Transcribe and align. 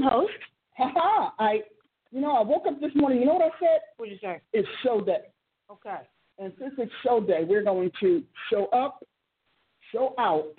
Welcome, 0.00 0.20
host. 0.20 0.32
Haha, 0.76 1.30
I, 1.38 1.60
you 2.12 2.20
know, 2.20 2.36
I 2.36 2.42
woke 2.42 2.66
up 2.66 2.80
this 2.80 2.92
morning. 2.94 3.20
You 3.20 3.26
know 3.26 3.34
what 3.34 3.42
I 3.42 3.58
said? 3.58 3.80
What 3.96 4.08
did 4.08 4.12
you 4.12 4.18
say? 4.22 4.40
It's 4.52 4.68
show 4.84 5.00
day. 5.00 5.22
Okay. 5.70 5.96
And 6.38 6.52
since 6.60 6.74
it's 6.78 6.92
show 7.02 7.20
day, 7.20 7.44
we're 7.44 7.64
going 7.64 7.90
to 8.00 8.22
show 8.50 8.66
up, 8.66 9.04
show 9.92 10.14
out, 10.18 10.54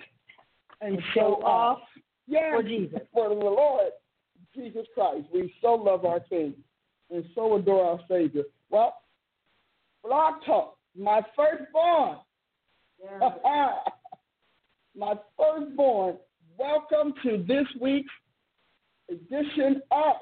and, 0.80 0.94
And 0.94 1.02
show 1.14 1.42
off 1.42 1.80
Yeah, 2.26 2.52
for 2.52 2.62
Jesus. 2.62 3.00
for 3.12 3.28
the 3.30 3.34
Lord 3.34 3.92
Jesus 4.54 4.86
Christ. 4.94 5.26
We 5.32 5.54
so 5.62 5.74
love 5.74 6.04
our 6.04 6.20
King 6.20 6.54
and 7.10 7.24
so 7.34 7.56
adore 7.56 7.84
our 7.84 8.00
Savior. 8.08 8.42
Well, 8.68 8.94
Blog 10.04 10.34
Talk, 10.44 10.76
my 10.98 11.22
firstborn. 11.34 12.18
my 14.96 15.14
firstborn. 15.38 16.16
Welcome 16.58 17.14
to 17.22 17.42
this 17.48 17.66
week's 17.80 18.12
edition 19.10 19.82
of 19.90 20.16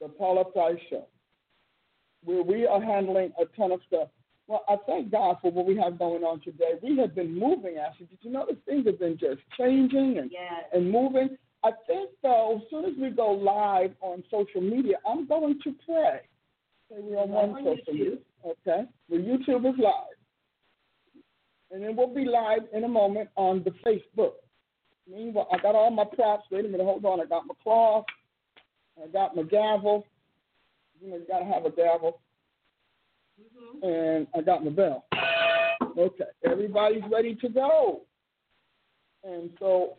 the 0.00 0.08
Paula 0.08 0.44
Price 0.44 0.78
Show, 0.90 1.06
where 2.24 2.42
we 2.42 2.66
are 2.66 2.80
handling 2.82 3.32
a 3.40 3.44
ton 3.56 3.72
of 3.72 3.80
stuff. 3.86 4.08
Well, 4.48 4.64
I 4.68 4.76
thank 4.86 5.10
God 5.10 5.36
for 5.40 5.50
what 5.52 5.66
we 5.66 5.76
have 5.76 5.98
going 5.98 6.24
on 6.24 6.40
today. 6.40 6.72
We 6.82 6.98
have 6.98 7.14
been 7.14 7.38
moving, 7.38 7.76
actually. 7.78 8.06
Did 8.06 8.18
you 8.22 8.30
notice 8.32 8.56
things 8.66 8.86
have 8.86 8.98
been 8.98 9.16
just 9.18 9.40
changing 9.56 10.18
and, 10.18 10.30
Yes. 10.32 10.64
and 10.72 10.90
moving? 10.90 11.38
I 11.64 11.70
think, 11.86 12.10
though, 12.22 12.56
as 12.62 12.68
soon 12.70 12.84
as 12.86 12.92
we 13.00 13.10
go 13.10 13.30
live 13.30 13.94
on 14.00 14.24
social 14.30 14.60
media, 14.60 14.96
I'm 15.06 15.26
going 15.28 15.60
to 15.62 15.72
pray. 15.86 16.22
Say 16.90 16.96
we're 16.98 17.18
on 17.18 17.30
one 17.30 17.50
on 17.50 17.56
social 17.64 17.94
YouTube. 17.94 17.98
media. 17.98 18.16
Okay? 18.44 18.84
Well, 19.08 19.20
YouTube 19.20 19.72
is 19.72 19.78
live. 19.78 20.16
And 21.70 21.82
then 21.84 21.94
we'll 21.96 22.12
be 22.12 22.24
live 22.24 22.62
in 22.72 22.82
a 22.84 22.88
moment 22.88 23.30
on 23.36 23.62
the 23.62 23.70
Facebook. 23.86 24.32
Meanwhile, 25.10 25.48
I 25.52 25.58
got 25.58 25.74
all 25.74 25.90
my 25.90 26.04
props. 26.04 26.46
Wait 26.50 26.64
a 26.64 26.68
minute, 26.68 26.84
hold 26.84 27.04
on. 27.04 27.20
I 27.20 27.26
got 27.26 27.46
my 27.46 27.54
cloth. 27.62 28.04
I 29.02 29.08
got 29.08 29.34
my 29.34 29.42
gavel. 29.42 30.06
You 31.00 31.10
know, 31.10 31.16
you 31.16 31.26
got 31.28 31.40
to 31.40 31.44
have 31.44 31.64
a 31.64 31.70
gavel. 31.70 32.20
Mm-hmm. 33.40 33.86
And 33.86 34.26
I 34.36 34.40
got 34.42 34.64
my 34.64 34.70
bell. 34.70 35.04
Okay, 35.98 36.24
everybody's 36.44 37.02
ready 37.10 37.34
to 37.36 37.48
go. 37.48 38.02
And 39.24 39.50
so 39.58 39.96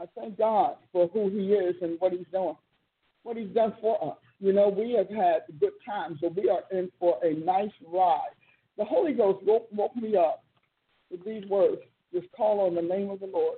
I 0.00 0.04
thank 0.18 0.36
God 0.36 0.76
for 0.92 1.08
who 1.08 1.30
He 1.30 1.52
is 1.52 1.76
and 1.80 1.98
what 2.00 2.12
He's 2.12 2.26
doing, 2.32 2.56
what 3.22 3.36
He's 3.36 3.54
done 3.54 3.74
for 3.80 4.12
us. 4.12 4.18
You 4.40 4.52
know, 4.52 4.68
we 4.68 4.92
have 4.92 5.08
had 5.08 5.42
good 5.60 5.72
times, 5.86 6.18
so 6.20 6.28
we 6.28 6.48
are 6.50 6.62
in 6.72 6.90
for 6.98 7.18
a 7.22 7.34
nice 7.34 7.70
ride. 7.86 8.30
The 8.76 8.84
Holy 8.84 9.12
Ghost 9.12 9.44
woke, 9.44 9.68
woke 9.72 9.94
me 9.96 10.16
up 10.16 10.42
with 11.10 11.24
these 11.24 11.44
words 11.46 11.82
just 12.12 12.26
call 12.32 12.60
on 12.60 12.74
the 12.74 12.82
name 12.82 13.10
of 13.10 13.20
the 13.20 13.26
Lord. 13.26 13.56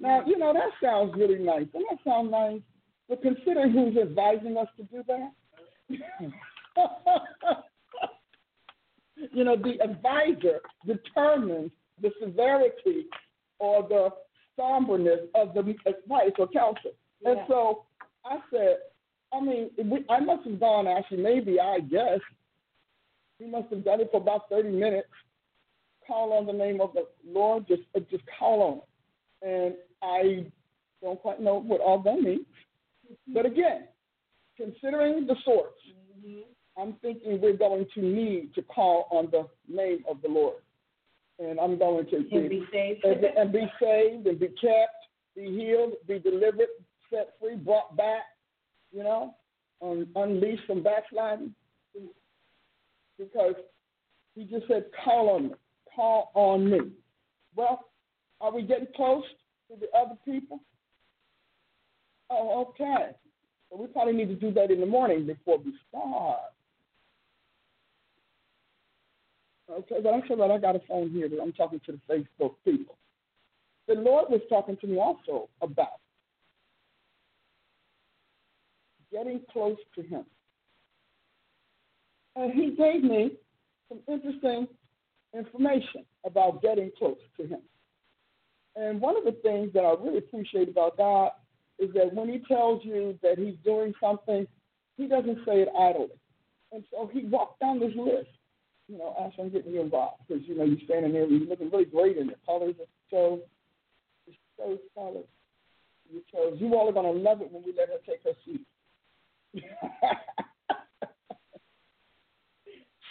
Now, 0.00 0.24
you 0.26 0.38
know, 0.38 0.52
that 0.52 0.70
sounds 0.82 1.12
really 1.16 1.38
nice. 1.38 1.66
Doesn't 1.72 1.86
that 1.90 1.98
sound 2.04 2.30
nice? 2.30 2.60
But 3.08 3.22
considering 3.22 3.72
who's 3.72 3.96
advising 3.96 4.56
us 4.56 4.68
to 4.76 4.82
do 4.84 5.02
that, 5.08 5.32
you 9.32 9.44
know, 9.44 9.56
the 9.56 9.80
advisor 9.82 10.60
determines 10.86 11.70
the 12.00 12.10
severity 12.20 13.06
or 13.58 13.82
the 13.88 14.10
somberness 14.56 15.20
of 15.34 15.54
the 15.54 15.60
advice 15.86 16.32
or 16.38 16.48
counsel. 16.48 16.92
And 17.24 17.38
so 17.48 17.84
I 18.24 18.38
said, 18.52 18.76
I 19.32 19.40
mean, 19.40 19.70
we, 19.82 20.04
I 20.08 20.20
must 20.20 20.46
have 20.48 20.60
gone 20.60 20.86
actually, 20.86 21.22
maybe 21.22 21.58
I 21.60 21.80
guess, 21.80 22.20
we 23.40 23.46
must 23.46 23.70
have 23.70 23.84
done 23.84 24.00
it 24.00 24.08
for 24.10 24.20
about 24.20 24.48
30 24.50 24.70
minutes. 24.70 25.08
Call 26.06 26.32
on 26.32 26.46
the 26.46 26.52
name 26.52 26.80
of 26.80 26.92
the 26.94 27.06
Lord, 27.26 27.66
just 27.68 27.82
uh, 27.94 28.00
just 28.10 28.24
call 28.38 28.62
on 28.62 28.78
it. 28.78 28.87
And 29.42 29.74
I 30.02 30.46
don't 31.02 31.20
quite 31.20 31.40
know 31.40 31.60
what 31.60 31.80
all 31.80 32.02
that 32.02 32.20
means. 32.20 32.40
Mm-hmm. 33.06 33.34
But 33.34 33.46
again, 33.46 33.84
considering 34.56 35.26
the 35.26 35.36
source, 35.44 35.72
mm-hmm. 36.26 36.40
I'm 36.80 36.94
thinking 37.02 37.40
we're 37.40 37.56
going 37.56 37.86
to 37.94 38.00
need 38.00 38.54
to 38.54 38.62
call 38.62 39.08
on 39.10 39.28
the 39.30 39.46
name 39.72 40.04
of 40.10 40.22
the 40.22 40.28
Lord. 40.28 40.62
And 41.38 41.60
I'm 41.60 41.78
going 41.78 42.06
to 42.06 42.16
And 42.16 42.48
be 42.48 42.64
saved 42.72 43.04
and, 43.04 43.24
and 43.24 43.52
be 43.52 43.70
saved 43.80 44.26
and 44.26 44.40
be 44.40 44.48
kept, 44.48 44.96
be 45.36 45.44
healed, 45.44 45.92
be 46.06 46.18
delivered, 46.18 46.66
set 47.12 47.34
free, 47.40 47.54
brought 47.54 47.96
back, 47.96 48.22
you 48.92 49.04
know, 49.04 49.34
un, 49.80 50.08
unleashed 50.16 50.64
from 50.66 50.82
backsliding. 50.82 51.54
Because 53.18 53.54
he 54.34 54.44
just 54.44 54.66
said, 54.68 54.86
call 55.04 55.30
on 55.30 55.48
me, 55.48 55.54
call 55.94 56.30
on 56.34 56.70
me. 56.70 56.78
Well, 57.54 57.87
are 58.40 58.54
we 58.54 58.62
getting 58.62 58.88
close 58.94 59.24
to 59.70 59.76
the 59.78 59.86
other 59.98 60.16
people? 60.24 60.60
Oh, 62.30 62.66
okay. 62.70 63.10
So 63.70 63.76
we 63.76 63.86
probably 63.88 64.14
need 64.14 64.28
to 64.28 64.34
do 64.34 64.52
that 64.52 64.70
in 64.70 64.80
the 64.80 64.86
morning 64.86 65.26
before 65.26 65.58
we 65.58 65.72
start. 65.88 66.40
Okay, 69.70 69.96
but 70.02 70.14
I 70.14 70.20
said, 70.26 70.38
well, 70.38 70.50
I 70.50 70.58
got 70.58 70.76
a 70.76 70.80
phone 70.88 71.10
here 71.10 71.28
that 71.28 71.40
I'm 71.40 71.52
talking 71.52 71.80
to 71.86 71.92
the 71.92 72.00
Facebook 72.12 72.54
people. 72.64 72.96
The 73.86 73.94
Lord 73.94 74.30
was 74.30 74.40
talking 74.48 74.76
to 74.78 74.86
me 74.86 74.98
also 74.98 75.48
about 75.60 76.00
getting 79.12 79.40
close 79.52 79.76
to 79.94 80.02
Him. 80.02 80.24
And 82.36 82.52
He 82.52 82.70
gave 82.70 83.02
me 83.02 83.32
some 83.88 84.00
interesting 84.08 84.68
information 85.34 86.04
about 86.24 86.62
getting 86.62 86.90
close 86.98 87.18
to 87.38 87.46
Him. 87.46 87.60
And 88.78 89.00
one 89.00 89.16
of 89.16 89.24
the 89.24 89.32
things 89.42 89.72
that 89.74 89.80
I 89.80 89.94
really 90.00 90.18
appreciate 90.18 90.68
about 90.68 90.96
God 90.96 91.32
is 91.78 91.92
that 91.94 92.14
when 92.14 92.28
He 92.28 92.38
tells 92.46 92.84
you 92.84 93.18
that 93.22 93.38
He's 93.38 93.56
doing 93.64 93.92
something, 94.00 94.46
He 94.96 95.06
doesn't 95.06 95.38
say 95.44 95.62
it 95.62 95.68
idly. 95.78 96.08
And 96.72 96.84
so 96.90 97.10
He 97.12 97.24
walked 97.26 97.60
down 97.60 97.80
this 97.80 97.92
list 97.96 98.28
you 98.88 98.96
know, 98.96 99.14
Ashley, 99.20 99.44
I'm 99.44 99.50
getting 99.50 99.72
you 99.72 99.82
involved 99.82 100.22
because 100.26 100.42
you 100.46 100.56
know 100.56 100.64
you're 100.64 100.78
standing 100.84 101.12
there, 101.12 101.26
you're 101.26 101.46
looking 101.46 101.70
really 101.70 101.84
great 101.84 102.16
in 102.16 102.26
your 102.26 102.38
colors. 102.46 102.74
So, 103.10 103.40
so 104.56 104.78
colors, 104.94 105.26
your 106.10 106.22
chose. 106.32 106.58
You 106.58 106.74
all 106.74 106.88
are 106.88 106.92
gonna 106.92 107.10
love 107.10 107.42
it 107.42 107.52
when 107.52 107.62
we 107.62 107.74
let 107.76 107.88
her 107.88 107.98
take 108.06 108.24
her 108.24 108.32
seat. 108.44 108.62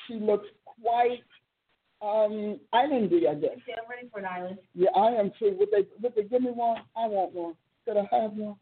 she 0.07 0.15
looks 0.15 0.47
quite 0.81 1.23
um 2.01 2.59
islandy, 2.73 3.27
I 3.27 3.35
guess. 3.35 3.57
Yeah, 3.67 3.75
I'm 3.83 3.89
ready 3.89 4.07
for 4.11 4.19
an 4.19 4.25
island. 4.25 4.59
Yeah, 4.75 4.89
I 4.95 5.11
am 5.11 5.31
too. 5.39 5.55
Would 5.59 5.69
they 5.71 5.87
would 6.01 6.15
they 6.15 6.23
give 6.23 6.41
me 6.41 6.51
one? 6.51 6.77
I 6.95 7.07
want 7.07 7.33
one. 7.33 7.55
Could 7.85 7.97
I 7.97 8.07
have 8.11 8.33
one? 8.33 8.55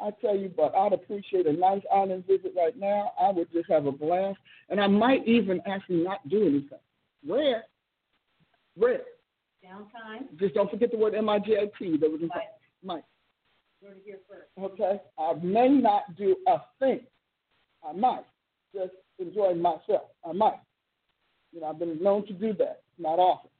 I 0.00 0.10
tell 0.20 0.36
you, 0.36 0.50
but 0.56 0.74
I'd 0.76 0.92
appreciate 0.92 1.46
a 1.46 1.52
nice 1.52 1.82
island 1.92 2.24
visit 2.26 2.52
right 2.56 2.76
now. 2.78 3.12
I 3.20 3.30
would 3.30 3.50
just 3.52 3.68
have 3.68 3.86
a 3.86 3.92
blast, 3.92 4.38
and 4.68 4.80
I 4.80 4.86
might 4.86 5.26
even 5.26 5.60
actually 5.66 6.04
not 6.04 6.26
do 6.28 6.42
anything. 6.42 6.78
Rare, 7.26 7.64
rare. 8.76 9.02
Downtime. 9.64 10.38
Just 10.38 10.54
don't 10.54 10.70
forget 10.70 10.90
the 10.92 10.96
word 10.96 11.14
M 11.14 11.28
I 11.28 11.40
G 11.40 11.54
A 11.54 11.66
T. 11.78 11.96
That 11.98 12.10
was 12.10 12.20
Mike. 12.82 13.04
we're 13.82 13.90
here 14.04 14.18
first. 14.28 14.48
Okay, 14.72 15.00
I 15.18 15.34
may 15.42 15.68
not 15.68 16.16
do 16.16 16.36
a 16.46 16.58
thing. 16.78 17.00
I 17.86 17.92
might 17.92 18.24
just 18.72 18.92
enjoy 19.18 19.54
myself. 19.54 20.10
I 20.24 20.32
might. 20.32 20.60
You 21.52 21.60
know, 21.60 21.68
I've 21.68 21.78
been 21.78 22.02
known 22.02 22.26
to 22.26 22.32
do 22.32 22.52
that, 22.54 22.82
not 22.98 23.18
often. 23.18 23.50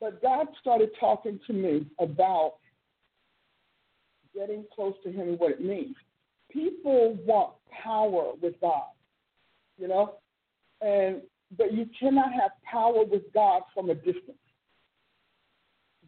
But 0.00 0.22
God 0.22 0.46
started 0.60 0.90
talking 0.98 1.38
to 1.46 1.52
me 1.52 1.86
about 1.98 2.54
getting 4.34 4.64
close 4.74 4.94
to 5.04 5.12
Him 5.12 5.28
and 5.28 5.38
what 5.38 5.52
it 5.52 5.60
means. 5.60 5.94
People 6.50 7.16
want 7.26 7.52
power 7.70 8.32
with 8.40 8.54
God, 8.60 8.88
you 9.78 9.88
know, 9.88 10.14
and 10.80 11.22
but 11.56 11.72
you 11.72 11.86
cannot 11.98 12.32
have 12.32 12.52
power 12.64 13.04
with 13.04 13.22
God 13.34 13.62
from 13.74 13.90
a 13.90 13.94
distance. 13.94 14.38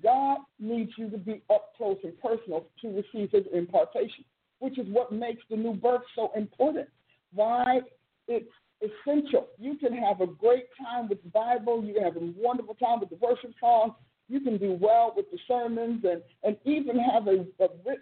God 0.02 0.38
needs 0.58 0.92
you 0.96 1.10
to 1.10 1.18
be 1.18 1.42
up 1.52 1.72
close 1.76 1.98
and 2.02 2.12
personal 2.20 2.66
to 2.80 2.88
receive 2.88 3.30
His 3.30 3.44
impartation, 3.52 4.24
which 4.58 4.78
is 4.78 4.86
what 4.88 5.12
makes 5.12 5.42
the 5.50 5.56
new 5.56 5.74
birth 5.74 6.02
so 6.16 6.30
important. 6.34 6.88
Why 7.34 7.80
it's 8.28 8.50
essential. 8.82 9.49
You 9.58 9.76
can 9.76 9.93
have 9.94 10.20
a 10.20 10.26
great 10.26 10.67
time 10.81 11.08
with 11.08 11.23
the 11.23 11.31
Bible. 11.31 11.84
You 11.84 11.94
can 11.94 12.05
have 12.05 12.17
a 12.17 12.32
wonderful 12.37 12.75
time 12.75 13.00
with 13.00 13.11
the 13.11 13.17
worship 13.17 13.52
songs. 13.61 13.93
You 14.29 14.40
can 14.40 14.58
do 14.58 14.79
well 14.81 15.12
with 15.17 15.31
the 15.31 15.38
sermons 15.46 16.05
and, 16.05 16.23
and 16.43 16.56
even 16.64 16.99
have 16.99 17.26
a, 17.26 17.46
a 17.62 17.69
rich 17.84 18.00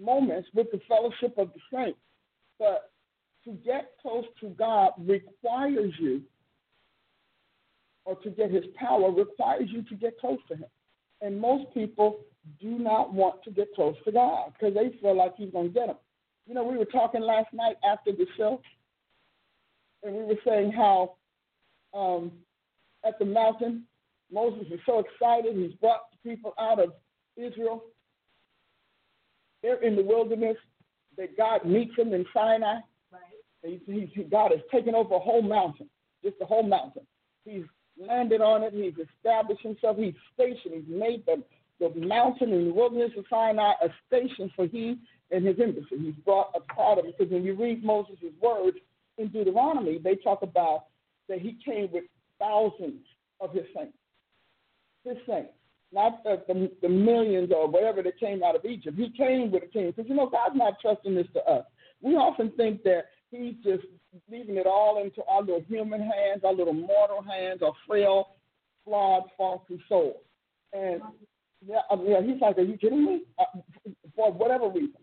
moments 0.00 0.48
with 0.54 0.68
the 0.72 0.80
fellowship 0.88 1.36
of 1.38 1.50
the 1.52 1.60
saints. 1.72 1.98
But 2.58 2.90
to 3.44 3.52
get 3.52 3.92
close 4.02 4.24
to 4.40 4.48
God 4.50 4.92
requires 4.98 5.92
you, 5.98 6.22
or 8.04 8.16
to 8.16 8.30
get 8.30 8.50
his 8.50 8.64
power 8.74 9.10
requires 9.10 9.68
you 9.70 9.82
to 9.82 9.94
get 9.94 10.18
close 10.18 10.38
to 10.48 10.56
him. 10.56 10.68
And 11.20 11.38
most 11.38 11.72
people 11.74 12.20
do 12.60 12.78
not 12.78 13.12
want 13.12 13.42
to 13.44 13.50
get 13.50 13.74
close 13.74 13.96
to 14.04 14.12
God 14.12 14.52
because 14.52 14.74
they 14.74 14.98
feel 15.00 15.16
like 15.16 15.34
he's 15.36 15.52
going 15.52 15.68
to 15.68 15.74
get 15.74 15.88
them. 15.88 15.96
You 16.46 16.54
know, 16.54 16.64
we 16.64 16.78
were 16.78 16.86
talking 16.86 17.20
last 17.20 17.52
night 17.52 17.76
after 17.88 18.12
the 18.12 18.26
show, 18.36 18.62
and 20.08 20.16
we 20.16 20.24
were 20.24 20.40
saying 20.46 20.72
how 20.72 21.16
um, 21.94 22.32
at 23.04 23.18
the 23.18 23.24
mountain, 23.24 23.84
Moses 24.32 24.66
is 24.72 24.80
so 24.86 25.00
excited. 25.00 25.56
He's 25.56 25.74
brought 25.74 26.00
the 26.10 26.30
people 26.30 26.54
out 26.58 26.80
of 26.80 26.92
Israel. 27.36 27.84
They're 29.62 29.82
in 29.82 29.96
the 29.96 30.02
wilderness. 30.02 30.56
That 31.16 31.36
God 31.36 31.64
meets 31.64 31.96
them 31.96 32.12
in 32.12 32.24
Sinai. 32.32 32.76
Right. 33.10 34.30
God 34.30 34.52
has 34.52 34.60
taken 34.70 34.94
over 34.94 35.16
a 35.16 35.18
whole 35.18 35.42
mountain, 35.42 35.90
just 36.22 36.36
a 36.40 36.44
whole 36.44 36.62
mountain. 36.62 37.02
He's 37.44 37.64
landed 38.00 38.40
on 38.40 38.62
it. 38.62 38.72
He's 38.72 39.04
established 39.04 39.62
himself. 39.62 39.96
He's 39.96 40.14
stationed. 40.32 40.74
He's 40.74 40.96
made 40.96 41.24
the, 41.26 41.42
the 41.80 41.92
mountain 42.06 42.52
in 42.52 42.66
the 42.66 42.72
wilderness 42.72 43.10
of 43.18 43.24
Sinai 43.28 43.72
a 43.82 43.88
station 44.06 44.48
for 44.54 44.68
he 44.68 44.98
and 45.32 45.44
his 45.44 45.56
embassy. 45.60 45.98
He's 45.98 46.14
brought 46.24 46.52
a 46.54 46.60
part 46.72 47.00
of 47.00 47.06
it 47.06 47.18
because 47.18 47.32
when 47.32 47.42
you 47.42 47.54
read 47.54 47.82
Moses' 47.82 48.18
words 48.40 48.76
in 49.18 49.28
Deuteronomy, 49.28 49.98
they 49.98 50.16
talk 50.16 50.42
about 50.42 50.86
that 51.28 51.40
he 51.40 51.58
came 51.64 51.90
with 51.92 52.04
thousands 52.38 53.04
of 53.40 53.52
his 53.52 53.64
saints. 53.74 53.96
His 55.04 55.16
saints. 55.28 55.50
Not 55.92 56.22
the, 56.22 56.42
the, 56.46 56.70
the 56.82 56.88
millions 56.88 57.50
or 57.54 57.68
whatever 57.68 58.02
that 58.02 58.18
came 58.20 58.42
out 58.42 58.56
of 58.56 58.64
Egypt. 58.64 58.96
He 58.96 59.10
came 59.16 59.50
with 59.50 59.62
a 59.62 59.66
king. 59.66 59.92
Because, 59.94 60.08
you 60.08 60.14
know, 60.14 60.28
God's 60.28 60.56
not 60.56 60.74
trusting 60.80 61.14
this 61.14 61.26
to 61.34 61.40
us. 61.44 61.64
We 62.02 62.14
often 62.14 62.52
think 62.56 62.82
that 62.84 63.06
he's 63.30 63.54
just 63.64 63.84
leaving 64.30 64.56
it 64.56 64.66
all 64.66 65.02
into 65.02 65.22
our 65.24 65.40
little 65.40 65.64
human 65.66 66.00
hands, 66.00 66.42
our 66.44 66.54
little 66.54 66.74
mortal 66.74 67.22
hands, 67.22 67.62
our 67.62 67.72
frail, 67.86 68.36
flawed, 68.84 69.24
faulty 69.36 69.82
souls. 69.88 70.16
And 70.72 71.00
yeah, 71.66 71.80
mean, 71.96 72.10
yeah, 72.10 72.22
he's 72.22 72.40
like, 72.40 72.58
are 72.58 72.62
you 72.62 72.76
kidding 72.76 73.04
me? 73.04 73.22
Uh, 73.38 73.60
for 74.14 74.32
whatever 74.32 74.68
reason. 74.68 74.94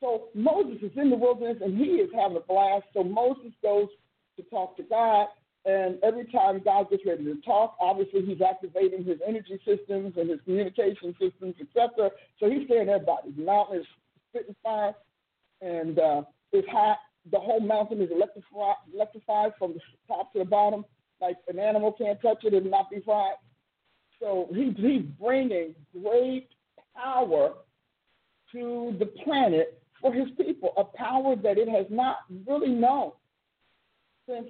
So 0.00 0.28
Moses 0.34 0.78
is 0.82 0.92
in 0.96 1.10
the 1.10 1.16
wilderness 1.16 1.58
and 1.62 1.76
he 1.76 1.96
is 1.96 2.10
having 2.14 2.36
a 2.36 2.40
blast. 2.40 2.84
So 2.94 3.02
Moses 3.02 3.52
goes 3.62 3.88
to 4.36 4.42
talk 4.44 4.76
to 4.76 4.82
God, 4.84 5.26
and 5.64 5.98
every 6.02 6.24
time 6.26 6.60
God 6.64 6.88
gets 6.90 7.04
ready 7.04 7.24
to 7.24 7.40
talk, 7.42 7.76
obviously 7.80 8.24
he's 8.24 8.40
activating 8.40 9.04
his 9.04 9.18
energy 9.26 9.60
systems 9.66 10.14
and 10.16 10.30
his 10.30 10.40
communication 10.44 11.14
systems, 11.20 11.54
etc. 11.60 12.10
So 12.38 12.48
he's 12.48 12.64
scaring 12.66 12.88
everybody. 12.88 13.32
The 13.36 13.42
mountain 13.42 13.80
is 13.80 13.86
spitting 14.30 14.54
fire, 14.62 14.94
and 15.60 15.98
uh, 15.98 16.22
it's 16.52 16.68
hot. 16.68 16.98
The 17.30 17.38
whole 17.38 17.60
mountain 17.60 18.00
is 18.00 18.10
electrified, 18.10 18.76
electrified 18.94 19.52
from 19.58 19.74
the 19.74 19.80
top 20.06 20.32
to 20.32 20.38
the 20.38 20.44
bottom. 20.44 20.84
Like 21.20 21.36
an 21.48 21.58
animal 21.58 21.92
can't 21.92 22.20
touch 22.22 22.44
it 22.44 22.54
and 22.54 22.70
not 22.70 22.90
be 22.90 23.00
fried. 23.04 23.34
So 24.20 24.48
he, 24.54 24.72
he's 24.76 25.02
bringing 25.20 25.74
great 25.92 26.48
power 26.96 27.54
to 28.52 28.96
the 28.98 29.06
planet 29.24 29.82
for 30.00 30.12
his 30.12 30.28
people, 30.36 30.72
a 30.76 30.84
power 30.84 31.36
that 31.36 31.58
it 31.58 31.68
has 31.68 31.86
not 31.90 32.18
really 32.46 32.70
known 32.70 33.12
since 34.28 34.48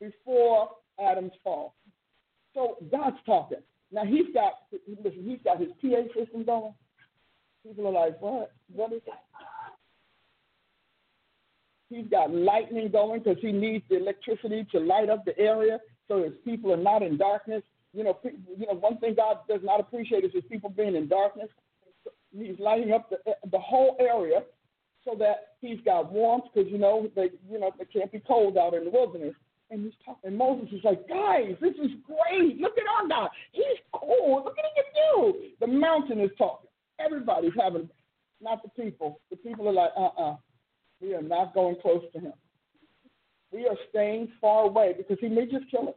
before 0.00 0.70
Adam's 1.00 1.32
fall. 1.42 1.74
So 2.54 2.76
God's 2.90 3.16
talking. 3.24 3.58
Now 3.92 4.04
he's 4.04 4.32
got 4.34 4.52
listen, 5.02 5.24
he's 5.24 5.38
got 5.44 5.60
his 5.60 5.68
PA 5.80 6.02
system 6.18 6.44
going. 6.44 6.74
People 7.66 7.86
are 7.88 7.92
like, 7.92 8.20
what? 8.20 8.52
What 8.72 8.92
is 8.92 9.00
that? 9.06 9.22
He's 11.88 12.06
got 12.10 12.32
lightning 12.32 12.90
going 12.90 13.22
because 13.22 13.40
he 13.40 13.52
needs 13.52 13.84
the 13.88 13.96
electricity 13.96 14.66
to 14.72 14.80
light 14.80 15.08
up 15.08 15.24
the 15.24 15.38
area 15.38 15.78
so 16.08 16.22
his 16.22 16.32
people 16.44 16.72
are 16.72 16.76
not 16.76 17.02
in 17.02 17.16
darkness. 17.16 17.62
You 17.92 18.04
know, 18.04 18.18
you 18.24 18.66
know, 18.66 18.74
one 18.74 18.98
thing 18.98 19.14
God 19.14 19.38
does 19.48 19.60
not 19.62 19.80
appreciate 19.80 20.24
is 20.24 20.32
his 20.32 20.44
people 20.50 20.70
being 20.70 20.96
in 20.96 21.08
darkness. 21.08 21.48
He's 22.36 22.58
lighting 22.58 22.92
up 22.92 23.10
the 23.10 23.18
the 23.50 23.58
whole 23.58 23.96
area 24.00 24.42
so 25.06 25.14
that 25.18 25.54
he's 25.60 25.80
got 25.84 26.12
warmth 26.12 26.44
because 26.52 26.70
you 26.70 26.78
know 26.78 27.08
they 27.14 27.30
you 27.48 27.58
know 27.58 27.70
they 27.78 27.86
can't 27.86 28.12
be 28.12 28.20
cold 28.26 28.58
out 28.58 28.74
in 28.74 28.84
the 28.84 28.90
wilderness. 28.90 29.34
And 29.68 29.82
he's 29.82 29.94
talking. 30.04 30.28
And 30.28 30.38
Moses 30.38 30.68
is 30.72 30.84
like, 30.84 31.08
guys, 31.08 31.56
this 31.60 31.74
is 31.74 31.90
great. 32.06 32.60
Look 32.60 32.74
at 32.78 32.84
our 33.02 33.08
God. 33.08 33.30
He's 33.50 33.64
cool. 33.92 34.42
Look 34.44 34.54
at 34.56 34.64
what 34.64 34.84
he 34.84 34.92
do. 34.94 35.48
The 35.58 35.66
mountain 35.66 36.20
is 36.20 36.30
talking. 36.38 36.70
Everybody's 37.00 37.50
having, 37.60 37.90
not 38.40 38.62
the 38.62 38.68
people. 38.80 39.18
The 39.28 39.36
people 39.36 39.68
are 39.68 39.72
like, 39.72 39.90
uh-uh. 39.96 40.36
We 41.00 41.14
are 41.14 41.22
not 41.22 41.52
going 41.52 41.74
close 41.82 42.04
to 42.12 42.20
him. 42.20 42.32
We 43.50 43.66
are 43.66 43.76
staying 43.90 44.28
far 44.40 44.66
away 44.66 44.94
because 44.96 45.18
he 45.20 45.28
may 45.28 45.46
just 45.46 45.68
kill 45.68 45.88
us. 45.88 45.94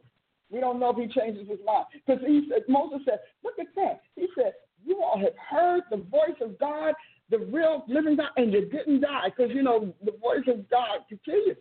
We 0.50 0.58
don't 0.58 0.80
know 0.80 0.90
if 0.90 0.96
he 0.96 1.20
changes 1.20 1.48
his 1.48 1.60
mind. 1.64 1.86
Because 1.92 2.20
he 2.26 2.48
said, 2.50 2.62
Moses 2.68 3.02
said, 3.04 3.20
look 3.44 3.54
at 3.60 3.68
that. 3.76 4.00
He 4.16 4.26
said, 4.34 4.52
you 4.84 5.00
all 5.00 5.18
have 5.18 5.34
heard 5.48 5.82
the 5.90 5.98
voice 5.98 6.40
of 6.40 6.58
God 6.58 6.94
the 7.30 7.38
real 7.38 7.84
living 7.88 8.16
God, 8.16 8.30
and 8.36 8.52
you 8.52 8.66
didn't 8.66 9.00
die 9.00 9.30
because 9.34 9.54
you 9.54 9.62
know 9.62 9.94
the 10.04 10.12
voice 10.12 10.46
of 10.48 10.68
God 10.68 11.00
can 11.08 11.18
kill 11.24 11.46
you. 11.46 11.56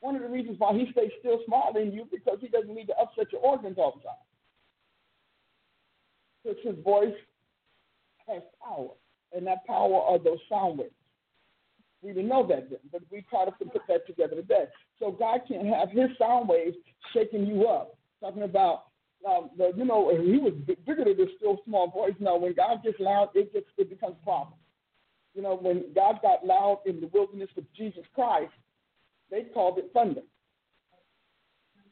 One 0.00 0.16
of 0.16 0.22
the 0.22 0.28
reasons 0.28 0.56
why 0.58 0.72
He 0.72 0.90
stays 0.92 1.10
still 1.18 1.40
small 1.46 1.76
in 1.76 1.92
you 1.92 2.06
because 2.10 2.38
He 2.40 2.48
doesn't 2.48 2.74
need 2.74 2.86
to 2.86 2.96
upset 2.96 3.32
your 3.32 3.42
organs 3.42 3.76
all 3.78 3.94
the 3.96 4.02
time. 4.02 4.14
Because 6.42 6.58
His 6.64 6.84
voice 6.84 7.14
has 8.28 8.42
power, 8.64 8.90
and 9.34 9.46
that 9.46 9.66
power 9.66 10.00
are 10.00 10.18
those 10.18 10.38
sound 10.48 10.78
waves. 10.78 10.94
We 12.02 12.12
didn't 12.12 12.28
know 12.28 12.46
that 12.46 12.70
then, 12.70 12.78
but 12.90 13.02
we 13.10 13.24
try 13.28 13.44
to 13.44 13.50
put 13.50 13.82
that 13.88 14.06
together 14.06 14.36
today. 14.36 14.64
So 14.98 15.10
God 15.10 15.40
can't 15.46 15.66
have 15.66 15.90
His 15.90 16.08
sound 16.18 16.48
waves 16.48 16.76
shaking 17.12 17.46
you 17.46 17.66
up. 17.66 17.96
Talking 18.22 18.42
about 18.42 18.84
um, 19.28 19.50
you 19.76 19.84
know, 19.84 20.10
he 20.10 20.38
was 20.38 20.54
bigger 20.66 21.04
than 21.04 21.16
this 21.16 21.28
still 21.36 21.58
small 21.66 21.90
voice. 21.90 22.14
Now, 22.18 22.38
when 22.38 22.54
God 22.54 22.82
gets 22.82 22.98
loud, 22.98 23.28
it 23.34 23.52
gets 23.52 23.66
it 23.76 23.90
becomes 23.90 24.16
a 24.20 24.24
problem. 24.24 24.54
You 25.34 25.42
know, 25.42 25.56
when 25.56 25.92
God 25.94 26.20
got 26.22 26.44
loud 26.44 26.80
in 26.86 27.00
the 27.00 27.06
wilderness 27.08 27.48
with 27.54 27.64
Jesus 27.76 28.04
Christ, 28.14 28.52
they 29.30 29.42
called 29.54 29.78
it 29.78 29.90
thunder. 29.94 30.22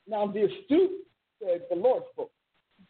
Now, 0.07 0.27
the 0.27 0.45
astute 0.45 1.07
said 1.41 1.63
the 1.71 1.77
Lord 1.77 2.03
spoke, 2.13 2.33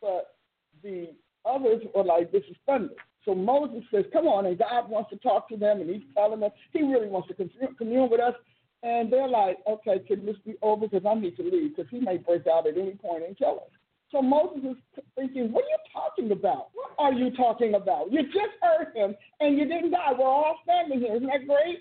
but 0.00 0.36
the 0.82 1.08
others 1.44 1.82
were 1.94 2.04
like, 2.04 2.32
this 2.32 2.44
is 2.48 2.56
thunder. 2.64 2.94
So 3.24 3.34
Moses 3.34 3.82
says, 3.92 4.04
come 4.12 4.26
on, 4.26 4.46
and 4.46 4.58
God 4.58 4.88
wants 4.88 5.10
to 5.10 5.16
talk 5.16 5.48
to 5.50 5.56
them, 5.56 5.80
and 5.80 5.90
he's 5.90 6.02
telling 6.14 6.40
them 6.40 6.50
he 6.72 6.82
really 6.82 7.08
wants 7.08 7.28
to 7.28 7.34
commune 7.76 8.08
with 8.10 8.20
us. 8.20 8.34
And 8.82 9.12
they're 9.12 9.28
like, 9.28 9.58
okay, 9.66 9.98
can 9.98 10.24
this 10.24 10.36
be 10.46 10.54
over? 10.62 10.88
Because 10.88 11.04
I 11.04 11.14
need 11.14 11.36
to 11.36 11.42
leave, 11.42 11.76
because 11.76 11.90
he 11.90 12.00
may 12.00 12.16
break 12.16 12.46
out 12.46 12.66
at 12.66 12.78
any 12.78 12.92
point 12.92 13.24
and 13.26 13.36
kill 13.36 13.60
us. 13.66 13.77
So 14.10 14.22
Moses 14.22 14.76
is 14.96 15.04
thinking, 15.16 15.52
what 15.52 15.64
are 15.64 15.68
you 15.68 15.78
talking 15.92 16.32
about? 16.32 16.68
What 16.72 16.90
are 16.98 17.12
you 17.12 17.30
talking 17.36 17.74
about? 17.74 18.10
You 18.10 18.22
just 18.24 18.56
heard 18.62 18.96
him 18.96 19.14
and 19.40 19.58
you 19.58 19.66
didn't 19.66 19.90
die. 19.90 20.12
We're 20.18 20.26
all 20.26 20.56
standing 20.64 21.00
here. 21.00 21.16
Isn't 21.16 21.26
that 21.26 21.46
great? 21.46 21.80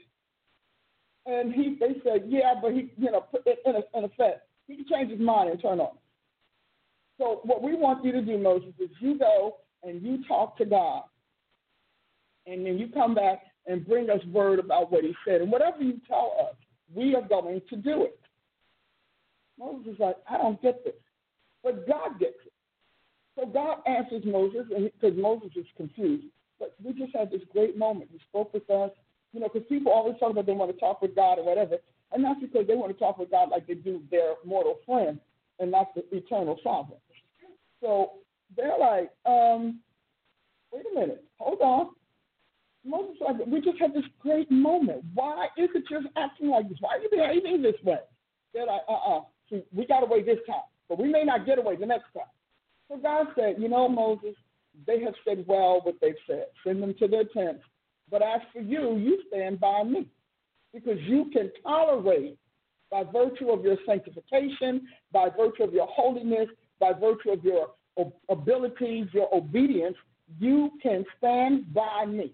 And 1.26 1.54
he, 1.54 1.78
they 1.80 2.00
said, 2.04 2.26
yeah, 2.28 2.54
but 2.62 2.74
he, 2.74 2.92
you 2.98 3.12
know, 3.12 3.26
in, 3.66 3.76
a, 3.76 3.98
in 3.98 4.04
effect, 4.06 4.48
he 4.68 4.76
can 4.76 4.86
change 4.90 5.12
his 5.12 5.20
mind 5.20 5.50
and 5.50 5.62
turn 5.62 5.80
on. 5.80 5.98
So 7.18 7.42
what 7.44 7.64
we 7.64 7.76
want 7.76 8.04
you 8.04 8.12
to 8.12 8.22
do, 8.22 8.38
Moses, 8.38 8.74
is 8.80 8.90
you 9.00 9.18
go 9.18 9.58
and 9.84 10.02
you 10.02 10.24
talk 10.28 10.58
to 10.58 10.66
God, 10.66 11.04
and 12.46 12.66
then 12.66 12.78
you 12.78 12.90
come 12.90 13.16
back 13.16 13.42
and 13.66 13.86
bring 13.86 14.10
us 14.10 14.24
word 14.32 14.60
about 14.60 14.92
what 14.92 15.04
he 15.04 15.14
said. 15.26 15.42
And 15.42 15.52
whatever 15.52 15.82
you 15.82 16.00
tell 16.08 16.34
us, 16.48 16.56
we 16.94 17.16
are 17.16 17.28
going 17.28 17.62
to 17.70 17.76
do 17.76 18.04
it. 18.04 18.20
Moses 19.60 19.94
is 19.94 20.00
like, 20.00 20.16
I 20.30 20.38
don't 20.38 20.62
get 20.62 20.84
this. 20.86 20.94
But 21.64 21.88
God 21.88 22.20
gets 22.20 22.38
it. 22.46 22.54
So 23.36 23.46
God 23.46 23.80
answers 23.86 24.24
Moses, 24.26 24.66
and 24.76 24.90
because 25.00 25.18
Moses 25.18 25.50
is 25.56 25.66
confused. 25.76 26.26
But 26.60 26.76
we 26.84 26.94
just 26.94 27.16
had 27.16 27.30
this 27.30 27.42
great 27.52 27.78
moment. 27.78 28.10
He 28.12 28.20
spoke 28.30 28.54
with 28.54 28.70
us. 28.70 28.92
You 29.34 29.42
know, 29.42 29.50
because 29.54 29.68
people 29.68 29.92
always 29.92 30.18
talk 30.20 30.32
about 30.32 30.46
they 30.46 30.54
want 30.54 30.72
to 30.74 30.80
talk 30.80 31.02
with 31.02 31.16
God 31.16 31.38
or 31.38 31.46
whatever. 31.46 31.78
And 32.12 32.24
that's 32.24 32.40
because 32.40 32.66
they 32.66 32.76
want 32.76 32.92
to 32.94 32.98
talk 32.98 33.18
with 33.18 33.30
God 33.30 33.50
like 33.50 33.68
they 33.68 33.74
do 33.76 34.02
their 34.10 34.36
mortal 34.46 34.80
friend 34.86 35.20
and 35.60 35.72
not 35.72 35.94
the 35.94 36.04
eternal 36.16 36.58
sovereign. 36.64 37.00
So 37.82 38.12
they're 38.56 38.78
like, 38.80 39.12
um, 39.26 39.80
wait 40.72 40.86
a 40.92 41.00
minute, 41.00 41.24
hold 41.38 41.62
on. 41.62 41.90
Moses 42.86 43.18
like, 43.20 43.46
we 43.46 43.60
just 43.60 43.80
had 43.80 43.94
this 43.94 44.06
great 44.20 44.50
moment. 44.50 45.04
Why 45.14 45.48
is 45.58 45.70
it 45.76 45.84
just 45.90 46.08
acting 46.16 46.50
like 46.50 46.70
this? 46.70 46.78
Why 46.80 46.96
are 46.96 47.00
you 47.00 47.10
behaving 47.12 47.62
this 47.62 47.76
way? 47.84 48.00
They're 48.54 48.66
like, 48.66 48.82
uh-uh. 48.88 49.22
We 49.76 49.86
got 49.86 50.04
away 50.04 50.24
this 50.24 50.40
time. 50.48 50.58
But 50.90 51.00
we 51.00 51.10
may 51.10 51.24
not 51.24 51.46
get 51.46 51.60
away 51.60 51.76
the 51.76 51.86
next 51.86 52.14
time. 52.14 52.24
So 52.88 52.98
God 52.98 53.28
said, 53.36 53.56
You 53.58 53.70
know, 53.70 53.88
Moses, 53.90 54.36
they 54.86 55.02
have 55.02 55.16
said 55.26 55.46
well 55.48 55.82
what 55.84 55.96
they've 56.02 56.14
said. 56.26 56.46
Send 56.66 56.82
them 56.82 56.94
to 57.00 57.08
their 57.08 57.26
tents. 57.26 57.64
But 58.10 58.22
as 58.22 58.42
for 58.54 58.62
you, 58.62 58.96
you 58.98 59.22
stand 59.28 59.60
by 59.60 59.84
me. 59.84 60.08
Because 60.74 61.00
you 61.02 61.30
can 61.34 61.52
tolerate, 61.64 62.38
by 62.92 63.04
virtue 63.04 63.50
of 63.50 63.64
your 63.64 63.78
sanctification, 63.86 64.88
by 65.12 65.30
virtue 65.30 65.64
of 65.64 65.74
your 65.74 65.88
holiness, 65.88 66.48
by 66.80 66.94
virtue 66.94 67.32
of 67.32 67.44
your 67.44 67.72
abilities, 68.30 69.08
your 69.12 69.34
obedience, 69.34 69.96
you 70.40 70.72
can 70.82 71.06
stand 71.18 71.74
by 71.74 72.06
me 72.06 72.34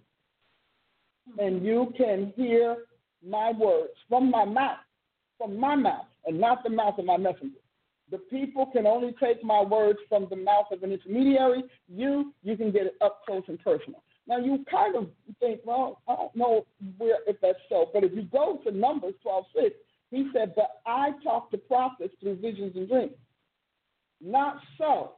and 1.40 1.64
you 1.64 1.94
can 1.98 2.34
hear 2.36 2.78
my 3.26 3.52
words 3.52 3.94
from 4.10 4.30
my 4.30 4.46
mouth, 4.46 4.80
from 5.38 5.58
my 5.58 5.76
mouth, 5.76 6.06
and 6.26 6.40
not 6.40 6.64
the 6.64 6.70
mouth 6.70 6.98
of 6.98 7.06
my 7.06 7.18
messenger. 7.18 7.60
The 8.14 8.20
people 8.20 8.68
can 8.68 8.86
only 8.86 9.16
take 9.20 9.44
my 9.44 9.64
words 9.64 9.98
from 10.08 10.28
the 10.30 10.36
mouth 10.36 10.68
of 10.72 10.84
an 10.84 10.92
intermediary. 10.92 11.64
You, 11.88 12.32
you 12.44 12.56
can 12.56 12.72
get 12.72 12.84
it 12.84 12.96
up 13.02 13.26
close 13.26 13.42
and 13.48 13.58
personal. 13.58 14.04
Now 14.28 14.38
you 14.38 14.64
kind 14.70 14.96
of 14.96 15.08
think, 15.40 15.62
well, 15.66 16.00
I 16.08 16.18
don't 16.18 16.36
know 16.36 16.68
where 17.00 17.18
if 17.26 17.38
that's 17.42 17.58
so, 17.70 17.90
but 17.92 18.04
if 18.04 18.14
you 18.14 18.22
go 18.22 18.60
to 18.66 18.72
Numbers 18.72 19.16
12:6, 19.26 19.72
he 20.12 20.30
said, 20.32 20.54
"But 20.56 20.82
I 20.86 21.14
talk 21.24 21.50
to 21.52 21.58
prophets 21.58 22.14
through 22.22 22.36
visions 22.36 22.76
and 22.76 22.88
dreams." 22.88 23.18
Not 24.22 24.62
so. 24.78 25.14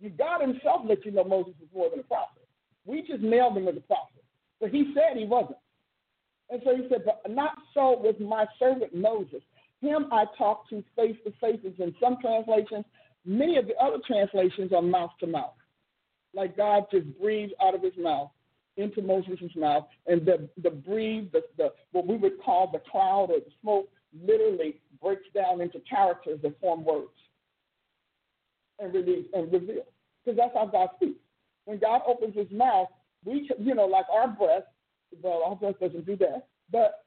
You 0.00 0.08
God 0.08 0.40
Himself 0.40 0.86
let 0.86 1.04
you 1.04 1.10
know 1.10 1.24
Moses 1.24 1.52
was 1.60 1.68
more 1.74 1.90
than 1.90 2.00
a 2.00 2.04
prophet. 2.04 2.48
We 2.86 3.02
just 3.02 3.22
nailed 3.22 3.58
him 3.58 3.68
as 3.68 3.76
a 3.76 3.80
prophet, 3.80 4.24
but 4.58 4.70
He 4.70 4.94
said 4.94 5.18
he 5.18 5.26
wasn't. 5.26 5.58
And 6.48 6.62
so 6.64 6.74
He 6.74 6.88
said, 6.88 7.04
"But 7.04 7.30
not 7.30 7.58
so 7.74 8.00
with 8.02 8.18
my 8.20 8.46
servant 8.58 8.94
Moses. 8.94 9.42
Him 9.84 10.06
I 10.10 10.24
talk 10.36 10.68
to 10.70 10.82
face 10.96 11.16
to 11.24 11.32
face." 11.40 11.60
In 11.78 11.94
some 12.00 12.16
translations, 12.20 12.84
many 13.24 13.56
of 13.56 13.66
the 13.66 13.76
other 13.76 13.98
translations 14.06 14.72
are 14.72 14.82
mouth 14.82 15.12
to 15.20 15.26
mouth 15.26 15.54
like 16.34 16.56
God 16.56 16.84
just 16.90 17.06
breathed 17.20 17.54
out 17.62 17.74
of 17.74 17.82
his 17.82 17.92
mouth 17.98 18.30
into 18.76 19.02
Moses' 19.02 19.54
mouth, 19.56 19.86
and 20.06 20.26
the 20.26 20.48
the 20.62 20.70
breathe, 20.70 21.30
the, 21.32 21.42
the 21.56 21.72
what 21.92 22.06
we 22.06 22.16
would 22.16 22.42
call 22.44 22.70
the 22.70 22.80
cloud 22.90 23.30
or 23.30 23.38
the 23.38 23.50
smoke, 23.62 23.88
literally 24.26 24.80
breaks 25.00 25.26
down 25.34 25.60
into 25.60 25.80
characters 25.88 26.40
that 26.42 26.60
form 26.60 26.84
words 26.84 27.10
and 28.80 28.92
release 28.92 29.26
and 29.32 29.52
reveal. 29.52 29.84
Because 30.24 30.36
that's 30.36 30.54
how 30.54 30.66
God 30.66 30.88
speaks. 30.96 31.20
When 31.66 31.78
God 31.78 32.00
opens 32.06 32.34
His 32.34 32.50
mouth, 32.50 32.88
we 33.24 33.48
you 33.58 33.74
know 33.74 33.86
like 33.86 34.06
our 34.12 34.28
breath. 34.28 34.64
Well, 35.22 35.42
our 35.46 35.54
breath 35.54 35.78
doesn't 35.80 36.06
do 36.06 36.16
that, 36.16 36.48
but 36.72 37.04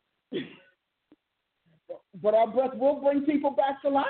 but 2.21 2.33
our 2.33 2.47
breath 2.47 2.73
will 2.75 2.99
bring 3.01 3.21
people 3.21 3.51
back 3.51 3.81
to 3.81 3.89
life. 3.89 4.05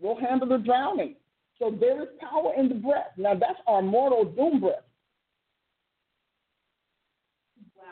We'll 0.00 0.18
handle 0.18 0.48
the 0.48 0.58
drowning. 0.58 1.16
So 1.58 1.76
there 1.78 2.02
is 2.02 2.08
power 2.20 2.52
in 2.56 2.68
the 2.68 2.74
breath. 2.74 3.12
Now 3.16 3.34
that's 3.34 3.60
our 3.66 3.82
mortal 3.82 4.24
doom 4.24 4.60
breath. 4.60 4.82
Wow. 7.76 7.82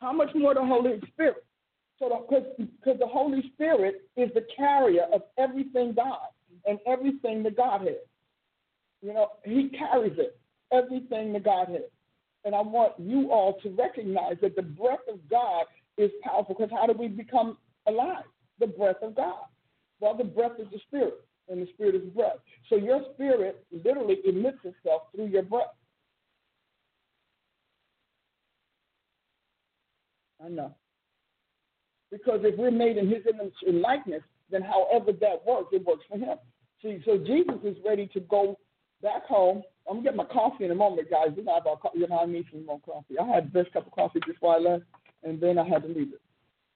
How 0.00 0.12
much 0.12 0.30
more 0.34 0.54
the 0.54 0.64
Holy 0.64 1.00
Spirit? 1.12 1.44
So 1.98 2.26
because 2.28 2.98
the 2.98 3.06
Holy 3.06 3.52
Spirit 3.54 4.02
is 4.16 4.30
the 4.34 4.46
carrier 4.56 5.04
of 5.12 5.22
everything 5.36 5.92
God 5.94 6.28
and 6.66 6.78
everything 6.86 7.42
the 7.42 7.50
Godhead. 7.50 7.98
You 9.02 9.12
know, 9.12 9.28
He 9.44 9.68
carries 9.68 10.18
it, 10.18 10.38
everything 10.72 11.34
the 11.34 11.40
Godhead. 11.40 11.84
And 12.46 12.54
I 12.54 12.62
want 12.62 12.94
you 12.98 13.30
all 13.30 13.60
to 13.62 13.68
recognize 13.70 14.36
that 14.40 14.56
the 14.56 14.62
breath 14.62 15.00
of 15.12 15.18
God 15.28 15.66
is 15.98 16.10
powerful. 16.22 16.54
Because 16.58 16.70
how 16.70 16.86
do 16.86 16.94
we 16.98 17.08
become 17.08 17.58
alive? 17.86 18.24
The 18.60 18.66
breath 18.66 19.02
of 19.02 19.16
God. 19.16 19.46
Well, 20.00 20.16
the 20.16 20.24
breath 20.24 20.52
is 20.58 20.66
the 20.70 20.78
Spirit 20.86 21.14
and 21.50 21.60
the 21.60 21.66
spirit 21.74 21.96
is 21.96 22.02
breath. 22.14 22.38
So 22.68 22.76
your 22.76 23.02
spirit 23.14 23.64
literally 23.72 24.18
emits 24.24 24.58
itself 24.64 25.02
through 25.14 25.26
your 25.26 25.42
breath. 25.42 25.74
I 30.42 30.48
know. 30.48 30.74
Because 32.10 32.40
if 32.42 32.58
we're 32.58 32.70
made 32.70 32.96
in 32.96 33.08
his 33.08 33.22
image 33.28 33.52
and 33.66 33.80
likeness, 33.80 34.22
then 34.50 34.62
however 34.62 35.12
that 35.12 35.44
works, 35.46 35.68
it 35.72 35.84
works 35.84 36.04
for 36.08 36.18
him. 36.18 36.38
See, 36.82 37.02
so 37.04 37.18
Jesus 37.18 37.58
is 37.62 37.76
ready 37.84 38.08
to 38.14 38.20
go 38.20 38.58
back 39.02 39.26
home. 39.26 39.62
I'm 39.88 39.96
gonna 39.96 40.04
get 40.04 40.16
my 40.16 40.24
coffee 40.24 40.64
in 40.64 40.70
a 40.70 40.74
moment, 40.74 41.10
guys. 41.10 41.28
You 41.36 41.44
know, 41.44 41.56
about, 41.56 41.80
you 41.94 42.08
know 42.08 42.20
I 42.20 42.26
need 42.26 42.46
some 42.50 42.64
more 42.64 42.80
coffee. 42.80 43.18
I 43.18 43.26
had 43.26 43.46
the 43.46 43.62
best 43.62 43.72
cup 43.72 43.86
of 43.86 43.92
coffee 43.92 44.20
before 44.26 44.54
I 44.54 44.58
left, 44.58 44.84
and 45.22 45.40
then 45.40 45.58
I 45.58 45.68
had 45.68 45.82
to 45.82 45.88
leave 45.88 46.12
it. 46.12 46.20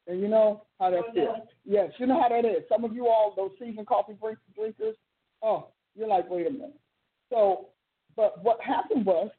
And 0.07 0.21
you 0.21 0.29
know 0.29 0.65
how 0.79 0.91
that 0.91 1.15
feels. 1.15 1.39
Yes, 1.65 1.91
you 1.99 2.07
know 2.07 2.21
how 2.21 2.29
that 2.29 2.45
is. 2.45 2.63
Some 2.69 2.85
of 2.85 2.95
you 2.95 3.09
all, 3.09 3.33
those 3.37 3.51
seasoned 3.59 3.87
coffee 3.87 4.17
drinkers, 4.55 4.97
oh, 5.43 5.69
you're 5.95 6.09
like, 6.09 6.29
wait 6.31 6.47
a 6.47 6.51
minute. 6.51 6.79
So, 7.31 7.69
but 8.17 8.43
what 8.45 8.61
happened 8.61 9.07
was, 9.07 9.31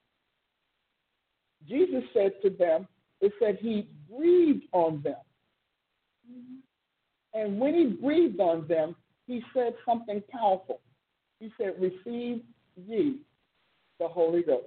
Jesus 1.67 2.03
said 2.13 2.34
to 2.43 2.50
them, 2.50 2.88
it 3.22 3.31
said 3.39 3.57
he 3.62 3.89
breathed 4.10 4.65
on 4.72 5.01
them. 5.03 5.15
Mm-hmm. 6.29 7.39
And 7.39 7.60
when 7.60 7.74
he 7.75 7.86
breathed 7.86 8.39
on 8.39 8.67
them, 8.67 8.95
he 9.27 9.43
said 9.53 9.74
something 9.86 10.22
powerful. 10.31 10.81
He 11.39 11.51
said, 11.57 11.74
Receive 11.79 12.41
ye 12.75 13.19
the 14.00 14.07
Holy 14.07 14.43
Ghost. 14.43 14.65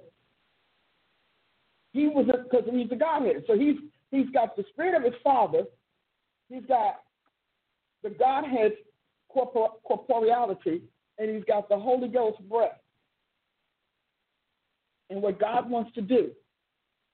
He 1.91 2.07
was 2.07 2.27
a 2.29 2.43
because 2.43 2.65
he's 2.71 2.89
the 2.89 2.95
Godhead. 2.95 3.43
So 3.47 3.57
he's 3.57 3.75
he's 4.11 4.29
got 4.29 4.55
the 4.55 4.63
spirit 4.71 4.95
of 4.95 5.03
his 5.03 5.19
father 5.23 5.63
He's 6.49 6.65
got 6.67 7.01
the 8.03 8.09
Godhead 8.09 8.73
corpor- 9.35 9.75
corporeality, 9.87 10.81
and 11.17 11.29
he's 11.29 11.43
got 11.45 11.69
the 11.69 11.77
Holy 11.77 12.07
Ghost 12.07 12.39
breath. 12.49 12.79
And 15.09 15.21
what 15.21 15.39
God 15.39 15.69
wants 15.69 15.93
to 15.95 16.01
do, 16.01 16.31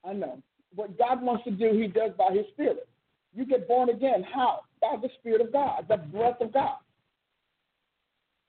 I 0.03 0.13
know, 0.13 0.41
what 0.73 0.97
God 0.97 1.21
wants 1.21 1.43
to 1.45 1.51
do, 1.51 1.73
he 1.73 1.87
does 1.87 2.11
by 2.17 2.33
his 2.33 2.45
Spirit. 2.53 2.87
You 3.33 3.45
get 3.45 3.67
born 3.67 3.89
again. 3.89 4.23
How? 4.33 4.61
By 4.81 4.95
the 5.01 5.09
Spirit 5.19 5.41
of 5.41 5.51
God, 5.51 5.85
the 5.89 5.97
breath 5.97 6.39
of 6.41 6.53
God. 6.53 6.77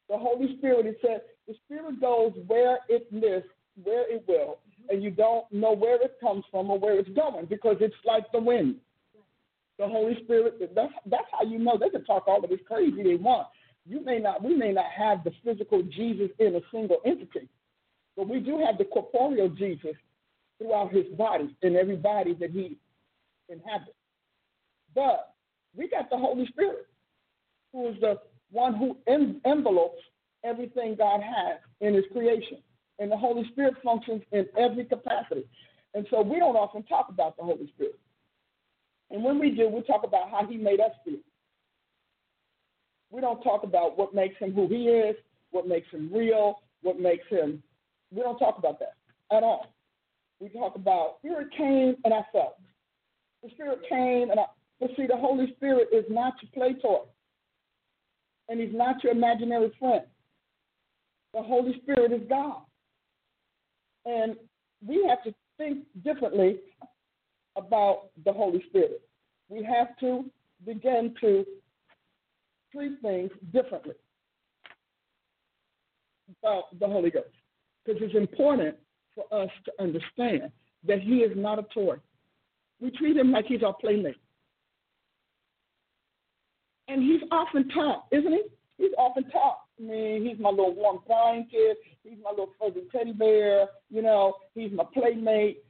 The 0.09 0.17
Holy 0.17 0.57
Spirit, 0.59 0.87
it 0.87 0.99
said, 1.03 1.23
the 1.49 1.55
Spirit 1.65 2.01
goes 2.01 2.33
where 2.47 2.79
it 2.89 3.13
lists, 3.13 3.49
where 3.83 4.13
it 4.13 4.25
will, 4.29 4.59
and 4.89 5.03
you 5.03 5.11
don't 5.11 5.51
know 5.53 5.73
where 5.73 6.01
it 6.01 6.17
comes 6.21 6.45
from 6.51 6.71
or 6.71 6.79
where 6.79 6.99
it's 6.99 7.09
going 7.11 7.47
because 7.47 7.77
it's 7.81 7.95
like 8.05 8.31
the 8.33 8.39
wind 8.39 8.77
the 9.79 9.87
Holy 9.87 10.17
Spirit. 10.25 10.75
That's 10.75 10.93
that's 11.07 11.27
how 11.33 11.45
you 11.45 11.59
know 11.59 11.79
they 11.79 11.91
can 11.91 12.05
talk 12.05 12.27
all 12.27 12.43
of 12.43 12.51
this 12.51 12.61
crazy 12.67 13.03
they 13.03 13.15
want. 13.15 13.49
You 13.89 14.05
may 14.05 14.19
not, 14.19 14.43
we 14.43 14.57
may 14.57 14.73
not 14.73 14.87
have 14.97 15.23
the 15.23 15.31
physical 15.45 15.83
Jesus 15.83 16.31
in 16.41 16.57
a 16.57 16.61
single 16.73 16.99
entity, 17.07 17.49
but 18.17 18.29
we 18.29 18.41
do 18.41 18.59
have 18.59 18.79
the 18.79 18.85
corporeal 18.85 19.49
Jesus 19.49 19.95
throughout 20.59 20.93
his 20.93 21.07
body 21.17 21.55
in 21.63 21.77
every 21.77 21.97
body 21.97 22.35
that 22.41 22.51
he 22.51 22.79
inhabits. 23.49 23.93
But 24.95 25.35
we 25.77 25.89
got 25.89 26.11
the 26.11 26.17
Holy 26.17 26.47
Spirit, 26.49 26.87
who 27.73 27.89
is 27.89 27.95
the 28.01 28.19
one 28.51 28.75
who 28.75 28.97
en- 29.07 29.41
envelopes 29.45 30.03
everything 30.45 30.97
God 30.97 31.21
has 31.21 31.59
in 31.81 31.95
his 31.95 32.05
creation. 32.13 32.59
And 32.99 33.13
the 33.13 33.17
Holy 33.17 33.47
Spirit 33.53 33.75
functions 33.85 34.23
in 34.33 34.47
every 34.59 34.87
capacity. 34.87 35.47
And 35.95 36.07
so 36.11 36.23
we 36.23 36.39
don't 36.39 36.57
often 36.57 36.83
talk 36.85 37.09
about 37.09 37.37
the 37.37 37.43
Holy 37.45 37.71
Spirit. 37.75 37.99
And 39.11 39.23
when 39.23 39.39
we 39.39 39.51
do, 39.51 39.69
we 39.69 39.83
talk 39.83 40.03
about 40.05 40.31
how 40.31 40.47
he 40.47 40.57
made 40.57 40.81
us 40.81 40.93
feel. 41.05 41.19
We 43.11 43.21
don't 43.21 43.43
talk 43.43 43.63
about 43.63 43.97
what 43.97 44.15
makes 44.15 44.37
him 44.39 44.53
who 44.53 44.69
he 44.69 44.89
is, 44.89 45.17
what 45.51 45.69
makes 45.69 45.89
him 45.91 46.11
real, 46.13 46.61
what 46.83 46.99
makes 46.99 47.27
him. 47.29 47.63
We 48.15 48.23
don't 48.23 48.39
talk 48.39 48.59
about 48.59 48.79
that 48.81 48.95
at 49.35 49.43
all. 49.43 49.73
We 50.41 50.49
talk 50.49 50.75
about 50.77 51.19
Spirit 51.21 51.49
came 51.57 51.97
and 52.05 52.13
I 52.13 52.23
felt. 52.33 52.57
The 53.43 53.51
Spirit 53.51 53.81
came 53.89 54.31
and 54.31 54.41
I. 54.41 54.45
But 54.81 54.91
see, 54.97 55.07
the 55.07 55.17
Holy 55.17 55.55
Spirit 55.57 55.89
is 55.93 56.05
not 56.11 56.35
your 56.43 56.51
play 56.53 56.79
toy, 56.79 57.05
and 58.49 58.61
He's 58.61 58.75
not 58.75 59.03
your 59.03 59.13
imaginary 59.13 59.73
friend. 59.79 60.03
The 61.33 61.43
Holy 61.43 61.81
Spirit 61.83 62.13
is 62.13 62.21
God, 62.29 62.63
and 64.05 64.37
we 64.87 65.07
have 65.09 65.23
to 65.25 65.35
think 65.57 65.85
differently 66.05 66.59
about 67.57 68.11
the 68.25 68.33
Holy 68.33 68.63
Spirit. 68.69 69.03
We 69.49 69.63
have 69.65 69.97
to 70.01 70.25
begin 70.65 71.15
to 71.21 71.45
treat 72.73 73.01
things 73.03 73.31
differently 73.53 73.95
about 76.43 76.79
the 76.79 76.87
Holy 76.87 77.11
Ghost. 77.11 77.29
Because 77.85 78.03
it's 78.03 78.17
important 78.17 78.77
for 79.15 79.25
us 79.33 79.51
to 79.65 79.73
understand 79.83 80.51
that 80.87 81.01
He 81.01 81.19
is 81.19 81.33
not 81.37 81.59
a 81.59 81.67
toy. 81.73 81.97
We 82.81 82.91
treat 82.91 83.17
Him 83.17 83.33
like 83.33 83.47
He's 83.47 83.63
our 83.63 83.75
playmate. 83.75 84.17
And 86.89 87.03
He's 87.03 87.23
often 87.31 87.69
taught, 87.69 88.07
isn't 88.13 88.33
He? 88.33 88.43
He's 88.79 88.93
often 88.99 89.25
taught. 89.31 89.59
I 89.79 89.83
mean, 89.83 90.27
he's 90.27 90.39
my 90.39 90.51
little 90.51 90.75
warm 90.75 91.01
blanket. 91.07 91.79
He's 92.03 92.19
my 92.23 92.31
little 92.31 92.53
fuzzy 92.59 92.87
teddy 92.93 93.13
bear. 93.13 93.67
You 93.91 94.03
know, 94.03 94.35
he's 94.55 94.73
my 94.73 94.85
playmate 94.93 95.65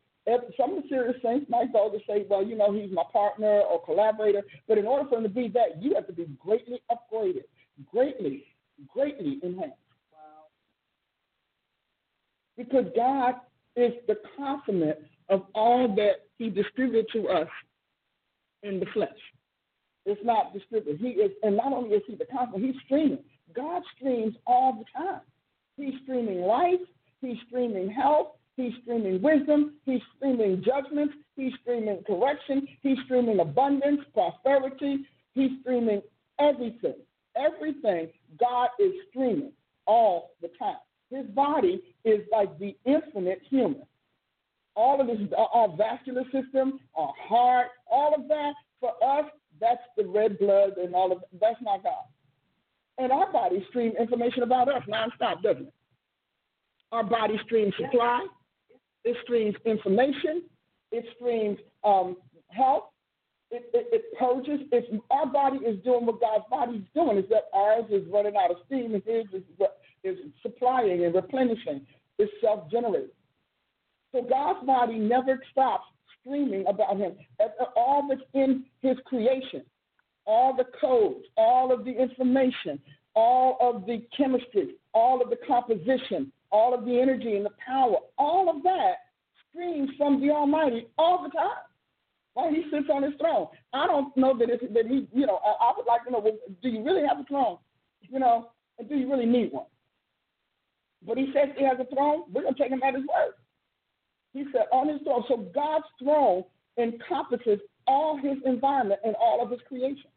some 0.56 0.76
of 0.76 0.82
the 0.82 0.88
serious 0.88 1.16
saints 1.22 1.46
might 1.48 1.72
go 1.72 1.90
to 1.90 1.98
say, 2.06 2.26
well, 2.28 2.44
you 2.44 2.56
know, 2.56 2.72
he's 2.72 2.92
my 2.92 3.04
partner 3.12 3.60
or 3.60 3.84
collaborator. 3.84 4.42
But 4.66 4.78
in 4.78 4.86
order 4.86 5.08
for 5.08 5.18
him 5.18 5.22
to 5.22 5.28
be 5.28 5.48
that, 5.54 5.80
you 5.80 5.94
have 5.94 6.06
to 6.08 6.12
be 6.12 6.26
greatly 6.42 6.80
upgraded, 6.90 7.44
greatly, 7.90 8.44
greatly 8.92 9.38
enhanced. 9.42 9.76
Wow. 10.12 10.48
Because 12.56 12.86
God 12.96 13.34
is 13.76 13.92
the 14.08 14.16
consummate 14.36 15.04
of 15.28 15.42
all 15.54 15.94
that 15.94 16.26
he 16.38 16.50
distributed 16.50 17.06
to 17.12 17.28
us 17.28 17.48
in 18.62 18.80
the 18.80 18.86
flesh. 18.92 19.10
It's 20.06 20.20
not 20.24 20.52
distributed. 20.52 21.00
He 21.00 21.08
is, 21.08 21.32
and 21.42 21.56
not 21.56 21.72
only 21.72 21.90
is 21.90 22.02
he 22.06 22.16
the 22.16 22.26
consummate, 22.26 22.62
he's 22.62 22.82
streaming. 22.84 23.22
God 23.54 23.82
streams 23.96 24.34
all 24.46 24.72
the 24.72 24.84
time. 24.98 25.20
He's 25.76 25.94
streaming 26.02 26.40
life. 26.40 26.80
He's 27.20 27.36
streaming 27.46 27.90
health. 27.90 28.35
He's 28.56 28.72
streaming 28.82 29.20
wisdom. 29.20 29.74
He's 29.84 30.00
streaming 30.16 30.62
judgment. 30.64 31.12
He's 31.36 31.52
streaming 31.62 32.02
correction. 32.06 32.66
He's 32.82 32.96
streaming 33.04 33.40
abundance, 33.40 34.00
prosperity. 34.14 35.06
He's 35.34 35.50
streaming 35.60 36.00
everything. 36.40 36.94
Everything 37.36 38.08
God 38.40 38.68
is 38.78 38.92
streaming 39.10 39.52
all 39.86 40.30
the 40.40 40.48
time. 40.58 40.76
His 41.10 41.26
body 41.26 41.82
is 42.04 42.20
like 42.32 42.58
the 42.58 42.74
infinite 42.86 43.42
human. 43.48 43.82
All 44.74 45.00
of 45.00 45.06
this, 45.06 45.18
our 45.36 45.68
vascular 45.76 46.24
system, 46.32 46.80
our 46.96 47.12
heart, 47.28 47.68
all 47.90 48.14
of 48.14 48.26
that, 48.28 48.54
for 48.80 48.92
us, 49.04 49.26
that's 49.60 49.82
the 49.96 50.04
red 50.04 50.38
blood 50.38 50.76
and 50.78 50.94
all 50.94 51.12
of. 51.12 51.18
That's 51.40 51.60
not 51.62 51.82
God. 51.82 52.04
And 52.98 53.12
our 53.12 53.30
body 53.30 53.64
streams 53.68 53.94
information 53.98 54.42
about 54.42 54.68
us 54.68 54.82
nonstop, 54.88 55.42
doesn't 55.42 55.66
it? 55.66 55.74
Our 56.92 57.04
body 57.04 57.38
streams 57.44 57.74
supply, 57.78 58.26
it 59.06 59.16
streams 59.22 59.54
information, 59.64 60.42
it 60.92 61.04
streams 61.16 61.58
um, 61.84 62.16
health, 62.48 62.90
it, 63.50 63.70
it, 63.72 63.86
it 63.92 64.02
purges. 64.18 64.66
If 64.72 64.84
our 65.10 65.26
body 65.26 65.58
is 65.58 65.82
doing 65.84 66.04
what 66.04 66.20
God's 66.20 66.44
body 66.50 66.78
is 66.78 66.84
doing, 66.94 67.18
is 67.18 67.24
that 67.30 67.44
ours 67.54 67.84
is 67.90 68.02
running 68.12 68.34
out 68.36 68.50
of 68.50 68.58
steam 68.66 68.94
and 68.94 69.02
his 69.04 69.24
is, 69.32 69.42
is 70.02 70.18
supplying 70.42 71.04
and 71.04 71.14
replenishing. 71.14 71.86
It's 72.18 72.32
self 72.40 72.70
generated. 72.70 73.10
So 74.12 74.22
God's 74.22 74.66
body 74.66 74.98
never 74.98 75.40
stops 75.52 75.84
streaming 76.20 76.64
about 76.66 76.96
Him. 76.96 77.12
All 77.76 78.06
that's 78.08 78.20
in 78.34 78.64
His 78.80 78.96
creation, 79.04 79.62
all 80.26 80.56
the 80.56 80.64
codes, 80.80 81.24
all 81.36 81.72
of 81.72 81.84
the 81.84 81.92
information, 81.92 82.80
all 83.14 83.56
of 83.60 83.86
the 83.86 84.06
chemistry, 84.16 84.74
all 84.94 85.22
of 85.22 85.30
the 85.30 85.36
composition, 85.46 86.32
all 86.50 86.74
of 86.74 86.84
the 86.84 87.00
energy 87.00 87.36
and 87.36 87.44
the 87.44 87.50
power, 87.64 87.96
all 88.18 88.48
of 88.48 88.62
that 88.62 88.94
streams 89.48 89.90
from 89.96 90.20
the 90.20 90.30
Almighty 90.30 90.88
all 90.98 91.22
the 91.22 91.30
time 91.30 91.64
while 92.34 92.50
He 92.50 92.64
sits 92.70 92.88
on 92.92 93.02
His 93.02 93.14
throne. 93.20 93.48
I 93.72 93.86
don't 93.86 94.16
know 94.16 94.36
that 94.38 94.50
if, 94.50 94.60
that 94.72 94.86
He, 94.86 95.08
you 95.12 95.26
know, 95.26 95.40
I, 95.44 95.66
I 95.66 95.72
would 95.76 95.86
like 95.86 96.04
to 96.04 96.10
know, 96.10 96.20
well, 96.20 96.36
do 96.62 96.68
you 96.68 96.84
really 96.84 97.06
have 97.06 97.20
a 97.20 97.24
throne? 97.24 97.58
You 98.02 98.18
know, 98.18 98.50
and 98.78 98.88
do 98.88 98.96
you 98.96 99.10
really 99.10 99.26
need 99.26 99.52
one? 99.52 99.66
But 101.06 101.18
He 101.18 101.32
says 101.34 101.48
He 101.56 101.64
has 101.64 101.78
a 101.80 101.94
throne. 101.94 102.24
We're 102.32 102.42
gonna 102.42 102.56
take 102.58 102.70
Him 102.70 102.82
at 102.82 102.94
His 102.94 103.04
word. 103.04 103.34
He 104.32 104.44
said 104.52 104.66
on 104.72 104.88
His 104.88 105.00
throne. 105.02 105.24
So 105.28 105.46
God's 105.54 105.86
throne 106.02 106.44
encompasses 106.78 107.60
all 107.86 108.16
His 108.16 108.36
environment 108.44 109.00
and 109.04 109.14
all 109.16 109.42
of 109.42 109.50
His 109.50 109.60
creation 109.66 110.10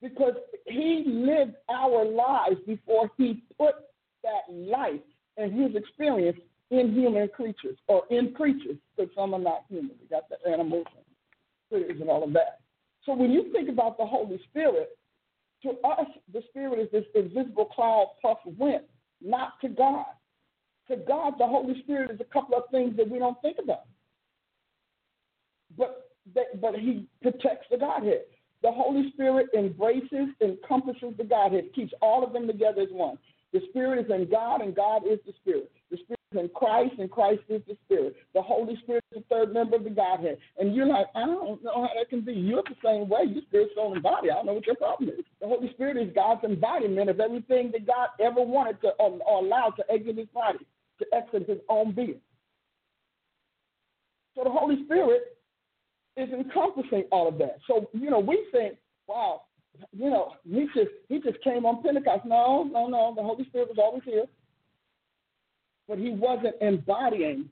because 0.00 0.34
he 0.66 1.04
lived 1.06 1.54
our 1.68 2.04
lives 2.04 2.60
before 2.66 3.10
he 3.16 3.42
put 3.58 3.74
that 4.22 4.52
life 4.52 5.00
and 5.36 5.52
his 5.52 5.74
experience 5.74 6.38
in 6.70 6.92
human 6.92 7.28
creatures 7.28 7.78
or 7.86 8.02
in 8.10 8.32
creatures, 8.34 8.76
because 8.96 9.12
some 9.14 9.34
are 9.34 9.40
not 9.40 9.64
human. 9.68 9.92
We 10.00 10.08
got 10.08 10.28
the 10.28 10.50
animals 10.50 10.86
and 10.94 11.04
critters 11.70 12.00
and 12.00 12.10
all 12.10 12.24
of 12.24 12.32
that. 12.34 12.60
So 13.04 13.14
when 13.14 13.30
you 13.30 13.50
think 13.52 13.68
about 13.68 13.96
the 13.96 14.04
Holy 14.04 14.40
Spirit, 14.50 14.90
to 15.62 15.70
us, 15.70 16.06
the 16.32 16.42
Spirit 16.50 16.78
is 16.78 16.88
this 16.92 17.04
invisible 17.14 17.64
cloud 17.66 18.08
puff 18.22 18.38
of 18.46 18.58
wind, 18.58 18.82
not 19.20 19.60
to 19.62 19.68
God. 19.68 20.06
To 20.88 20.96
God, 20.96 21.34
the 21.38 21.46
Holy 21.46 21.80
Spirit 21.82 22.10
is 22.12 22.20
a 22.20 22.32
couple 22.32 22.56
of 22.56 22.64
things 22.70 22.96
that 22.96 23.08
we 23.08 23.18
don't 23.18 23.40
think 23.42 23.56
about. 23.62 23.84
But, 25.76 26.10
but 26.60 26.74
He 26.76 27.06
protects 27.22 27.66
the 27.70 27.78
Godhead. 27.78 28.22
The 28.62 28.72
Holy 28.72 29.10
Spirit 29.12 29.48
embraces, 29.56 30.28
encompasses 30.40 31.14
the 31.16 31.24
Godhead, 31.24 31.72
keeps 31.74 31.92
all 32.02 32.24
of 32.24 32.32
them 32.32 32.46
together 32.46 32.82
as 32.82 32.88
one. 32.90 33.18
The 33.52 33.60
Spirit 33.70 34.04
is 34.04 34.10
in 34.10 34.28
God, 34.30 34.60
and 34.60 34.74
God 34.74 35.02
is 35.08 35.18
the 35.26 35.32
Spirit. 35.40 35.70
The 35.90 35.96
Spirit 35.96 36.20
is 36.32 36.40
in 36.40 36.48
Christ, 36.50 36.94
and 36.98 37.10
Christ 37.10 37.40
is 37.48 37.62
the 37.66 37.76
Spirit. 37.86 38.14
The 38.34 38.42
Holy 38.42 38.76
Spirit 38.82 39.02
is 39.12 39.22
the 39.22 39.34
third 39.34 39.54
member 39.54 39.76
of 39.76 39.84
the 39.84 39.90
Godhead. 39.90 40.38
And 40.58 40.74
you're 40.74 40.86
like, 40.86 41.06
I 41.14 41.24
don't 41.24 41.62
know 41.64 41.82
how 41.82 41.90
that 41.96 42.10
can 42.10 42.20
be. 42.20 42.34
You're 42.34 42.62
the 42.62 42.76
same 42.84 43.08
way. 43.08 43.20
You're 43.26 43.42
spirit, 43.48 43.70
soul, 43.74 43.94
and 43.94 44.02
body. 44.02 44.30
I 44.30 44.34
don't 44.34 44.46
know 44.46 44.52
what 44.52 44.66
your 44.66 44.76
problem 44.76 45.08
is. 45.08 45.24
The 45.40 45.48
Holy 45.48 45.70
Spirit 45.72 45.96
is 45.96 46.14
God's 46.14 46.44
embodiment 46.44 47.08
of 47.08 47.20
everything 47.20 47.70
that 47.72 47.86
God 47.86 48.08
ever 48.20 48.42
wanted 48.42 48.80
to 48.82 48.88
or, 48.98 49.18
or 49.26 49.44
allowed 49.44 49.72
to 49.76 49.84
exit 49.90 50.18
his 50.18 50.28
body, 50.28 50.66
to 50.98 51.06
exit 51.14 51.48
his 51.48 51.58
own 51.70 51.92
being. 51.92 52.20
So 54.34 54.44
the 54.44 54.50
Holy 54.50 54.84
Spirit 54.84 55.38
is 56.16 56.28
encompassing 56.30 57.04
all 57.10 57.28
of 57.28 57.38
that. 57.38 57.58
So, 57.66 57.88
you 57.92 58.10
know, 58.10 58.18
we 58.18 58.46
think, 58.52 58.76
wow, 59.06 59.42
you 59.92 60.10
know, 60.10 60.34
he 60.48 60.66
just 60.74 60.90
he 61.08 61.20
just 61.20 61.42
came 61.42 61.66
on 61.66 61.82
Pentecost. 61.82 62.24
No, 62.24 62.64
no, 62.64 62.86
no. 62.86 63.12
The 63.16 63.22
Holy 63.22 63.44
Spirit 63.46 63.68
was 63.68 63.78
always 63.78 64.02
here. 64.04 64.24
But 65.88 65.98
he 65.98 66.10
wasn't 66.10 66.56
embodying 66.60 67.48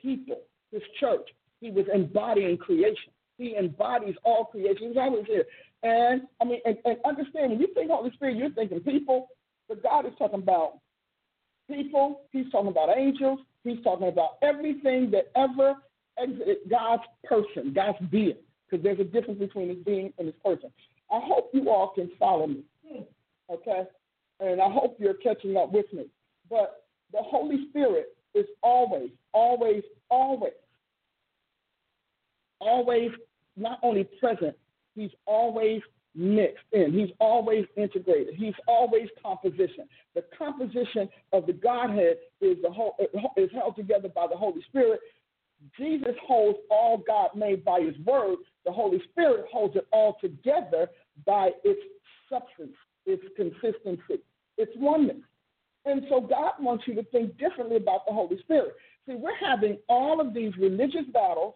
people, 0.00 0.40
his 0.72 0.82
church. 0.98 1.28
He 1.60 1.70
was 1.70 1.84
embodying 1.92 2.56
creation. 2.56 3.12
He 3.38 3.56
embodies 3.56 4.14
all 4.24 4.46
creation. 4.46 4.88
He's 4.88 4.96
always 4.96 5.26
here. 5.26 5.44
And 5.82 6.22
I 6.40 6.44
mean, 6.44 6.60
and, 6.64 6.76
and 6.84 6.96
understand 7.04 7.50
when 7.50 7.60
you 7.60 7.68
think 7.74 7.90
Holy 7.90 8.10
Spirit, 8.12 8.36
you're 8.36 8.50
thinking 8.50 8.80
people, 8.80 9.28
but 9.68 9.82
God 9.82 10.06
is 10.06 10.12
talking 10.18 10.42
about 10.42 10.78
people. 11.70 12.22
He's 12.30 12.50
talking 12.50 12.70
about 12.70 12.96
angels. 12.96 13.40
He's 13.64 13.82
talking 13.84 14.08
about 14.08 14.38
everything 14.42 15.10
that 15.12 15.30
ever 15.36 15.76
exited 16.18 16.58
God's 16.68 17.02
person, 17.24 17.72
God's 17.72 17.98
being, 18.10 18.36
because 18.72 18.82
there's 18.82 19.00
a 19.00 19.04
difference 19.04 19.38
between 19.38 19.68
his 19.68 19.78
being 19.84 20.12
and 20.18 20.26
his 20.26 20.36
person. 20.42 20.70
I 21.10 21.20
hope 21.22 21.50
you 21.52 21.68
all 21.68 21.92
can 21.94 22.10
follow 22.18 22.46
me, 22.46 22.64
okay? 23.50 23.82
And 24.40 24.60
I 24.60 24.70
hope 24.70 24.96
you're 24.98 25.14
catching 25.14 25.56
up 25.56 25.72
with 25.72 25.92
me. 25.92 26.06
But 26.48 26.84
the 27.12 27.20
Holy 27.20 27.66
Spirit 27.68 28.16
is 28.34 28.46
always, 28.62 29.10
always, 29.34 29.82
always, 30.10 30.52
always 32.60 33.10
not 33.56 33.78
only 33.82 34.08
present, 34.18 34.56
he's 34.94 35.10
always 35.26 35.82
mixed 36.14 36.64
in. 36.72 36.92
He's 36.92 37.14
always 37.20 37.66
integrated. 37.76 38.34
He's 38.34 38.54
always 38.66 39.08
composition. 39.22 39.86
The 40.14 40.24
composition 40.36 41.10
of 41.34 41.46
the 41.46 41.52
Godhead 41.52 42.16
is 42.40 42.56
the 42.62 42.70
whole 42.70 42.96
is 43.36 43.50
held 43.52 43.76
together 43.76 44.08
by 44.08 44.26
the 44.26 44.36
Holy 44.36 44.62
Spirit, 44.68 45.00
Jesus 45.78 46.14
holds 46.26 46.58
all 46.70 47.02
God 47.06 47.30
made 47.36 47.64
by 47.64 47.80
his 47.80 47.94
word. 48.04 48.36
The 48.64 48.72
Holy 48.72 49.00
Spirit 49.10 49.46
holds 49.50 49.76
it 49.76 49.86
all 49.92 50.16
together 50.20 50.88
by 51.26 51.50
its 51.64 51.80
substance, 52.28 52.76
its 53.06 53.22
consistency, 53.36 54.22
its 54.58 54.72
oneness. 54.76 55.22
And 55.84 56.02
so 56.08 56.20
God 56.20 56.52
wants 56.60 56.84
you 56.86 56.94
to 56.94 57.02
think 57.04 57.36
differently 57.38 57.76
about 57.76 58.06
the 58.06 58.12
Holy 58.12 58.38
Spirit. 58.40 58.74
See, 59.06 59.14
we're 59.14 59.36
having 59.36 59.78
all 59.88 60.20
of 60.20 60.32
these 60.32 60.56
religious 60.56 61.06
battles, 61.12 61.54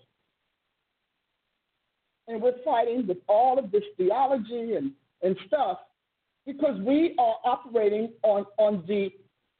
and 2.26 2.42
we're 2.42 2.62
fighting 2.64 3.06
with 3.06 3.18
all 3.28 3.58
of 3.58 3.70
this 3.70 3.84
theology 3.96 4.74
and, 4.74 4.90
and 5.22 5.36
stuff 5.46 5.78
because 6.44 6.80
we 6.80 7.14
are 7.18 7.36
operating 7.44 8.12
on, 8.22 8.46
on 8.58 8.84
the 8.88 9.10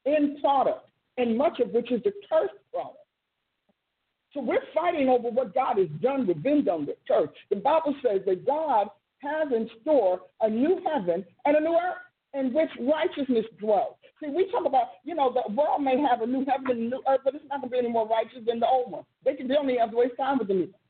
end 0.04 0.38
product, 0.40 0.88
and 1.16 1.36
much 1.36 1.60
of 1.60 1.70
which 1.70 1.90
is 1.92 2.02
the 2.02 2.12
cursed 2.28 2.54
product. 2.72 3.05
So 4.36 4.42
we're 4.42 4.58
fighting 4.74 5.08
over 5.08 5.30
what 5.30 5.54
God 5.54 5.78
has 5.78 5.88
done 6.02 6.26
with 6.26 6.42
been 6.42 6.62
done 6.62 6.86
church. 7.08 7.34
The 7.48 7.56
Bible 7.56 7.94
says 8.04 8.20
that 8.26 8.44
God 8.44 8.88
has 9.20 9.48
in 9.50 9.70
store 9.80 10.20
a 10.42 10.50
new 10.50 10.78
heaven 10.84 11.24
and 11.46 11.56
a 11.56 11.60
new 11.60 11.74
earth 11.74 12.04
in 12.34 12.52
which 12.52 12.68
righteousness 12.78 13.46
dwells. 13.58 13.94
See, 14.22 14.28
we 14.28 14.50
talk 14.50 14.66
about, 14.66 14.88
you 15.04 15.14
know, 15.14 15.32
the 15.32 15.50
world 15.54 15.82
may 15.82 15.98
have 16.02 16.20
a 16.20 16.26
new 16.26 16.44
heaven 16.44 16.70
and 16.70 16.80
a 16.80 16.96
new 16.96 17.02
earth, 17.08 17.20
but 17.24 17.34
it's 17.34 17.44
not 17.48 17.62
going 17.62 17.70
to 17.70 17.72
be 17.72 17.78
any 17.78 17.88
more 17.88 18.06
righteous 18.06 18.40
than 18.46 18.60
the 18.60 18.66
old 18.66 18.92
one. 18.92 19.04
They 19.24 19.32
can 19.34 19.48
they 19.48 19.56
only 19.56 19.78
have 19.78 19.90
to 19.92 19.96
waste 19.96 20.18
time 20.18 20.38
with 20.38 20.48
the 20.48 20.54
new 20.54 20.60
one. 20.60 20.84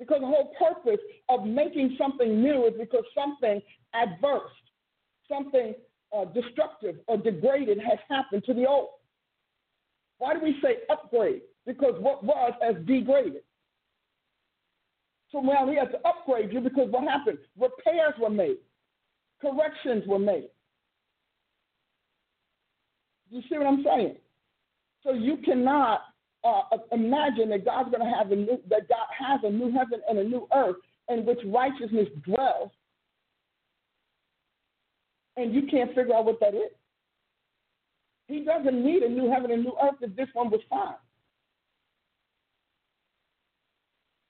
Because 0.00 0.20
the 0.20 0.26
whole 0.26 0.52
purpose 0.58 1.00
of 1.28 1.46
making 1.46 1.94
something 1.96 2.42
new 2.42 2.66
is 2.66 2.74
because 2.76 3.04
something 3.16 3.62
adverse, 3.94 4.50
something 5.28 5.72
uh, 6.16 6.24
destructive 6.24 6.96
or 7.06 7.16
degraded 7.16 7.78
has 7.78 7.98
happened 8.08 8.42
to 8.46 8.54
the 8.54 8.66
old. 8.66 8.88
Why 10.18 10.34
do 10.34 10.40
we 10.42 10.56
say 10.60 10.78
upgrade? 10.90 11.42
Because 11.68 11.94
what 12.00 12.24
was 12.24 12.54
as 12.66 12.74
degraded. 12.86 13.42
So 15.30 15.40
now 15.40 15.68
he 15.68 15.76
had 15.76 15.92
to 15.92 15.98
upgrade 16.08 16.50
you 16.50 16.60
because 16.60 16.88
what 16.90 17.04
happened? 17.04 17.36
Repairs 17.60 18.14
were 18.18 18.30
made, 18.30 18.56
corrections 19.40 20.04
were 20.08 20.18
made. 20.18 20.48
You 23.30 23.42
see 23.42 23.58
what 23.58 23.66
I'm 23.66 23.84
saying? 23.84 24.16
So 25.04 25.12
you 25.12 25.36
cannot 25.44 26.00
uh, 26.42 26.62
imagine 26.90 27.50
that 27.50 27.66
God's 27.66 27.90
going 27.90 28.02
to 28.02 28.16
have 28.16 28.32
a 28.32 28.36
new 28.36 28.58
that 28.70 28.88
God 28.88 29.06
has 29.18 29.40
a 29.44 29.50
new 29.50 29.70
heaven 29.70 30.00
and 30.08 30.18
a 30.18 30.24
new 30.24 30.48
earth 30.56 30.76
in 31.10 31.26
which 31.26 31.38
righteousness 31.44 32.08
dwells, 32.24 32.70
and 35.36 35.54
you 35.54 35.66
can't 35.70 35.94
figure 35.94 36.14
out 36.14 36.24
what 36.24 36.40
that 36.40 36.54
is. 36.54 36.72
He 38.26 38.40
doesn't 38.40 38.82
need 38.82 39.02
a 39.02 39.08
new 39.10 39.30
heaven 39.30 39.50
and 39.50 39.62
new 39.62 39.76
earth 39.82 39.96
if 40.00 40.16
this 40.16 40.28
one 40.32 40.50
was 40.50 40.60
fine. 40.70 40.94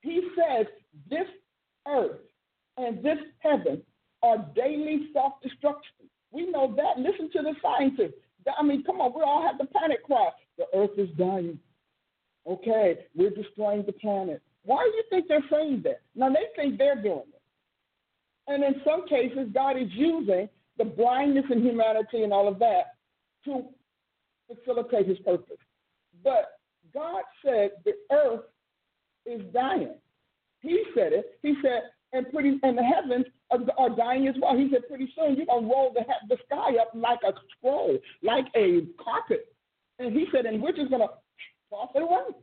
He 0.08 0.22
says 0.36 0.66
this 1.10 1.26
earth 1.86 2.20
and 2.76 3.02
this 3.02 3.18
heaven 3.40 3.82
are 4.22 4.38
daily 4.54 5.08
self 5.12 5.34
destruction. 5.42 6.08
We 6.30 6.50
know 6.50 6.74
that. 6.76 6.98
Listen 6.98 7.30
to 7.32 7.42
the 7.42 7.54
scientists. 7.62 8.20
I 8.58 8.62
mean, 8.62 8.82
come 8.84 9.00
on, 9.00 9.12
we 9.14 9.22
all 9.22 9.42
have 9.42 9.58
the 9.58 9.66
panic 9.66 10.02
cry. 10.04 10.30
The 10.56 10.64
earth 10.74 10.96
is 10.96 11.10
dying. 11.18 11.58
Okay, 12.46 12.98
we're 13.14 13.30
destroying 13.30 13.84
the 13.84 13.92
planet. 13.92 14.40
Why 14.64 14.84
do 14.84 14.96
you 14.96 15.02
think 15.10 15.28
they're 15.28 15.44
saying 15.50 15.82
that? 15.84 16.00
Now, 16.14 16.30
they 16.30 16.46
think 16.56 16.78
they're 16.78 17.00
doing 17.00 17.24
it. 17.28 17.42
And 18.46 18.64
in 18.64 18.80
some 18.84 19.06
cases, 19.06 19.48
God 19.52 19.76
is 19.76 19.88
using 19.90 20.48
the 20.78 20.84
blindness 20.84 21.44
in 21.50 21.62
humanity 21.62 22.22
and 22.22 22.32
all 22.32 22.48
of 22.48 22.58
that 22.60 22.94
to 23.44 23.64
facilitate 24.46 25.06
his 25.06 25.18
purpose. 25.18 25.58
But 26.24 26.58
God 26.94 27.22
said 27.44 27.72
the 27.84 27.92
earth 28.10 28.44
is 29.26 29.40
dying. 29.52 29.94
He 30.60 30.82
said 30.94 31.12
it. 31.12 31.38
He 31.42 31.54
said, 31.62 31.82
and 32.12 32.30
pretty 32.32 32.58
and 32.62 32.76
the 32.76 32.82
heavens 32.82 33.26
are, 33.50 33.90
dying 33.90 34.28
as 34.28 34.34
well. 34.40 34.56
He 34.56 34.70
said, 34.72 34.88
pretty 34.88 35.12
soon 35.16 35.36
you're 35.36 35.46
gonna 35.46 35.66
roll 35.66 35.92
the 35.94 36.02
the 36.28 36.36
sky 36.46 36.76
up 36.80 36.90
like 36.94 37.20
a 37.26 37.32
scroll, 37.56 37.98
like 38.22 38.46
a 38.56 38.86
carpet. 39.02 39.54
And 39.98 40.12
he 40.12 40.26
said, 40.32 40.46
and 40.46 40.62
we're 40.62 40.72
just 40.72 40.90
gonna 40.90 41.08
toss 41.70 41.90
it 41.94 42.02
away. 42.02 42.34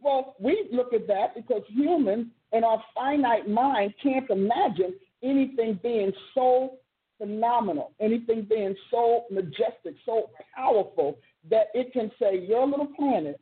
Well, 0.00 0.34
we 0.40 0.68
look 0.72 0.92
at 0.94 1.06
that 1.08 1.34
because 1.34 1.62
humans 1.68 2.28
in 2.52 2.64
our 2.64 2.82
finite 2.94 3.48
mind 3.48 3.94
can't 4.02 4.28
imagine 4.30 4.94
anything 5.22 5.78
being 5.82 6.12
so 6.34 6.78
phenomenal, 7.18 7.92
anything 8.00 8.46
being 8.48 8.74
so 8.90 9.24
majestic, 9.30 9.94
so 10.06 10.30
powerful 10.56 11.18
that 11.50 11.66
it 11.74 11.92
can 11.92 12.10
say 12.18 12.38
your 12.46 12.66
little 12.66 12.88
planet 12.96 13.38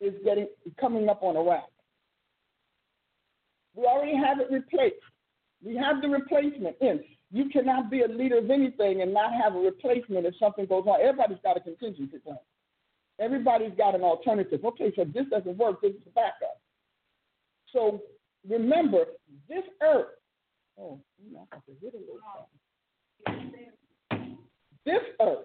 is 0.00 0.14
getting 0.24 0.48
coming 0.80 1.08
up 1.08 1.22
on 1.22 1.36
a 1.36 1.42
rack. 1.42 1.68
We 3.74 3.84
already 3.84 4.16
have 4.16 4.40
it 4.40 4.50
replaced. 4.50 4.96
We 5.64 5.76
have 5.76 6.00
the 6.02 6.08
replacement 6.08 6.76
in. 6.80 7.00
You 7.30 7.48
cannot 7.50 7.90
be 7.90 8.02
a 8.02 8.08
leader 8.08 8.38
of 8.38 8.50
anything 8.50 9.02
and 9.02 9.12
not 9.12 9.32
have 9.32 9.54
a 9.54 9.58
replacement 9.58 10.26
if 10.26 10.34
something 10.38 10.66
goes 10.66 10.84
wrong. 10.86 10.98
Everybody's 11.02 11.38
got 11.42 11.56
a 11.56 11.60
contingency 11.60 12.18
plan. 12.18 12.38
Everybody's 13.20 13.72
got 13.76 13.94
an 13.94 14.02
alternative. 14.02 14.64
Okay, 14.64 14.92
so 14.96 15.04
this 15.04 15.26
doesn't 15.30 15.56
work. 15.58 15.80
This 15.82 15.92
is 15.92 16.02
a 16.06 16.10
backup. 16.10 16.60
So 17.72 18.00
remember, 18.48 19.04
this 19.48 19.64
earth. 19.82 20.06
Oh, 20.80 21.00
you 21.18 21.32
know. 21.32 21.48
This 24.86 25.02
earth, 25.20 25.44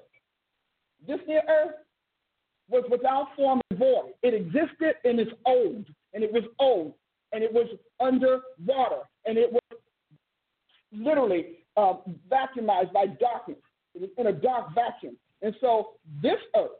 this 1.05 1.19
near 1.27 1.41
earth, 1.49 1.75
was 2.69 2.83
without 2.89 3.27
form 3.35 3.61
and 3.69 3.79
void. 3.79 4.13
It 4.21 4.33
existed 4.33 4.95
and 5.03 5.19
it's 5.19 5.31
old, 5.45 5.85
and 6.13 6.23
it 6.23 6.31
was 6.31 6.43
old, 6.59 6.93
and 7.31 7.43
it 7.43 7.51
was 7.53 7.67
under 7.99 8.41
water, 8.65 9.01
and 9.25 9.37
it 9.37 9.51
was 9.51 9.61
literally 10.91 11.65
uh, 11.77 11.95
vacuumized 12.29 12.93
by 12.93 13.07
darkness. 13.07 13.57
It 13.95 14.01
was 14.01 14.09
in 14.17 14.27
a 14.27 14.33
dark 14.33 14.73
vacuum. 14.75 15.17
And 15.41 15.53
so 15.59 15.93
this 16.21 16.39
earth 16.55 16.71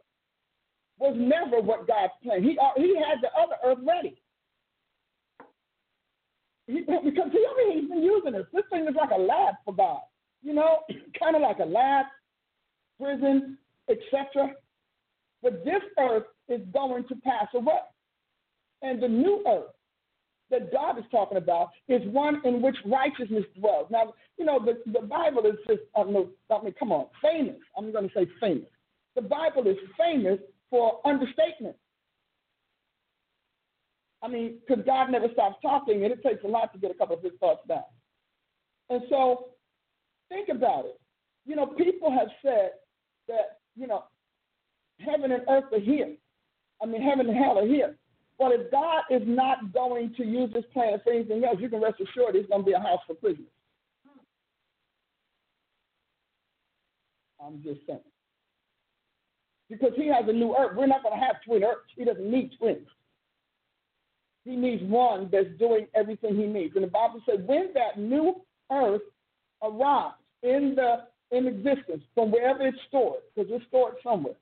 was 0.97 1.15
never 1.17 1.61
what 1.61 1.87
God 1.87 2.09
planned. 2.23 2.45
He, 2.45 2.57
uh, 2.57 2.69
he 2.77 2.95
had 2.95 3.19
the 3.21 3.29
other 3.39 3.55
earth 3.65 3.79
ready. 3.85 4.21
He, 6.67 6.79
because 6.81 7.29
he, 7.31 7.45
I 7.45 7.67
mean, 7.67 7.81
he's 7.81 7.89
been 7.89 8.03
using 8.03 8.31
this. 8.31 8.45
This 8.53 8.63
thing 8.71 8.87
is 8.87 8.95
like 8.95 9.11
a 9.11 9.21
lab 9.21 9.55
for 9.65 9.75
God. 9.75 9.99
You 10.41 10.53
know, 10.53 10.79
kind 11.21 11.35
of 11.35 11.41
like 11.41 11.59
a 11.59 11.65
lab, 11.65 12.05
prison, 12.99 13.57
etc. 13.89 14.53
But 15.43 15.65
this 15.65 15.82
earth 15.99 16.23
is 16.47 16.62
going 16.73 17.06
to 17.10 17.15
pass 17.15 17.47
away. 17.53 17.79
And 18.82 19.03
the 19.03 19.08
new 19.08 19.43
earth 19.47 19.71
that 20.49 20.71
God 20.71 20.97
is 20.97 21.03
talking 21.12 21.38
about 21.38 21.69
is 21.88 22.01
one 22.08 22.41
in 22.45 22.62
which 22.62 22.75
righteousness 22.86 23.43
dwells. 23.60 23.88
Now, 23.91 24.13
you 24.38 24.45
know, 24.45 24.63
the, 24.63 24.79
the 24.91 25.06
Bible 25.06 25.45
is 25.45 25.56
just, 25.67 25.82
uh, 25.97 26.01
I 26.01 26.06
mean, 26.06 26.27
I 26.49 26.63
mean, 26.63 26.73
come 26.77 26.91
on, 26.91 27.08
famous. 27.21 27.58
I'm 27.77 27.91
going 27.91 28.08
to 28.08 28.13
say 28.15 28.27
famous. 28.39 28.69
The 29.15 29.21
Bible 29.21 29.67
is 29.67 29.77
famous 29.97 30.39
for 30.69 30.99
understatement. 31.06 31.75
I 34.21 34.27
mean, 34.29 34.60
because 34.65 34.86
God 34.86 35.12
never 35.12 35.27
stops 35.34 35.58
talking, 35.62 36.03
and 36.03 36.13
it 36.13 36.23
takes 36.23 36.43
a 36.45 36.47
lot 36.47 36.71
to 36.73 36.79
get 36.79 36.91
a 36.91 36.93
couple 36.93 37.17
of 37.17 37.23
his 37.23 37.34
thoughts 37.39 37.67
down. 37.67 37.84
And 38.89 39.01
so, 39.10 39.49
think 40.29 40.49
about 40.49 40.86
it. 40.86 40.99
You 41.45 41.58
know, 41.58 41.67
people 41.67 42.10
have 42.10 42.29
said 42.41 42.71
that, 43.27 43.60
you 43.75 43.88
know, 43.88 44.06
heaven 44.99 45.32
and 45.32 45.43
earth 45.49 45.71
are 45.71 45.79
here. 45.79 46.15
I 46.82 46.86
mean, 46.86 47.01
heaven 47.01 47.27
and 47.29 47.38
hell 47.38 47.60
are 47.60 47.67
here. 47.67 47.95
But 48.39 48.51
if 48.51 48.71
God 48.71 49.03
is 49.10 49.21
not 49.25 49.73
going 49.73 50.13
to 50.17 50.25
use 50.25 50.51
this 50.53 50.65
planet 50.73 51.01
for 51.03 51.13
anything 51.13 51.43
else, 51.43 51.58
you 51.60 51.69
can 51.69 51.82
rest 51.82 52.01
assured 52.01 52.36
it's 52.36 52.49
going 52.49 52.62
to 52.62 52.65
be 52.65 52.73
a 52.73 52.79
house 52.79 52.99
for 53.08 53.15
prisoners. 53.15 53.47
I'm 57.39 57.62
just 57.63 57.86
saying 57.86 57.99
because 59.73 59.93
he 59.95 60.08
has 60.08 60.25
a 60.27 60.34
new 60.34 60.56
earth. 60.56 60.75
We're 60.77 60.88
not 60.88 61.03
going 61.03 61.19
to 61.19 61.25
have 61.25 61.36
twin 61.45 61.63
earths. 61.63 61.89
He 61.95 62.06
doesn't 62.06 62.29
need 62.29 62.51
twins. 62.60 62.88
He 64.45 64.56
needs 64.56 64.84
one 64.84 65.29
that's 65.32 65.47
doing 65.58 65.88
everything 65.95 66.36
he 66.36 66.45
needs. 66.45 66.75
And 66.75 66.84
the 66.84 66.89
Bible 66.89 67.21
says 67.27 67.39
when 67.45 67.69
that 67.73 67.97
new 67.97 68.36
earth 68.71 69.01
arrives 69.63 70.15
in 70.43 70.75
the 70.75 71.06
in 71.36 71.47
existence 71.47 72.03
from 72.13 72.32
wherever 72.32 72.67
it's 72.67 72.77
stored, 72.88 73.21
because 73.34 73.49
it's 73.51 73.65
stored 73.67 73.95
somewhere. 74.03 74.36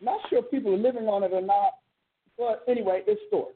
Not 0.00 0.20
sure 0.28 0.40
if 0.40 0.50
people 0.50 0.74
are 0.74 0.78
living 0.78 1.08
on 1.08 1.22
it 1.22 1.32
or 1.32 1.40
not, 1.40 1.72
but 2.36 2.62
anyway, 2.68 3.02
it's 3.06 3.20
stored. 3.28 3.54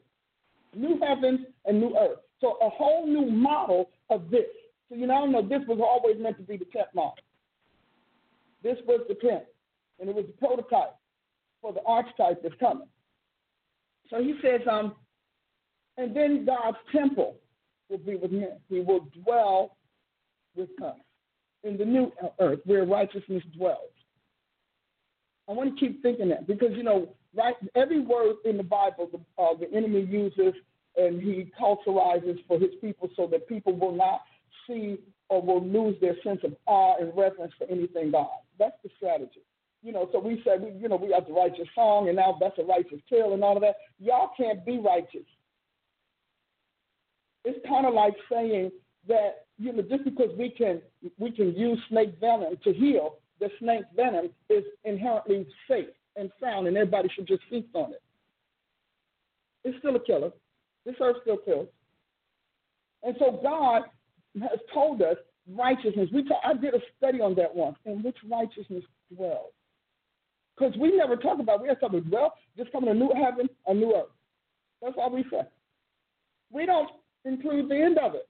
New 0.75 0.99
heavens 0.99 1.41
and 1.65 1.79
new 1.79 1.95
earth. 1.97 2.19
So 2.41 2.57
a 2.61 2.69
whole 2.69 3.07
new 3.07 3.29
model 3.29 3.89
of 4.09 4.29
this. 4.29 4.47
So 4.89 4.95
you 4.95 5.07
now 5.07 5.25
know 5.25 5.41
this 5.41 5.61
was 5.67 5.79
always 5.79 6.21
meant 6.21 6.37
to 6.37 6.43
be 6.43 6.57
the 6.57 6.65
tenth 6.65 6.87
model. 6.93 7.15
This 8.63 8.77
was 8.85 9.01
the 9.07 9.15
tenth 9.15 9.43
and 9.99 10.09
it 10.09 10.15
was 10.15 10.25
the 10.25 10.33
prototype 10.33 10.95
for 11.61 11.71
the 11.71 11.81
archetype 11.85 12.41
that's 12.43 12.55
coming. 12.59 12.87
So 14.09 14.21
he 14.21 14.35
says, 14.41 14.61
um, 14.69 14.95
and 15.97 16.15
then 16.15 16.45
God's 16.45 16.77
temple 16.91 17.37
will 17.89 17.99
be 17.99 18.15
with 18.15 18.31
him. 18.31 18.49
He 18.67 18.81
will 18.81 19.07
dwell 19.23 19.77
with 20.55 20.69
us 20.83 20.97
in 21.63 21.77
the 21.77 21.85
new 21.85 22.11
earth 22.39 22.59
where 22.65 22.85
righteousness 22.85 23.43
dwells. 23.57 23.92
I 25.49 25.51
want 25.51 25.73
to 25.73 25.79
keep 25.79 26.01
thinking 26.01 26.29
that 26.29 26.47
because 26.47 26.71
you 26.71 26.83
know, 26.83 27.09
right? 27.35 27.55
Every 27.75 27.99
word 27.99 28.37
in 28.45 28.57
the 28.57 28.63
Bible, 28.63 29.09
the, 29.11 29.19
uh, 29.41 29.53
the 29.59 29.71
enemy 29.75 30.01
uses 30.01 30.53
and 30.95 31.21
he 31.21 31.51
culturizes 31.59 32.37
for 32.47 32.59
his 32.59 32.71
people 32.79 33.09
so 33.15 33.27
that 33.27 33.47
people 33.47 33.75
will 33.75 33.95
not 33.95 34.21
see 34.67 34.97
or 35.29 35.41
will 35.41 35.65
lose 35.65 35.95
their 35.99 36.15
sense 36.23 36.39
of 36.43 36.53
awe 36.67 36.95
and 36.99 37.15
reverence 37.17 37.53
for 37.57 37.67
anything 37.69 38.11
God. 38.11 38.27
That's 38.59 38.75
the 38.83 38.89
strategy 38.97 39.41
you 39.83 39.91
know, 39.91 40.09
so 40.13 40.19
we 40.19 40.41
said, 40.45 40.61
we, 40.61 40.71
you 40.79 40.87
know, 40.87 40.95
we 40.95 41.11
have 41.11 41.27
the 41.27 41.33
righteous 41.33 41.67
song, 41.75 42.07
and 42.07 42.15
now 42.15 42.37
that's 42.39 42.57
a 42.57 42.63
righteous 42.63 42.99
tale 43.09 43.33
and 43.33 43.43
all 43.43 43.57
of 43.57 43.61
that. 43.61 43.75
Y'all 43.99 44.31
can't 44.35 44.65
be 44.65 44.79
righteous. 44.79 45.27
It's 47.43 47.59
kind 47.67 47.85
of 47.85 47.93
like 47.93 48.13
saying 48.31 48.71
that, 49.09 49.45
you 49.59 49.73
know, 49.73 49.81
just 49.81 50.05
because 50.05 50.29
we 50.39 50.49
can 50.49 50.81
we 51.19 51.31
can 51.31 51.53
use 51.53 51.77
snake 51.89 52.17
venom 52.21 52.55
to 52.63 52.73
heal, 52.73 53.17
the 53.43 53.49
snake 53.59 53.83
venom 53.93 54.29
is 54.49 54.63
inherently 54.85 55.45
safe 55.67 55.89
and 56.15 56.31
sound, 56.41 56.65
and 56.65 56.77
everybody 56.77 57.09
should 57.13 57.27
just 57.27 57.41
feast 57.49 57.67
on 57.73 57.91
it. 57.91 58.01
It's 59.65 59.77
still 59.79 59.97
a 59.97 59.99
killer. 59.99 60.31
This 60.85 60.95
earth 61.01 61.17
still 61.23 61.37
kills. 61.37 61.67
And 63.03 63.15
so 63.19 63.39
God 63.43 63.83
has 64.41 64.59
told 64.73 65.01
us 65.01 65.17
righteousness. 65.53 66.07
We 66.13 66.23
talk, 66.23 66.41
I 66.45 66.53
did 66.53 66.73
a 66.73 66.79
study 66.97 67.19
on 67.19 67.35
that 67.35 67.53
once, 67.53 67.75
in 67.83 68.01
which 68.01 68.15
righteousness 68.29 68.83
dwells. 69.13 69.51
Because 70.57 70.73
we 70.77 70.95
never 70.95 71.17
talk 71.17 71.39
about, 71.39 71.61
we 71.61 71.67
have 71.67 71.81
talk 71.81 71.91
about, 71.91 72.09
well, 72.09 72.33
just 72.57 72.71
coming 72.71 72.91
a 72.91 72.93
new 72.93 73.11
heaven, 73.13 73.49
a 73.67 73.73
new 73.73 73.93
earth. 73.93 74.05
That's 74.81 74.95
all 74.97 75.11
we 75.11 75.23
say. 75.29 75.41
We 76.49 76.65
don't 76.65 76.89
include 77.25 77.69
the 77.69 77.75
end 77.75 77.97
of 77.97 78.15
it, 78.15 78.29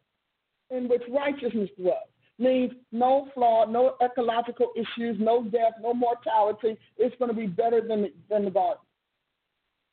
in 0.71 0.87
which 0.89 1.03
righteousness 1.07 1.69
dwells. 1.79 2.12
Means 2.43 2.73
no 2.91 3.29
flaw, 3.33 3.65
no 3.65 3.95
ecological 4.03 4.71
issues, 4.75 5.17
no 5.19 5.43
death, 5.43 5.73
no 5.81 5.93
mortality. 5.93 6.77
It's 6.97 7.15
going 7.17 7.29
to 7.29 7.37
be 7.37 7.47
better 7.47 7.81
than, 7.81 8.09
than 8.29 8.45
the 8.45 8.51
garden. 8.51 8.83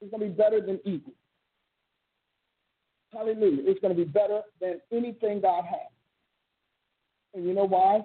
It's 0.01 0.11
going 0.11 0.23
to 0.23 0.29
be 0.29 0.35
better 0.35 0.61
than 0.61 0.81
Eden. 0.85 1.13
Hallelujah. 3.13 3.63
It's 3.67 3.81
going 3.81 3.95
to 3.95 4.05
be 4.05 4.11
better 4.11 4.41
than 4.61 4.81
anything 4.93 5.41
God 5.41 5.65
has. 5.65 5.91
And 7.35 7.45
you 7.45 7.55
know 7.55 7.67
why? 7.67 8.05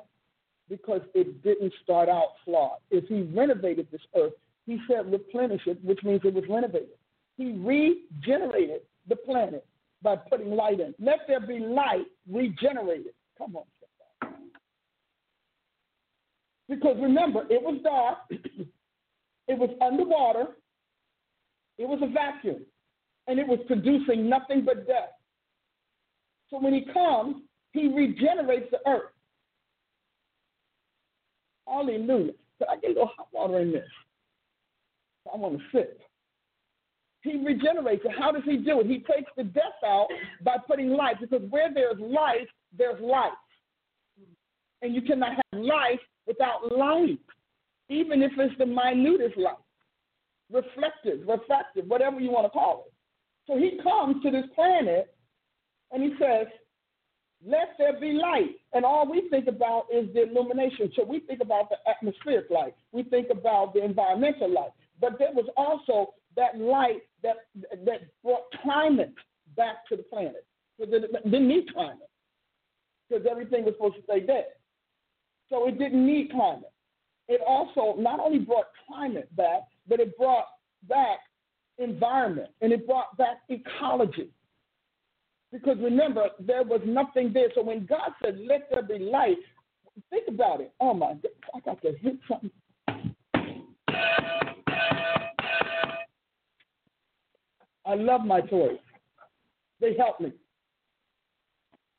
because 0.69 1.01
it 1.13 1.43
didn't 1.43 1.73
start 1.83 2.09
out 2.09 2.33
flawed. 2.43 2.79
If 2.91 3.07
he 3.07 3.21
renovated 3.21 3.87
this 3.91 4.01
earth, 4.15 4.33
he 4.65 4.79
said 4.87 5.11
replenish 5.11 5.61
it, 5.67 5.83
which 5.83 5.99
means 6.03 6.21
it 6.23 6.33
was 6.33 6.43
renovated. 6.49 6.89
He 7.37 7.51
regenerated 7.51 8.81
the 9.07 9.15
planet 9.15 9.65
by 10.01 10.15
putting 10.15 10.51
light 10.51 10.79
in. 10.79 10.95
Let 10.99 11.19
there 11.27 11.39
be 11.39 11.59
light 11.59 12.05
regenerated. 12.31 13.13
Come 13.37 13.55
on. 13.55 13.63
Because 16.67 16.97
remember, 16.99 17.45
it 17.49 17.61
was 17.61 17.79
dark, 17.83 18.17
it 18.29 19.57
was 19.57 19.69
underwater, 19.81 20.55
it 21.77 21.87
was 21.87 21.99
a 22.01 22.07
vacuum, 22.07 22.65
and 23.27 23.39
it 23.39 23.47
was 23.47 23.59
producing 23.67 24.27
nothing 24.29 24.65
but 24.65 24.87
death. 24.87 25.11
So 26.49 26.59
when 26.59 26.73
he 26.73 26.85
comes, 26.91 27.43
he 27.71 27.87
regenerates 27.87 28.71
the 28.71 28.79
earth 28.89 29.11
Hallelujah. 31.67 32.33
Could 32.59 32.67
I 32.69 32.75
get 32.77 32.91
a 32.91 32.93
little 32.93 33.11
hot 33.15 33.27
water 33.31 33.59
in 33.59 33.71
this? 33.71 33.87
I 35.31 35.37
want 35.37 35.57
to 35.57 35.63
sip. 35.71 35.99
He 37.21 37.37
regenerates 37.43 38.05
it. 38.05 38.11
How 38.17 38.31
does 38.31 38.43
he 38.45 38.57
do 38.57 38.81
it? 38.81 38.85
He 38.85 38.99
takes 38.99 39.31
the 39.35 39.43
death 39.43 39.63
out 39.83 40.07
by 40.43 40.57
putting 40.67 40.89
life, 40.89 41.17
because 41.19 41.41
where 41.49 41.73
there's 41.73 41.99
life, 41.99 42.47
there's 42.77 43.01
life. 43.01 43.31
And 44.81 44.93
you 44.93 45.01
cannot 45.01 45.31
have 45.31 45.61
life 45.61 45.99
without 46.27 46.71
light, 46.75 47.19
even 47.89 48.21
if 48.21 48.31
it's 48.37 48.57
the 48.57 48.65
minutest 48.65 49.37
light, 49.37 49.55
reflective, 50.51 51.27
refractive, 51.27 51.85
whatever 51.87 52.19
you 52.19 52.31
want 52.31 52.45
to 52.45 52.49
call 52.49 52.85
it. 52.87 52.93
So 53.47 53.57
he 53.57 53.79
comes 53.81 54.21
to 54.23 54.31
this 54.31 54.45
planet 54.55 55.15
and 55.91 56.03
he 56.03 56.11
says, 56.19 56.47
Let 57.45 57.75
there 57.77 57.99
be 57.99 58.13
light. 58.13 58.55
And 58.73 58.83
all 58.83 59.09
we 59.09 59.29
think 59.29 59.47
about 59.47 59.85
is 59.93 60.11
the 60.13 60.23
illumination. 60.23 60.91
So 60.95 61.03
we 61.03 61.19
think 61.21 61.41
about 61.41 61.69
the 61.69 61.77
atmospheric 61.89 62.49
light, 62.49 62.75
we 62.91 63.03
think 63.03 63.29
about 63.29 63.73
the 63.73 63.83
environmental 63.83 64.51
light. 64.51 64.71
But 64.99 65.19
there 65.19 65.33
was 65.33 65.45
also 65.57 66.13
that 66.35 66.57
light 66.57 67.01
that 67.23 67.37
that 67.85 68.01
brought 68.23 68.43
climate 68.63 69.13
back 69.55 69.87
to 69.89 69.95
the 69.95 70.03
planet. 70.03 70.45
Because 70.77 71.03
it 71.03 71.23
didn't 71.23 71.47
need 71.47 71.71
climate. 71.73 72.09
Because 73.09 73.25
everything 73.29 73.63
was 73.63 73.75
supposed 73.75 73.95
to 73.95 74.03
stay 74.03 74.19
dead. 74.19 74.45
So 75.49 75.67
it 75.67 75.77
didn't 75.77 76.05
need 76.05 76.31
climate. 76.31 76.71
It 77.27 77.41
also 77.45 77.99
not 77.99 78.19
only 78.19 78.39
brought 78.39 78.65
climate 78.87 79.33
back, 79.35 79.61
but 79.87 79.99
it 79.99 80.17
brought 80.17 80.45
back 80.87 81.19
environment 81.77 82.49
and 82.61 82.71
it 82.71 82.85
brought 82.85 83.17
back 83.17 83.37
ecology. 83.49 84.29
Because 85.51 85.77
remember, 85.79 86.27
there 86.39 86.63
was 86.63 86.81
nothing 86.85 87.31
there. 87.33 87.49
So 87.55 87.63
when 87.63 87.85
God 87.85 88.11
said, 88.23 88.39
Let 88.47 88.69
there 88.69 88.83
be 88.83 88.99
light, 88.99 89.37
think 90.09 90.27
about 90.27 90.61
it. 90.61 90.73
Oh 90.79 90.93
my 90.93 91.13
God, 91.13 91.31
I 91.55 91.59
got 91.61 91.81
to 91.81 91.93
hit 92.01 92.17
something. 92.27 92.51
I 97.85 97.93
love 97.93 98.25
my 98.25 98.41
toys. 98.41 98.79
They 99.79 99.95
help 99.95 100.19
me. 100.19 100.33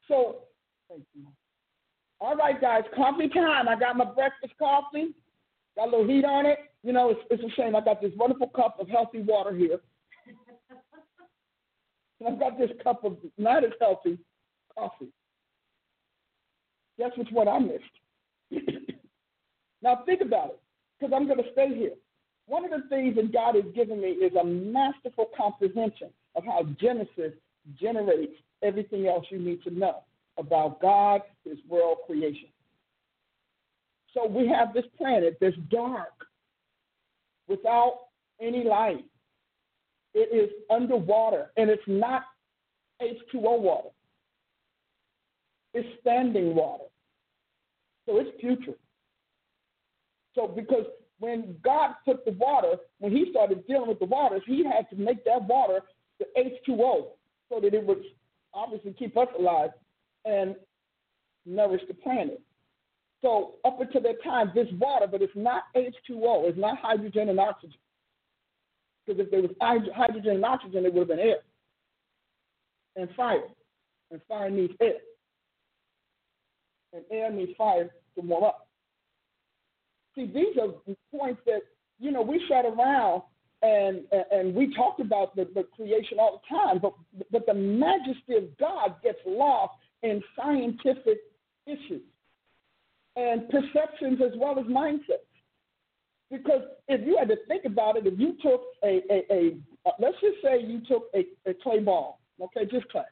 So, 0.08 0.36
thank 0.88 1.02
you. 1.14 1.26
All 2.20 2.34
right, 2.34 2.58
guys, 2.60 2.82
coffee 2.94 3.28
time. 3.28 3.68
I 3.68 3.78
got 3.78 3.96
my 3.96 4.06
breakfast 4.06 4.54
coffee. 4.58 5.14
Got 5.76 5.88
a 5.88 5.90
little 5.90 6.06
heat 6.08 6.24
on 6.24 6.46
it. 6.46 6.58
You 6.82 6.92
know, 6.92 7.10
it's, 7.10 7.20
it's 7.30 7.42
a 7.42 7.50
shame. 7.60 7.76
I 7.76 7.80
got 7.82 8.00
this 8.00 8.12
wonderful 8.16 8.48
cup 8.48 8.78
of 8.80 8.88
healthy 8.88 9.20
water 9.20 9.54
here. 9.54 9.78
and 12.20 12.28
I've 12.28 12.40
got 12.40 12.58
this 12.58 12.70
cup 12.82 13.04
of 13.04 13.18
not 13.36 13.64
as 13.64 13.72
healthy 13.80 14.18
coffee. 14.76 15.08
Guess 16.98 17.10
which 17.16 17.28
one 17.30 17.48
I 17.48 17.58
missed? 17.58 17.84
now, 19.82 20.02
think 20.06 20.22
about 20.22 20.50
it, 20.50 20.60
because 20.98 21.12
I'm 21.14 21.26
going 21.26 21.42
to 21.42 21.52
stay 21.52 21.74
here. 21.74 21.92
One 22.46 22.64
of 22.64 22.70
the 22.70 22.88
things 22.88 23.16
that 23.16 23.32
God 23.32 23.56
has 23.56 23.64
given 23.74 24.00
me 24.00 24.08
is 24.08 24.32
a 24.36 24.44
masterful 24.44 25.26
comprehension 25.36 26.08
of 26.34 26.44
how 26.44 26.62
Genesis 26.80 27.32
generates 27.78 28.32
everything 28.62 29.06
else 29.06 29.26
you 29.30 29.38
need 29.38 29.62
to 29.64 29.70
know 29.70 30.04
about 30.38 30.80
God, 30.80 31.22
His 31.44 31.58
world 31.68 31.98
creation. 32.06 32.48
So 34.14 34.26
we 34.26 34.48
have 34.48 34.72
this 34.72 34.84
planet 34.96 35.36
that's 35.40 35.56
dark, 35.70 36.26
without 37.48 37.98
any 38.40 38.64
light. 38.64 39.04
It 40.14 40.34
is 40.34 40.50
underwater, 40.70 41.50
and 41.56 41.68
it's 41.68 41.82
not 41.86 42.22
H2O 43.02 43.60
water. 43.60 43.90
It's 45.74 45.88
standing 46.00 46.54
water. 46.54 46.84
So 48.06 48.18
it's 48.18 48.30
putrid. 48.40 48.76
So 50.34 50.48
because 50.48 50.86
when 51.18 51.56
God 51.62 51.94
took 52.06 52.24
the 52.24 52.32
water, 52.32 52.76
when 52.98 53.12
he 53.12 53.30
started 53.30 53.66
dealing 53.66 53.88
with 53.88 53.98
the 53.98 54.06
waters, 54.06 54.42
he 54.46 54.64
had 54.64 54.88
to 54.90 54.96
make 54.96 55.24
that 55.24 55.42
water 55.42 55.80
the 56.18 56.26
H2O 56.38 57.08
so 57.50 57.60
that 57.60 57.74
it 57.74 57.84
would 57.84 58.02
obviously 58.54 58.94
keep 58.94 59.16
us 59.16 59.28
alive 59.38 59.70
and 60.26 60.56
nourish 61.46 61.82
the 61.88 61.94
planet. 61.94 62.40
So 63.22 63.54
up 63.64 63.80
until 63.80 64.02
that 64.02 64.22
time, 64.22 64.52
this 64.54 64.68
water, 64.78 65.06
but 65.10 65.22
it's 65.22 65.32
not 65.34 65.64
H2O, 65.74 66.48
it's 66.48 66.58
not 66.58 66.78
hydrogen 66.78 67.28
and 67.28 67.40
oxygen. 67.40 67.78
Because 69.06 69.24
if 69.24 69.30
there 69.30 69.42
was 69.42 69.50
hydrogen 69.60 70.36
and 70.36 70.44
oxygen, 70.44 70.84
it 70.84 70.92
would 70.92 71.08
have 71.08 71.16
been 71.16 71.26
air 71.26 71.38
and 72.96 73.08
fire. 73.16 73.42
And 74.10 74.20
fire 74.28 74.50
needs 74.50 74.74
air. 74.80 74.94
And 76.92 77.04
air 77.10 77.30
needs 77.30 77.52
fire 77.56 77.90
to 78.16 78.20
warm 78.20 78.44
up. 78.44 78.68
See, 80.14 80.26
these 80.26 80.56
are 80.60 80.68
points 81.16 81.40
that, 81.46 81.60
you 81.98 82.10
know, 82.10 82.22
we 82.22 82.42
sat 82.48 82.64
around 82.64 83.22
and, 83.62 84.02
and 84.30 84.54
we 84.54 84.74
talked 84.74 85.00
about 85.00 85.36
the, 85.36 85.48
the 85.54 85.64
creation 85.74 86.18
all 86.18 86.40
the 86.42 86.56
time, 86.56 86.78
but, 86.80 86.92
but 87.30 87.46
the 87.46 87.54
majesty 87.54 88.36
of 88.36 88.56
God 88.58 88.96
gets 89.02 89.18
lost 89.26 89.74
in 90.02 90.22
scientific 90.36 91.18
issues 91.66 92.02
and 93.16 93.48
perceptions 93.48 94.20
as 94.24 94.32
well 94.36 94.58
as 94.58 94.66
mindsets. 94.66 95.24
Because 96.30 96.62
if 96.88 97.06
you 97.06 97.16
had 97.18 97.28
to 97.28 97.36
think 97.48 97.64
about 97.64 97.96
it, 97.96 98.06
if 98.06 98.18
you 98.18 98.36
took 98.42 98.62
a, 98.84 99.00
a, 99.10 99.24
a 99.30 99.56
uh, 99.86 99.92
let's 100.00 100.16
just 100.20 100.36
say 100.42 100.60
you 100.60 100.80
took 100.86 101.04
a, 101.14 101.24
a 101.48 101.54
clay 101.54 101.78
ball, 101.78 102.20
okay, 102.42 102.68
just 102.68 102.88
clay, 102.88 103.04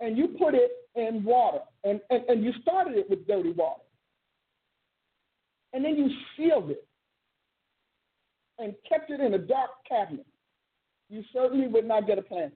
and 0.00 0.18
you 0.18 0.36
put 0.38 0.54
it 0.54 0.70
in 0.96 1.22
water, 1.22 1.60
and, 1.84 2.00
and, 2.10 2.24
and 2.28 2.44
you 2.44 2.52
started 2.60 2.98
it 2.98 3.08
with 3.08 3.26
dirty 3.28 3.52
water, 3.52 3.82
and 5.72 5.84
then 5.84 5.96
you 5.96 6.10
sealed 6.36 6.70
it 6.70 6.84
and 8.58 8.74
kept 8.88 9.10
it 9.10 9.20
in 9.20 9.34
a 9.34 9.38
dark 9.38 9.70
cabinet, 9.88 10.26
you 11.08 11.22
certainly 11.32 11.66
would 11.66 11.86
not 11.86 12.06
get 12.06 12.18
a 12.18 12.22
plant. 12.22 12.52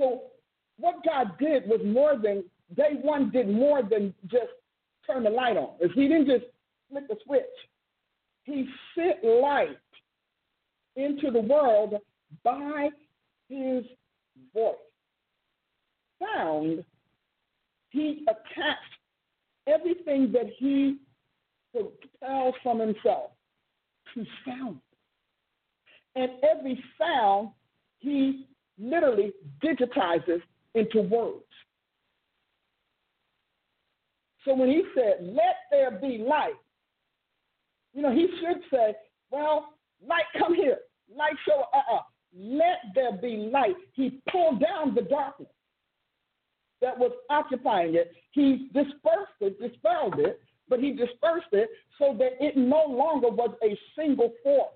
So 0.00 0.22
what 0.78 1.04
God 1.04 1.38
did 1.38 1.68
was 1.68 1.80
more 1.84 2.16
than 2.16 2.42
day 2.74 2.98
one 3.02 3.30
did 3.30 3.48
more 3.48 3.82
than 3.82 4.14
just 4.26 4.50
turn 5.06 5.24
the 5.24 5.30
light 5.30 5.56
on. 5.56 5.74
If 5.78 5.92
he 5.92 6.08
didn't 6.08 6.26
just 6.26 6.44
flick 6.90 7.06
the 7.08 7.16
switch, 7.24 7.42
he 8.44 8.66
sent 8.94 9.22
light 9.22 9.76
into 10.96 11.30
the 11.30 11.40
world 11.40 11.94
by 12.42 12.88
his 13.48 13.84
voice. 14.54 14.74
Sound, 16.18 16.84
he 17.90 18.24
attached 18.28 18.80
everything 19.66 20.32
that 20.32 20.46
he 20.58 20.96
propels 21.72 22.54
from 22.62 22.80
himself 22.80 23.32
to 24.14 24.24
sound. 24.46 24.80
And 26.16 26.30
every 26.42 26.82
sound 26.98 27.50
he 27.98 28.46
literally 28.80 29.32
digitizes 29.62 30.40
into 30.74 31.02
words. 31.02 31.44
So 34.44 34.54
when 34.54 34.70
he 34.70 34.82
said, 34.94 35.18
let 35.20 35.56
there 35.70 35.90
be 35.90 36.24
light, 36.26 36.54
you 37.92 38.02
know, 38.02 38.12
he 38.12 38.28
should 38.40 38.62
say, 38.72 38.94
well, 39.30 39.74
light 40.06 40.24
come 40.38 40.54
here. 40.54 40.78
Light 41.14 41.34
show, 41.46 41.64
uh-uh. 41.74 42.00
Let 42.36 42.78
there 42.94 43.12
be 43.12 43.50
light. 43.52 43.74
He 43.92 44.20
pulled 44.30 44.60
down 44.60 44.94
the 44.94 45.02
darkness 45.02 45.50
that 46.80 46.98
was 46.98 47.12
occupying 47.28 47.96
it. 47.96 48.12
He 48.30 48.68
dispersed 48.72 49.40
it, 49.40 49.60
dispelled 49.60 50.18
it, 50.18 50.40
but 50.68 50.78
he 50.78 50.92
dispersed 50.92 51.52
it 51.52 51.68
so 51.98 52.14
that 52.18 52.32
it 52.40 52.56
no 52.56 52.84
longer 52.86 53.28
was 53.28 53.50
a 53.62 53.76
single 53.98 54.32
force. 54.42 54.72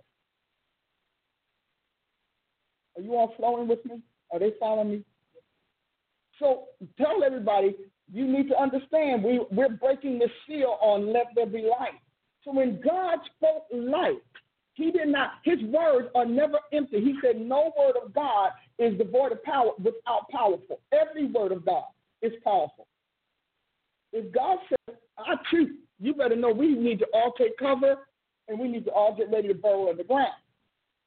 Are 2.96 3.02
you 3.02 3.14
all 3.16 3.35
flowing 3.37 3.68
with 3.68 3.85
me? 3.85 4.00
Are 4.33 4.38
they 4.38 4.52
following 4.59 4.90
me? 4.90 5.04
So 6.38 6.64
tell 6.98 7.22
everybody 7.24 7.76
you 8.12 8.26
need 8.26 8.48
to 8.48 8.61
understand 8.61 9.22
we, 9.22 9.40
we're 9.50 9.68
breaking 9.68 10.18
the 10.18 10.28
seal 10.46 10.78
on 10.80 11.12
let 11.12 11.26
there 11.35 11.46
be 11.46 11.62
light. 11.62 12.00
So 12.44 12.52
when 12.52 12.80
God 12.85 13.18
spoke 13.37 13.64
light, 13.72 14.22
he 14.74 14.90
did 14.90 15.09
not, 15.09 15.35
his 15.44 15.62
words 15.62 16.09
are 16.14 16.26
never 16.26 16.59
empty. 16.72 17.00
He 17.00 17.14
said, 17.22 17.40
No 17.40 17.72
word 17.78 17.94
of 18.04 18.12
God 18.12 18.50
is 18.78 18.98
devoid 18.98 19.33
of 19.33 19.42
power 19.44 19.70
without 19.78 20.28
powerful. 20.30 20.80
Every 20.92 21.26
word 21.26 21.52
of 21.52 21.64
God 21.64 21.85
is 22.22 22.33
powerful. 22.42 22.87
If 24.12 24.33
God 24.33 24.59
says, 24.68 24.96
I 25.18 25.37
treat, 25.48 25.70
you 26.00 26.14
better 26.14 26.37
know 26.37 26.50
we 26.50 26.74
need 26.74 26.98
to 26.98 27.07
all 27.14 27.33
take 27.38 27.57
cover 27.57 27.96
and 28.48 28.59
we 28.59 28.68
need 28.68 28.85
to 28.85 28.90
all 28.90 29.16
get 29.16 29.30
ready 29.30 29.48
to 29.48 29.54
burrow 29.54 29.90
in 29.90 29.96
the 29.96 30.04
ground. 30.04 30.33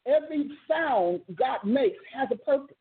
Every 0.08 0.50
sound 0.67 1.22
God 1.36 1.60
makes 1.63 1.98
has 2.13 2.30
a 2.32 2.38
purpose 2.38 2.76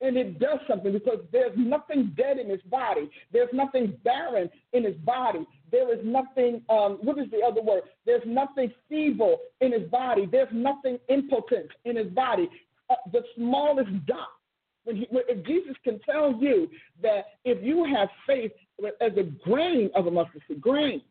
and 0.00 0.16
it 0.16 0.38
does 0.38 0.60
something 0.68 0.92
because 0.92 1.18
there's 1.32 1.56
nothing 1.56 2.12
dead 2.16 2.38
in 2.38 2.48
his 2.48 2.60
body. 2.62 3.10
There's 3.32 3.48
nothing 3.52 3.96
barren 4.04 4.48
in 4.72 4.84
his 4.84 4.96
body. 4.96 5.44
There 5.72 5.92
is 5.92 6.00
nothing, 6.04 6.62
um, 6.68 6.98
what 7.02 7.18
is 7.18 7.30
the 7.30 7.40
other 7.44 7.62
word? 7.62 7.82
There's 8.06 8.22
nothing 8.24 8.72
feeble 8.88 9.38
in 9.60 9.72
his 9.72 9.88
body. 9.90 10.28
There's 10.30 10.52
nothing 10.52 10.98
impotent 11.08 11.70
in 11.84 11.96
his 11.96 12.08
body. 12.08 12.48
Uh, 12.88 12.94
the 13.12 13.22
smallest 13.36 13.90
dot. 14.06 14.28
When, 14.84 14.96
he, 14.96 15.06
when 15.10 15.24
if 15.28 15.44
Jesus 15.44 15.74
can 15.82 15.98
tell 16.08 16.32
you 16.40 16.68
that 17.02 17.24
if 17.44 17.62
you 17.62 17.84
have 17.96 18.08
faith 18.26 18.52
as 19.00 19.12
a 19.16 19.24
grain 19.44 19.90
of 19.94 20.06
a 20.06 20.10
mustard 20.10 20.42
seed. 20.46 20.60
Grain. 20.60 21.02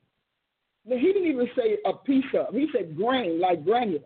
Now, 0.86 0.96
he 0.96 1.08
didn't 1.08 1.28
even 1.28 1.50
say 1.56 1.78
a 1.86 1.94
piece 1.94 2.24
of. 2.34 2.56
He 2.56 2.68
said 2.74 2.96
grain, 2.96 3.42
like 3.42 3.66
granular. 3.66 4.06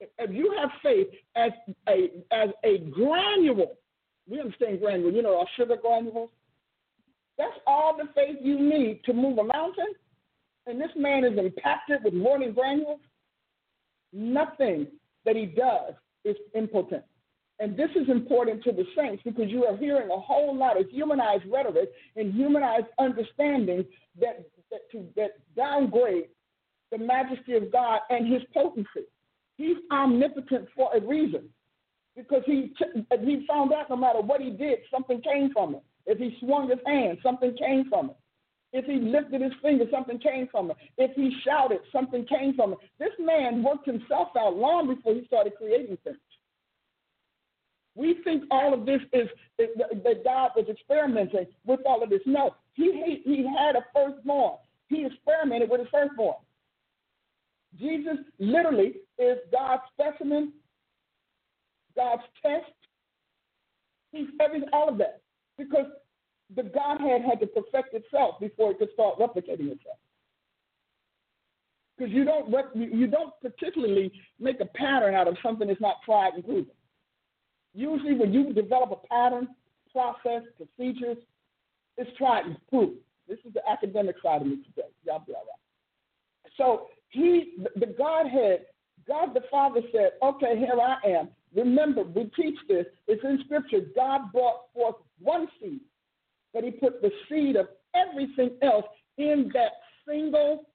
If 0.00 0.30
you 0.30 0.54
have 0.58 0.70
faith 0.82 1.08
as 1.36 1.50
a 1.88 2.10
as 2.32 2.50
a 2.64 2.78
granule, 2.90 3.76
we 4.28 4.40
understand 4.40 4.80
granule. 4.80 5.12
You 5.12 5.22
know 5.22 5.38
our 5.38 5.46
sugar 5.56 5.76
granules. 5.80 6.30
That's 7.36 7.58
all 7.66 7.96
the 7.96 8.08
faith 8.14 8.36
you 8.42 8.58
need 8.58 9.02
to 9.04 9.12
move 9.12 9.38
a 9.38 9.44
mountain. 9.44 9.92
And 10.66 10.80
this 10.80 10.90
man 10.96 11.24
is 11.24 11.38
impacted 11.38 12.04
with 12.04 12.14
more 12.14 12.38
than 12.38 12.52
granules. 12.52 13.00
Nothing 14.12 14.86
that 15.24 15.36
he 15.36 15.46
does 15.46 15.94
is 16.24 16.36
impotent. 16.54 17.04
And 17.60 17.76
this 17.76 17.90
is 17.94 18.08
important 18.08 18.64
to 18.64 18.72
the 18.72 18.84
saints 18.96 19.22
because 19.22 19.50
you 19.50 19.64
are 19.66 19.76
hearing 19.76 20.10
a 20.10 20.18
whole 20.18 20.56
lot 20.56 20.80
of 20.80 20.88
humanized 20.88 21.44
rhetoric 21.50 21.90
and 22.16 22.32
humanized 22.32 22.86
understanding 22.98 23.84
that, 24.18 24.46
that, 24.70 24.90
to, 24.92 25.06
that 25.16 25.32
downgrade 25.54 26.28
the 26.90 26.98
majesty 26.98 27.54
of 27.54 27.70
God 27.70 28.00
and 28.08 28.32
his 28.32 28.42
potency. 28.54 29.06
He's 29.60 29.76
omnipotent 29.92 30.68
for 30.74 30.88
a 30.96 31.06
reason 31.06 31.50
because 32.16 32.42
he, 32.46 32.72
he 33.20 33.44
found 33.46 33.74
out 33.74 33.90
no 33.90 33.96
matter 33.96 34.22
what 34.22 34.40
he 34.40 34.48
did, 34.48 34.78
something 34.90 35.20
came 35.20 35.52
from 35.52 35.74
it. 35.74 35.82
If 36.06 36.16
he 36.16 36.34
swung 36.40 36.70
his 36.70 36.78
hand, 36.86 37.18
something 37.22 37.54
came 37.58 37.84
from 37.90 38.08
it. 38.08 38.16
If 38.72 38.86
he 38.86 38.94
lifted 38.94 39.42
his 39.42 39.52
finger, 39.60 39.84
something 39.90 40.18
came 40.18 40.48
from 40.50 40.70
it. 40.70 40.78
If 40.96 41.14
he 41.14 41.30
shouted, 41.44 41.80
something 41.92 42.24
came 42.24 42.54
from 42.54 42.72
it. 42.72 42.78
This 42.98 43.12
man 43.18 43.62
worked 43.62 43.84
himself 43.84 44.28
out 44.38 44.56
long 44.56 44.94
before 44.94 45.12
he 45.12 45.26
started 45.26 45.52
creating 45.58 45.98
things. 46.04 46.16
We 47.94 48.16
think 48.24 48.44
all 48.50 48.72
of 48.72 48.86
this 48.86 49.02
is, 49.12 49.28
that 49.58 50.24
God 50.24 50.52
was 50.56 50.68
experimenting 50.70 51.48
with 51.66 51.80
all 51.84 52.02
of 52.02 52.08
this. 52.08 52.22
No, 52.24 52.54
he 52.72 53.20
he 53.26 53.46
had 53.58 53.76
a 53.76 53.84
firstborn. 53.94 54.56
He 54.88 55.04
experimented 55.04 55.68
with 55.68 55.80
his 55.80 55.88
firstborn. 55.90 56.36
Jesus 57.78 58.18
literally 58.38 58.94
is 59.18 59.38
God's 59.52 59.82
specimen, 59.92 60.52
God's 61.96 62.22
test. 62.42 62.72
He's 64.12 64.26
everything, 64.40 64.68
all 64.72 64.88
of 64.88 64.98
that, 64.98 65.20
because 65.56 65.86
the 66.56 66.64
Godhead 66.64 67.22
had 67.22 67.38
to 67.40 67.46
perfect 67.46 67.94
itself 67.94 68.40
before 68.40 68.72
it 68.72 68.78
could 68.78 68.92
start 68.92 69.18
replicating 69.18 69.70
itself. 69.70 69.98
Because 71.96 72.12
you 72.12 72.24
don't 72.24 72.50
you 72.74 73.06
don't 73.06 73.32
particularly 73.42 74.10
make 74.40 74.60
a 74.60 74.64
pattern 74.64 75.14
out 75.14 75.28
of 75.28 75.36
something 75.42 75.68
that's 75.68 75.80
not 75.80 75.96
tried 76.04 76.34
and 76.34 76.44
proven. 76.44 76.72
Usually, 77.74 78.14
when 78.14 78.32
you 78.32 78.52
develop 78.52 78.90
a 78.90 79.06
pattern, 79.06 79.48
process, 79.92 80.42
procedures, 80.56 81.18
it's 81.96 82.10
tried 82.16 82.46
and 82.46 82.56
proved. 82.68 82.96
This 83.28 83.38
is 83.44 83.52
the 83.52 83.60
academic 83.70 84.16
side 84.22 84.40
of 84.40 84.48
me 84.48 84.56
today. 84.56 84.88
Y'all 85.04 85.22
be 85.24 85.34
all 85.34 85.44
right. 85.44 86.52
So 86.56 86.88
he, 87.10 87.54
the 87.76 87.86
Godhead, 87.86 88.66
God 89.06 89.34
the 89.34 89.42
Father 89.50 89.80
said, 89.92 90.12
"Okay, 90.22 90.56
here 90.58 90.78
I 90.80 90.96
am." 91.06 91.30
Remember, 91.54 92.02
we 92.02 92.30
teach 92.36 92.58
this. 92.68 92.86
It's 93.08 93.22
in 93.24 93.40
Scripture. 93.44 93.80
God 93.94 94.32
brought 94.32 94.72
forth 94.72 94.96
one 95.18 95.48
seed, 95.60 95.80
but 96.54 96.64
He 96.64 96.70
put 96.70 97.02
the 97.02 97.10
seed 97.28 97.56
of 97.56 97.68
everything 97.94 98.56
else 98.62 98.86
in 99.18 99.50
that 99.52 99.72
single 100.06 100.66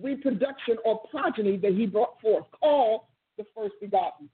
reproduction 0.00 0.76
or 0.84 1.00
progeny 1.10 1.56
that 1.56 1.72
He 1.72 1.86
brought 1.86 2.20
forth, 2.20 2.44
called 2.52 3.02
the 3.36 3.44
first 3.54 3.74
begotten. 3.80 4.28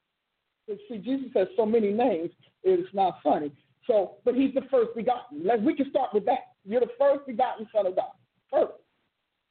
See, 0.67 0.97
Jesus 0.97 1.29
has 1.35 1.47
so 1.57 1.65
many 1.65 1.91
names, 1.91 2.29
it's 2.63 2.93
not 2.93 3.19
funny. 3.21 3.51
So, 3.85 4.15
but 4.23 4.35
he's 4.35 4.53
the 4.53 4.61
first 4.71 4.95
begotten. 4.95 5.45
Let 5.45 5.61
we 5.61 5.75
can 5.75 5.89
start 5.89 6.13
with 6.13 6.25
that. 6.25 6.53
You're 6.63 6.79
the 6.79 6.87
first 6.97 7.25
begotten 7.27 7.67
Son 7.73 7.85
of 7.85 7.95
God. 7.95 8.11
First. 8.49 8.82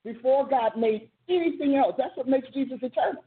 Before 0.05 0.49
God 0.49 0.73
made 0.77 1.11
anything 1.29 1.77
else. 1.77 1.95
That's 1.97 2.17
what 2.17 2.29
makes 2.29 2.49
Jesus 2.53 2.79
eternal. 2.83 3.25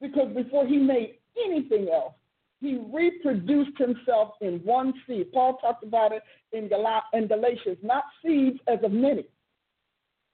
Because 0.00 0.32
before 0.34 0.66
he 0.66 0.76
made 0.76 1.18
anything 1.44 1.88
else, 1.92 2.14
he 2.60 2.80
reproduced 2.92 3.78
himself 3.78 4.32
in 4.40 4.60
one 4.64 4.92
seed. 5.06 5.32
Paul 5.32 5.58
talked 5.58 5.84
about 5.84 6.12
it 6.12 6.22
in, 6.52 6.68
Gal- 6.68 7.04
in 7.12 7.28
Galatians, 7.28 7.78
not 7.82 8.04
seeds 8.24 8.58
as 8.66 8.78
of 8.82 8.92
many. 8.92 9.24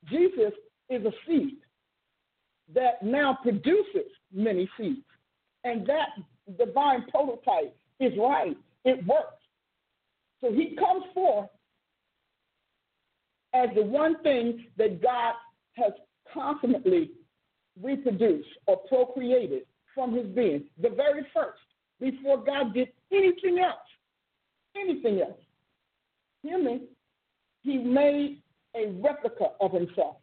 Jesus 0.09 0.53
is 0.89 1.05
a 1.05 1.13
seed 1.27 1.57
that 2.75 3.03
now 3.03 3.39
produces 3.43 4.11
many 4.33 4.69
seeds. 4.79 5.05
And 5.65 5.87
that 5.87 6.09
divine 6.59 7.07
prototype 7.11 7.77
is 8.01 8.13
right. 8.19 8.57
It 8.85 9.05
works. 9.07 9.43
So 10.41 10.53
he 10.53 10.77
comes 10.77 11.05
forth 11.15 11.49
as 13.55 13.69
the 13.75 13.83
one 13.83 14.23
thing 14.23 14.67
that 14.77 15.03
God 15.03 15.35
has 15.75 15.93
consummately 16.33 17.13
reproduced 17.81 18.49
or 18.67 18.79
procreated 18.89 19.63
from 19.95 20.15
his 20.15 20.27
being, 20.27 20.65
the 20.81 20.91
very 20.91 21.27
first, 21.33 21.61
before 22.01 22.45
God 22.45 22.75
did 22.75 22.89
anything 23.13 23.61
else. 23.61 23.79
Anything 24.77 25.21
else. 25.21 25.41
Hear 26.43 26.63
me? 26.63 26.83
He 27.63 27.79
made 27.79 28.43
a 28.75 28.89
replica 29.01 29.51
of 29.61 29.73
himself. 29.73 30.17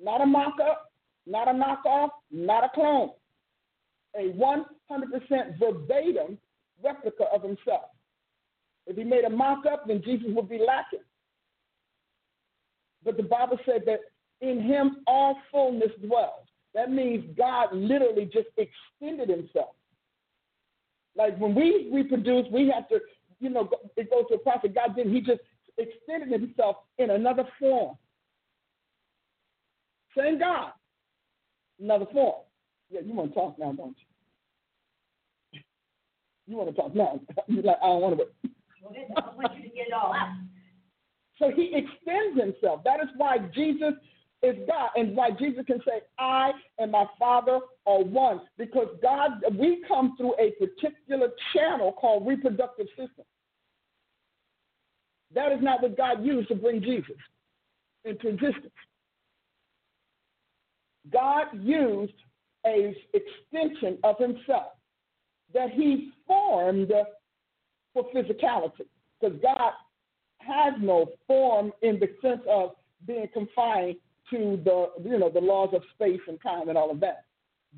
Not 0.00 0.20
a 0.20 0.26
mock 0.26 0.54
up, 0.60 0.92
not 1.26 1.48
a 1.48 1.52
knockoff, 1.52 2.10
not 2.32 2.64
a 2.64 2.68
clone 2.74 3.10
a 4.16 4.32
100% 4.32 5.58
verbatim 5.58 6.38
replica 6.82 7.24
of 7.32 7.42
himself. 7.42 7.90
If 8.86 8.96
he 8.96 9.04
made 9.04 9.24
a 9.24 9.30
mock 9.30 9.64
up, 9.70 9.86
then 9.86 10.02
Jesus 10.04 10.28
would 10.30 10.48
be 10.48 10.58
lacking. 10.58 11.04
But 13.04 13.16
the 13.16 13.22
Bible 13.22 13.58
said 13.64 13.82
that 13.86 14.00
in 14.40 14.62
him 14.62 14.98
all 15.06 15.36
fullness 15.50 15.90
dwells. 16.04 16.46
That 16.74 16.90
means 16.90 17.24
God 17.36 17.68
literally 17.72 18.26
just 18.26 18.48
extended 18.56 19.28
himself. 19.28 19.74
Like 21.16 21.36
when 21.38 21.54
we 21.54 21.90
reproduce, 21.92 22.46
we 22.52 22.70
have 22.74 22.88
to, 22.88 23.00
you 23.40 23.50
know, 23.50 23.68
it 23.96 24.10
goes 24.10 24.24
to 24.28 24.34
a 24.34 24.38
prophet. 24.38 24.74
God 24.74 24.94
didn't. 24.94 25.12
He 25.12 25.20
just 25.20 25.40
extended 25.76 26.40
himself 26.40 26.76
in 26.98 27.10
another 27.10 27.44
form. 27.58 27.96
Same 30.16 30.38
God, 30.38 30.72
another 31.80 32.06
form. 32.12 32.42
Yeah, 32.90 33.00
you 33.04 33.14
want 33.14 33.30
to 33.30 33.34
talk 33.34 33.58
now, 33.58 33.72
don't 33.72 33.96
you? 35.52 35.60
You 36.46 36.56
want 36.56 36.70
to 36.70 36.74
talk 36.74 36.94
now. 36.94 37.20
You're 37.46 37.62
like, 37.62 37.76
I 37.82 37.86
don't 37.86 38.00
want 38.00 38.18
to. 38.18 38.24
I 39.16 39.34
want 39.36 39.56
you 39.56 39.62
to 39.62 39.68
get 39.68 39.88
it 39.88 39.92
all 39.92 40.12
out. 40.12 40.34
So 41.40 41.50
he 41.50 41.74
extends 41.74 42.38
himself. 42.38 42.84
That 42.84 43.00
is 43.00 43.08
why 43.16 43.38
Jesus 43.54 43.94
is 44.42 44.56
God 44.66 44.90
and 44.94 45.16
why 45.16 45.30
Jesus 45.32 45.64
can 45.66 45.80
say, 45.86 46.02
I 46.18 46.52
and 46.78 46.92
my 46.92 47.06
Father 47.18 47.60
are 47.86 48.02
one. 48.02 48.42
Because 48.58 48.88
God, 49.02 49.42
we 49.58 49.82
come 49.88 50.16
through 50.16 50.34
a 50.38 50.52
particular 50.52 51.28
channel 51.54 51.92
called 51.92 52.26
reproductive 52.26 52.86
system. 52.90 53.24
That 55.34 55.52
is 55.52 55.62
not 55.62 55.82
what 55.82 55.96
God 55.96 56.24
used 56.24 56.48
to 56.48 56.54
bring 56.54 56.82
Jesus 56.82 57.16
into 58.04 58.28
existence. 58.28 58.72
God 61.10 61.46
used 61.54 62.12
a 62.66 62.94
extension 63.14 63.98
of 64.04 64.16
himself 64.18 64.72
that 65.54 65.70
he 65.70 66.10
formed 66.26 66.92
for 67.94 68.04
physicality. 68.14 68.86
Because 69.20 69.38
God 69.42 69.72
has 70.40 70.74
no 70.80 71.06
form 71.26 71.72
in 71.82 71.98
the 72.00 72.08
sense 72.22 72.42
of 72.48 72.72
being 73.06 73.28
confined 73.32 73.96
to 74.30 74.60
the 74.64 74.90
you 75.04 75.18
know 75.18 75.30
the 75.30 75.40
laws 75.40 75.70
of 75.74 75.82
space 75.94 76.20
and 76.28 76.40
time 76.40 76.68
and 76.68 76.78
all 76.78 76.90
of 76.90 77.00
that. 77.00 77.24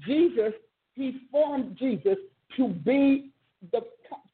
Jesus, 0.07 0.53
he 0.95 1.21
formed 1.31 1.77
Jesus 1.79 2.17
to 2.57 2.69
be 2.69 3.31
the 3.73 3.81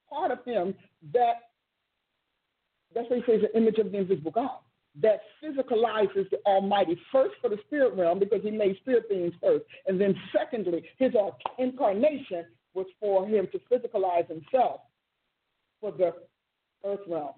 part 0.09 0.31
of 0.31 0.45
him 0.45 0.75
that 1.13 1.51
that's 2.95 3.09
what 3.11 3.19
he 3.19 3.33
says 3.33 3.43
the 3.43 3.57
image 3.57 3.79
of 3.79 3.93
the 3.93 3.99
invisible 3.99 4.31
God 4.31 4.59
that 5.01 5.21
physicalizes 5.43 6.29
the 6.31 6.39
Almighty, 6.45 6.99
first 7.13 7.35
for 7.41 7.49
the 7.49 7.59
spirit 7.67 7.95
realm 7.95 8.19
because 8.19 8.43
he 8.43 8.51
made 8.51 8.77
spirit 8.79 9.09
beings 9.09 9.33
first, 9.41 9.65
and 9.87 10.01
then 10.01 10.15
secondly, 10.37 10.83
his 10.99 11.13
incarnation 11.59 12.47
was 12.75 12.87
for 12.99 13.27
him 13.27 13.47
to 13.53 13.61
physicalize 13.71 14.27
himself 14.29 14.81
for 15.81 15.93
the 15.93 16.13
earth 16.85 17.01
realm. 17.07 17.33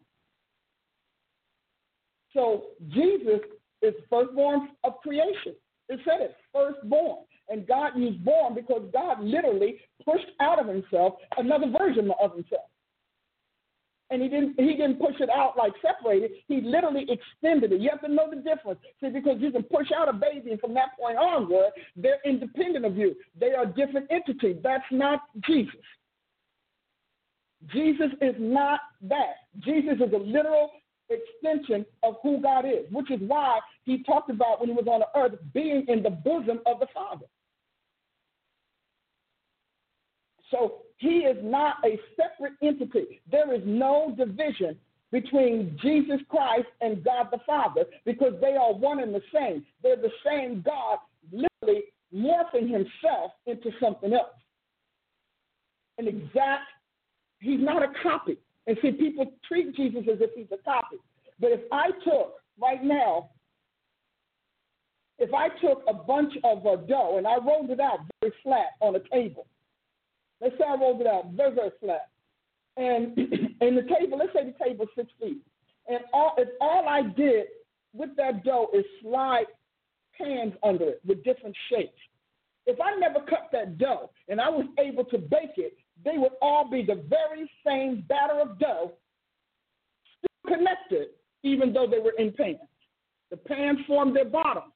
So 2.34 2.66
Jesus 2.88 3.40
is 3.82 3.94
firstborn 4.08 4.68
of 4.84 5.00
creation. 5.02 5.54
It 5.88 6.00
said 6.04 6.20
it, 6.20 6.36
firstborn. 6.52 7.24
And 7.48 7.66
God 7.66 7.92
used 7.96 8.24
born 8.24 8.54
because 8.54 8.88
God 8.92 9.20
literally 9.20 9.80
pushed 10.04 10.30
out 10.40 10.60
of 10.60 10.68
himself 10.68 11.14
another 11.36 11.66
version 11.66 12.10
of 12.22 12.34
himself 12.34 12.62
and 14.10 14.20
he 14.20 14.28
didn't 14.28 14.54
he 14.58 14.76
didn't 14.76 14.98
push 14.98 15.14
it 15.20 15.30
out 15.30 15.54
like 15.56 15.72
separated. 15.80 16.32
He 16.48 16.60
literally 16.60 17.06
extended 17.08 17.72
it. 17.72 17.80
You 17.80 17.90
have 17.90 18.00
to 18.02 18.12
know 18.12 18.28
the 18.28 18.36
difference. 18.36 18.80
See, 19.00 19.08
because 19.08 19.36
you 19.40 19.50
can 19.52 19.62
push 19.62 19.86
out 19.96 20.08
a 20.08 20.12
baby, 20.12 20.50
and 20.50 20.60
from 20.60 20.74
that 20.74 20.98
point 20.98 21.16
onward, 21.16 21.70
they're 21.96 22.18
independent 22.24 22.84
of 22.84 22.96
you. 22.96 23.14
They 23.38 23.52
are 23.52 23.66
different 23.66 24.10
entities. 24.10 24.56
That's 24.62 24.84
not 24.90 25.20
Jesus. 25.46 25.80
Jesus 27.72 28.10
is 28.20 28.34
not 28.38 28.80
that. 29.02 29.34
Jesus 29.60 29.94
is 29.94 30.12
a 30.12 30.18
literal 30.18 30.70
extension 31.10 31.84
of 32.02 32.16
who 32.22 32.40
God 32.40 32.64
is, 32.64 32.90
which 32.90 33.10
is 33.10 33.20
why 33.26 33.58
he 33.84 34.02
talked 34.04 34.30
about 34.30 34.60
when 34.60 34.70
he 34.70 34.74
was 34.74 34.86
on 34.86 35.00
the 35.00 35.20
earth 35.20 35.38
being 35.52 35.84
in 35.88 36.02
the 36.02 36.10
bosom 36.10 36.60
of 36.66 36.80
the 36.80 36.86
Father. 36.94 37.26
So 40.50 40.82
he 40.96 41.20
is 41.20 41.38
not 41.42 41.76
a 41.84 41.98
separate 42.16 42.54
entity. 42.62 43.20
There 43.30 43.54
is 43.54 43.62
no 43.64 44.14
division 44.16 44.76
between 45.12 45.78
Jesus 45.82 46.20
Christ 46.28 46.68
and 46.80 47.04
God 47.04 47.28
the 47.32 47.38
Father 47.46 47.84
because 48.04 48.34
they 48.40 48.56
are 48.56 48.72
one 48.72 49.00
and 49.00 49.14
the 49.14 49.22
same. 49.32 49.64
They're 49.82 49.96
the 49.96 50.12
same 50.24 50.62
God, 50.64 50.98
literally 51.32 51.84
morphing 52.14 52.70
himself 52.70 53.32
into 53.46 53.70
something 53.80 54.12
else. 54.12 54.28
An 55.98 56.08
exact, 56.08 56.64
he's 57.40 57.60
not 57.60 57.82
a 57.82 57.92
copy. 58.02 58.38
And 58.70 58.78
see, 58.82 58.92
people 58.92 59.26
treat 59.48 59.74
Jesus 59.74 60.02
as 60.08 60.20
if 60.20 60.30
he's 60.32 60.46
a 60.52 60.62
copy. 60.62 60.98
But 61.40 61.50
if 61.50 61.62
I 61.72 61.86
took 62.04 62.34
right 62.56 62.80
now, 62.84 63.30
if 65.18 65.34
I 65.34 65.48
took 65.60 65.82
a 65.88 65.92
bunch 65.92 66.34
of 66.44 66.64
uh, 66.64 66.76
dough 66.86 67.18
and 67.18 67.26
I 67.26 67.38
rolled 67.38 67.70
it 67.70 67.80
out 67.80 67.98
very 68.20 68.32
flat 68.44 68.76
on 68.78 68.94
a 68.94 69.00
table, 69.12 69.48
let's 70.40 70.54
say 70.56 70.62
I 70.68 70.76
rolled 70.76 71.00
it 71.00 71.08
out 71.08 71.32
very, 71.32 71.52
very 71.52 71.70
flat, 71.80 72.10
and 72.76 73.18
in 73.60 73.74
the 73.74 73.82
table, 73.98 74.18
let's 74.18 74.32
say 74.32 74.44
the 74.44 74.64
table 74.64 74.84
is 74.84 74.90
six 74.94 75.10
feet, 75.20 75.38
and 75.88 75.98
all 76.12 76.34
if 76.38 76.48
all 76.60 76.88
I 76.88 77.02
did 77.02 77.46
with 77.92 78.10
that 78.18 78.44
dough 78.44 78.68
is 78.72 78.84
slide 79.02 79.46
pans 80.16 80.52
under 80.62 80.90
it 80.90 81.00
with 81.04 81.24
different 81.24 81.56
shapes. 81.68 81.98
If 82.66 82.78
I 82.80 82.94
never 83.00 83.18
cut 83.28 83.48
that 83.50 83.78
dough 83.78 84.10
and 84.28 84.40
I 84.40 84.48
was 84.48 84.66
able 84.78 85.04
to 85.06 85.18
bake 85.18 85.56
it, 85.56 85.76
they 86.04 86.16
would 86.16 86.32
all 86.40 86.68
be 86.68 86.82
the 86.82 87.02
very 87.08 87.50
same 87.66 88.04
batter 88.08 88.40
of 88.40 88.58
dough, 88.58 88.92
still 90.18 90.56
connected, 90.56 91.08
even 91.42 91.72
though 91.72 91.86
they 91.86 91.98
were 91.98 92.14
in 92.18 92.32
pans. 92.32 92.58
The 93.30 93.36
pans 93.36 93.78
formed 93.86 94.16
their 94.16 94.24
bottoms, 94.24 94.72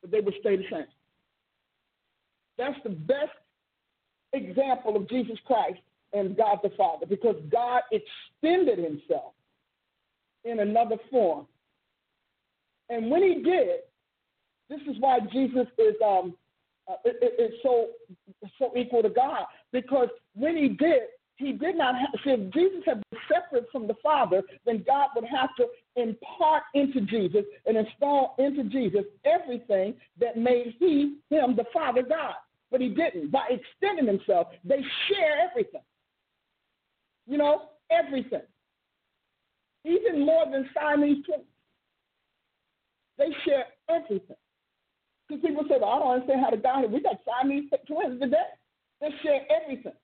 but 0.00 0.10
they 0.10 0.20
would 0.20 0.34
stay 0.40 0.56
the 0.56 0.64
same. 0.70 0.86
That's 2.58 2.78
the 2.84 2.90
best 2.90 3.32
example 4.32 4.96
of 4.96 5.08
Jesus 5.08 5.38
Christ 5.46 5.80
and 6.12 6.36
God 6.36 6.58
the 6.62 6.70
Father 6.70 7.06
because 7.06 7.36
God 7.50 7.82
extended 7.90 8.78
himself 8.78 9.32
in 10.44 10.60
another 10.60 10.96
form. 11.10 11.46
And 12.88 13.10
when 13.10 13.22
he 13.22 13.42
did, 13.42 13.80
this 14.68 14.80
is 14.88 14.96
why 15.00 15.20
Jesus 15.32 15.66
is 15.78 15.94
um, 16.04 16.34
uh, 16.88 16.94
it, 17.04 17.54
so 17.62 17.88
so 18.58 18.72
equal 18.76 19.02
to 19.02 19.10
God 19.10 19.44
because 19.72 20.08
when 20.34 20.56
he 20.56 20.68
did, 20.68 21.02
he 21.36 21.52
did 21.52 21.76
not 21.76 21.94
have. 21.94 22.10
See, 22.24 22.30
if 22.30 22.52
Jesus 22.52 22.82
had 22.86 23.02
been 23.10 23.20
separate 23.28 23.66
from 23.70 23.86
the 23.86 23.94
Father, 24.02 24.42
then 24.64 24.84
God 24.86 25.08
would 25.14 25.24
have 25.24 25.50
to 25.56 25.66
impart 25.96 26.62
into 26.74 27.00
Jesus 27.02 27.44
and 27.66 27.76
install 27.76 28.34
into 28.38 28.64
Jesus 28.64 29.04
everything 29.24 29.94
that 30.20 30.36
made 30.36 30.74
he 30.78 31.18
him 31.30 31.56
the 31.56 31.64
Father 31.72 32.02
God. 32.02 32.34
But 32.70 32.80
he 32.80 32.88
didn't. 32.88 33.30
By 33.30 33.48
extending 33.50 34.06
himself, 34.06 34.48
they 34.64 34.80
share 35.08 35.48
everything. 35.50 35.82
You 37.26 37.38
know, 37.38 37.62
everything. 37.90 38.42
Even 39.84 40.24
more 40.24 40.44
than 40.50 40.68
Siamese 40.74 41.24
twins. 41.24 41.44
They 43.18 43.28
share 43.44 43.66
everything. 43.88 44.36
Because 45.32 45.48
people 45.48 45.64
say, 45.66 45.76
well, 45.80 45.90
I 45.90 45.98
don't 45.98 46.12
understand 46.12 46.40
how 46.40 46.50
the 46.50 46.58
God, 46.58 46.92
we 46.92 47.00
got 47.00 47.16
Siamese 47.24 47.70
twins 47.86 48.20
today. 48.20 48.36
They 49.00 49.08
share 49.22 49.40
everything. 49.50 49.94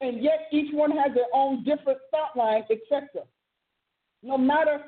And 0.00 0.22
yet 0.22 0.48
each 0.50 0.72
one 0.72 0.90
has 0.92 1.12
their 1.14 1.26
own 1.34 1.62
different 1.62 1.98
thought 2.10 2.36
line, 2.36 2.64
etc. 2.70 3.24
No 4.22 4.38
matter 4.38 4.80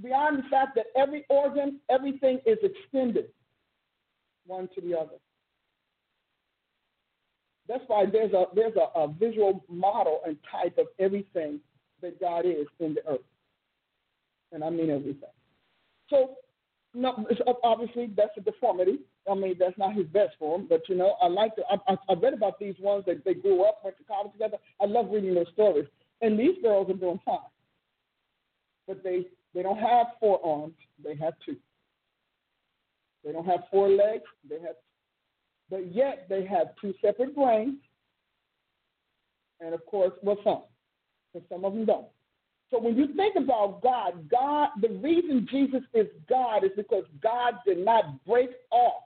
beyond 0.00 0.38
the 0.38 0.42
fact 0.48 0.76
that 0.76 0.86
every 0.96 1.24
organ, 1.28 1.80
everything 1.90 2.38
is 2.46 2.58
extended 2.62 3.26
one 4.46 4.68
to 4.76 4.80
the 4.80 4.96
other. 4.96 5.18
That's 7.66 7.84
why 7.88 8.06
there's 8.06 8.32
a 8.32 8.44
there's 8.54 8.74
a, 8.76 8.98
a 8.98 9.08
visual 9.08 9.64
model 9.68 10.20
and 10.26 10.36
type 10.50 10.78
of 10.78 10.86
everything 10.98 11.60
that 12.00 12.20
God 12.20 12.46
is 12.46 12.66
in 12.78 12.94
the 12.94 13.06
earth. 13.08 13.20
And 14.52 14.62
I 14.62 14.70
mean 14.70 14.90
everything. 14.90 15.30
So 16.08 16.36
no, 16.94 17.24
obviously 17.62 18.10
that's 18.16 18.36
a 18.36 18.40
deformity. 18.40 18.98
I 19.30 19.34
mean, 19.34 19.54
that's 19.58 19.78
not 19.78 19.94
his 19.94 20.06
best 20.06 20.36
form, 20.38 20.66
but 20.68 20.88
you 20.88 20.96
know, 20.96 21.14
I 21.22 21.28
like 21.28 21.54
to. 21.56 21.62
I, 21.70 21.96
I, 22.08 22.14
read 22.14 22.34
about 22.34 22.58
these 22.58 22.74
ones 22.80 23.04
that 23.06 23.24
they 23.24 23.34
grew 23.34 23.64
up, 23.64 23.80
went 23.84 23.96
to 23.98 24.04
college 24.04 24.32
together. 24.32 24.56
I 24.80 24.86
love 24.86 25.06
reading 25.10 25.34
those 25.34 25.46
stories, 25.52 25.86
and 26.20 26.38
these 26.38 26.56
girls 26.62 26.90
are 26.90 26.94
doing 26.94 27.20
fine, 27.24 27.38
but 28.88 29.04
they 29.04 29.26
they 29.54 29.62
don't 29.62 29.78
have 29.78 30.08
four 30.18 30.44
arms; 30.44 30.74
they 31.02 31.14
have 31.16 31.34
two. 31.44 31.56
They 33.24 33.32
don't 33.32 33.46
have 33.46 33.60
four 33.70 33.88
legs; 33.88 34.24
they 34.48 34.60
have, 34.60 34.76
but 35.70 35.94
yet 35.94 36.26
they 36.28 36.44
have 36.46 36.68
two 36.80 36.92
separate 37.00 37.36
brains, 37.36 37.76
and 39.60 39.74
of 39.74 39.86
course, 39.86 40.12
well, 40.22 40.38
some, 40.42 40.62
but 41.32 41.44
some 41.48 41.64
of 41.64 41.72
them 41.72 41.84
don't. 41.84 42.06
So 42.70 42.78
when 42.78 42.96
you 42.96 43.08
think 43.14 43.34
about 43.36 43.82
God, 43.82 44.30
God, 44.30 44.68
the 44.80 44.88
reason 44.88 45.46
Jesus 45.50 45.82
is 45.92 46.06
God 46.28 46.64
is 46.64 46.70
because 46.76 47.04
God 47.22 47.54
did 47.66 47.84
not 47.84 48.24
break 48.24 48.50
off 48.70 49.02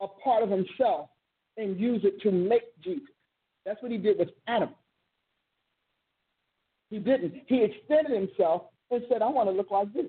a 0.00 0.08
part 0.08 0.42
of 0.42 0.50
himself 0.50 1.08
and 1.56 1.78
use 1.78 2.02
it 2.04 2.20
to 2.22 2.32
make 2.32 2.62
Jesus. 2.82 3.08
That's 3.64 3.80
what 3.82 3.92
he 3.92 3.98
did 3.98 4.18
with 4.18 4.30
Adam. 4.46 4.70
He 6.90 6.98
didn't. 6.98 7.34
He 7.46 7.62
extended 7.62 8.12
himself 8.12 8.62
and 8.90 9.02
said, 9.08 9.22
I 9.22 9.28
want 9.28 9.48
to 9.48 9.54
look 9.54 9.70
like 9.70 9.92
this. 9.92 10.06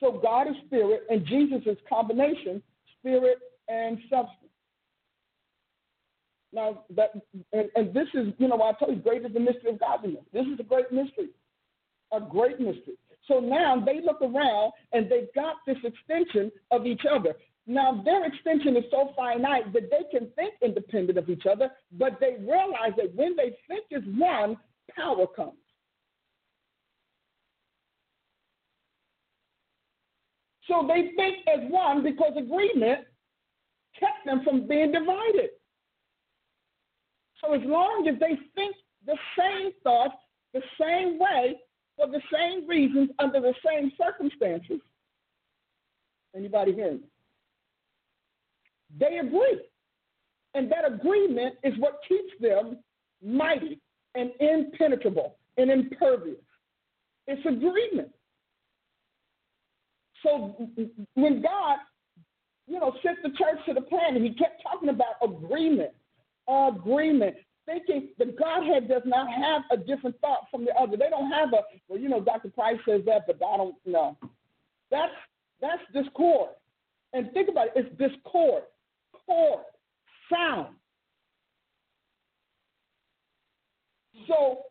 So 0.00 0.20
God 0.22 0.46
is 0.48 0.54
spirit, 0.66 1.02
and 1.10 1.26
Jesus 1.26 1.62
is 1.66 1.76
combination, 1.88 2.62
spirit 2.98 3.38
and 3.68 3.98
substance. 4.08 4.47
Now 6.52 6.84
that 6.96 7.12
and, 7.52 7.68
and 7.74 7.94
this 7.94 8.08
is, 8.14 8.28
you 8.38 8.48
know, 8.48 8.62
I 8.62 8.72
tell 8.78 8.90
you, 8.90 9.00
great 9.00 9.24
is 9.24 9.32
the 9.32 9.40
mystery 9.40 9.72
of 9.72 9.80
godliness. 9.80 10.24
This 10.32 10.46
is 10.46 10.58
a 10.58 10.62
great 10.62 10.90
mystery, 10.90 11.28
a 12.12 12.20
great 12.20 12.58
mystery. 12.58 12.96
So 13.26 13.40
now 13.40 13.82
they 13.84 14.00
look 14.00 14.22
around 14.22 14.72
and 14.92 15.10
they've 15.10 15.28
got 15.34 15.56
this 15.66 15.76
extension 15.84 16.50
of 16.70 16.86
each 16.86 17.02
other. 17.10 17.34
Now 17.66 18.00
their 18.02 18.24
extension 18.24 18.76
is 18.78 18.84
so 18.90 19.12
finite 19.14 19.72
that 19.74 19.90
they 19.90 20.18
can 20.18 20.30
think 20.36 20.54
independent 20.62 21.18
of 21.18 21.28
each 21.28 21.44
other, 21.44 21.70
but 21.92 22.18
they 22.18 22.36
realize 22.40 22.92
that 22.96 23.14
when 23.14 23.36
they 23.36 23.54
think 23.68 23.84
as 23.94 24.02
one, 24.16 24.56
power 24.96 25.26
comes. 25.26 25.52
So 30.66 30.86
they 30.86 31.12
think 31.16 31.46
as 31.46 31.70
one 31.70 32.02
because 32.02 32.32
agreement 32.36 33.00
kept 33.98 34.24
them 34.24 34.42
from 34.44 34.66
being 34.66 34.92
divided. 34.92 35.50
So 37.40 37.54
as 37.54 37.60
long 37.64 38.06
as 38.08 38.18
they 38.20 38.38
think 38.54 38.74
the 39.06 39.16
same 39.38 39.72
thoughts, 39.82 40.14
the 40.52 40.62
same 40.80 41.18
way, 41.18 41.56
for 41.96 42.06
the 42.06 42.20
same 42.32 42.66
reasons, 42.66 43.10
under 43.18 43.40
the 43.40 43.54
same 43.66 43.92
circumstances, 44.00 44.80
anybody 46.34 46.74
hear 46.74 46.92
me? 46.92 47.00
They 48.98 49.18
agree. 49.18 49.60
And 50.54 50.70
that 50.72 50.90
agreement 50.90 51.56
is 51.62 51.74
what 51.78 52.00
keeps 52.08 52.32
them 52.40 52.78
mighty 53.22 53.80
and 54.14 54.30
impenetrable 54.40 55.36
and 55.56 55.70
impervious. 55.70 56.38
It's 57.26 57.44
agreement. 57.44 58.10
So 60.22 60.56
when 61.14 61.42
God, 61.42 61.78
you 62.66 62.80
know, 62.80 62.94
sent 63.04 63.18
the 63.22 63.30
church 63.30 63.58
to 63.66 63.74
the 63.74 63.82
planet, 63.82 64.22
he 64.22 64.30
kept 64.30 64.62
talking 64.62 64.88
about 64.88 65.14
agreement 65.22 65.92
agreement. 66.48 67.36
Thinking 67.66 68.08
the 68.18 68.34
Godhead 68.38 68.88
does 68.88 69.02
not 69.04 69.28
have 69.30 69.62
a 69.70 69.76
different 69.76 70.18
thought 70.20 70.46
from 70.50 70.64
the 70.64 70.72
other. 70.72 70.96
They 70.96 71.10
don't 71.10 71.30
have 71.30 71.52
a 71.52 71.60
well, 71.86 71.98
you 71.98 72.08
know, 72.08 72.20
Dr. 72.20 72.48
Price 72.48 72.78
says 72.88 73.02
that, 73.04 73.26
but 73.26 73.36
I 73.46 73.56
don't 73.58 73.74
know. 73.84 74.16
That's 74.90 75.12
that's 75.60 75.82
discord. 75.92 76.50
And 77.12 77.30
think 77.32 77.48
about 77.48 77.68
it, 77.68 77.72
it's 77.76 77.98
discord, 77.98 78.62
chord, 79.26 79.60
sound. 80.32 80.74
So 84.26 84.62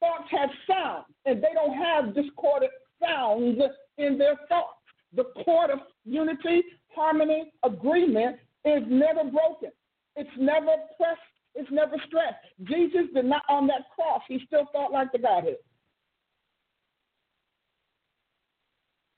thoughts 0.00 0.28
have 0.30 0.50
sound, 0.68 1.04
and 1.24 1.42
they 1.42 1.52
don't 1.54 1.76
have 1.76 2.14
discordant 2.14 2.72
sounds 3.02 3.58
in 3.98 4.18
their 4.18 4.36
thoughts. 4.48 4.72
The 5.14 5.24
chord 5.44 5.70
of 5.70 5.78
unity, 6.04 6.62
harmony, 6.94 7.52
agreement 7.64 8.36
is 8.64 8.82
never 8.88 9.24
broken. 9.24 9.70
It's 10.16 10.30
never 10.38 10.74
pressed. 10.96 11.20
It's 11.54 11.70
never 11.70 11.96
stressed. 12.06 12.44
Jesus 12.64 13.06
did 13.14 13.24
not 13.24 13.42
on 13.48 13.66
that 13.68 13.82
cross. 13.94 14.22
He 14.28 14.40
still 14.46 14.66
thought 14.72 14.92
like 14.92 15.12
the 15.12 15.18
Godhead. 15.18 15.56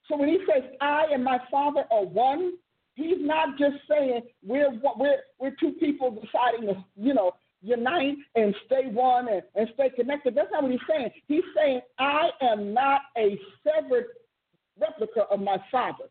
So 0.08 0.16
when 0.16 0.28
he 0.28 0.38
says, 0.50 0.70
"I 0.80 1.06
and 1.12 1.22
my 1.22 1.38
Father 1.50 1.84
are 1.90 2.04
one," 2.04 2.54
he's 2.94 3.18
not 3.20 3.58
just 3.58 3.76
saying 3.88 4.22
we're 4.42 4.70
we're 4.96 5.20
we're 5.38 5.56
two 5.60 5.72
people 5.72 6.10
deciding 6.10 6.68
to 6.68 6.84
you 6.96 7.14
know 7.14 7.32
unite 7.62 8.16
and 8.34 8.54
stay 8.66 8.86
one 8.86 9.28
and, 9.28 9.42
and 9.54 9.68
stay 9.74 9.90
connected. 9.90 10.34
That's 10.34 10.48
not 10.52 10.62
what 10.62 10.72
he's 10.72 10.80
saying. 10.88 11.10
He's 11.26 11.44
saying, 11.56 11.80
I 11.98 12.30
am 12.40 12.72
not 12.72 13.02
a 13.16 13.38
severed 13.64 14.06
replica 14.80 15.22
of 15.30 15.40
my 15.40 15.56
father. 15.70 16.04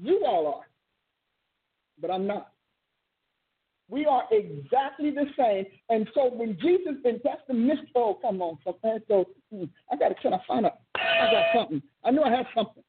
You 0.00 0.22
all 0.26 0.46
are, 0.46 0.68
but 2.00 2.10
I'm 2.10 2.26
not. 2.26 2.52
We 3.90 4.06
are 4.06 4.22
exactly 4.30 5.10
the 5.10 5.26
same. 5.36 5.66
And 5.88 6.08
so 6.14 6.30
when 6.32 6.56
Jesus, 6.60 6.94
and 7.04 7.20
that's 7.24 7.42
the 7.48 7.54
mystery. 7.54 7.90
Oh, 7.96 8.18
come 8.22 8.40
on. 8.40 8.58
So, 8.64 8.78
hmm, 9.52 9.64
I 9.92 9.96
got 9.96 10.08
to, 10.08 10.14
can 10.14 10.34
I 10.34 10.38
find 10.46 10.66
out? 10.66 10.78
I 10.94 11.30
got 11.32 11.44
something. 11.54 11.82
I 12.04 12.12
knew 12.12 12.22
I 12.22 12.30
had 12.30 12.46
something. 12.54 12.84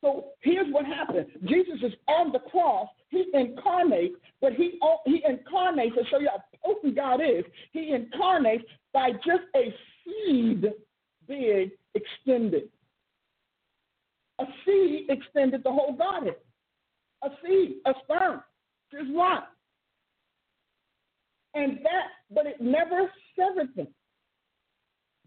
So 0.00 0.26
here's 0.40 0.72
what 0.72 0.84
happened. 0.84 1.26
Jesus 1.44 1.76
is 1.82 1.92
on 2.06 2.32
the 2.32 2.38
cross. 2.38 2.88
He 3.08 3.24
incarnates, 3.32 4.14
but 4.40 4.52
he 4.52 4.78
he 5.06 5.22
incarnates 5.28 5.96
to 5.96 6.04
show 6.08 6.20
you 6.20 6.28
how 6.28 6.42
potent 6.64 6.94
God 6.94 7.20
is. 7.20 7.44
He 7.72 7.92
incarnates 7.92 8.64
by 8.92 9.12
just 9.12 9.42
a 9.56 9.74
seed 10.04 10.66
being 11.26 11.70
extended. 11.94 12.68
A 14.38 14.44
seed 14.64 15.06
extended 15.08 15.64
the 15.64 15.72
whole 15.72 15.94
Godhead. 15.94 16.36
A 17.24 17.30
seed, 17.44 17.78
a 17.84 17.92
sperm, 18.04 18.42
just 18.92 19.10
one. 19.10 19.42
And 21.54 21.78
that, 21.78 22.08
but 22.30 22.46
it 22.46 22.60
never 22.60 23.10
severed 23.36 23.74
them. 23.74 23.88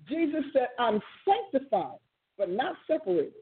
Jesus 0.08 0.44
said, 0.54 0.68
I'm 0.80 1.00
sanctified, 1.26 1.98
but 2.38 2.50
not 2.50 2.76
separated. 2.88 3.34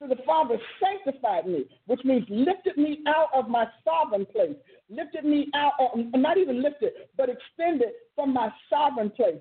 So 0.00 0.08
the 0.08 0.16
Father 0.24 0.56
sanctified 0.80 1.46
me, 1.46 1.66
which 1.86 2.00
means 2.04 2.24
lifted 2.30 2.78
me 2.78 3.00
out 3.06 3.28
of 3.34 3.48
my 3.48 3.66
sovereign 3.84 4.24
place, 4.24 4.56
lifted 4.88 5.24
me 5.24 5.48
out, 5.54 5.72
not 5.94 6.38
even 6.38 6.62
lifted, 6.62 6.92
but 7.18 7.28
extended 7.28 7.90
from 8.14 8.32
my 8.32 8.50
sovereign 8.70 9.10
place, 9.10 9.40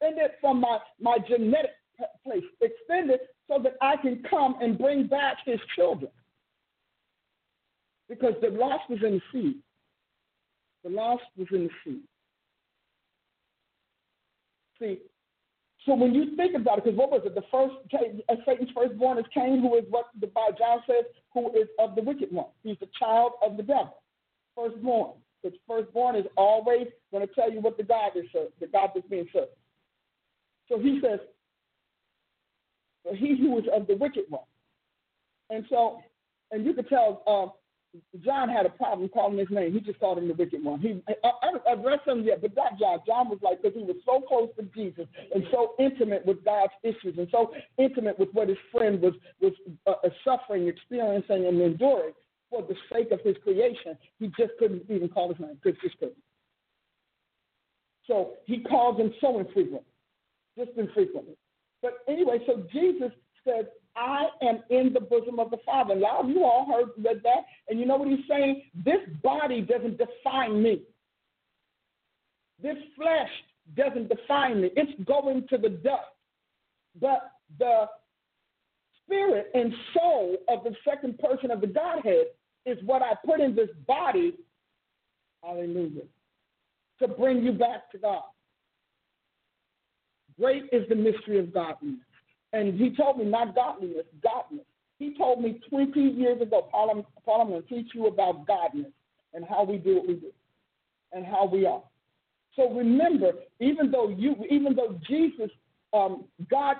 extended 0.00 0.30
from 0.40 0.60
my, 0.60 0.78
my 0.98 1.18
genetic 1.28 1.72
place, 2.24 2.44
extended 2.62 3.20
so 3.48 3.60
that 3.62 3.74
I 3.82 3.96
can 3.96 4.22
come 4.28 4.56
and 4.62 4.78
bring 4.78 5.06
back 5.06 5.38
his 5.44 5.60
children. 5.76 6.10
Because 8.08 8.34
the 8.40 8.48
loss 8.48 8.80
was 8.88 9.00
in 9.04 9.20
the 9.20 9.20
seed. 9.30 9.56
The 10.88 10.94
loss 10.94 11.20
was 11.36 11.48
in 11.52 11.64
the 11.64 11.70
seed. 11.84 12.00
See, 14.80 14.98
so 15.84 15.94
when 15.94 16.14
you 16.14 16.34
think 16.36 16.56
about 16.56 16.78
it, 16.78 16.84
because 16.84 16.98
what 16.98 17.10
was 17.10 17.22
it? 17.26 17.34
The 17.34 17.42
first 17.50 17.74
uh, 17.92 18.34
Satan's 18.46 18.70
firstborn 18.74 19.18
is 19.18 19.24
Cain, 19.34 19.60
who 19.60 19.76
is 19.76 19.84
what 19.90 20.06
the 20.18 20.28
Bible 20.28 20.56
John 20.58 20.78
says, 20.86 21.04
who 21.34 21.50
is 21.50 21.68
of 21.78 21.94
the 21.94 22.00
wicked 22.00 22.32
one. 22.32 22.46
He's 22.62 22.78
the 22.80 22.88
child 22.98 23.32
of 23.44 23.56
the 23.58 23.62
devil, 23.62 24.02
firstborn. 24.56 25.12
The 25.44 25.52
firstborn 25.66 26.16
is 26.16 26.24
always 26.36 26.86
going 27.12 27.26
to 27.26 27.34
tell 27.34 27.52
you 27.52 27.60
what 27.60 27.76
the 27.76 27.82
God 27.82 28.12
is 28.16 28.24
served, 28.32 28.52
the 28.58 28.66
God 28.66 28.90
that's 28.94 29.06
being 29.08 29.28
served. 29.32 29.50
So 30.68 30.78
he 30.78 31.00
says, 31.02 31.20
he 33.14 33.36
who 33.38 33.58
is 33.58 33.64
of 33.74 33.86
the 33.86 33.96
wicked 33.96 34.24
one. 34.28 34.42
And 35.50 35.64
so, 35.68 36.00
and 36.50 36.64
you 36.64 36.72
could 36.72 36.88
tell 36.88 37.22
uh, 37.26 37.52
John 38.24 38.48
had 38.48 38.66
a 38.66 38.70
problem 38.70 39.08
calling 39.08 39.38
his 39.38 39.48
name. 39.50 39.72
He 39.72 39.80
just 39.80 39.98
called 39.98 40.18
him 40.18 40.28
the 40.28 40.34
wicked 40.34 40.62
one. 40.62 40.80
He, 40.80 41.02
I, 41.24 41.70
I, 41.70 41.72
read 41.74 42.00
some 42.06 42.22
yet, 42.22 42.42
but 42.42 42.54
not 42.54 42.78
John. 42.78 42.98
John 43.06 43.28
was 43.28 43.38
like, 43.42 43.62
because 43.62 43.76
he 43.76 43.84
was 43.84 43.96
so 44.04 44.20
close 44.20 44.50
to 44.56 44.62
Jesus 44.74 45.06
and 45.34 45.44
so 45.50 45.74
intimate 45.78 46.24
with 46.26 46.44
God's 46.44 46.72
issues 46.82 47.16
and 47.16 47.28
so 47.30 47.52
intimate 47.78 48.18
with 48.18 48.28
what 48.32 48.48
his 48.48 48.58
friend 48.70 49.00
was, 49.00 49.14
was 49.40 49.52
uh, 49.86 49.92
uh, 50.04 50.08
suffering, 50.24 50.68
experiencing, 50.68 51.46
and 51.46 51.60
enduring 51.60 52.12
for 52.50 52.62
the 52.62 52.74
sake 52.92 53.10
of 53.10 53.20
his 53.22 53.36
creation. 53.42 53.96
He 54.18 54.28
just 54.38 54.52
couldn't 54.58 54.82
even 54.90 55.08
call 55.08 55.30
his 55.30 55.40
name. 55.40 55.58
Just 55.64 55.98
couldn't. 55.98 56.16
So 58.06 58.34
he 58.46 58.60
calls 58.60 58.98
him 58.98 59.12
so 59.20 59.38
infrequently, 59.38 59.80
just 60.56 60.70
infrequently. 60.76 61.36
But 61.82 61.98
anyway, 62.08 62.38
so 62.46 62.64
Jesus 62.72 63.12
said, 63.48 63.68
I 63.96 64.26
am 64.42 64.62
in 64.70 64.92
the 64.92 65.00
bosom 65.00 65.40
of 65.40 65.50
the 65.50 65.58
Father. 65.64 65.94
A 65.94 65.98
lot 65.98 66.24
of 66.24 66.30
you 66.30 66.44
all 66.44 66.66
heard 66.66 66.90
read 67.04 67.20
that, 67.24 67.44
and 67.68 67.80
you 67.80 67.86
know 67.86 67.96
what 67.96 68.08
he's 68.08 68.26
saying? 68.28 68.62
This 68.84 69.00
body 69.22 69.60
doesn't 69.60 69.98
define 69.98 70.62
me. 70.62 70.82
This 72.62 72.76
flesh 72.96 73.30
doesn't 73.76 74.08
define 74.08 74.60
me. 74.62 74.70
It's 74.76 75.02
going 75.04 75.46
to 75.48 75.58
the 75.58 75.70
dust. 75.70 76.02
But 77.00 77.32
the 77.58 77.86
spirit 79.04 79.50
and 79.54 79.72
soul 79.94 80.36
of 80.48 80.64
the 80.64 80.74
second 80.88 81.18
person 81.18 81.50
of 81.50 81.60
the 81.60 81.66
Godhead 81.66 82.26
is 82.66 82.78
what 82.84 83.02
I 83.02 83.12
put 83.24 83.40
in 83.40 83.54
this 83.54 83.70
body. 83.86 84.34
Hallelujah. 85.42 86.02
To 87.00 87.08
bring 87.08 87.42
you 87.42 87.52
back 87.52 87.90
to 87.92 87.98
God. 87.98 88.22
Great 90.38 90.64
is 90.72 90.88
the 90.88 90.94
mystery 90.94 91.38
of 91.38 91.52
godliness. 91.52 92.00
And 92.52 92.78
he 92.78 92.94
told 92.94 93.18
me 93.18 93.24
not 93.24 93.54
godliness, 93.54 94.06
godness. 94.24 94.64
He 94.98 95.16
told 95.16 95.42
me 95.42 95.60
20 95.68 96.00
years 96.00 96.40
ago, 96.40 96.68
I'm 96.74 97.04
going 97.48 97.62
to 97.62 97.68
teach 97.68 97.92
you 97.94 98.06
about 98.06 98.46
godness 98.46 98.90
and 99.34 99.44
how 99.48 99.64
we 99.64 99.76
do 99.76 99.96
what 99.96 100.08
we 100.08 100.14
do 100.14 100.32
and 101.12 101.24
how 101.24 101.46
we 101.46 101.66
are. 101.66 101.82
So 102.56 102.72
remember, 102.72 103.32
even 103.60 103.90
though 103.90 104.08
you, 104.08 104.34
even 104.50 104.74
though 104.74 104.98
Jesus, 105.06 105.50
um, 105.92 106.24
God 106.50 106.76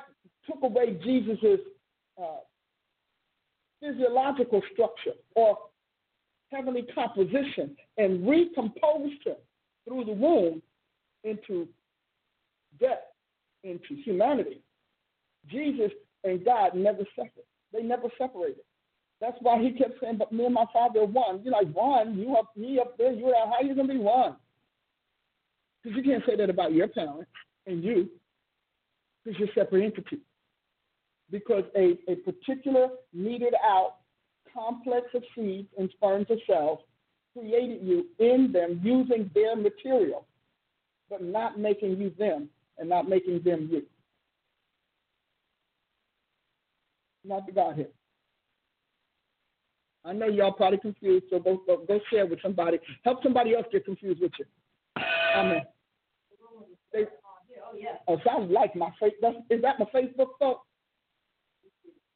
took 0.46 0.62
away 0.62 0.98
Jesus's 1.04 1.60
uh, 2.20 2.38
physiological 3.80 4.62
structure 4.72 5.16
or 5.36 5.56
heavenly 6.50 6.84
composition 6.94 7.76
and 7.96 8.26
recomposed 8.26 9.24
him 9.24 9.36
through 9.86 10.04
the 10.04 10.12
womb 10.12 10.62
into 11.24 11.68
death, 12.80 13.04
into 13.64 13.94
humanity. 14.04 14.60
Jesus 15.50 15.92
and 16.24 16.44
God 16.44 16.74
never 16.74 17.04
separate. 17.14 17.46
They 17.72 17.82
never 17.82 18.08
separated. 18.16 18.62
That's 19.20 19.36
why 19.40 19.60
he 19.60 19.72
kept 19.72 20.00
saying, 20.00 20.16
"But 20.16 20.32
me 20.32 20.44
and 20.44 20.54
my 20.54 20.66
Father 20.72 21.00
are 21.00 21.06
one." 21.06 21.42
You're 21.42 21.52
like 21.52 21.72
one. 21.72 22.16
You 22.16 22.36
up, 22.36 22.56
me 22.56 22.78
up 22.78 22.96
there. 22.96 23.12
You 23.12 23.26
are 23.34 23.46
How 23.46 23.54
are 23.54 23.64
you 23.64 23.74
gonna 23.74 23.92
be 23.92 23.98
one? 23.98 24.36
Because 25.82 25.96
you 25.96 26.02
can't 26.02 26.24
say 26.26 26.36
that 26.36 26.50
about 26.50 26.72
your 26.72 26.88
parents 26.88 27.30
and 27.66 27.82
you, 27.82 28.10
because 29.24 29.38
you're 29.38 29.48
separate 29.54 29.84
entities. 29.84 30.20
Because 31.30 31.64
a, 31.76 31.98
a 32.08 32.16
particular 32.16 32.88
needed 33.12 33.54
out 33.62 33.96
complex 34.52 35.06
of 35.14 35.22
seeds 35.34 35.68
and 35.78 35.90
sperms 35.90 36.26
of 36.30 36.38
cells 36.46 36.80
created 37.36 37.82
you 37.82 38.06
in 38.18 38.50
them 38.52 38.80
using 38.82 39.30
their 39.34 39.54
material, 39.56 40.26
but 41.10 41.22
not 41.22 41.58
making 41.58 41.96
you 41.98 42.10
them 42.18 42.48
and 42.78 42.88
not 42.88 43.08
making 43.08 43.42
them 43.44 43.68
you. 43.70 43.82
Not 47.28 47.46
the 47.46 47.52
Godhead. 47.52 47.88
I 50.04 50.12
know 50.12 50.26
y'all 50.26 50.52
probably 50.52 50.78
confused, 50.78 51.26
so 51.30 51.38
go, 51.38 51.60
go, 51.66 51.84
go 51.86 52.00
share 52.10 52.26
with 52.26 52.40
somebody. 52.42 52.78
Help 53.04 53.22
somebody 53.22 53.54
else 53.54 53.66
get 53.70 53.84
confused 53.84 54.20
with 54.20 54.32
you. 54.38 54.44
Amen. 55.36 55.62
They, 56.92 57.04
oh, 58.06 58.18
sounds 58.26 58.50
like 58.50 58.74
my 58.74 58.90
face. 58.98 59.12
Is 59.50 59.60
that 59.62 59.78
my 59.78 59.84
Facebook 59.94 60.28
folks? 60.38 60.66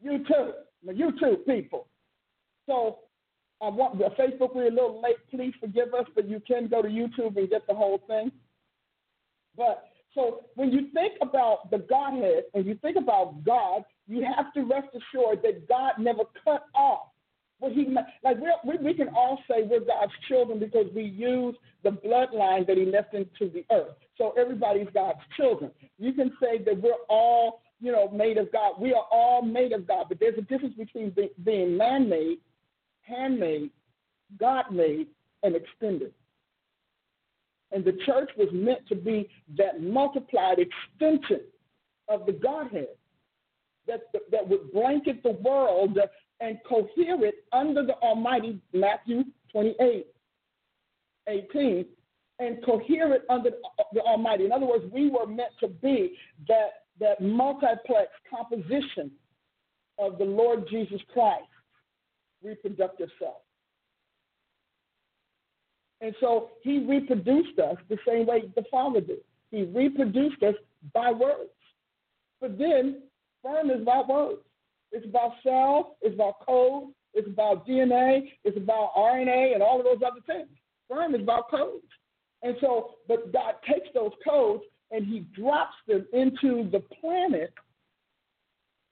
YouTube, 0.05 0.53
my 0.85 0.93
YouTube 0.93 1.45
people. 1.47 1.89
So 2.67 3.01
I 3.61 3.69
want 3.69 3.99
the 3.99 4.09
Facebook. 4.19 4.55
We're 4.55 4.69
a 4.69 4.71
little 4.71 5.01
late. 5.03 5.17
Please 5.31 5.53
forgive 5.61 5.95
us, 5.95 6.07
but 6.15 6.29
you 6.29 6.41
can 6.47 6.69
go 6.69 6.83
to 6.83 6.89
YouTube 6.89 7.37
and 7.37 7.51
get 7.51 7.67
the 7.69 7.75
whole 7.75 8.01
thing. 8.09 8.33
But 9.57 9.85
so 10.15 10.47
when 10.55 10.73
you 10.73 10.89
think 10.95 11.15
about 11.21 11.71
the 11.71 11.79
Godhead 11.79 12.45
and 12.55 12.67
you 12.67 12.77
think 12.83 12.97
about 12.97 13.45
God, 13.45 13.83
you 14.09 14.25
have 14.25 14.53
to 14.55 14.63
rest 14.63 14.89
assured 14.91 15.43
that 15.43 15.69
God 15.69 15.93
never 15.99 16.23
cut 16.45 16.65
off 16.75 17.09
what 17.59 17.73
He 17.73 17.87
like. 18.23 18.37
we 18.65 18.77
we 18.79 18.95
can 18.95 19.09
all 19.09 19.39
say 19.49 19.63
we're 19.63 19.81
God's 19.81 20.13
children 20.29 20.59
because 20.59 20.87
we 20.95 21.05
use 21.05 21.55
the 21.85 21.91
bloodline 21.91 22.67
that 22.67 22.77
He 22.77 22.85
left 22.85 23.15
into 23.15 23.53
the 23.53 23.65
earth. 23.71 23.95
So 24.19 24.35
everybody's 24.37 24.89
God's 24.93 25.21
children. 25.37 25.71
You 25.99 26.13
can 26.13 26.33
say 26.41 26.59
that 26.65 26.81
we're 26.81 26.93
all 27.09 27.63
you 27.81 27.93
know 27.93 28.09
made 28.11 28.37
of 28.37 28.51
God. 28.53 28.81
We 28.81 28.93
are 28.93 29.07
all 29.11 29.43
made 29.43 29.73
of 29.73 29.87
God, 29.87 30.07
but 30.09 30.19
there's 30.19 30.39
a 30.39 30.43
difference 30.43 30.75
between 30.75 31.15
being 31.45 31.77
man-made, 31.77 32.39
handmade, 33.03 33.71
God-made, 34.39 35.07
and 35.45 35.55
extended. 35.55 36.13
And 37.71 37.85
the 37.85 37.97
church 38.05 38.31
was 38.37 38.49
meant 38.53 38.87
to 38.89 38.95
be 38.95 39.31
that 39.57 39.83
multiplied 39.83 40.59
extension 40.59 41.41
of 42.09 42.27
the 42.27 42.33
Godhead 42.33 42.89
that, 43.87 44.01
that 44.31 44.49
would 44.49 44.73
blanket 44.73 45.23
the 45.23 45.33
world 45.33 45.99
and 46.41 46.59
cohere 46.69 47.25
it 47.25 47.35
under 47.53 47.85
the 47.85 47.95
Almighty, 47.95 48.61
Matthew 48.73 49.25
28, 49.53 50.07
18, 51.29 51.87
and 52.39 52.65
cohere 52.65 53.15
it 53.15 53.23
under 53.31 53.51
the 53.93 54.01
Almighty. 54.01 54.45
In 54.45 54.53
other 54.53 54.67
words, 54.67 54.85
we 54.93 55.09
were 55.09 55.27
meant 55.27 55.53
to 55.61 55.69
be 55.69 56.17
that, 56.49 56.85
that 57.01 57.21
multiplex 57.21 58.09
composition 58.29 59.11
of 59.99 60.19
the 60.19 60.25
Lord 60.25 60.67
Jesus 60.69 61.01
Christ, 61.13 61.47
reproductive 62.43 63.09
self. 63.19 63.37
And 66.01 66.15
so 66.21 66.51
he 66.63 66.85
reproduced 66.85 67.61
us 67.61 67.77
the 67.89 67.99
same 68.07 68.27
way 68.27 68.51
the 68.57 68.65
Father 68.71 69.01
did. 69.01 69.19
He 69.53 69.63
reproduced 69.63 70.43
us 70.43 70.55
by 70.93 71.13
words. 71.13 71.51
But 72.41 72.59
then 72.59 73.03
sperm 73.43 73.71
is 73.71 73.83
about 73.83 74.09
words. 74.09 74.41
It's 74.93 75.07
about 75.07 75.33
cells, 75.43 75.87
it's 76.03 76.15
about 76.15 76.47
code, 76.47 76.93
it's 77.15 77.29
about 77.29 77.67
DNA, 77.67 78.31
it's 78.45 78.57
about 78.57 78.91
RNA, 78.97 79.55
and 79.55 79.63
all 79.63 79.79
of 79.79 79.85
those 79.85 80.03
other 80.07 80.21
things. 80.27 80.49
Sperm 80.87 81.15
is 81.15 81.23
about 81.23 81.51
codes. 81.51 81.87
And 82.43 82.57
so, 82.61 82.95
but 83.09 83.33
God 83.33 83.55
takes 83.67 83.89
those 83.95 84.13
codes 84.27 84.65
and 84.91 85.07
he 85.07 85.21
drops 85.35 85.75
them 85.87 86.07
into 86.13 86.69
the 86.71 86.83
planet 87.01 87.55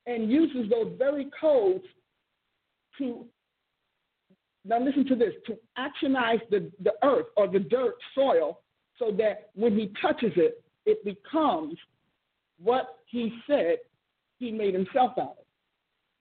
and 0.07 0.30
uses 0.30 0.70
those 0.70 0.92
very 0.98 1.28
codes 1.38 1.84
to 2.98 3.26
now 4.64 4.78
listen 4.78 5.07
to 5.07 5.16
this 5.16 5.32
to 5.46 5.57
actionize 5.78 6.40
the, 6.51 6.70
the 6.82 6.92
earth 7.03 7.26
or 7.36 7.48
the 7.48 7.59
dirt 7.59 7.94
soil 8.14 8.61
so 8.98 9.11
that 9.16 9.51
when 9.55 9.76
he 9.76 9.92
touches 10.01 10.32
it, 10.36 10.62
it 10.84 11.03
becomes 11.05 11.76
what 12.62 12.98
he 13.07 13.34
said 13.46 13.76
he 14.41 14.51
made 14.51 14.74
himself 14.74 15.12
out 15.18 15.36
of. 15.38 15.45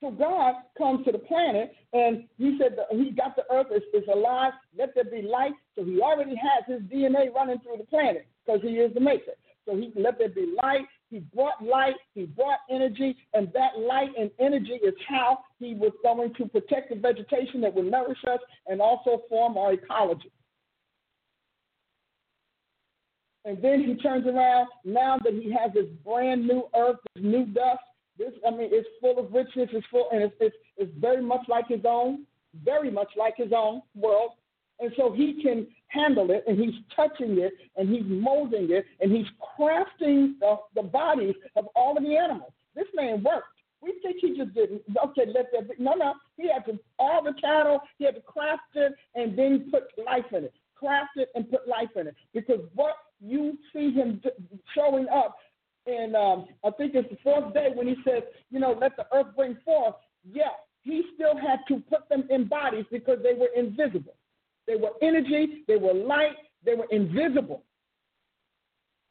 So 0.01 0.11
God 0.11 0.53
comes 0.78 1.03
to 1.05 1.11
the 1.11 1.20
planet 1.20 1.74
and 1.91 2.26
he 2.38 2.57
said 2.61 2.78
that 2.78 2.95
he 2.95 3.11
got 3.11 3.36
the 3.36 3.43
earth 3.51 3.67
is, 3.76 3.82
is 3.93 4.07
alive, 4.07 4.53
let 4.78 4.93
there 4.95 5.03
be 5.03 5.22
light. 5.22 5.53
So 5.76 5.84
he 5.84 5.99
already 5.99 6.36
has 6.36 6.63
his 6.67 6.82
DNA 6.84 7.34
running 7.34 7.59
through 7.59 7.78
the 7.80 7.86
planet 7.86 8.28
because 8.45 8.61
he 8.61 8.76
is 8.76 8.93
the 8.93 9.01
maker. 9.01 9.34
So 9.65 9.76
he 9.76 9.91
let 9.95 10.17
there 10.17 10.30
be 10.30 10.53
light. 10.61 10.86
He 11.09 11.20
brought 11.20 11.63
light, 11.63 11.95
he 12.13 12.26
brought 12.26 12.59
energy, 12.70 13.17
and 13.34 13.51
that 13.53 13.80
light 13.80 14.09
and 14.17 14.30
energy 14.39 14.80
is 14.84 14.93
how 15.07 15.39
he 15.57 15.74
was 15.74 15.91
going 16.03 16.36
to 16.36 16.45
protect 16.47 16.91
the 16.91 16.95
vegetation 16.95 17.61
that 17.61 17.74
would 17.74 17.89
nourish 17.89 18.20
us 18.32 18.39
and 18.67 18.80
also 18.80 19.24
form 19.28 19.57
our 19.57 19.74
ecology. 19.74 20.32
And 23.43 23.59
then 23.61 23.84
he 23.84 23.95
turns 23.95 24.28
around 24.28 24.67
now 24.86 25.17
that 25.24 25.34
he 25.34 25.51
has 25.51 25.74
this 25.74 25.88
brand 26.05 26.45
new 26.45 26.70
earth, 26.78 26.97
this 27.15 27.24
new 27.24 27.45
dust. 27.47 27.80
This, 28.20 28.34
I 28.45 28.51
mean, 28.51 28.70
it's 28.72 28.88
full 29.01 29.17
of 29.17 29.34
richness. 29.34 29.70
It's 29.72 29.88
full, 29.89 30.09
and 30.11 30.22
it's, 30.22 30.36
it's, 30.39 30.55
it's 30.78 30.91
very 30.99 31.24
much 31.24 31.41
like 31.47 31.67
his 31.70 31.82
own, 31.86 32.26
very 32.63 32.91
much 32.91 33.07
like 33.17 33.36
his 33.38 33.51
own 33.55 33.82
world. 33.95 34.32
And 34.82 34.91
so 34.97 35.11
he 35.11 35.41
can 35.41 35.67
handle 35.88 36.30
it, 36.32 36.43
and 36.47 36.59
he's 36.59 36.76
touching 36.95 37.39
it, 37.39 37.53
and 37.78 37.89
he's 37.89 38.05
molding 38.05 38.67
it, 38.72 38.86
and 38.99 39.11
he's 39.11 39.26
crafting 39.57 40.39
the, 40.39 40.57
the 40.76 40.84
bodies 40.84 41.36
of 41.55 41.65
all 41.76 41.97
of 41.97 42.03
the 42.03 42.15
animals. 42.15 42.51
This 42.76 42.88
man 42.93 43.24
worked. 43.24 43.47
We 43.82 43.93
think 44.03 44.17
he 44.20 44.38
just 44.38 44.53
didn't. 44.53 44.82
Okay, 45.05 45.24
let 45.34 45.47
that 45.53 45.70
be. 45.70 45.82
No, 45.82 45.93
no. 45.93 46.13
He 46.36 46.49
had 46.51 46.65
to 46.65 46.78
all 46.97 47.24
the 47.24 47.34
cattle. 47.39 47.80
He 47.97 48.05
had 48.05 48.15
to 48.15 48.22
craft 48.22 48.76
it 48.76 48.93
and 49.15 49.38
then 49.39 49.70
put 49.72 49.84
life 50.05 50.26
in 50.32 50.43
it. 50.43 50.53
Craft 50.76 51.11
it 51.15 51.30
and 51.36 51.49
put 51.49 51.67
life 51.67 51.89
in 51.95 52.07
it. 52.07 52.15
Because 52.34 52.59
what 52.76 52.95
you 53.22 53.57
see 53.74 53.91
him 53.91 54.22
showing 54.76 55.07
up, 55.07 55.38
and 55.90 56.16
um, 56.16 56.46
I 56.66 56.72
think 56.72 56.94
it's 56.96 57.10
the 57.10 57.18
fourth 57.24 57.54
day 57.54 57.70
when 57.74 57.88
he 57.88 57.96
says, 58.06 58.24
you 58.50 58.60
know, 58.60 58.78
let 58.80 58.96
the 58.96 59.06
earth 59.14 59.36
bring 59.36 59.58
forth. 59.66 59.96
Yeah, 60.30 60.52
he 60.82 61.04
still 61.16 61.38
had 61.38 61.60
to 61.68 61.82
put 61.90 62.08
them 62.10 62.26
in 62.30 62.48
bodies 62.48 62.86
because 62.92 63.20
they 63.24 63.34
were 63.34 63.50
invisible. 63.56 64.16
They 64.68 64.76
were 64.76 64.92
energy, 65.02 65.64
they 65.68 65.78
were 65.78 65.94
light, 65.94 66.36
they 66.64 66.76
were 66.76 66.88
invisible. 66.92 67.64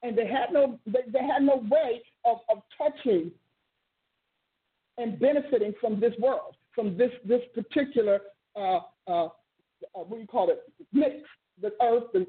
And 0.03 0.16
they 0.16 0.26
had 0.26 0.53
no 0.53 0.79
they, 0.87 1.01
they 1.12 1.24
had 1.24 1.43
no 1.43 1.57
way 1.68 2.03
of, 2.24 2.39
of 2.49 2.62
touching 2.76 3.33
and 4.97 5.18
benefiting 5.18 5.74
from 5.81 5.99
this 5.99 6.12
world, 6.20 6.57
from 6.74 6.97
this 6.97 7.11
this 7.24 7.43
particular 7.55 8.20
uh, 8.57 8.81
uh, 9.09 9.29
uh, 9.95 10.01
what 10.05 10.16
do 10.16 10.20
you 10.20 10.26
call 10.26 10.51
it 10.51 10.61
mix, 10.93 11.14
the 11.61 11.72
earth. 11.83 12.05
The, 12.12 12.26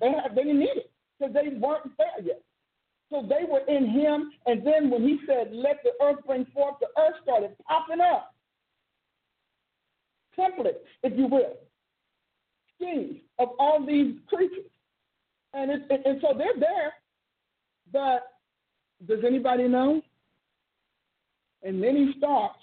they 0.00 0.10
had, 0.10 0.34
they 0.34 0.42
didn't 0.42 0.60
need 0.60 0.76
it 0.76 0.90
because 1.18 1.34
they 1.34 1.48
weren't 1.56 1.90
there 1.98 2.24
yet. 2.24 2.42
So 3.10 3.22
they 3.22 3.44
were 3.44 3.64
in 3.66 3.88
him, 3.88 4.30
and 4.46 4.64
then 4.64 4.90
when 4.90 5.02
he 5.02 5.18
said, 5.26 5.52
"Let 5.52 5.82
the 5.82 5.92
earth 6.02 6.24
bring 6.26 6.44
forth," 6.46 6.76
the 6.80 6.88
earth 7.00 7.16
started 7.22 7.56
popping 7.66 8.00
up. 8.00 8.34
Templates, 10.38 10.78
if 11.02 11.18
you 11.18 11.26
will 11.26 11.56
schemes 12.80 13.16
of 13.38 13.48
all 13.58 13.84
these 13.84 14.14
creatures. 14.28 14.70
And, 15.52 15.70
it, 15.70 15.82
and 15.90 16.20
so 16.20 16.36
they're 16.36 16.58
there, 16.58 16.92
but 17.92 18.22
does 19.06 19.24
anybody 19.26 19.66
know? 19.66 20.00
And 21.62 21.82
then 21.82 21.96
he 21.96 22.12
starts 22.18 22.58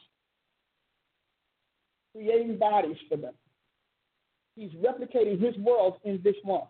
creating 2.16 2.58
bodies 2.58 2.98
for 3.10 3.18
them. 3.18 3.34
He's 4.56 4.72
replicating 4.72 5.40
his 5.40 5.56
world 5.58 5.98
in 6.04 6.22
this 6.24 6.36
one. 6.44 6.68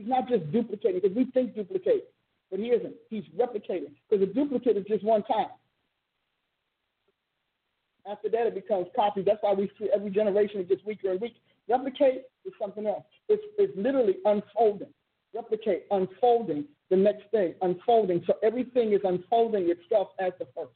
He's 0.00 0.08
not 0.08 0.26
just 0.30 0.50
duplicating, 0.50 1.02
because 1.02 1.14
we 1.14 1.26
think 1.26 1.54
duplicate, 1.54 2.08
but 2.50 2.58
he 2.58 2.68
isn't. 2.68 2.94
He's 3.10 3.24
replicating, 3.38 3.92
because 4.08 4.22
a 4.22 4.32
duplicate 4.32 4.78
is 4.78 4.86
just 4.88 5.04
one 5.04 5.22
time. 5.24 5.48
After 8.10 8.30
that, 8.30 8.46
it 8.46 8.54
becomes 8.54 8.86
copy. 8.96 9.20
That's 9.20 9.42
why 9.42 9.52
we 9.52 9.70
see 9.78 9.88
every 9.94 10.10
generation 10.10 10.60
it 10.60 10.70
gets 10.70 10.82
weaker 10.86 11.10
and 11.10 11.20
weaker. 11.20 11.36
Replicate 11.68 12.22
is 12.46 12.54
something 12.58 12.86
else. 12.86 13.04
It's, 13.28 13.42
it's 13.58 13.76
literally 13.76 14.16
unfolding. 14.24 14.88
Replicate, 15.34 15.84
unfolding 15.90 16.64
the 16.88 16.96
next 16.96 17.30
thing, 17.30 17.52
unfolding. 17.60 18.24
So 18.26 18.36
everything 18.42 18.94
is 18.94 19.00
unfolding 19.04 19.68
itself 19.68 20.08
as 20.18 20.32
the 20.38 20.46
first. 20.56 20.72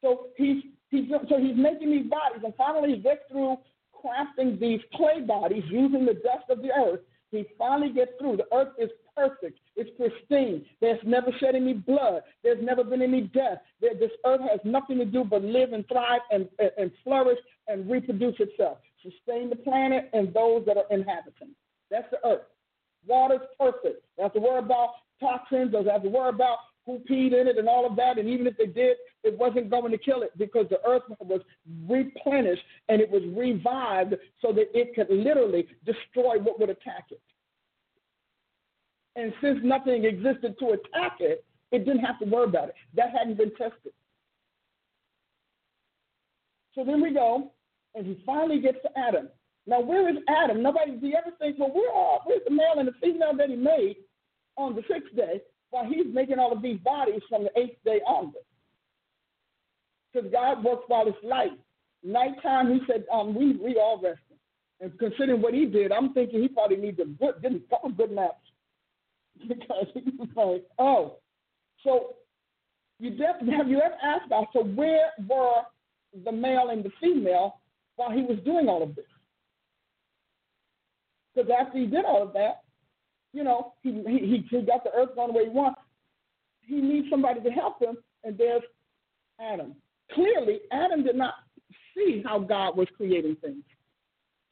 So 0.00 0.28
he's, 0.36 0.62
he's 0.90 1.08
so 1.28 1.40
he's 1.40 1.56
making 1.56 1.90
these 1.90 2.08
bodies, 2.08 2.42
and 2.44 2.54
finally 2.54 2.90
he 2.92 2.98
gets 2.98 3.22
through 3.28 3.56
crafting 4.04 4.60
these 4.60 4.80
clay 4.94 5.20
bodies 5.20 5.64
using 5.68 6.04
the 6.04 6.14
dust 6.14 6.44
of 6.50 6.62
the 6.62 6.70
earth. 6.70 7.00
He 7.30 7.44
finally 7.58 7.92
gets 7.92 8.12
through. 8.20 8.36
The 8.36 8.46
earth 8.56 8.74
is 8.78 8.90
perfect. 9.16 9.58
It's 9.76 9.90
pristine. 9.96 10.64
There's 10.80 11.00
never 11.04 11.32
shed 11.40 11.54
any 11.54 11.72
blood. 11.74 12.22
There's 12.42 12.62
never 12.62 12.84
been 12.84 13.02
any 13.02 13.22
death. 13.22 13.58
This 13.80 14.10
earth 14.24 14.40
has 14.42 14.60
nothing 14.64 14.98
to 14.98 15.04
do 15.04 15.24
but 15.24 15.42
live 15.42 15.72
and 15.72 15.86
thrive 15.88 16.20
and, 16.30 16.48
and, 16.78 16.90
flourish 17.02 17.38
and 17.66 17.90
reproduce 17.90 18.36
itself, 18.38 18.78
sustain 19.02 19.50
the 19.50 19.56
planet 19.56 20.10
and 20.12 20.32
those 20.32 20.64
that 20.66 20.76
are 20.76 20.86
inhabiting. 20.90 21.54
That's 21.90 22.06
the 22.10 22.24
earth. 22.28 22.42
Water's 23.06 23.40
perfect. 23.58 24.04
They 24.16 24.22
have 24.22 24.32
to 24.34 24.40
worry 24.40 24.60
about 24.60 24.90
toxins. 25.20 25.72
Don't 25.72 25.86
have 25.86 26.02
to 26.02 26.08
worry 26.08 26.30
about 26.30 26.58
who 26.86 27.00
peed 27.10 27.38
in 27.38 27.48
it 27.48 27.58
and 27.58 27.68
all 27.68 27.86
of 27.86 27.96
that. 27.96 28.18
And 28.18 28.28
even 28.28 28.46
if 28.46 28.56
they 28.56 28.66
did, 28.66 28.96
it 29.22 29.36
wasn't 29.38 29.70
going 29.70 29.90
to 29.92 29.98
kill 29.98 30.22
it 30.22 30.36
because 30.36 30.66
the 30.68 30.80
earth 30.86 31.02
was 31.20 31.40
replenished 31.88 32.62
and 32.88 33.00
it 33.00 33.10
was 33.10 33.22
revived 33.34 34.14
so 34.42 34.52
that 34.52 34.66
it 34.74 34.94
could 34.94 35.08
literally 35.10 35.66
destroy 35.84 36.38
what 36.38 36.60
would 36.60 36.70
attack 36.70 37.06
it. 37.10 37.20
And 39.16 39.32
since 39.40 39.60
nothing 39.62 40.04
existed 40.04 40.56
to 40.58 40.70
attack 40.70 41.18
it, 41.20 41.44
it 41.70 41.84
didn't 41.84 42.04
have 42.04 42.18
to 42.18 42.26
worry 42.26 42.44
about 42.44 42.68
it. 42.68 42.74
That 42.94 43.10
hadn't 43.16 43.38
been 43.38 43.50
tested. 43.50 43.92
So 46.74 46.84
then 46.84 47.00
we 47.00 47.14
go, 47.14 47.52
and 47.94 48.04
he 48.06 48.20
finally 48.26 48.60
gets 48.60 48.78
to 48.82 48.98
Adam. 48.98 49.28
Now, 49.66 49.80
where 49.80 50.08
is 50.08 50.16
Adam? 50.28 50.62
Nobody, 50.62 50.92
do 50.92 51.06
you 51.06 51.16
ever 51.16 51.34
think, 51.38 51.58
well, 51.58 51.70
where 51.72 51.92
are, 51.92 52.20
where's 52.24 52.42
the 52.46 52.54
male 52.54 52.74
and 52.78 52.88
the 52.88 52.94
female 53.00 53.34
that 53.36 53.48
he 53.48 53.56
made 53.56 53.96
on 54.56 54.74
the 54.74 54.82
sixth 54.90 55.14
day 55.16 55.40
while 55.70 55.84
he's 55.84 56.03
making 56.14 56.38
all 56.38 56.52
of 56.52 56.62
these 56.62 56.78
bodies 56.78 57.20
from 57.28 57.44
the 57.44 57.60
eighth 57.60 57.76
day 57.84 58.00
onward? 58.06 58.44
Because 60.12 60.30
God 60.30 60.64
works 60.64 60.84
while 60.86 61.08
it's 61.08 61.18
light. 61.22 61.58
Nighttime, 62.02 62.72
he 62.72 62.80
said, 62.86 63.04
um, 63.12 63.34
we, 63.34 63.56
we 63.56 63.76
all 63.76 64.00
resting. 64.02 64.38
And 64.80 64.96
considering 64.98 65.42
what 65.42 65.54
he 65.54 65.66
did, 65.66 65.92
I'm 65.92 66.12
thinking 66.12 66.42
he 66.42 66.48
probably 66.48 66.76
needs 66.76 66.98
a 67.00 67.04
good, 67.04 67.44
a 67.44 67.58
couple 67.68 67.90
good 67.90 68.12
naps 68.12 68.36
because 69.48 69.86
he 69.94 70.02
was 70.16 70.28
like, 70.36 70.64
oh, 70.78 71.16
so 71.82 72.14
you 72.98 73.10
definitely 73.10 73.56
have 73.56 73.68
you 73.68 73.80
ever 73.80 73.96
asked 74.02 74.26
about 74.26 74.46
so 74.52 74.64
where 74.64 75.10
were 75.28 75.62
the 76.24 76.32
male 76.32 76.70
and 76.70 76.84
the 76.84 76.90
female 77.00 77.60
while 77.96 78.10
he 78.10 78.22
was 78.22 78.38
doing 78.44 78.68
all 78.68 78.82
of 78.82 78.94
this? 78.94 79.04
Because 81.34 81.50
after 81.58 81.78
he 81.78 81.86
did 81.86 82.04
all 82.04 82.22
of 82.22 82.32
that, 82.34 82.62
you 83.32 83.42
know, 83.42 83.74
he, 83.82 83.90
he 84.06 84.46
he 84.48 84.62
got 84.62 84.84
the 84.84 84.90
earth 84.96 85.14
going 85.16 85.32
the 85.32 85.38
way 85.38 85.44
he 85.44 85.50
wants. 85.50 85.73
He 86.66 86.80
needs 86.80 87.08
somebody 87.10 87.40
to 87.40 87.50
help 87.50 87.80
him, 87.80 87.96
and 88.22 88.36
there's 88.38 88.62
Adam. 89.40 89.74
Clearly, 90.12 90.60
Adam 90.72 91.04
did 91.04 91.16
not 91.16 91.34
see 91.94 92.22
how 92.24 92.38
God 92.38 92.76
was 92.76 92.88
creating 92.96 93.36
things 93.36 93.64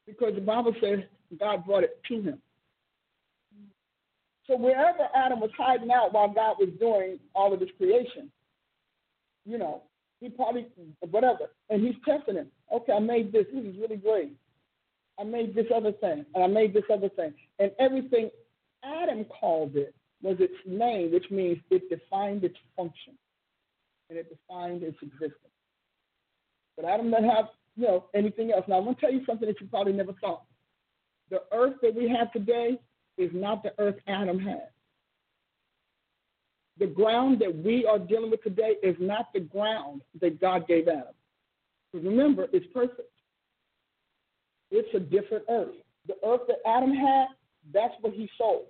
because 0.05 0.33
the 0.35 0.41
Bible 0.41 0.73
says 0.81 0.99
God 1.39 1.65
brought 1.65 1.83
it 1.83 1.99
to 2.09 2.21
him. 2.21 2.39
So 4.47 4.57
wherever 4.57 5.07
Adam 5.15 5.39
was 5.39 5.51
hiding 5.57 5.91
out 5.91 6.13
while 6.13 6.27
God 6.27 6.57
was 6.59 6.69
doing 6.79 7.19
all 7.33 7.53
of 7.53 7.59
this 7.59 7.69
creation, 7.77 8.29
you 9.45 9.57
know, 9.57 9.83
he 10.19 10.29
probably 10.29 10.67
whatever, 11.11 11.49
and 11.69 11.85
he's 11.85 11.95
testing 12.05 12.35
him. 12.35 12.47
Okay, 12.73 12.93
I 12.93 12.99
made 12.99 13.31
this. 13.31 13.45
This 13.53 13.63
is 13.63 13.75
really 13.79 13.97
great. 13.97 14.33
I 15.19 15.23
made 15.23 15.53
this 15.53 15.67
other 15.73 15.91
thing, 15.91 16.25
and 16.33 16.43
I 16.43 16.47
made 16.47 16.73
this 16.73 16.83
other 16.91 17.09
thing, 17.09 17.33
and 17.59 17.71
everything 17.79 18.29
Adam 18.83 19.25
called 19.25 19.75
it 19.75 19.93
was 20.23 20.37
its 20.39 20.53
name, 20.65 21.11
which 21.11 21.29
means 21.29 21.59
it 21.69 21.89
defined 21.89 22.43
its 22.43 22.57
function 22.75 23.13
and 24.09 24.17
it 24.17 24.27
defined 24.29 24.81
its 24.81 24.97
existence. 25.01 25.37
But 26.75 26.85
Adam 26.85 27.11
didn't 27.11 27.29
have 27.29 27.45
you 27.75 27.87
know, 27.87 28.05
anything 28.15 28.51
else. 28.51 28.65
Now, 28.67 28.77
I'm 28.77 28.85
to 28.95 28.99
tell 28.99 29.11
you 29.11 29.25
something 29.25 29.47
that 29.47 29.59
you 29.59 29.67
probably 29.67 29.93
never 29.93 30.13
thought. 30.13 30.43
The 31.29 31.41
earth 31.51 31.75
that 31.81 31.93
we 31.93 32.09
have 32.09 32.31
today 32.31 32.79
is 33.17 33.31
not 33.33 33.63
the 33.63 33.73
earth 33.77 33.95
Adam 34.07 34.39
had. 34.39 34.69
The 36.79 36.87
ground 36.87 37.39
that 37.39 37.55
we 37.55 37.85
are 37.85 37.99
dealing 37.99 38.31
with 38.31 38.43
today 38.43 38.75
is 38.81 38.95
not 38.99 39.27
the 39.33 39.41
ground 39.41 40.01
that 40.21 40.41
God 40.41 40.67
gave 40.67 40.87
Adam. 40.87 41.03
Because 41.91 42.07
remember, 42.07 42.47
it's 42.51 42.65
perfect. 42.73 43.09
It's 44.71 44.89
a 44.95 44.99
different 44.99 45.45
earth. 45.49 45.75
The 46.07 46.15
earth 46.25 46.41
that 46.47 46.57
Adam 46.65 46.93
had, 46.93 47.27
that's 47.71 47.93
what 48.01 48.13
he 48.13 48.29
sold. 48.37 48.65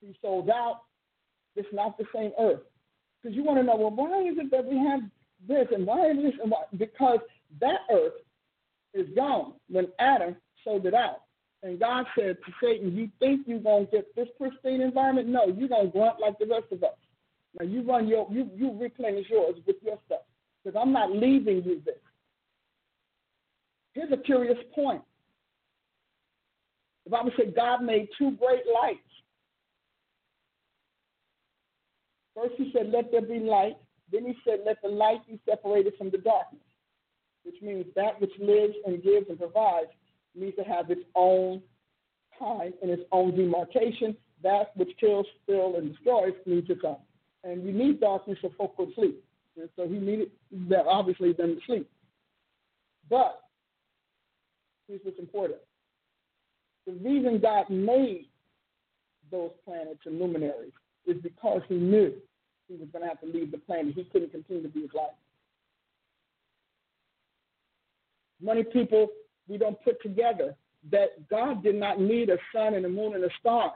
He 0.00 0.16
sold 0.20 0.50
out. 0.50 0.82
It's 1.54 1.68
not 1.72 1.96
the 1.98 2.04
same 2.14 2.32
earth. 2.38 2.60
Because 3.22 3.36
you 3.36 3.42
want 3.42 3.58
to 3.58 3.64
know, 3.64 3.76
well, 3.76 3.90
why 3.90 4.20
is 4.22 4.36
it 4.38 4.50
that 4.50 4.64
we 4.64 4.76
have 4.78 5.00
this 5.48 5.66
and 5.74 5.86
why 5.86 6.10
is 6.10 6.16
this 6.16 6.34
and 6.40 6.50
why? 6.50 6.62
Because 6.76 7.18
that 7.60 7.80
earth 7.90 8.12
is 8.94 9.06
gone 9.14 9.54
when 9.68 9.88
Adam 9.98 10.36
sold 10.64 10.86
it 10.86 10.94
out. 10.94 11.22
And 11.62 11.80
God 11.80 12.06
said 12.16 12.36
to 12.44 12.52
Satan, 12.62 12.94
You 12.94 13.10
think 13.18 13.46
you're 13.46 13.58
gonna 13.58 13.86
get 13.86 14.14
this 14.14 14.28
pristine 14.38 14.80
environment? 14.80 15.28
No, 15.28 15.46
you're 15.46 15.68
gonna 15.68 15.88
grunt 15.88 16.20
like 16.20 16.38
the 16.38 16.46
rest 16.46 16.66
of 16.70 16.82
us. 16.84 16.94
Now 17.58 17.66
you 17.66 17.82
run 17.82 18.06
your 18.06 18.28
you 18.30 18.50
you 18.54 18.76
replenish 18.78 19.26
yours 19.30 19.56
with 19.66 19.76
your 19.82 19.98
stuff. 20.06 20.20
Because 20.62 20.78
I'm 20.80 20.92
not 20.92 21.12
leaving 21.12 21.62
you 21.64 21.80
this. 21.84 21.94
Here's 23.94 24.12
a 24.12 24.16
curious 24.16 24.58
point. 24.74 25.02
The 27.04 27.10
Bible 27.10 27.30
said 27.36 27.54
God 27.54 27.82
made 27.82 28.08
two 28.18 28.32
great 28.32 28.64
lights. 28.82 29.00
First 32.36 32.54
he 32.58 32.70
said, 32.72 32.90
Let 32.92 33.10
there 33.10 33.22
be 33.22 33.40
light. 33.40 33.76
Then 34.12 34.26
he 34.26 34.34
said, 34.44 34.60
Let 34.64 34.82
the 34.82 34.88
light 34.88 35.26
be 35.26 35.40
separated 35.48 35.94
from 35.96 36.10
the 36.10 36.18
darkness. 36.18 36.60
Which 37.44 37.56
means 37.62 37.86
that 37.96 38.20
which 38.20 38.32
lives 38.38 38.74
and 38.84 39.02
gives 39.02 39.28
and 39.28 39.38
provides 39.38 39.88
needs 40.34 40.56
to 40.56 40.64
have 40.64 40.90
its 40.90 41.02
own 41.14 41.62
time 42.38 42.74
and 42.82 42.90
its 42.90 43.02
own 43.10 43.34
demarcation. 43.34 44.16
That 44.42 44.76
which 44.76 44.90
kills, 45.00 45.26
steals, 45.42 45.76
and 45.78 45.92
destroys 45.92 46.34
needs 46.44 46.68
its 46.68 46.82
own. 46.84 46.98
And 47.42 47.64
you 47.64 47.72
need 47.72 48.00
darkness 48.00 48.38
for 48.40 48.50
folk 48.58 48.76
to 48.76 48.92
sleep. 48.94 49.24
And 49.58 49.70
so 49.76 49.88
he 49.88 49.98
needed 49.98 50.30
that 50.68 50.86
obviously 50.86 51.32
them 51.32 51.56
to 51.56 51.60
sleep. 51.66 51.88
But 53.08 53.40
here's 54.86 55.00
what's 55.04 55.18
important. 55.18 55.60
The 56.86 56.92
reason 56.92 57.40
God 57.40 57.70
made 57.70 58.26
those 59.30 59.50
planets 59.64 60.00
and 60.04 60.18
luminaries 60.18 60.72
is 61.06 61.16
because 61.22 61.62
he 61.68 61.76
knew 61.76 62.12
he 62.68 62.74
was 62.76 62.88
going 62.92 63.02
to 63.02 63.08
have 63.08 63.20
to 63.20 63.26
leave 63.26 63.50
the 63.50 63.58
planet. 63.58 63.94
He 63.94 64.04
couldn't 64.04 64.32
continue 64.32 64.62
to 64.62 64.68
be 64.68 64.82
his 64.82 64.90
life. 64.94 65.10
Many 68.40 68.64
people, 68.64 69.08
we 69.48 69.56
don't 69.56 69.82
put 69.82 70.00
together 70.02 70.54
that 70.90 71.28
God 71.28 71.62
did 71.62 71.74
not 71.74 72.00
need 72.00 72.30
a 72.30 72.36
sun 72.52 72.74
and 72.74 72.84
a 72.84 72.88
moon 72.88 73.14
and 73.14 73.22
the 73.22 73.30
stars. 73.40 73.72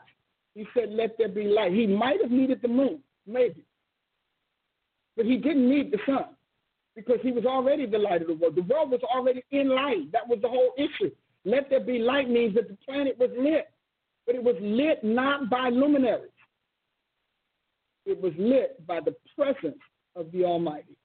He 0.54 0.66
said, 0.74 0.90
let 0.90 1.16
there 1.16 1.28
be 1.28 1.44
light. 1.44 1.72
He 1.72 1.86
might 1.86 2.20
have 2.20 2.30
needed 2.30 2.60
the 2.60 2.68
moon, 2.68 3.00
maybe. 3.26 3.64
But 5.16 5.26
he 5.26 5.36
didn't 5.36 5.68
need 5.68 5.92
the 5.92 5.98
sun 6.06 6.26
because 6.94 7.18
he 7.22 7.32
was 7.32 7.46
already 7.46 7.86
the 7.86 7.98
light 7.98 8.22
of 8.22 8.28
the 8.28 8.34
world. 8.34 8.56
The 8.56 8.62
world 8.62 8.90
was 8.90 9.00
already 9.02 9.44
in 9.50 9.68
light. 9.68 10.12
That 10.12 10.28
was 10.28 10.40
the 10.42 10.48
whole 10.48 10.72
issue. 10.76 11.10
Let 11.44 11.70
there 11.70 11.80
be 11.80 11.98
light 11.98 12.28
means 12.28 12.54
that 12.56 12.68
the 12.68 12.76
planet 12.84 13.16
was 13.18 13.30
lit, 13.38 13.70
but 14.26 14.34
it 14.34 14.42
was 14.42 14.56
lit 14.60 15.02
not 15.02 15.48
by 15.48 15.68
luminaries. 15.70 16.30
It 18.06 18.20
was 18.20 18.32
lit 18.38 18.84
by 18.86 19.00
the 19.00 19.14
presence 19.36 19.80
of 20.16 20.30
the 20.32 20.44
Almighty. 20.44 20.96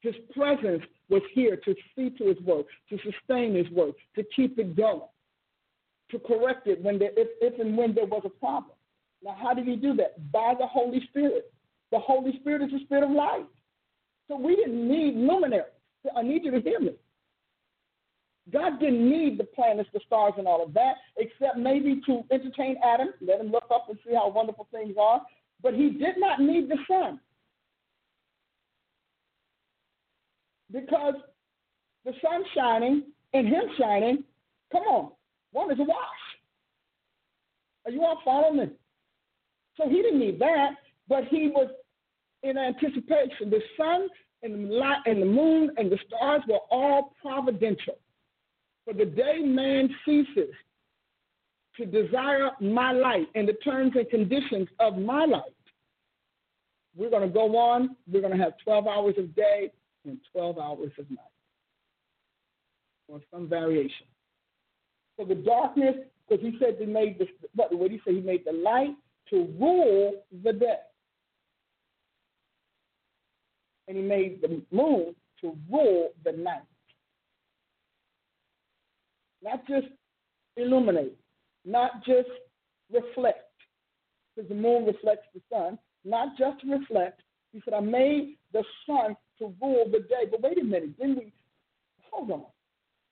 His 0.00 0.14
presence 0.34 0.82
was 1.08 1.22
here 1.32 1.56
to 1.56 1.74
see 1.94 2.10
to 2.10 2.24
his 2.24 2.40
work, 2.40 2.66
to 2.90 2.98
sustain 2.98 3.54
his 3.54 3.70
work, 3.70 3.94
to 4.16 4.24
keep 4.34 4.58
it 4.58 4.76
going, 4.76 5.08
to 6.10 6.18
correct 6.18 6.66
it 6.66 6.82
when 6.82 6.98
there, 6.98 7.12
if, 7.16 7.28
if 7.40 7.60
and 7.60 7.76
when 7.76 7.94
there 7.94 8.06
was 8.06 8.22
a 8.24 8.28
problem. 8.28 8.76
Now, 9.22 9.36
how 9.40 9.54
did 9.54 9.66
he 9.66 9.76
do 9.76 9.94
that? 9.94 10.32
By 10.32 10.54
the 10.58 10.66
Holy 10.66 11.00
Spirit. 11.08 11.52
The 11.92 11.98
Holy 11.98 12.36
Spirit 12.40 12.62
is 12.62 12.70
the 12.72 12.84
Spirit 12.84 13.04
of 13.04 13.10
life. 13.10 13.46
So 14.28 14.36
we 14.36 14.56
didn't 14.56 14.88
need 14.88 15.14
luminaries. 15.14 15.66
I 16.16 16.22
need 16.22 16.44
you 16.44 16.50
to 16.50 16.60
hear 16.60 16.80
me. 16.80 16.92
God 18.50 18.80
didn't 18.80 19.08
need 19.08 19.38
the 19.38 19.44
planets, 19.44 19.88
the 19.92 20.00
stars, 20.04 20.34
and 20.36 20.48
all 20.48 20.64
of 20.64 20.74
that, 20.74 20.94
except 21.16 21.58
maybe 21.58 22.00
to 22.06 22.22
entertain 22.32 22.76
Adam, 22.82 23.08
let 23.20 23.40
him 23.40 23.52
look 23.52 23.66
up 23.72 23.86
and 23.88 23.98
see 24.04 24.14
how 24.14 24.28
wonderful 24.30 24.66
things 24.72 24.96
are. 25.00 25.22
But 25.62 25.74
he 25.74 25.90
did 25.90 26.16
not 26.18 26.40
need 26.40 26.68
the 26.68 26.78
sun. 26.88 27.20
Because 30.72 31.14
the 32.04 32.12
sun 32.20 32.42
shining 32.54 33.04
and 33.32 33.46
him 33.46 33.62
shining, 33.78 34.24
come 34.72 34.82
on, 34.82 35.12
one 35.52 35.70
is 35.70 35.78
a 35.78 35.84
wash. 35.84 35.98
Are 37.84 37.92
you 37.92 38.02
all 38.04 38.20
following 38.24 38.56
me? 38.58 38.70
So 39.76 39.88
he 39.88 40.02
didn't 40.02 40.18
need 40.18 40.38
that, 40.40 40.70
but 41.08 41.24
he 41.26 41.48
was 41.48 41.70
in 42.42 42.58
anticipation. 42.58 43.50
The 43.50 43.60
sun 43.76 44.08
and 44.42 44.68
the 44.68 44.74
light 44.74 45.02
and 45.06 45.22
the 45.22 45.26
moon 45.26 45.70
and 45.76 45.90
the 45.90 45.98
stars 46.08 46.42
were 46.48 46.58
all 46.70 47.14
providential. 47.22 47.98
For 48.84 48.94
the 48.94 49.04
day 49.04 49.38
man 49.40 49.88
ceases 50.04 50.54
to 51.76 51.86
desire 51.86 52.50
my 52.60 52.92
light 52.92 53.28
and 53.34 53.48
the 53.48 53.54
terms 53.64 53.92
and 53.94 54.08
conditions 54.10 54.68
of 54.80 54.98
my 54.98 55.24
light, 55.24 55.42
we're 56.96 57.10
going 57.10 57.26
to 57.26 57.32
go 57.32 57.56
on. 57.56 57.96
We're 58.10 58.20
going 58.20 58.36
to 58.36 58.42
have 58.42 58.54
12 58.64 58.86
hours 58.86 59.14
of 59.18 59.34
day 59.34 59.70
and 60.04 60.18
12 60.32 60.58
hours 60.58 60.90
of 60.98 61.08
night, 61.10 61.18
or 63.08 63.20
some 63.32 63.48
variation. 63.48 64.06
So 65.18 65.24
the 65.24 65.36
darkness, 65.36 65.94
because 66.28 66.44
he 66.44 66.58
said 66.58 66.76
he 66.78 66.86
made 66.86 67.18
the 67.18 67.26
what 67.54 67.70
did 67.70 67.92
he 67.92 68.00
say? 68.04 68.16
He 68.16 68.20
made 68.20 68.44
the 68.44 68.52
light 68.52 68.94
to 69.30 69.48
rule 69.58 70.24
the 70.42 70.52
day 70.52 70.76
and 73.88 73.96
he 73.96 74.02
made 74.02 74.40
the 74.40 74.62
moon 74.70 75.14
to 75.40 75.56
rule 75.70 76.10
the 76.24 76.32
night. 76.32 76.62
Not 79.42 79.66
just 79.66 79.86
illuminate, 80.56 81.18
not 81.64 82.04
just 82.04 82.28
reflect, 82.92 83.38
because 84.34 84.48
the 84.48 84.54
moon 84.54 84.86
reflects 84.86 85.26
the 85.34 85.40
sun, 85.50 85.78
not 86.04 86.36
just 86.38 86.62
reflect. 86.64 87.20
He 87.52 87.60
said, 87.64 87.74
I 87.74 87.80
made 87.80 88.36
the 88.52 88.64
sun 88.86 89.16
to 89.38 89.54
rule 89.60 89.84
the 89.90 90.00
day. 90.00 90.30
But 90.30 90.42
wait 90.42 90.58
a 90.58 90.64
minute, 90.64 90.98
didn't 90.98 91.18
we? 91.18 91.32
Hold 92.10 92.30
on. 92.30 92.44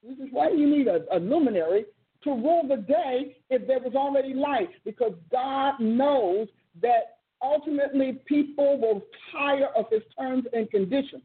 This 0.02 0.18
is 0.18 0.32
why 0.32 0.50
do 0.50 0.56
you 0.56 0.68
need 0.68 0.86
a, 0.88 1.00
a 1.14 1.18
luminary 1.18 1.84
to 2.24 2.30
rule 2.30 2.62
the 2.66 2.76
day 2.76 3.36
if 3.50 3.66
there 3.66 3.80
was 3.80 3.94
already 3.94 4.34
light? 4.34 4.70
Because 4.84 5.12
God 5.30 5.74
knows 5.80 6.48
that 6.80 7.18
ultimately 7.42 8.20
people 8.26 8.78
will 8.80 9.02
tire 9.32 9.68
of 9.76 9.86
his 9.90 10.02
terms 10.18 10.44
and 10.52 10.70
conditions 10.70 11.22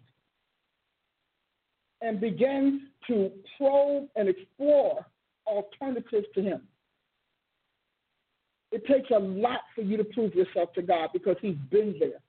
and 2.02 2.20
begin 2.20 2.88
to 3.08 3.32
probe 3.58 4.08
and 4.16 4.30
explore 4.30 5.06
alternatives 5.48 6.28
to 6.36 6.42
him. 6.42 6.62
It 8.72 8.86
takes 8.88 9.10
a 9.12 9.20
lot 9.20 9.62
for 9.74 9.82
you 9.82 9.96
to 9.98 10.04
prove 10.04 10.34
yourself 10.34 10.74
to 10.74 10.82
God 10.82 11.10
because 11.14 11.38
he's 11.42 11.56
been 11.70 11.96
there. 12.00 12.20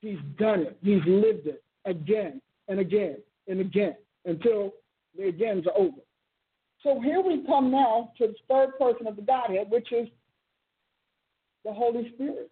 He's 0.00 0.18
done 0.38 0.60
it. 0.60 0.78
He's 0.82 1.00
lived 1.06 1.46
it 1.46 1.62
again 1.84 2.40
and 2.68 2.80
again 2.80 3.16
and 3.48 3.60
again 3.60 3.96
until 4.24 4.74
the 5.16 5.28
agains 5.28 5.66
are 5.66 5.76
over. 5.76 5.96
So 6.82 7.00
here 7.00 7.20
we 7.20 7.44
come 7.46 7.70
now 7.70 8.12
to 8.18 8.28
the 8.28 8.34
third 8.48 8.78
person 8.78 9.06
of 9.06 9.16
the 9.16 9.22
Godhead, 9.22 9.70
which 9.70 9.90
is 9.92 10.08
the 11.64 11.72
Holy 11.72 12.12
Spirit. 12.14 12.50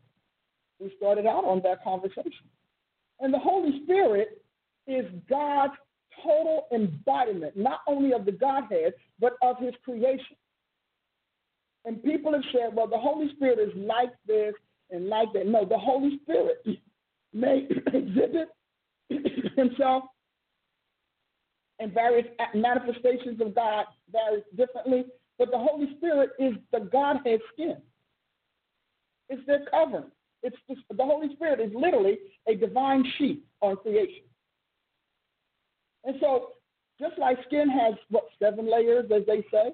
We 0.80 0.92
started 0.96 1.26
out 1.26 1.44
on 1.44 1.60
that 1.64 1.84
conversation. 1.84 2.48
And 3.20 3.32
the 3.32 3.38
Holy 3.38 3.82
Spirit 3.84 4.43
is 4.86 5.06
God's 5.28 5.74
total 6.22 6.66
embodiment, 6.72 7.56
not 7.56 7.80
only 7.86 8.12
of 8.12 8.24
the 8.24 8.32
Godhead, 8.32 8.94
but 9.18 9.34
of 9.42 9.58
his 9.58 9.74
creation. 9.84 10.36
And 11.84 12.02
people 12.02 12.32
have 12.32 12.42
said, 12.52 12.74
well, 12.74 12.86
the 12.86 12.98
Holy 12.98 13.30
Spirit 13.34 13.58
is 13.58 13.74
like 13.76 14.12
this 14.26 14.54
and 14.90 15.08
like 15.08 15.32
that. 15.34 15.46
No, 15.46 15.64
the 15.64 15.78
Holy 15.78 16.18
Spirit 16.22 16.64
may 17.32 17.68
exhibit 17.92 18.48
himself 19.56 20.04
in 21.80 21.90
various 21.90 22.26
manifestations 22.54 23.40
of 23.40 23.54
God 23.54 23.86
very 24.10 24.42
differently, 24.56 25.04
but 25.38 25.50
the 25.50 25.58
Holy 25.58 25.94
Spirit 25.96 26.30
is 26.38 26.54
the 26.72 26.80
Godhead 26.80 27.40
skin. 27.52 27.76
It's 29.28 29.44
their 29.46 29.64
covering. 29.70 30.10
It's 30.42 30.56
just, 30.68 30.82
the 30.94 31.04
Holy 31.04 31.34
Spirit 31.34 31.60
is 31.60 31.72
literally 31.74 32.18
a 32.46 32.54
divine 32.54 33.04
sheet 33.18 33.42
on 33.60 33.76
creation. 33.76 34.22
And 36.04 36.16
so, 36.20 36.52
just 37.00 37.18
like 37.18 37.38
skin 37.46 37.68
has 37.68 37.94
what 38.10 38.24
seven 38.38 38.70
layers, 38.70 39.10
as 39.14 39.26
they 39.26 39.44
say, 39.50 39.72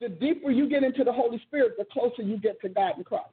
the 0.00 0.08
deeper 0.08 0.50
you 0.50 0.68
get 0.68 0.82
into 0.82 1.04
the 1.04 1.12
Holy 1.12 1.40
Spirit, 1.46 1.74
the 1.78 1.86
closer 1.92 2.22
you 2.22 2.38
get 2.38 2.60
to 2.62 2.68
God 2.68 2.96
and 2.96 3.04
Christ. 3.04 3.28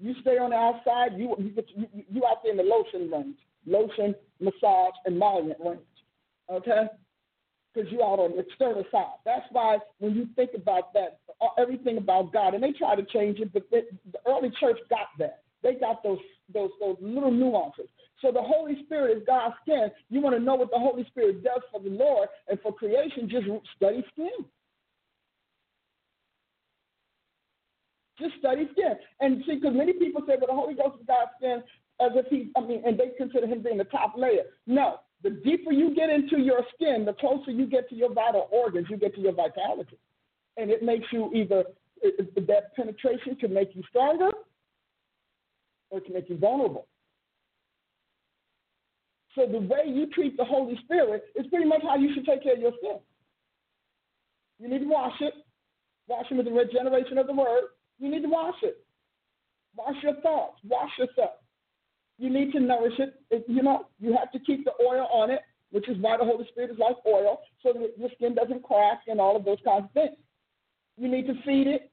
You 0.00 0.14
stay 0.20 0.38
on 0.38 0.50
the 0.50 0.56
outside, 0.56 1.18
you 1.18 1.34
you, 1.38 1.52
you, 1.74 2.04
you 2.08 2.26
out 2.26 2.42
there 2.42 2.52
in 2.52 2.58
the 2.58 2.62
lotion 2.62 3.10
range. 3.10 3.36
lotion, 3.66 4.14
massage, 4.40 4.94
emollient 5.06 5.58
range. 5.64 5.80
Okay? 6.50 6.86
Because 7.74 7.90
you're 7.90 8.04
out 8.04 8.18
on 8.18 8.32
the 8.32 8.40
external 8.40 8.84
side. 8.90 9.18
That's 9.24 9.46
why 9.50 9.78
when 9.98 10.14
you 10.14 10.28
think 10.36 10.50
about 10.54 10.92
that, 10.94 11.18
everything 11.58 11.98
about 11.98 12.32
God, 12.32 12.54
and 12.54 12.62
they 12.62 12.72
try 12.72 12.96
to 12.96 13.02
change 13.04 13.40
it, 13.40 13.52
but 13.52 13.64
they, 13.70 13.82
the 14.12 14.18
early 14.26 14.50
church 14.58 14.78
got 14.88 15.08
that. 15.18 15.42
They 15.62 15.74
got 15.74 16.02
those 16.02 16.18
those 16.52 16.70
those 16.80 16.96
little 17.00 17.30
nuances. 17.32 17.88
So 18.20 18.32
the 18.32 18.42
Holy 18.42 18.82
Spirit 18.84 19.16
is 19.16 19.22
God's 19.26 19.54
skin. 19.62 19.90
You 20.10 20.20
want 20.20 20.36
to 20.36 20.42
know 20.42 20.56
what 20.56 20.70
the 20.70 20.78
Holy 20.78 21.04
Spirit 21.04 21.44
does 21.44 21.62
for 21.70 21.80
the 21.80 21.90
Lord 21.90 22.28
and 22.48 22.60
for 22.60 22.74
creation, 22.74 23.28
just 23.28 23.46
study 23.76 24.04
skin. 24.12 24.44
Just 28.18 28.34
study 28.40 28.68
skin. 28.72 28.96
And 29.20 29.44
see, 29.46 29.54
because 29.56 29.76
many 29.76 29.92
people 29.92 30.22
say, 30.26 30.34
well, 30.40 30.48
the 30.48 30.60
Holy 30.60 30.74
Ghost 30.74 31.00
is 31.00 31.06
God's 31.06 31.30
skin 31.38 31.62
as 32.00 32.12
if 32.14 32.26
he, 32.26 32.50
I 32.56 32.60
mean, 32.60 32.82
and 32.84 32.98
they 32.98 33.10
consider 33.16 33.46
him 33.46 33.62
being 33.62 33.78
the 33.78 33.84
top 33.84 34.14
layer. 34.16 34.44
No. 34.66 35.00
The 35.22 35.30
deeper 35.30 35.72
you 35.72 35.94
get 35.94 36.10
into 36.10 36.40
your 36.40 36.62
skin, 36.74 37.04
the 37.04 37.12
closer 37.12 37.50
you 37.50 37.66
get 37.66 37.88
to 37.90 37.94
your 37.94 38.12
vital 38.12 38.48
organs, 38.52 38.86
you 38.88 38.96
get 38.96 39.14
to 39.14 39.20
your 39.20 39.32
vitality. 39.32 39.98
And 40.56 40.70
it 40.70 40.82
makes 40.82 41.06
you 41.12 41.32
either, 41.34 41.64
that 42.02 42.74
penetration 42.76 43.36
can 43.36 43.52
make 43.52 43.74
you 43.74 43.82
stronger 43.88 44.30
or 45.90 45.98
it 45.98 46.04
can 46.04 46.14
make 46.14 46.28
you 46.28 46.36
vulnerable. 46.36 46.86
So 49.38 49.46
the 49.46 49.60
way 49.60 49.84
you 49.86 50.08
treat 50.10 50.36
the 50.36 50.44
Holy 50.44 50.76
Spirit 50.82 51.22
is 51.36 51.46
pretty 51.46 51.64
much 51.64 51.82
how 51.82 51.94
you 51.94 52.12
should 52.12 52.26
take 52.26 52.42
care 52.42 52.54
of 52.54 52.58
your 52.58 52.72
skin. 52.78 52.98
You 54.58 54.68
need 54.68 54.80
to 54.80 54.88
wash 54.88 55.14
it. 55.20 55.32
Wash 56.08 56.26
it 56.28 56.34
with 56.34 56.46
the 56.46 56.52
regeneration 56.52 57.18
of 57.18 57.28
the 57.28 57.34
word. 57.34 57.64
You 58.00 58.10
need 58.10 58.22
to 58.22 58.28
wash 58.28 58.56
it. 58.64 58.84
Wash 59.76 59.94
your 60.02 60.20
thoughts. 60.22 60.58
Wash 60.64 60.90
yourself. 60.98 61.34
You 62.18 62.30
need 62.30 62.50
to 62.52 62.58
nourish 62.58 62.98
it. 62.98 63.14
You 63.46 63.62
know, 63.62 63.86
you 64.00 64.16
have 64.18 64.32
to 64.32 64.40
keep 64.40 64.64
the 64.64 64.72
oil 64.84 65.06
on 65.12 65.30
it, 65.30 65.42
which 65.70 65.88
is 65.88 65.96
why 66.00 66.16
the 66.16 66.24
Holy 66.24 66.44
Spirit 66.48 66.72
is 66.72 66.78
like 66.78 66.96
oil, 67.06 67.38
so 67.62 67.72
that 67.72 67.92
your 67.96 68.10
skin 68.16 68.34
doesn't 68.34 68.64
crack 68.64 69.02
and 69.06 69.20
all 69.20 69.36
of 69.36 69.44
those 69.44 69.58
kinds 69.64 69.84
of 69.84 69.92
things. 69.92 70.16
You 70.96 71.08
need 71.08 71.28
to 71.28 71.34
feed 71.46 71.68
it. 71.68 71.92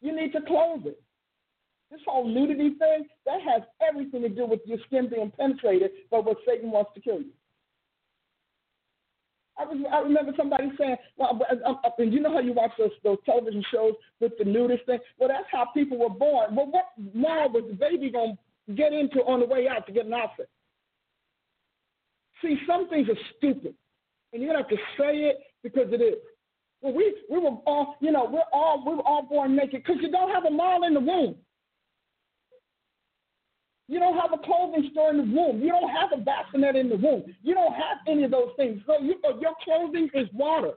You 0.00 0.16
need 0.16 0.32
to 0.32 0.40
clothe 0.40 0.86
it. 0.86 1.02
This 1.94 2.02
whole 2.08 2.26
nudity 2.26 2.70
thing, 2.70 3.06
that 3.24 3.40
has 3.40 3.62
everything 3.88 4.22
to 4.22 4.28
do 4.28 4.46
with 4.46 4.58
your 4.66 4.78
skin 4.86 5.08
being 5.08 5.30
penetrated 5.38 5.92
by 6.10 6.18
what 6.18 6.38
Satan 6.44 6.72
wants 6.72 6.90
to 6.94 7.00
kill 7.00 7.20
you. 7.20 7.30
I, 9.56 9.64
was, 9.64 9.78
I 9.92 10.00
remember 10.00 10.32
somebody 10.36 10.72
saying, 10.76 10.96
well, 11.16 11.40
uh, 11.48 11.54
uh, 11.64 11.74
uh, 11.84 11.90
and 11.98 12.12
you 12.12 12.18
know 12.18 12.32
how 12.32 12.40
you 12.40 12.52
watch 12.52 12.72
those, 12.76 12.90
those 13.04 13.18
television 13.24 13.64
shows 13.72 13.92
with 14.18 14.32
the 14.40 14.44
nudist 14.44 14.86
thing? 14.86 14.98
Well, 15.20 15.28
that's 15.28 15.46
how 15.52 15.66
people 15.66 15.96
were 15.96 16.08
born. 16.08 16.56
Well, 16.56 16.66
what 16.66 16.86
law 17.14 17.46
was 17.46 17.62
the 17.68 17.76
baby 17.76 18.10
going 18.10 18.36
to 18.66 18.74
get 18.74 18.92
into 18.92 19.20
on 19.20 19.38
the 19.38 19.46
way 19.46 19.68
out 19.68 19.86
to 19.86 19.92
get 19.92 20.06
an 20.06 20.14
outfit? 20.14 20.48
See, 22.42 22.58
some 22.66 22.88
things 22.88 23.08
are 23.08 23.18
stupid, 23.38 23.74
and 24.32 24.42
you 24.42 24.52
have 24.52 24.68
to 24.68 24.76
say 24.98 25.30
it 25.30 25.38
because 25.62 25.92
it 25.92 26.02
is. 26.02 26.16
Well, 26.82 26.92
we 26.92 27.14
we 27.30 27.38
were 27.38 27.56
all, 27.66 27.94
you 28.00 28.10
know, 28.10 28.28
we're 28.28 28.40
all 28.52 28.84
we 28.84 28.96
were 28.96 29.06
all 29.06 29.22
born 29.22 29.54
naked 29.54 29.84
because 29.84 30.02
you 30.02 30.10
don't 30.10 30.30
have 30.30 30.44
a 30.44 30.50
mall 30.50 30.82
in 30.82 30.94
the 30.94 31.00
womb. 31.00 31.36
You 33.86 33.98
don't 33.98 34.16
have 34.18 34.32
a 34.32 34.38
clothing 34.38 34.88
store 34.92 35.10
in 35.10 35.18
the 35.18 35.36
womb. 35.36 35.60
You 35.60 35.68
don't 35.68 35.90
have 35.90 36.10
a 36.12 36.16
bassinet 36.16 36.74
in 36.74 36.88
the 36.88 36.96
womb. 36.96 37.24
You 37.42 37.54
don't 37.54 37.74
have 37.74 37.98
any 38.08 38.24
of 38.24 38.30
those 38.30 38.50
things. 38.56 38.80
So 38.86 38.98
you, 39.00 39.16
uh, 39.28 39.38
your 39.38 39.52
clothing 39.62 40.08
is 40.14 40.28
water. 40.32 40.72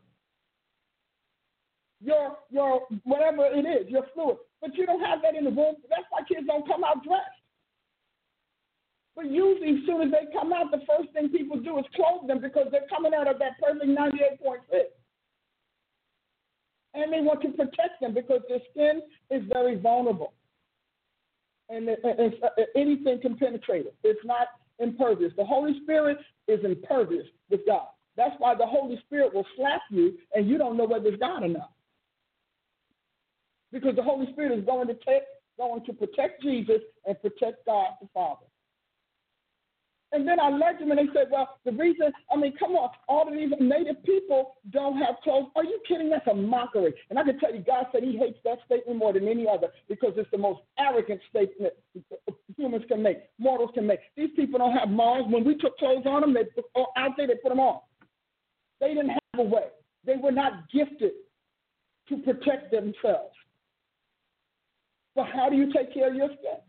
Your 2.02 2.38
your 2.50 2.82
whatever 3.06 3.46
it 3.46 3.66
is, 3.66 3.90
your 3.90 4.04
fluid. 4.14 4.38
But 4.62 4.76
you 4.76 4.86
don't 4.86 5.04
have 5.04 5.22
that 5.22 5.36
in 5.36 5.46
the 5.46 5.50
womb. 5.50 5.76
That's 5.90 6.04
why 6.10 6.22
kids 6.28 6.46
don't 6.46 6.68
come 6.68 6.84
out 6.84 7.04
dressed. 7.04 7.24
But 9.16 9.32
usually, 9.32 9.80
as 9.80 9.86
soon 9.88 10.02
as 10.04 10.12
they 10.12 10.32
come 10.38 10.54
out, 10.54 10.70
the 10.70 10.86
first 10.86 11.12
thing 11.14 11.30
people 11.30 11.60
do 11.60 11.80
is 11.80 11.86
clothe 11.96 12.28
them 12.28 12.40
because 12.40 12.68
they're 12.72 12.88
coming 12.88 13.14
out 13.16 13.28
of 13.28 13.40
that 13.40 13.58
perfect 13.60 13.90
98.6. 13.90 14.60
And 16.94 17.12
they 17.12 17.22
want 17.22 17.42
to 17.42 17.50
protect 17.50 18.00
them 18.02 18.14
because 18.14 18.42
their 18.48 18.60
skin 18.72 19.02
is 19.32 19.42
very 19.52 19.80
vulnerable 19.80 20.34
and, 21.70 21.90
and 21.90 22.34
uh, 22.44 22.64
anything 22.76 23.20
can 23.22 23.38
penetrate 23.38 23.86
it. 23.86 23.96
It's 24.04 24.26
not 24.26 24.48
impervious. 24.80 25.32
The 25.38 25.46
Holy 25.46 25.80
Spirit 25.84 26.18
is 26.48 26.64
impervious 26.64 27.26
with 27.50 27.62
God. 27.66 27.88
That's 28.16 28.36
why 28.40 28.56
the 28.56 28.66
Holy 28.66 29.00
Spirit 29.06 29.34
will 29.34 29.46
slap 29.56 29.82
you 29.92 30.18
and 30.34 30.48
you 30.48 30.58
don't 30.58 30.78
know 30.78 30.86
whether 30.86 31.08
it's 31.08 31.20
God 31.20 31.44
or 31.44 31.50
not. 31.50 31.72
Because 33.72 33.96
the 33.96 34.04
Holy 34.04 34.32
Spirit 34.32 34.58
is 34.58 34.66
going 34.66 34.88
to 34.88 34.94
take, 34.96 35.24
going 35.58 35.84
to 35.86 35.94
protect 35.94 36.42
Jesus 36.42 36.82
and 37.06 37.20
protect 37.22 37.66
God 37.66 37.92
the 38.02 38.08
Father. 38.14 38.46
And 40.14 40.26
then 40.26 40.40
I 40.40 40.50
led 40.50 40.80
them 40.80 40.92
and 40.92 41.00
they 41.00 41.14
said, 41.14 41.28
well, 41.30 41.58
the 41.66 41.74
reason, 41.74 42.14
I 42.32 42.38
mean, 42.38 42.54
come 42.58 42.72
on, 42.72 42.90
all 43.10 43.28
of 43.28 43.34
these 43.34 43.52
native 43.60 44.02
people 44.06 44.56
don't 44.72 44.98
have 44.98 45.16
clothes. 45.22 45.48
Are 45.56 45.66
you 45.66 45.80
kidding? 45.86 46.10
That's 46.10 46.26
a 46.28 46.34
mockery. 46.34 46.94
And 47.10 47.20
I 47.20 47.24
can 47.24 47.38
tell 47.40 47.54
you, 47.54 47.60
God 47.60 47.88
said 47.92 48.04
he 48.04 48.18
hates 48.18 48.40
that 48.46 48.60
statement 48.66 48.98
more 48.98 49.12
than 49.12 49.28
any 49.28 49.46
other 49.48 49.68
because 49.90 50.14
it's 50.16 50.32
the 50.32 50.38
most 50.38 50.62
arrogant 50.80 51.20
statement 51.30 51.74
humans 52.58 52.86
can 52.88 53.04
make, 53.04 53.18
mortals 53.38 53.72
can 53.74 53.86
make. 53.86 54.00
These 54.16 54.32
people 54.36 54.60
don't 54.60 54.76
have 54.76 54.90
mouths. 54.90 55.28
When 55.30 55.44
we 55.44 55.56
took 55.56 55.78
clothes 55.78 56.06
on 56.06 56.22
them, 56.22 56.34
they 56.34 56.42
out 56.98 57.12
there, 57.18 57.28
they 57.28 57.36
put 57.36 57.50
them 57.50 57.60
on. 57.60 57.82
They 58.80 58.90
didn't 58.90 59.10
have 59.10 59.40
a 59.40 59.44
way. 59.44 59.68
They 60.06 60.16
were 60.16 60.32
not 60.32 60.70
gifted 60.72 61.12
to 62.10 62.18
protect 62.18 62.72
themselves. 62.72 63.34
But 65.16 65.28
how 65.34 65.50
do 65.50 65.56
you 65.56 65.72
take 65.74 65.94
care 65.94 66.10
of 66.10 66.16
your 66.16 66.30
skin? 66.30 66.60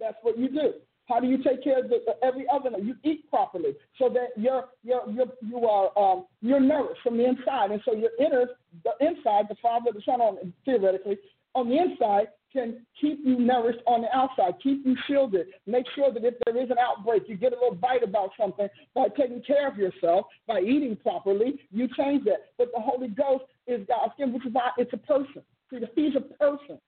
That's 0.00 0.16
what 0.22 0.38
you 0.38 0.48
do. 0.48 0.72
How 1.06 1.20
do 1.20 1.26
you 1.26 1.42
take 1.42 1.62
care 1.62 1.78
of 1.78 1.88
the, 1.88 1.98
every 2.22 2.46
other? 2.52 2.70
You 2.78 2.96
eat 3.04 3.28
properly 3.30 3.76
so 3.98 4.08
that 4.10 4.28
you're, 4.36 4.64
you're, 4.82 5.02
you're, 5.08 5.26
you 5.40 5.66
are 5.66 5.96
um, 5.96 6.26
you're 6.40 6.60
nourished 6.60 7.00
from 7.02 7.16
the 7.16 7.24
inside, 7.24 7.70
and 7.70 7.80
so 7.84 7.94
your 7.94 8.10
inner, 8.18 8.46
the 8.84 8.92
inside, 9.06 9.46
the 9.48 9.56
Father, 9.62 9.90
the 9.92 10.02
Son, 10.04 10.20
on 10.20 10.52
theoretically 10.64 11.18
on 11.56 11.70
the 11.70 11.78
inside 11.78 12.28
can 12.52 12.86
keep 13.00 13.18
you 13.24 13.38
nourished 13.38 13.80
on 13.86 14.02
the 14.02 14.16
outside, 14.16 14.54
keep 14.62 14.84
you 14.86 14.94
shielded. 15.06 15.46
Make 15.66 15.86
sure 15.94 16.12
that 16.12 16.24
if 16.24 16.34
there 16.44 16.56
is 16.62 16.70
an 16.70 16.76
outbreak, 16.78 17.24
you 17.26 17.36
get 17.36 17.52
a 17.52 17.56
little 17.56 17.74
bite 17.74 18.02
about 18.02 18.30
something 18.38 18.68
by 18.94 19.08
taking 19.08 19.42
care 19.42 19.66
of 19.66 19.76
yourself, 19.76 20.26
by 20.46 20.60
eating 20.60 20.96
properly. 20.96 21.60
You 21.70 21.88
change 21.96 22.24
that. 22.24 22.52
But 22.58 22.68
the 22.74 22.80
Holy 22.80 23.08
Ghost 23.08 23.44
is 23.66 23.86
God's 23.88 24.12
gift, 24.18 24.32
which 24.32 24.46
is 24.46 24.52
why 24.52 24.70
it's 24.76 24.92
a 24.92 24.98
person. 24.98 25.42
See, 25.70 25.80
he's 25.94 26.14
a 26.14 26.20
person 26.20 26.78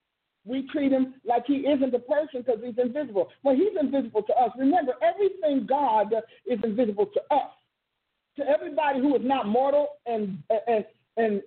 we 0.45 0.66
treat 0.72 0.93
him 0.93 1.14
like 1.24 1.45
he 1.47 1.59
isn't 1.59 1.95
a 1.95 1.99
person 1.99 2.43
because 2.45 2.61
he's 2.64 2.78
invisible. 2.78 3.28
Well, 3.43 3.55
he's 3.55 3.76
invisible 3.78 4.22
to 4.22 4.32
us. 4.34 4.51
Remember, 4.59 4.93
everything 5.03 5.66
God 5.66 6.12
is 6.47 6.59
invisible 6.64 7.07
to 7.07 7.20
us. 7.34 7.51
To 8.36 8.45
everybody 8.47 9.01
who 9.01 9.16
is 9.16 9.22
not 9.24 9.49
mortal 9.49 9.89
and 10.07 10.39
and 10.66 10.84
and 11.16 11.43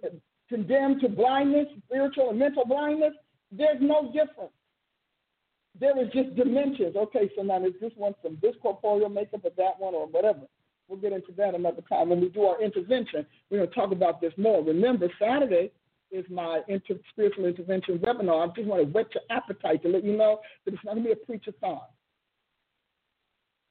condemned 0.50 1.02
to 1.02 1.10
blindness, 1.10 1.68
spiritual 1.86 2.30
and 2.30 2.40
mental 2.40 2.66
blindness, 2.66 3.14
there's 3.52 3.80
no 3.80 4.08
difference. 4.08 4.52
There 5.80 5.98
is 6.04 6.12
just 6.12 6.36
dimensions. 6.36 6.96
Okay, 6.96 7.32
so 7.36 7.44
now 7.44 7.64
is 7.66 7.74
this 7.80 7.94
one 7.96 8.14
from 8.22 8.38
this 8.42 8.56
corporeal 8.62 9.10
makeup 9.10 9.46
or 9.46 9.52
that 9.58 9.80
one 9.80 9.96
or 9.96 10.06
whatever? 10.08 10.42
We'll 10.90 11.00
get 11.00 11.14
into 11.14 11.32
that 11.38 11.56
another 11.56 11.82
time 11.88 12.10
when 12.10 12.20
we 12.20 12.28
do 12.28 12.44
our 12.44 12.62
intervention. 12.62 13.26
We're 13.50 13.60
going 13.60 13.70
to 13.70 13.76
talk 13.76 13.94
about 13.94 14.20
this 14.20 14.34
more. 14.36 14.62
Remember, 14.62 15.08
Saturday 15.18 15.72
is 16.12 16.26
my 16.30 16.62
inter- 16.68 17.00
spiritual 17.10 17.46
intervention 17.46 17.98
webinar. 18.00 18.50
I 18.50 18.54
just 18.54 18.68
want 18.68 18.84
to 18.86 18.92
whet 18.92 19.08
your 19.14 19.24
appetite 19.30 19.82
to 19.84 19.90
let 19.90 20.04
you 20.04 20.18
know 20.18 20.40
that 20.66 20.74
it's 20.74 20.84
not 20.84 20.96
going 20.96 21.06
to 21.06 21.16
be 21.16 21.22
a 21.22 21.26
preacher 21.26 21.54
thon. 21.62 21.80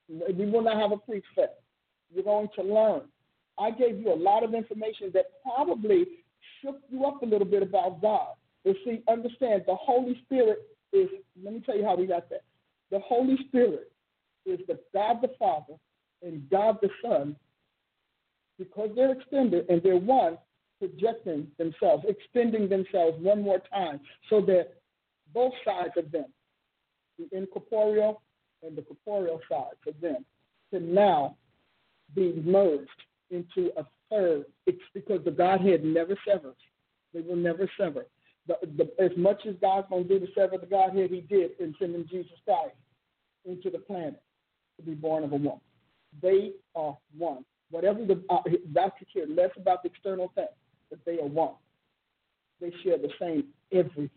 We 0.09 0.47
will 0.47 0.63
not 0.63 0.81
have 0.81 0.93
a 0.93 0.97
preach 0.97 1.25
fest. 1.37 1.53
You're 2.13 2.25
going 2.25 2.49
to 2.57 2.63
learn. 2.63 3.03
I 3.59 3.71
gave 3.71 4.01
you 4.01 4.13
a 4.13 4.17
lot 4.17 4.43
of 4.43 4.55
information 4.55 5.11
that 5.15 5.27
probably 5.43 6.07
shook 6.61 6.81
you 6.89 7.05
up 7.05 7.23
a 7.23 7.27
little 7.27 7.47
bit 7.47 7.63
about 7.63 8.01
God. 8.01 8.35
But 8.65 8.77
see, 8.85 9.03
understand 9.09 9.65
the 9.67 9.75
Holy 9.75 10.21
Spirit 10.25 10.59
is, 10.93 11.09
let 11.43 11.55
me 11.55 11.63
tell 11.65 11.77
you 11.77 11.85
how 11.85 11.95
we 11.95 12.07
got 12.07 12.29
that. 12.31 12.43
The 12.91 12.99
Holy 13.01 13.37
Spirit 13.49 13.93
is 14.47 14.59
the 14.67 14.79
God 14.93 15.19
the 15.23 15.31
Father 15.39 15.75
and 16.23 16.49
God 16.51 16.79
the 16.83 16.89
Son, 17.03 17.37
because 18.59 18.91
they're 18.95 19.13
extended 19.13 19.69
and 19.71 19.83
they're 19.83 19.97
one, 19.97 20.37
projecting 20.81 21.47
themselves, 21.59 22.05
extending 22.09 22.69
themselves 22.69 23.17
one 23.23 23.43
more 23.43 23.61
time, 23.73 24.01
so 24.29 24.41
that 24.41 24.75
both 25.33 25.53
sides 25.65 25.93
of 25.97 26.11
them, 26.11 26.25
the 27.19 27.29
incorporeal 27.37 28.23
and 28.63 28.77
the 28.77 28.83
corporeal 28.83 29.41
sides 29.49 29.79
of 29.87 30.01
them, 30.01 30.25
can 30.71 30.93
now 30.93 31.37
be 32.15 32.33
merged 32.45 32.89
into 33.31 33.71
a 33.77 33.85
third. 34.11 34.47
It's 34.67 34.81
because 34.95 35.23
the 35.25 35.31
Godhead 35.31 35.85
never 35.85 36.17
severs. 36.27 36.57
They 37.13 37.21
will 37.21 37.37
never 37.37 37.71
sever. 37.79 38.07
The, 38.47 38.57
the, 38.77 39.03
as 39.03 39.13
much 39.17 39.47
as 39.47 39.55
God's 39.61 39.87
going 39.91 40.09
to 40.09 40.19
do 40.19 40.27
to 40.27 40.33
sever 40.35 40.57
the 40.59 40.67
Godhead, 40.67 41.11
He 41.11 41.21
did 41.21 41.53
in 41.61 41.75
sending 41.79 42.09
Jesus 42.11 42.33
Christ 42.45 42.75
into 43.45 43.71
the 43.71 43.79
planet 43.79 44.21
to 44.79 44.83
be 44.83 44.95
born 44.95 45.25
of 45.25 45.33
a 45.33 45.37
woman. 45.37 45.61
They 46.23 46.53
are 46.75 46.97
one. 47.17 47.45
Whatever 47.71 48.05
the 48.05 48.21
uh, 48.29 48.43
care 49.13 49.27
less 49.29 49.51
about 49.57 49.83
the 49.83 49.91
external 49.91 50.33
thing 50.35 50.47
but 50.91 50.99
they 51.07 51.19
are 51.19 51.27
one. 51.27 51.55
They 52.61 52.73
share 52.83 52.99
the 52.99 53.11
same 53.19 53.45
everything, 53.73 54.11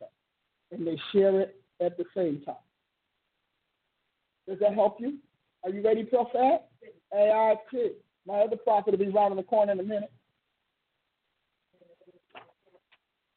and 0.71 0.85
they 0.85 0.99
share 1.11 1.39
it 1.41 1.61
at 1.79 1.97
the 1.97 2.05
same 2.15 2.41
time. 2.45 2.55
Does 4.47 4.59
that 4.59 4.73
help 4.73 4.99
you? 4.99 5.17
Are 5.63 5.69
you 5.69 5.81
ready, 5.81 6.03
Prophet? 6.03 6.61
AIT. 7.13 7.95
My 8.27 8.39
other 8.39 8.57
prophet 8.57 8.91
will 8.91 9.05
be 9.05 9.11
around 9.11 9.35
the 9.35 9.43
corner 9.43 9.73
in 9.73 9.79
a 9.79 9.83
minute. 9.83 10.11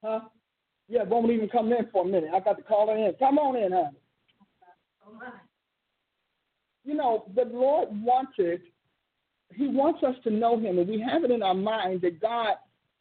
Huh? 0.03 0.21
Yeah, 0.89 1.03
won't 1.03 1.31
even 1.31 1.49
come 1.49 1.73
in 1.73 1.89
for 1.93 2.05
a 2.05 2.09
minute. 2.09 2.31
I 2.35 2.41
got 2.41 2.57
to 2.57 2.63
call 2.63 2.89
her 2.89 2.97
in. 2.97 3.13
Come 3.19 3.39
on 3.39 3.57
in, 3.57 3.73
honey. 3.73 3.99
You 6.85 6.95
know, 6.95 7.25
the 7.35 7.45
Lord 7.45 7.89
wanted, 8.03 8.63
He 9.55 9.67
wants 9.67 10.03
us 10.05 10.15
to 10.25 10.31
know 10.31 10.59
Him, 10.59 10.79
and 10.79 10.89
we 10.89 11.01
have 11.01 11.25
it 11.25 11.33
in 11.33 11.43
our 11.43 11.55
mind 11.55 12.03
that 12.03 12.21
God 12.21 12.55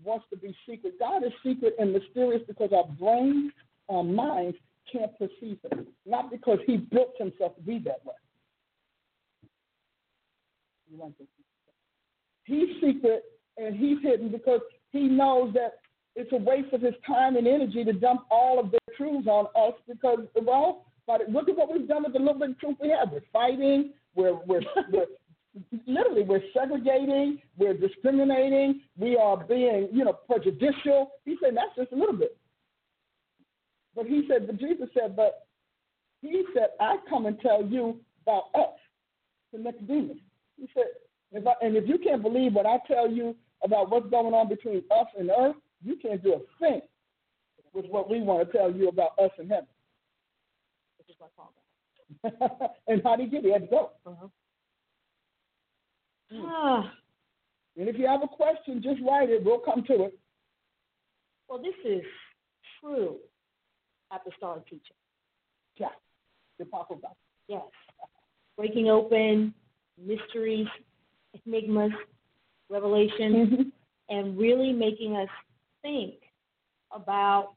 wants 0.05 0.25
to 0.29 0.37
be 0.37 0.55
secret. 0.67 0.99
God 0.99 1.23
is 1.23 1.31
secret 1.43 1.75
and 1.79 1.91
mysterious 1.91 2.41
because 2.47 2.71
our 2.73 2.87
brains, 2.99 3.51
our 3.89 4.03
minds 4.03 4.57
can't 4.91 5.11
perceive 5.17 5.57
Him, 5.71 5.87
not 6.05 6.31
because 6.31 6.59
He 6.65 6.77
built 6.77 7.13
Himself 7.17 7.55
to 7.55 7.61
be 7.61 7.79
that 7.79 8.05
way. 8.05 8.13
He's 12.43 12.69
secret 12.81 13.23
and 13.57 13.75
He's 13.75 14.01
hidden 14.01 14.29
because 14.29 14.61
He 14.91 15.07
knows 15.07 15.53
that 15.53 15.79
it's 16.15 16.31
a 16.31 16.37
waste 16.37 16.73
of 16.73 16.81
his 16.81 16.93
time 17.05 17.35
and 17.35 17.47
energy 17.47 17.83
to 17.83 17.93
dump 17.93 18.21
all 18.31 18.59
of 18.59 18.71
the 18.71 18.79
truths 18.95 19.27
on 19.27 19.47
us 19.55 19.73
because, 19.87 20.19
well, 20.41 20.85
but 21.07 21.21
look 21.29 21.49
at 21.49 21.57
what 21.57 21.71
we've 21.71 21.87
done 21.87 22.03
with 22.03 22.13
the 22.13 22.19
little 22.19 22.39
bit 22.39 22.51
of 22.51 22.59
truth 22.59 22.77
we 22.81 22.89
have. 22.89 23.11
We're 23.11 23.21
fighting. 23.33 23.91
We're, 24.15 24.33
we're, 24.45 24.61
we're 24.91 25.05
literally 25.87 26.23
we're 26.23 26.41
segregating. 26.53 27.39
We're 27.57 27.73
discriminating. 27.73 28.81
We 28.97 29.17
are 29.17 29.43
being, 29.43 29.89
you 29.91 30.03
know, 30.03 30.13
prejudicial. 30.13 31.11
He 31.25 31.37
said 31.41 31.55
that's 31.55 31.75
just 31.75 31.91
a 31.91 31.95
little 31.95 32.15
bit. 32.15 32.37
But 33.95 34.05
he 34.05 34.27
said, 34.29 34.47
but 34.47 34.59
Jesus 34.59 34.89
said, 34.93 35.15
but 35.15 35.47
he 36.21 36.43
said, 36.53 36.69
I 36.79 36.97
come 37.09 37.25
and 37.25 37.39
tell 37.39 37.65
you 37.65 37.99
about 38.23 38.45
us, 38.55 38.75
the 39.53 39.59
Nicodemus. 39.59 40.17
He 40.57 40.67
said, 40.73 40.85
if 41.31 41.47
I, 41.47 41.53
and 41.61 41.75
if 41.75 41.87
you 41.87 41.97
can't 41.97 42.21
believe 42.21 42.53
what 42.53 42.65
I 42.65 42.77
tell 42.87 43.09
you 43.09 43.35
about 43.63 43.89
what's 43.89 44.09
going 44.09 44.33
on 44.33 44.49
between 44.49 44.83
us 44.91 45.07
and 45.17 45.29
earth, 45.29 45.55
you 45.83 45.95
can't 45.95 46.21
do 46.23 46.33
a 46.33 46.39
thing 46.59 46.81
with 47.73 47.85
what 47.87 48.09
we 48.09 48.21
want 48.21 48.45
to 48.45 48.57
tell 48.57 48.71
you 48.71 48.89
about 48.89 49.11
us 49.19 49.31
and 49.37 49.49
heaven. 49.49 49.67
Which 50.97 51.09
is 51.09 51.15
my 51.19 51.27
and 52.87 53.01
how 53.03 53.15
did 53.15 53.25
he 53.25 53.31
get 53.31 53.39
it? 53.39 53.45
He 53.45 53.51
had 53.51 53.63
to 53.63 53.67
go. 53.67 53.91
Uh-huh. 54.05 54.27
Ah. 56.33 56.91
And 57.77 57.89
if 57.89 57.97
you 57.97 58.07
have 58.07 58.23
a 58.23 58.27
question, 58.27 58.81
just 58.81 59.01
write 59.05 59.29
it. 59.29 59.43
We'll 59.43 59.59
come 59.59 59.83
to 59.87 60.05
it. 60.05 60.17
Well, 61.49 61.61
this 61.61 61.75
is 61.83 62.03
true 62.79 63.17
apostolic 64.11 64.65
teaching. 64.65 64.95
Yeah. 65.77 65.89
The 66.57 66.63
apostle 66.63 66.99
God. 67.01 67.11
Yes. 67.49 67.63
Breaking 68.55 68.87
open 68.87 69.53
mysteries, 70.01 70.67
enigmas, 71.45 71.91
revelations, 72.69 73.49
mm-hmm. 73.49 73.61
and 74.09 74.37
really 74.37 74.71
making 74.71 75.15
us 75.17 75.29
think 75.81 76.15
about 76.93 77.53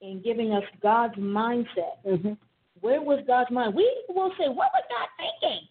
and 0.00 0.22
giving 0.22 0.52
us 0.52 0.64
God's 0.82 1.14
mindset. 1.16 1.98
Mm-hmm. 2.06 2.32
Where 2.80 3.02
was 3.02 3.22
God's 3.26 3.50
mind? 3.50 3.74
We 3.74 3.90
will 4.08 4.30
say, 4.38 4.46
what 4.46 4.70
was 4.72 4.84
God 4.88 5.08
thinking? 5.18 5.68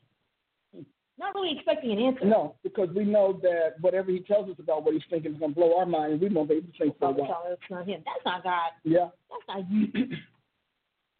Not 1.19 1.33
really 1.33 1.53
expecting 1.55 1.91
an 1.91 1.99
answer. 1.99 2.25
No, 2.25 2.55
because 2.63 2.89
we 2.95 3.03
know 3.03 3.39
that 3.41 3.75
whatever 3.81 4.11
He 4.11 4.19
tells 4.19 4.49
us 4.49 4.55
about 4.59 4.83
what 4.83 4.93
He's 4.93 5.03
thinking 5.09 5.33
is 5.33 5.39
going 5.39 5.53
to 5.53 5.59
blow 5.59 5.77
our 5.77 5.85
mind, 5.85 6.13
and 6.13 6.21
we 6.21 6.29
won't 6.29 6.49
be 6.49 6.55
able 6.55 6.67
to 6.67 6.77
think 6.77 6.99
for 6.99 7.09
a 7.09 7.11
while. 7.11 7.43
It's 7.49 7.61
not 7.69 7.87
Him. 7.87 8.03
That's 8.05 8.25
not 8.25 8.43
God. 8.43 8.69
Yeah. 8.83 9.09
That's 9.29 9.47
not 9.47 9.71
you. 9.71 10.17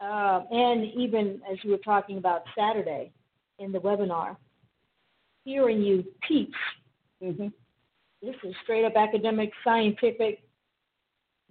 uh, 0.00 0.42
and 0.50 0.84
even 0.94 1.40
as 1.50 1.58
you 1.64 1.72
were 1.72 1.78
talking 1.78 2.18
about 2.18 2.42
Saturday 2.56 3.12
in 3.58 3.72
the 3.72 3.80
webinar, 3.80 4.36
hearing 5.44 5.82
you 5.82 6.04
teach. 6.28 6.54
Mm-hmm. 7.22 7.48
This 8.22 8.36
is 8.44 8.54
straight 8.62 8.84
up 8.84 8.94
academic, 8.96 9.50
scientific, 9.64 10.42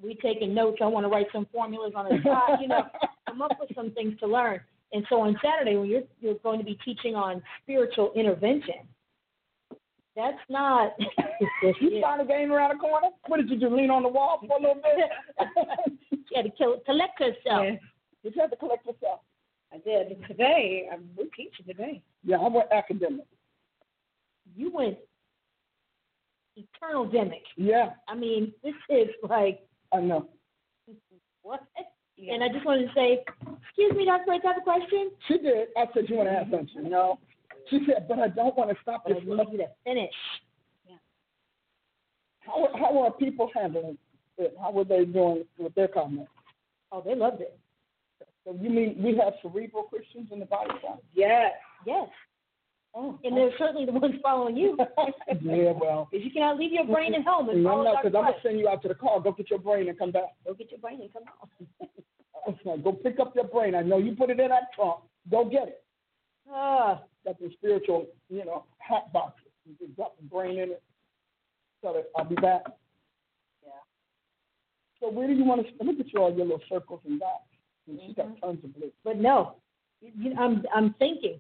we 0.02 0.16
taking 0.16 0.54
notes. 0.54 0.78
I 0.82 0.86
want 0.86 1.06
to 1.06 1.10
write 1.10 1.28
some 1.34 1.48
formulas 1.52 1.93
on 1.95 2.06
the 2.10 2.20
spot. 2.22 2.62
You 2.62 2.68
know, 2.68 2.84
come 3.28 3.41
up 3.41 3.58
with 3.60 3.70
some 3.76 3.91
things 3.91 4.18
to 4.20 4.28
learn. 4.28 4.60
And 4.93 5.05
so 5.09 5.21
on 5.21 5.38
Saturday, 5.43 5.75
when 5.75 5.89
you're 5.89 6.03
you're 6.19 6.35
going 6.35 6.59
to 6.59 6.65
be 6.65 6.77
teaching 6.85 7.15
on 7.15 7.41
spiritual 7.63 8.13
intervention, 8.15 8.88
that's 10.15 10.38
not. 10.49 10.93
you 11.81 11.99
trying 11.99 12.21
a 12.21 12.25
game 12.25 12.51
around 12.51 12.75
the 12.75 12.79
corner? 12.79 13.09
What 13.27 13.38
did 13.38 13.49
you 13.49 13.59
do? 13.59 13.75
Lean 13.75 13.91
on 13.91 14.03
the 14.03 14.09
wall 14.09 14.39
for 14.39 14.57
a 14.57 14.61
little 14.61 14.81
bit? 14.81 15.97
you 16.11 16.19
had 16.35 16.45
to 16.45 16.51
kill, 16.51 16.79
collect 16.85 17.19
yourself. 17.19 17.65
Yeah. 17.65 17.75
Did 18.23 18.35
you 18.35 18.41
have 18.41 18.49
to 18.49 18.57
collect 18.57 18.85
yourself? 18.85 19.19
I 19.71 19.77
did. 19.77 20.17
Today, 20.27 20.89
I'm 20.91 21.09
teaching 21.35 21.65
today. 21.67 22.01
Yeah, 22.23 22.38
I 22.38 22.47
went 22.47 22.71
academic. 22.71 23.25
You 24.55 24.71
went 24.73 24.97
eternal 26.55 27.05
demic. 27.05 27.43
Yeah. 27.55 27.91
I 28.07 28.15
mean, 28.15 28.53
this 28.63 28.73
is 28.89 29.09
like 29.29 29.59
I 29.93 30.01
know. 30.01 30.27
what? 31.43 31.61
Yeah. 32.18 32.34
And 32.34 32.43
I 32.43 32.49
just 32.49 32.65
wanted 32.65 32.88
to 32.88 32.93
say, 32.95 33.24
excuse 33.68 33.93
me, 33.95 34.05
Dr. 34.05 34.24
Wright, 34.28 34.41
I 34.43 34.47
have 34.47 34.57
a 34.57 34.61
question. 34.61 35.11
She 35.28 35.38
did. 35.38 35.68
I 35.78 35.86
said, 35.93 36.09
you 36.09 36.18
want 36.18 36.30
to 36.30 36.34
ask 36.34 36.49
something? 36.49 36.89
No. 36.89 37.20
She 37.70 37.80
said, 37.86 38.07
but 38.07 38.20
I 38.20 38.28
don't 38.28 38.57
want 38.57 38.72
to 38.72 38.76
stop 38.82 39.05
this. 39.05 39.18
I 39.22 39.26
want 39.26 39.51
you 39.51 39.59
to 39.59 39.68
finish. 39.84 40.13
Yeah. 40.89 40.95
How, 42.39 42.70
how 42.74 43.03
are 43.03 43.11
people 43.11 43.51
handling 43.53 43.97
it? 44.38 44.55
How 44.59 44.72
were 44.72 44.84
they 44.84 45.05
doing 45.05 45.45
with 45.59 45.76
their 45.76 45.88
comments? 45.88 46.32
Oh, 46.91 47.03
they 47.05 47.15
loved 47.15 47.41
it. 47.41 47.57
So 48.45 48.57
you 48.59 48.70
mean 48.70 48.95
we 48.97 49.18
have 49.18 49.34
cerebral 49.41 49.84
Christians 49.84 50.30
in 50.32 50.39
the 50.39 50.45
body? 50.45 50.72
Yes. 51.13 51.51
Yes. 51.86 52.07
Oh, 53.00 53.20
and 53.24 53.38
they're 53.38 53.52
certainly 53.60 53.86
the 53.86 53.91
ones 53.91 54.16
following 54.24 54.58
you. 54.58 54.76
yeah, 55.41 55.72
well. 55.80 56.08
Because 56.12 56.26
you 56.26 56.32
cannot 56.32 56.58
leave 56.58 56.72
your 56.72 56.86
brain 56.86 57.14
at 57.14 57.24
home 57.24 57.48
and 57.50 57.64
follow 57.64 57.84
no, 57.84 57.95
because 58.02 58.18
I'm 58.18 58.24
going 58.24 58.34
to 58.34 58.39
send 58.41 58.60
you 58.60 58.68
out 58.68 58.82
to 58.82 58.88
the 58.88 58.95
car. 58.95 59.20
Go 59.20 59.34
get 59.34 59.52
your 59.52 59.60
brain 59.60 59.88
and 59.88 60.00
come 60.00 60.12
back. 60.12 60.34
Go 60.48 60.56
get 60.56 60.72
your 60.72 60.80
brain 60.80 61.02
and 61.02 61.14
come 61.14 61.22
out. 61.28 62.84
Go 62.84 62.93
pick 62.93 63.20
up 63.20 63.36
your 63.36 63.43
brain. 63.43 63.76
I 63.76 63.84
know 63.84 64.00
you 64.00 64.16
put 64.16 64.32
it 64.32 64.39
in 64.39 64.50
that 64.50 64.74
trunk. 64.74 65.02
Go 65.30 65.45
get 65.45 65.68
it. 65.68 65.84
Ah. 66.52 67.04
Got 67.24 67.39
the 67.39 67.52
spiritual, 67.54 68.08
you 68.30 68.43
know, 68.45 68.64
hat 68.80 69.14
boxes. 69.14 69.52
You 69.68 69.76
can 69.76 69.93
drop 69.93 70.18
the 70.18 70.24
brain 70.24 70.58
in 70.58 70.72
it. 70.72 70.82
So 71.84 72.02
I'll 72.16 72.26
be 72.26 72.36
back. 72.36 72.64
Yeah. 73.64 73.74
So 75.00 75.12
where 75.12 75.28
do 75.28 75.34
you 75.34 75.43
want 75.43 75.68
to 75.68 75.84
look 75.84 76.00
at 76.00 76.12
you 76.12 76.20
all 76.20 76.34
your 76.34 76.45
little 76.45 76.62
circles 76.68 77.02
and 77.06 77.20
dots? 77.20 77.43
And 77.88 78.00
mm-hmm. 78.00 78.08
She's 78.08 78.16
got 78.16 78.41
tons 78.41 78.64
of 78.64 78.74
blue. 78.74 78.91
But 79.04 79.18
no, 79.18 79.58
you 80.02 80.34
know, 80.34 80.41
I'm 80.41 80.64
I'm 80.74 80.95
thinking 80.98 81.39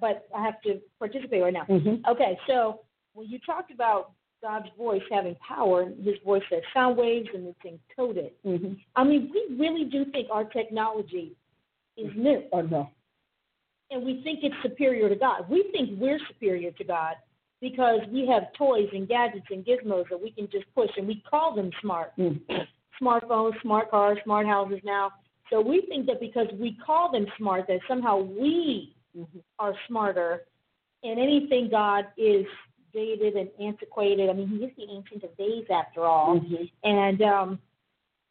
but 0.00 0.26
I 0.36 0.44
have 0.44 0.60
to 0.62 0.80
participate 0.98 1.42
right 1.42 1.52
now. 1.52 1.66
Mm-hmm. 1.68 2.08
Okay, 2.10 2.38
so 2.46 2.80
when 3.14 3.28
you 3.28 3.38
talked 3.44 3.72
about 3.72 4.12
God's 4.42 4.68
voice 4.76 5.02
having 5.10 5.36
power, 5.46 5.90
His 6.02 6.14
voice 6.24 6.42
has 6.50 6.62
sound 6.74 6.96
waves 6.96 7.28
and 7.34 7.46
it's 7.46 7.80
encoded. 7.98 8.30
Mm-hmm. 8.44 8.74
I 8.94 9.04
mean, 9.04 9.30
we 9.32 9.56
really 9.56 9.84
do 9.84 10.04
think 10.12 10.28
our 10.30 10.44
technology 10.44 11.34
is 11.96 12.10
new. 12.16 12.42
I 12.54 12.62
know. 12.62 12.90
And 13.90 14.04
we 14.04 14.20
think 14.22 14.40
it's 14.42 14.54
superior 14.62 15.08
to 15.08 15.16
God. 15.16 15.48
We 15.48 15.70
think 15.72 16.00
we're 16.00 16.18
superior 16.28 16.72
to 16.72 16.84
God 16.84 17.14
because 17.60 18.00
we 18.12 18.26
have 18.26 18.52
toys 18.58 18.88
and 18.92 19.08
gadgets 19.08 19.46
and 19.50 19.64
gizmos 19.64 20.08
that 20.10 20.20
we 20.20 20.30
can 20.30 20.48
just 20.50 20.66
push, 20.74 20.90
and 20.96 21.06
we 21.06 21.22
call 21.28 21.54
them 21.54 21.70
smart. 21.80 22.12
Mm-hmm. 22.18 22.54
Smartphones, 23.02 23.60
smart 23.62 23.90
cars, 23.90 24.18
smart 24.24 24.46
houses 24.46 24.80
now. 24.84 25.12
So 25.50 25.60
we 25.60 25.84
think 25.88 26.06
that 26.06 26.20
because 26.20 26.48
we 26.58 26.76
call 26.84 27.12
them 27.12 27.26
smart, 27.38 27.66
that 27.68 27.78
somehow 27.86 28.18
we 28.18 28.95
mm-hmm. 29.16 29.38
are 29.58 29.74
smarter, 29.88 30.42
and 31.02 31.18
anything 31.18 31.68
God 31.70 32.06
is 32.16 32.46
dated 32.92 33.34
and 33.34 33.48
antiquated. 33.60 34.30
I 34.30 34.32
mean, 34.32 34.48
he 34.48 34.56
is 34.56 34.72
the 34.76 34.86
ancient 34.90 35.24
of 35.24 35.36
days 35.36 35.66
after 35.70 36.04
all, 36.04 36.40
mm-hmm. 36.40 36.64
and 36.84 37.22
um, 37.22 37.58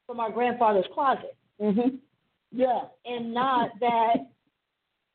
from 0.06 0.20
our 0.20 0.32
grandfather's 0.32 0.86
closet. 0.94 1.36
Mm-hmm. 1.62 1.96
Yeah, 2.52 2.82
and 3.06 3.34
not 3.34 3.72
that 3.80 4.32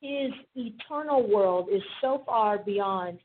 his 0.01 0.31
eternal 0.55 1.29
world 1.29 1.68
is 1.71 1.83
so 2.01 2.23
far 2.27 2.59
beyond 2.59 3.18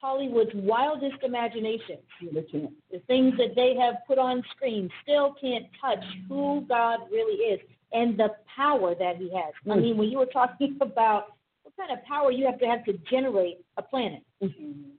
Hollywood's 0.00 0.52
wildest 0.54 1.22
imaginations. 1.22 2.00
The 2.22 3.00
things 3.06 3.34
that 3.36 3.54
they 3.54 3.74
have 3.78 3.96
put 4.06 4.18
on 4.18 4.42
screen 4.56 4.88
still 5.02 5.34
can't 5.40 5.66
touch 5.80 6.02
who 6.28 6.64
God 6.68 7.00
really 7.10 7.54
is 7.54 7.60
and 7.92 8.18
the 8.18 8.30
power 8.56 8.94
that 8.94 9.16
He 9.16 9.30
has. 9.34 9.52
Mm. 9.66 9.72
I 9.72 9.76
mean, 9.76 9.96
when 9.96 10.08
you 10.08 10.18
were 10.18 10.26
talking 10.26 10.78
about 10.80 11.36
kind 11.80 11.98
of 11.98 12.04
power 12.04 12.30
you 12.30 12.46
have 12.46 12.58
to 12.58 12.66
have 12.66 12.84
to 12.84 12.92
generate 13.10 13.58
a 13.76 13.82
planet. 13.82 14.22
Mm-hmm. 14.42 14.90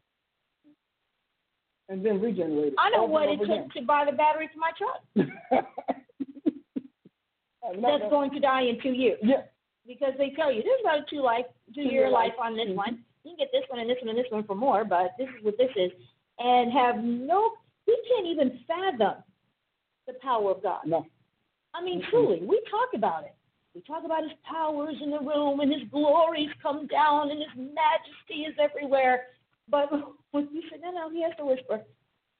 And 1.89 2.05
then 2.05 2.21
regenerate 2.21 2.73
it. 2.73 2.73
I 2.79 2.89
know 2.89 3.03
what 3.03 3.29
it 3.29 3.37
took 3.39 3.73
to 3.73 3.81
buy 3.85 4.05
the 4.09 4.15
battery 4.15 4.49
for 4.53 4.59
my 4.59 4.71
truck. 4.77 5.01
That's 7.81 8.09
going 8.09 8.31
to 8.31 8.39
die 8.39 8.63
in 8.63 8.79
two 8.81 8.93
years. 8.93 9.19
Yeah. 9.21 9.43
Because 9.85 10.13
they 10.17 10.31
tell 10.35 10.51
you 10.51 10.63
there's 10.63 10.79
about 10.81 10.99
a 10.99 11.05
two 11.09 11.21
life 11.21 11.45
two 11.75 11.81
year 11.81 12.09
life 12.09 12.33
on 12.41 12.55
this 12.55 12.67
mm-hmm. 12.67 12.75
one. 12.75 12.99
You 13.23 13.31
can 13.31 13.37
get 13.37 13.49
this 13.51 13.63
one 13.67 13.79
and 13.79 13.89
this 13.89 13.97
one 14.01 14.09
and 14.09 14.17
this 14.17 14.31
one 14.31 14.45
for 14.45 14.55
more, 14.55 14.83
but 14.85 15.11
this 15.17 15.27
is 15.27 15.43
what 15.43 15.57
this 15.57 15.71
is. 15.75 15.91
And 16.39 16.71
have 16.71 17.03
no 17.03 17.51
we 17.87 17.97
can't 18.07 18.27
even 18.27 18.59
fathom 18.67 19.23
the 20.07 20.13
power 20.21 20.51
of 20.51 20.63
God. 20.63 20.81
No. 20.85 21.05
I 21.73 21.83
mean, 21.83 22.03
truly, 22.09 22.41
we 22.41 22.61
talk 22.69 22.89
about 22.95 23.23
it. 23.23 23.35
We 23.73 23.81
talk 23.81 24.03
about 24.05 24.23
his 24.23 24.33
powers 24.49 24.95
in 25.01 25.11
the 25.11 25.19
room 25.19 25.59
and 25.59 25.71
his 25.71 25.83
glories 25.91 26.49
come 26.61 26.87
down 26.87 27.31
and 27.31 27.39
his 27.39 27.55
majesty 27.55 28.43
is 28.47 28.55
everywhere. 28.59 29.27
But 29.69 29.89
when 30.31 30.49
you 30.51 30.61
say, 30.69 30.77
no, 30.81 30.91
no, 30.91 31.09
he 31.09 31.23
has 31.23 31.31
to 31.37 31.45
whisper. 31.45 31.81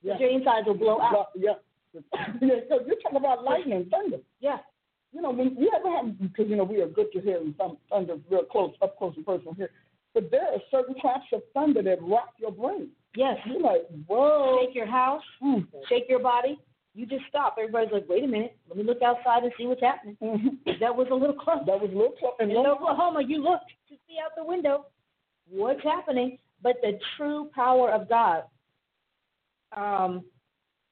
Yeah. 0.01 0.17
Your 0.19 0.29
insides 0.29 0.67
will 0.67 0.73
blow 0.75 0.99
out. 0.99 1.27
Yeah. 1.36 1.53
yeah, 1.93 2.01
So 2.69 2.79
you're 2.86 2.99
talking 3.01 3.17
about 3.17 3.43
lightning 3.43 3.73
and 3.73 3.89
thunder. 3.89 4.17
Yeah. 4.39 4.57
You 5.13 5.21
know, 5.21 5.32
when 5.32 5.55
you 5.57 5.69
ever 5.75 5.89
have, 5.95 6.19
because, 6.19 6.49
you 6.49 6.55
know, 6.55 6.63
we 6.63 6.82
are 6.82 6.88
good 6.88 7.11
to 7.13 7.21
hear 7.21 7.39
some 7.57 7.77
thunder 7.89 8.15
real 8.29 8.43
close, 8.43 8.73
up 8.82 8.97
close 8.97 9.13
and 9.15 9.25
personal 9.25 9.53
here. 9.53 9.69
But 10.13 10.32
there 10.32 10.43
are 10.43 10.59
certain 10.69 10.95
claps 10.99 11.25
of 11.34 11.41
thunder 11.53 11.82
that 11.84 12.01
rock 12.01 12.34
your 12.38 12.51
brain. 12.51 12.89
Yes. 13.15 13.38
You're 13.45 13.61
like, 13.61 13.84
whoa. 14.07 14.59
Shake 14.65 14.75
your 14.75 14.86
house, 14.86 15.23
Mm. 15.43 15.67
shake 15.88 16.05
your 16.09 16.19
body. 16.19 16.59
You 16.93 17.05
just 17.05 17.23
stop. 17.29 17.55
Everybody's 17.57 17.91
like, 17.93 18.05
wait 18.09 18.23
a 18.23 18.27
minute. 18.27 18.57
Let 18.67 18.77
me 18.77 18.83
look 18.83 19.01
outside 19.01 19.43
and 19.43 19.51
see 19.57 19.65
what's 19.65 19.81
happening. 19.81 20.17
Mhm. 20.21 20.79
That 20.79 20.95
was 20.95 21.07
a 21.11 21.15
little 21.15 21.35
close. 21.35 21.65
That 21.65 21.79
was 21.79 21.89
a 21.91 21.95
little 21.95 22.11
close. 22.19 22.33
And 22.39 22.51
In 22.51 22.57
Oklahoma, 22.57 23.21
you 23.25 23.41
look 23.41 23.61
to 23.89 23.95
see 24.07 24.17
out 24.23 24.31
the 24.35 24.43
window 24.43 24.85
what's 25.49 25.81
happening, 25.83 26.37
but 26.61 26.75
the 26.81 26.99
true 27.15 27.49
power 27.55 27.89
of 27.91 28.09
God 28.09 28.43
um, 29.75 30.25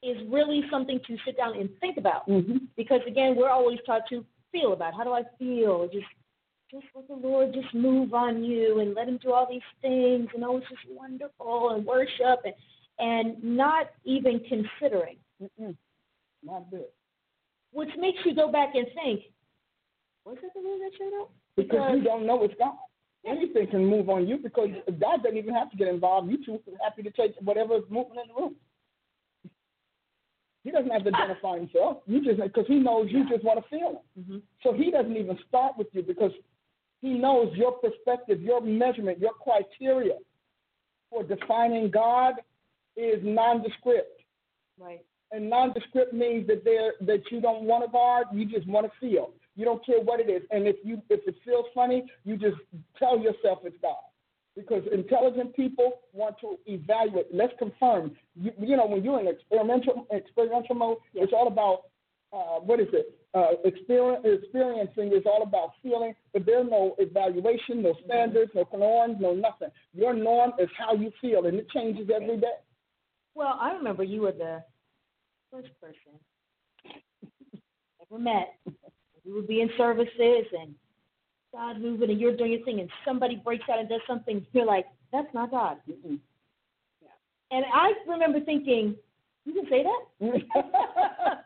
is 0.01 0.17
really 0.29 0.63
something 0.71 0.99
to 1.05 1.17
sit 1.25 1.35
down 1.35 1.57
and 1.59 1.69
think 1.79 1.97
about. 1.97 2.27
Mhm. 2.27 2.67
Because 2.77 3.01
again, 3.05 3.35
we're 3.35 3.49
always 3.49 3.79
taught 3.85 4.07
to 4.09 4.25
feel 4.51 4.73
about 4.73 4.93
how 4.93 5.03
do 5.03 5.11
I 5.13 5.23
feel? 5.37 5.87
Just 5.89 6.07
just 6.71 6.85
let 6.95 7.07
the 7.07 7.15
Lord 7.15 7.51
just 7.53 7.73
move 7.73 8.13
on 8.13 8.43
you 8.43 8.79
and 8.79 8.93
let 8.93 9.07
him 9.07 9.17
do 9.17 9.33
all 9.33 9.47
these 9.49 9.61
things 9.81 10.29
and 10.35 10.43
oh 10.43 10.57
it's 10.57 10.69
just 10.69 10.87
wonderful 10.87 11.71
and 11.71 11.83
worship 11.85 12.39
and 12.45 12.53
and 12.99 13.43
not 13.43 13.89
even 14.05 14.39
considering. 14.41 15.17
Mm-mm. 15.41 15.75
Not 16.43 16.69
good. 16.71 16.85
Which 17.71 17.89
makes 17.97 18.19
you 18.25 18.33
go 18.35 18.51
back 18.51 18.69
and 18.75 18.87
think, 18.95 19.21
was 20.25 20.37
it 20.41 20.51
the 20.53 20.61
that 20.61 20.91
showed 20.97 21.21
up? 21.21 21.31
Because 21.55 21.91
you 21.95 22.03
don't 22.03 22.25
know 22.25 22.43
it's 22.43 22.53
God. 22.57 22.75
Anything 23.25 23.67
can 23.67 23.85
move 23.85 24.09
on 24.09 24.27
you 24.27 24.37
because 24.37 24.69
God 24.99 25.23
doesn't 25.23 25.37
even 25.37 25.53
have 25.53 25.69
to 25.71 25.77
get 25.77 25.87
involved. 25.87 26.31
You 26.31 26.43
two 26.43 26.53
are 26.53 26.83
happy 26.83 27.03
to 27.03 27.11
take 27.11 27.35
whatever 27.41 27.75
is 27.75 27.83
moving 27.89 28.15
in 28.15 28.33
the 28.33 28.41
room. 28.41 28.55
He 30.63 30.71
doesn't 30.71 30.89
have 30.89 31.03
to 31.03 31.09
identify 31.09 31.57
himself. 31.57 31.97
You 32.05 32.23
just 32.23 32.41
because 32.41 32.65
he 32.67 32.75
knows 32.75 33.07
you 33.09 33.27
just 33.29 33.43
want 33.43 33.61
to 33.63 33.69
feel 33.69 33.89
him. 33.89 34.23
Mm-hmm. 34.23 34.37
So 34.63 34.73
he 34.73 34.91
doesn't 34.91 35.15
even 35.15 35.37
start 35.47 35.77
with 35.77 35.87
you 35.91 36.01
because 36.01 36.31
he 37.01 37.13
knows 37.13 37.51
your 37.55 37.73
perspective, 37.73 38.41
your 38.41 38.61
measurement, 38.61 39.19
your 39.19 39.33
criteria 39.33 40.15
for 41.09 41.23
defining 41.23 41.89
God 41.89 42.35
is 42.95 43.19
nondescript. 43.23 44.21
Right. 44.77 45.03
And 45.32 45.49
nondescript 45.49 46.13
means 46.13 46.47
that 46.47 46.63
there 46.63 46.93
that 47.01 47.21
you 47.32 47.39
don't 47.39 47.63
want 47.63 47.86
to 47.86 47.91
God, 47.91 48.25
you 48.34 48.45
just 48.45 48.67
want 48.67 48.88
to 48.88 48.91
feel. 48.99 49.32
You 49.55 49.65
don't 49.65 49.86
care 49.86 50.01
what 50.01 50.19
it 50.19 50.30
is. 50.30 50.41
And 50.51 50.67
if 50.67 50.77
you 50.84 51.01
if 51.09 51.21
it 51.27 51.36
feels 51.45 51.65
funny, 51.75 52.05
you 52.23 52.38
just 52.38 52.57
tell 52.97 53.19
yourself 53.19 53.59
it's 53.63 53.77
God. 53.82 53.95
Because 54.55 54.84
intelligent 54.91 55.55
people 55.55 56.01
want 56.13 56.36
to 56.41 56.57
evaluate. 56.65 57.27
Let's 57.32 57.53
confirm. 57.59 58.15
You, 58.36 58.51
you 58.59 58.75
know, 58.75 58.88
when 58.88 59.03
you're 59.03 59.19
in 59.19 59.27
experimental 59.27 60.07
experiential 60.11 60.75
mode, 60.75 60.97
it's 61.13 61.34
all 61.34 61.47
about 61.47 61.84
uh, 62.34 62.59
what 62.59 62.80
is 62.80 62.88
it? 62.93 63.15
Uh, 63.34 63.51
experience, 63.63 64.25
experiencing 64.25 65.13
is 65.13 65.23
all 65.25 65.43
about 65.43 65.73
feeling, 65.84 66.15
but 66.34 66.45
there's 66.45 66.67
no 66.69 66.95
evaluation, 66.97 67.84
no 67.84 67.93
standards, 68.05 68.51
no 68.55 68.67
norms, 68.75 69.17
no 69.19 69.34
nothing. 69.34 69.69
Your 69.93 70.13
norm 70.13 70.53
is 70.57 70.69
how 70.75 70.95
you 70.95 71.11
feel, 71.21 71.45
and 71.45 71.57
it 71.59 71.69
changes 71.69 72.09
every 72.13 72.38
day. 72.38 72.57
Well, 73.36 73.55
I 73.59 73.73
remember 73.73 74.03
you 74.03 74.21
were 74.21 74.32
the 74.32 74.63
first 75.51 75.69
person 75.81 76.19
ever 78.01 78.19
met. 78.19 78.55
We 79.25 79.33
would 79.33 79.47
be 79.47 79.61
in 79.61 79.69
services 79.77 80.45
and 80.57 80.73
God 81.53 81.81
moving 81.81 82.09
and 82.11 82.19
you're 82.19 82.35
doing 82.35 82.53
your 82.53 82.63
thing 82.63 82.79
and 82.79 82.89
somebody 83.05 83.41
breaks 83.43 83.65
out 83.71 83.79
and 83.79 83.89
does 83.89 84.01
something, 84.07 84.45
you're 84.53 84.65
like, 84.65 84.85
that's 85.11 85.33
not 85.33 85.51
God. 85.51 85.77
Mm-mm. 85.89 86.19
And 87.51 87.65
I 87.73 87.93
remember 88.07 88.39
thinking, 88.41 88.95
you 89.45 89.53
can 89.53 89.65
say 89.69 89.83
that? 89.83 90.01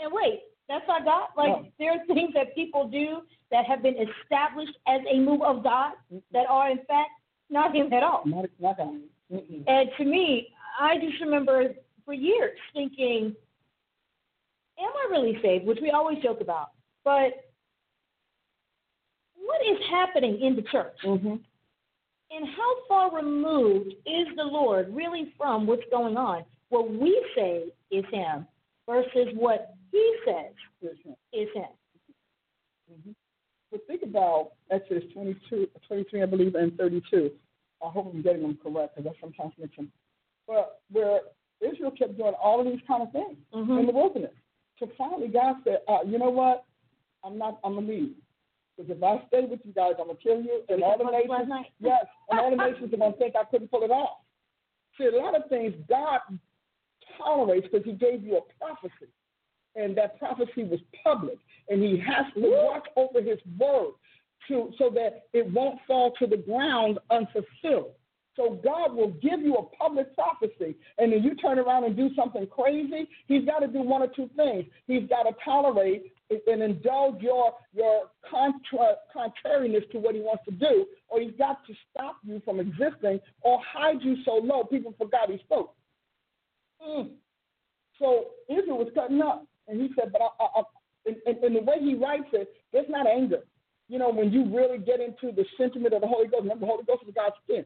and 0.00 0.12
wait, 0.12 0.40
that's 0.68 0.84
not 0.88 1.04
God? 1.04 1.28
Like, 1.36 1.48
No. 1.48 1.66
there 1.78 1.92
are 1.92 2.06
things 2.06 2.34
that 2.34 2.54
people 2.54 2.88
do 2.88 3.18
that 3.52 3.64
have 3.66 3.82
been 3.82 3.94
established 3.94 4.76
as 4.88 5.00
a 5.08 5.20
move 5.20 5.42
of 5.42 5.62
God 5.62 5.92
that 6.32 6.46
are, 6.48 6.70
in 6.70 6.78
fact, 6.78 7.10
not 7.48 7.74
Him 7.74 7.92
at 7.92 8.02
all. 8.02 8.22
Not, 8.26 8.46
not 8.58 8.76
God. 8.76 9.00
Mm-mm. 9.32 9.64
And 9.68 9.88
to 9.98 10.04
me, 10.04 10.48
I 10.80 10.96
just 10.98 11.20
remember 11.20 11.74
for 12.06 12.14
years 12.14 12.56
thinking, 12.72 13.34
am 14.78 14.90
I 14.90 15.10
really 15.10 15.38
saved? 15.42 15.66
Which 15.66 15.80
we 15.82 15.90
always 15.90 16.22
joke 16.22 16.40
about. 16.40 16.70
But 17.04 17.44
what 19.34 19.60
is 19.68 19.78
happening 19.90 20.40
in 20.40 20.56
the 20.56 20.62
church? 20.62 20.96
Mm-hmm. 21.04 21.34
And 22.28 22.48
how 22.56 22.74
far 22.88 23.14
removed 23.14 23.92
is 24.06 24.26
the 24.36 24.42
Lord 24.42 24.94
really 24.94 25.34
from 25.36 25.66
what's 25.66 25.82
going 25.90 26.16
on? 26.16 26.44
What 26.70 26.90
we 26.90 27.24
say 27.36 27.64
is 27.90 28.04
Him 28.10 28.46
versus 28.88 29.28
what 29.34 29.74
He 29.92 30.16
says 30.24 30.52
is 30.82 31.48
Him. 31.54 31.64
Mm-hmm. 32.92 33.10
But 33.70 33.86
think 33.86 34.02
about 34.02 34.52
Exodus 34.70 35.04
22, 35.12 35.68
23, 35.86 36.22
I 36.22 36.26
believe, 36.26 36.54
and 36.54 36.76
32. 36.76 37.30
I 37.84 37.90
hope 37.90 38.10
I'm 38.12 38.22
getting 38.22 38.42
them 38.42 38.58
correct 38.62 38.96
because 38.96 39.12
I 39.12 39.20
sometimes 39.20 39.52
mix 39.58 39.76
them. 39.76 39.92
But 40.46 40.80
where 40.90 41.20
Israel 41.60 41.90
kept 41.90 42.16
doing 42.16 42.34
all 42.34 42.60
of 42.60 42.66
these 42.66 42.80
kind 42.86 43.02
of 43.02 43.12
things 43.12 43.38
Mhm. 43.52 43.80
in 43.80 43.86
the 43.86 43.92
wilderness. 43.92 44.34
So 44.78 44.86
finally, 44.98 45.28
God 45.28 45.56
said, 45.64 45.82
uh, 45.88 46.00
"You 46.04 46.18
know 46.18 46.30
what? 46.30 46.64
I'm 47.24 47.38
not. 47.38 47.58
I'm 47.64 47.74
gonna 47.74 47.86
leave 47.86 48.14
because 48.76 48.90
if 48.90 49.02
I 49.02 49.26
stay 49.28 49.46
with 49.46 49.64
you 49.64 49.72
guys, 49.72 49.94
I'm 49.98 50.06
gonna 50.06 50.18
kill 50.18 50.40
you, 50.42 50.64
and 50.68 50.82
all 50.82 50.98
the 50.98 51.04
talked 51.04 51.14
about 51.14 51.22
this 51.22 51.30
last 51.30 51.48
nations. 51.48 51.74
Yes, 51.80 52.06
and 52.30 52.40
all 52.40 52.50
the 52.50 52.56
nations 52.56 52.92
are 52.92 52.96
gonna 52.96 53.16
think 53.16 53.36
I 53.36 53.44
couldn't 53.44 53.68
pull 53.70 53.82
it 53.84 53.90
off. 53.90 54.18
See, 54.98 55.06
a 55.06 55.10
lot 55.16 55.34
of 55.34 55.48
things 55.48 55.74
God 55.88 56.20
tolerates 57.16 57.66
because 57.68 57.84
He 57.84 57.92
gave 57.92 58.22
you 58.24 58.36
a 58.36 58.42
prophecy, 58.58 59.10
and 59.76 59.96
that 59.96 60.18
prophecy 60.18 60.64
was 60.64 60.80
public, 61.02 61.38
and 61.68 61.82
He 61.82 61.96
has 61.98 62.26
to 62.34 62.40
watch 62.40 62.86
over 62.96 63.20
His 63.22 63.38
word 63.58 63.94
to 64.48 64.72
so 64.78 64.90
that 64.90 65.26
it 65.32 65.50
won't 65.52 65.80
fall 65.86 66.12
to 66.12 66.26
the 66.26 66.36
ground 66.36 66.98
unfulfilled. 67.10 67.94
So 68.36 68.60
God 68.62 68.94
will 68.94 69.12
give 69.22 69.40
you 69.40 69.54
a 69.54 69.62
public 69.76 70.14
prophecy, 70.14 70.76
and 70.98 71.12
then 71.12 71.22
you 71.22 71.34
turn 71.36 71.58
around 71.58 71.84
and 71.84 71.96
do 71.96 72.10
something 72.14 72.46
crazy. 72.46 73.08
He's 73.26 73.46
got 73.46 73.60
to 73.60 73.66
do 73.66 73.80
one 73.80 74.02
or 74.02 74.08
two 74.08 74.28
things. 74.36 74.66
He's 74.86 75.08
got 75.08 75.22
to 75.22 75.34
tolerate 75.42 76.12
and 76.28 76.62
indulge 76.62 77.22
your 77.22 77.54
your 77.72 78.10
contra, 78.28 78.96
contrariness 79.12 79.84
to 79.92 79.98
what 79.98 80.14
he 80.14 80.20
wants 80.20 80.44
to 80.44 80.50
do, 80.52 80.86
or 81.08 81.20
he's 81.20 81.32
got 81.38 81.66
to 81.66 81.74
stop 81.90 82.16
you 82.24 82.42
from 82.44 82.60
existing 82.60 83.20
or 83.40 83.58
hide 83.66 84.02
you 84.02 84.16
so 84.24 84.32
low 84.32 84.64
people 84.64 84.94
forgot 84.98 85.30
he 85.30 85.38
spoke. 85.38 85.74
Mm. 86.86 87.10
So 87.98 88.26
Israel 88.50 88.78
was 88.78 88.88
cutting 88.94 89.22
up, 89.22 89.46
and 89.68 89.80
he 89.80 89.88
said, 89.98 90.12
"But 90.12 90.20
I, 90.22 90.44
I, 90.44 90.60
I, 90.60 90.62
and, 91.06 91.36
and, 91.38 91.56
the 91.56 91.60
way 91.60 91.76
he 91.80 91.94
writes 91.94 92.28
it, 92.32 92.48
there's 92.72 92.90
not 92.90 93.06
anger. 93.06 93.40
You 93.88 93.98
know, 93.98 94.10
when 94.10 94.32
you 94.32 94.44
really 94.54 94.78
get 94.78 95.00
into 95.00 95.34
the 95.34 95.44
sentiment 95.56 95.94
of 95.94 96.00
the 96.00 96.08
Holy 96.08 96.26
Ghost, 96.26 96.42
remember, 96.42 96.66
the 96.66 96.72
Holy 96.72 96.84
Ghost 96.84 97.04
is 97.06 97.14
God's 97.14 97.36
skin. 97.44 97.64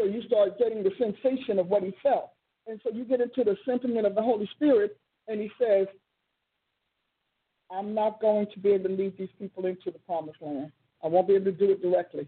So 0.00 0.06
you 0.06 0.22
start 0.22 0.58
getting 0.58 0.82
the 0.82 0.92
sensation 0.98 1.58
of 1.58 1.66
what 1.66 1.82
he 1.82 1.92
felt. 2.02 2.30
And 2.66 2.80
so 2.82 2.90
you 2.90 3.04
get 3.04 3.20
into 3.20 3.44
the 3.44 3.56
sentiment 3.66 4.06
of 4.06 4.14
the 4.14 4.22
Holy 4.22 4.48
Spirit, 4.54 4.96
and 5.28 5.40
he 5.40 5.50
says, 5.60 5.86
I'm 7.70 7.94
not 7.94 8.20
going 8.20 8.46
to 8.52 8.58
be 8.58 8.70
able 8.70 8.88
to 8.88 8.96
lead 8.96 9.18
these 9.18 9.28
people 9.38 9.66
into 9.66 9.90
the 9.90 9.98
promised 10.00 10.40
land. 10.40 10.72
I 11.04 11.08
won't 11.08 11.28
be 11.28 11.34
able 11.34 11.46
to 11.46 11.52
do 11.52 11.70
it 11.70 11.82
directly. 11.82 12.26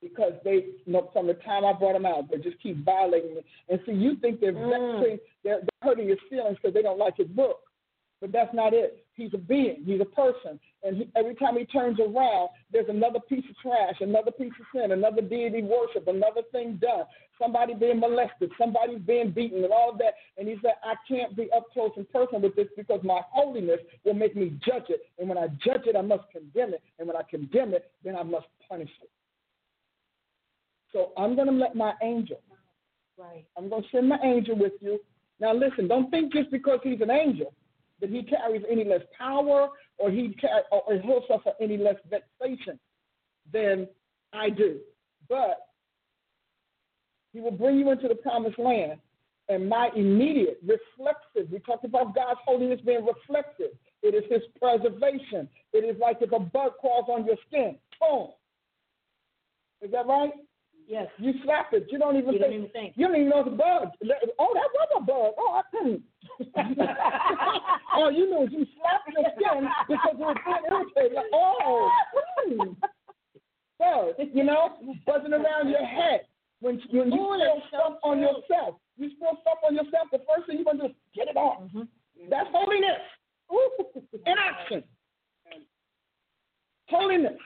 Because 0.00 0.32
they, 0.44 0.66
you 0.86 0.92
know, 0.92 1.10
from 1.12 1.26
the 1.26 1.34
time 1.34 1.64
I 1.64 1.74
brought 1.74 1.92
them 1.92 2.06
out, 2.06 2.30
they 2.30 2.38
just 2.38 2.60
keep 2.62 2.82
violating 2.84 3.34
me. 3.34 3.42
And 3.68 3.80
see, 3.84 3.92
you 3.92 4.16
think 4.16 4.40
they're 4.40 4.52
Mm. 4.52 4.98
vexing, 5.00 5.18
they're, 5.44 5.60
they're 5.60 5.82
hurting 5.82 6.08
his 6.08 6.18
feelings 6.30 6.56
because 6.56 6.72
they 6.72 6.82
don't 6.82 6.98
like 6.98 7.16
his 7.18 7.28
book. 7.28 7.69
But 8.20 8.32
that's 8.32 8.52
not 8.52 8.74
it. 8.74 9.04
He's 9.14 9.32
a 9.32 9.38
being. 9.38 9.82
He's 9.84 10.00
a 10.00 10.04
person. 10.04 10.60
And 10.82 10.96
he, 10.96 11.08
every 11.16 11.34
time 11.34 11.56
he 11.56 11.64
turns 11.64 11.98
around, 12.00 12.50
there's 12.70 12.88
another 12.88 13.18
piece 13.28 13.44
of 13.48 13.56
trash, 13.58 13.94
another 14.00 14.30
piece 14.30 14.52
of 14.60 14.66
sin, 14.74 14.92
another 14.92 15.22
deity 15.22 15.62
worship, 15.62 16.06
another 16.06 16.42
thing 16.52 16.78
done. 16.80 17.04
Somebody 17.40 17.74
being 17.74 17.98
molested, 17.98 18.50
somebody's 18.58 19.00
being 19.00 19.30
beaten, 19.30 19.64
and 19.64 19.72
all 19.72 19.90
of 19.90 19.98
that. 19.98 20.14
And 20.36 20.46
he 20.46 20.56
said, 20.62 20.72
I 20.84 20.94
can't 21.08 21.34
be 21.34 21.48
up 21.56 21.64
close 21.72 21.92
and 21.96 22.08
personal 22.10 22.42
with 22.42 22.56
this 22.56 22.68
because 22.76 23.00
my 23.02 23.20
holiness 23.30 23.80
will 24.04 24.14
make 24.14 24.36
me 24.36 24.58
judge 24.64 24.90
it. 24.90 25.00
And 25.18 25.28
when 25.28 25.38
I 25.38 25.48
judge 25.64 25.86
it, 25.86 25.96
I 25.96 26.02
must 26.02 26.24
condemn 26.30 26.74
it. 26.74 26.82
And 26.98 27.08
when 27.08 27.16
I 27.16 27.22
condemn 27.28 27.72
it, 27.72 27.90
then 28.04 28.16
I 28.16 28.22
must 28.22 28.46
punish 28.68 28.90
it. 29.02 29.10
So 30.92 31.12
I'm 31.16 31.36
going 31.36 31.48
to 31.48 31.54
let 31.54 31.74
my 31.74 31.94
angel, 32.02 32.40
Right. 33.16 33.44
I'm 33.56 33.68
going 33.68 33.82
to 33.82 33.88
send 33.92 34.08
my 34.08 34.18
angel 34.24 34.56
with 34.56 34.72
you. 34.80 34.98
Now, 35.40 35.52
listen, 35.52 35.88
don't 35.88 36.10
think 36.10 36.32
just 36.32 36.50
because 36.50 36.80
he's 36.82 37.02
an 37.02 37.10
angel 37.10 37.52
that 38.00 38.10
he 38.10 38.22
carries 38.22 38.62
any 38.70 38.84
less 38.84 39.02
power 39.16 39.68
or 39.98 40.10
he 40.10 40.34
car- 40.40 40.64
or 40.70 40.94
he'll 40.94 41.24
suffer 41.28 41.52
any 41.60 41.76
less 41.76 41.96
vexation 42.08 42.78
than 43.52 43.88
I 44.32 44.50
do. 44.50 44.78
But 45.28 45.58
he 47.32 47.40
will 47.40 47.50
bring 47.50 47.78
you 47.78 47.90
into 47.90 48.08
the 48.08 48.14
promised 48.14 48.58
land. 48.58 48.98
And 49.48 49.68
my 49.68 49.90
immediate 49.96 50.60
reflexive, 50.62 51.50
we 51.50 51.58
talked 51.60 51.84
about 51.84 52.14
God's 52.14 52.38
holiness 52.44 52.80
being 52.86 53.04
reflective. 53.04 53.72
It 54.02 54.14
is 54.14 54.22
his 54.30 54.42
preservation. 54.60 55.48
It 55.72 55.78
is 55.78 56.00
like 56.00 56.18
if 56.20 56.32
a 56.32 56.38
bug 56.38 56.72
crawls 56.80 57.06
on 57.08 57.26
your 57.26 57.36
skin. 57.48 57.76
Boom. 58.00 58.28
Is 59.82 59.90
that 59.90 60.06
right? 60.06 60.32
Yes. 60.90 61.06
You 61.18 61.32
slap 61.44 61.70
it. 61.72 61.86
You 61.88 62.00
don't 62.00 62.16
even 62.16 62.34
You 62.34 62.40
think. 62.40 62.50
don't 62.50 62.58
even 62.58 62.70
think. 62.70 62.94
You 62.96 63.06
don't 63.06 63.14
even 63.14 63.28
know 63.30 63.46
it's 63.46 63.54
a 63.54 63.54
bug. 63.54 63.94
Oh, 64.42 64.50
that 64.58 64.70
was 64.74 64.88
a 64.98 65.00
bug. 65.06 65.32
Oh, 65.38 65.54
I 65.54 65.62
couldn't. 65.70 66.02
All 67.94 68.10
you 68.18 68.28
know 68.28 68.42
is 68.42 68.50
you 68.50 68.66
slapped 68.74 69.06
your 69.14 69.22
skin 69.38 69.70
because 69.86 70.18
it 70.18 70.18
was 70.18 70.34
being 70.42 70.66
irritated. 70.66 71.14
Like, 71.14 71.30
oh, 71.32 71.90
hmm. 72.42 72.74
bug. 73.78 74.18
You 74.34 74.42
know, 74.42 74.82
buzzing 75.06 75.32
around 75.32 75.70
your 75.70 75.86
head. 75.86 76.26
When, 76.58 76.82
when 76.90 77.12
you 77.12 77.22
Ooh, 77.22 77.38
spill 77.38 77.38
that's 77.38 77.70
so 77.70 77.78
stuff 77.78 77.94
on 78.02 78.18
yourself, 78.18 78.74
you 78.98 79.10
spill 79.14 79.38
stuff 79.46 79.62
on 79.62 79.76
yourself, 79.78 80.10
the 80.10 80.18
first 80.26 80.50
thing 80.50 80.56
you're 80.58 80.64
going 80.66 80.78
to 80.82 80.88
do 80.88 80.90
is 80.90 80.96
get 81.14 81.28
it 81.28 81.36
off. 81.36 81.62
Mhm. 81.70 81.86
That's 82.28 82.50
holiness. 82.50 83.00
Ooh, 83.54 83.70
in 84.26 84.34
action. 84.36 84.82
Holiness. 86.90 87.38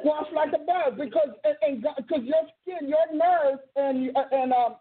Squash 0.00 0.26
like 0.34 0.52
a 0.52 0.62
bug 0.64 0.98
because 0.98 1.30
and, 1.44 1.82
because 1.96 2.24
your 2.24 2.44
skin, 2.62 2.88
your 2.88 3.06
nerves, 3.12 3.62
and 3.76 4.16
uh, 4.16 4.24
and 4.32 4.52
um 4.52 4.76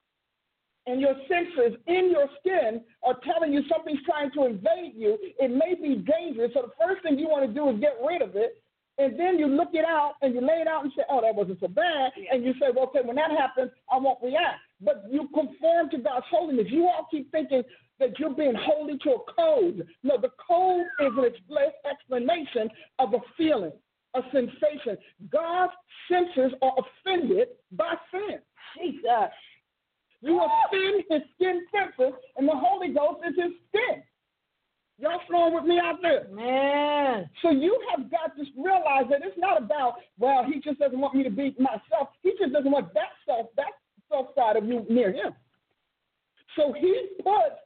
and 0.87 0.99
your 0.99 1.13
senses 1.29 1.77
in 1.87 2.09
your 2.09 2.27
skin 2.39 2.81
are 3.05 3.15
telling 3.23 3.53
you 3.53 3.61
something's 3.69 4.03
trying 4.05 4.31
to 4.31 4.45
invade 4.45 4.93
you. 4.95 5.17
It 5.39 5.51
may 5.51 5.75
be 5.75 6.01
dangerous. 6.01 6.51
So 6.53 6.63
the 6.63 6.73
first 6.83 7.03
thing 7.03 7.19
you 7.19 7.29
want 7.29 7.45
to 7.47 7.53
do 7.53 7.69
is 7.69 7.79
get 7.79 7.97
rid 8.05 8.21
of 8.21 8.35
it. 8.35 8.61
And 8.97 9.17
then 9.19 9.39
you 9.39 9.47
look 9.47 9.69
it 9.73 9.85
out 9.85 10.15
and 10.21 10.33
you 10.33 10.41
lay 10.41 10.61
it 10.61 10.67
out 10.67 10.83
and 10.83 10.91
say, 10.95 11.03
oh, 11.09 11.21
that 11.21 11.33
wasn't 11.33 11.59
so 11.59 11.67
bad. 11.67 12.11
And 12.31 12.43
you 12.43 12.53
say, 12.53 12.67
well, 12.75 12.85
okay, 12.85 12.99
when 13.03 13.15
that 13.15 13.31
happens, 13.31 13.71
I 13.91 13.97
won't 13.97 14.19
react. 14.21 14.59
But 14.81 15.05
you 15.09 15.29
conform 15.33 15.89
to 15.91 15.97
God's 15.97 16.25
holiness. 16.29 16.67
You 16.69 16.87
all 16.87 17.07
keep 17.09 17.31
thinking 17.31 17.63
that 17.99 18.19
you're 18.19 18.33
being 18.33 18.55
holy 18.55 18.97
to 18.99 19.11
a 19.11 19.33
code. 19.33 19.87
No, 20.03 20.19
the 20.19 20.29
code 20.45 20.85
is 20.99 21.13
an 21.15 21.25
expla- 21.29 21.89
explanation 21.89 22.69
of 22.99 23.13
a 23.13 23.19
feeling, 23.37 23.71
a 24.13 24.21
sensation. 24.31 24.97
God's 25.31 25.73
senses 26.09 26.53
are 26.61 26.73
offended 26.77 27.49
by 27.71 27.93
sin. 28.11 28.39
Jesus. 28.77 29.31
You 30.21 30.39
offend 30.39 31.03
his 31.09 31.21
skin 31.35 31.65
senses, 31.71 32.13
and 32.37 32.47
the 32.47 32.55
Holy 32.55 32.89
Ghost 32.89 33.21
is 33.27 33.35
his 33.35 33.53
skin. 33.69 34.03
Y'all 34.99 35.19
flowing 35.27 35.55
with 35.55 35.63
me 35.63 35.79
out 35.79 35.97
there? 36.03 36.27
Man. 36.31 37.27
So 37.41 37.49
you 37.49 37.79
have 37.89 38.11
got 38.11 38.35
to 38.35 38.43
realize 38.55 39.05
that 39.09 39.21
it's 39.23 39.37
not 39.37 39.59
about, 39.59 39.95
well, 40.19 40.45
he 40.45 40.59
just 40.59 40.77
doesn't 40.77 40.99
want 40.99 41.15
me 41.15 41.23
to 41.23 41.31
be 41.31 41.55
myself. 41.57 42.09
He 42.21 42.33
just 42.39 42.53
doesn't 42.53 42.69
want 42.69 42.93
that 42.93 43.09
self, 43.25 43.47
that 43.57 43.71
self 44.09 44.27
side 44.35 44.57
of 44.57 44.65
you 44.65 44.85
near 44.89 45.11
him. 45.11 45.33
So 46.55 46.71
he 46.73 47.07
puts 47.23 47.57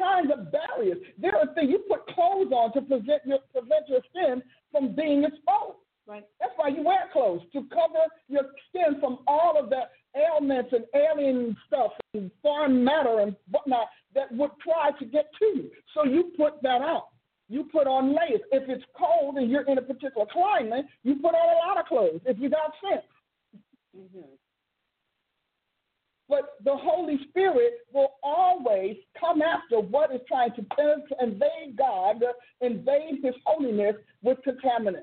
kinds 0.00 0.32
of 0.32 0.50
barriers. 0.50 0.98
There 1.18 1.36
are 1.36 1.52
things 1.54 1.70
you 1.70 1.84
put 1.88 2.06
clothes 2.14 2.50
on 2.52 2.72
to 2.72 2.80
prevent 2.80 3.22
your 3.26 3.38
prevent 3.52 3.88
your 3.88 4.00
skin 4.10 4.42
from 4.72 4.96
being 4.96 5.24
exposed. 5.24 5.78
Right. 6.06 6.24
That's 6.40 6.52
why 6.56 6.68
you 6.68 6.82
wear 6.82 7.08
clothes 7.12 7.42
to 7.52 7.62
cover 7.68 8.02
your 8.28 8.42
skin 8.68 8.98
from 9.00 9.18
all 9.28 9.54
of 9.62 9.70
the 9.70 9.82
ailments 10.18 10.72
and 10.72 10.84
alien 10.94 11.56
stuff 11.66 11.92
and 12.14 12.30
foreign 12.42 12.82
matter 12.82 13.20
and 13.20 13.36
whatnot 13.50 13.86
that 14.14 14.32
would 14.32 14.50
try 14.62 14.90
to 14.98 15.04
get 15.04 15.26
to 15.38 15.44
you. 15.44 15.70
So 15.94 16.04
you 16.04 16.32
put 16.36 16.60
that 16.62 16.80
out. 16.80 17.08
You 17.48 17.68
put 17.70 17.86
on 17.86 18.08
layers. 18.10 18.40
If 18.50 18.68
it's 18.68 18.84
cold 18.98 19.36
and 19.36 19.50
you're 19.50 19.68
in 19.68 19.78
a 19.78 19.82
particular 19.82 20.26
climate, 20.32 20.86
you 21.04 21.16
put 21.16 21.34
on 21.34 21.56
a 21.56 21.68
lot 21.68 21.78
of 21.78 21.86
clothes 21.86 22.20
if 22.24 22.38
you 22.40 22.48
got 22.50 22.72
sense. 22.82 23.06
Mm-hmm. 23.96 24.34
But 26.30 26.54
the 26.64 26.76
Holy 26.76 27.18
Spirit 27.28 27.80
will 27.92 28.12
always 28.22 28.96
come 29.18 29.42
after 29.42 29.80
what 29.80 30.14
is 30.14 30.20
trying 30.28 30.52
to 30.54 30.64
invade 31.20 31.76
God, 31.76 32.22
invade 32.60 33.18
His 33.24 33.34
holiness 33.44 33.96
with 34.22 34.38
contaminants. 34.46 35.02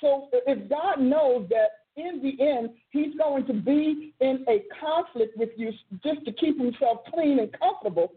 So 0.00 0.28
if 0.32 0.70
God 0.70 1.00
knows 1.00 1.48
that 1.50 1.70
in 1.96 2.22
the 2.22 2.40
end 2.42 2.70
He's 2.90 3.14
going 3.16 3.46
to 3.46 3.52
be 3.52 4.14
in 4.20 4.44
a 4.48 4.62
conflict 4.80 5.36
with 5.36 5.50
you 5.56 5.72
just 6.04 6.24
to 6.24 6.32
keep 6.32 6.56
Himself 6.56 6.98
clean 7.12 7.40
and 7.40 7.52
comfortable 7.58 8.12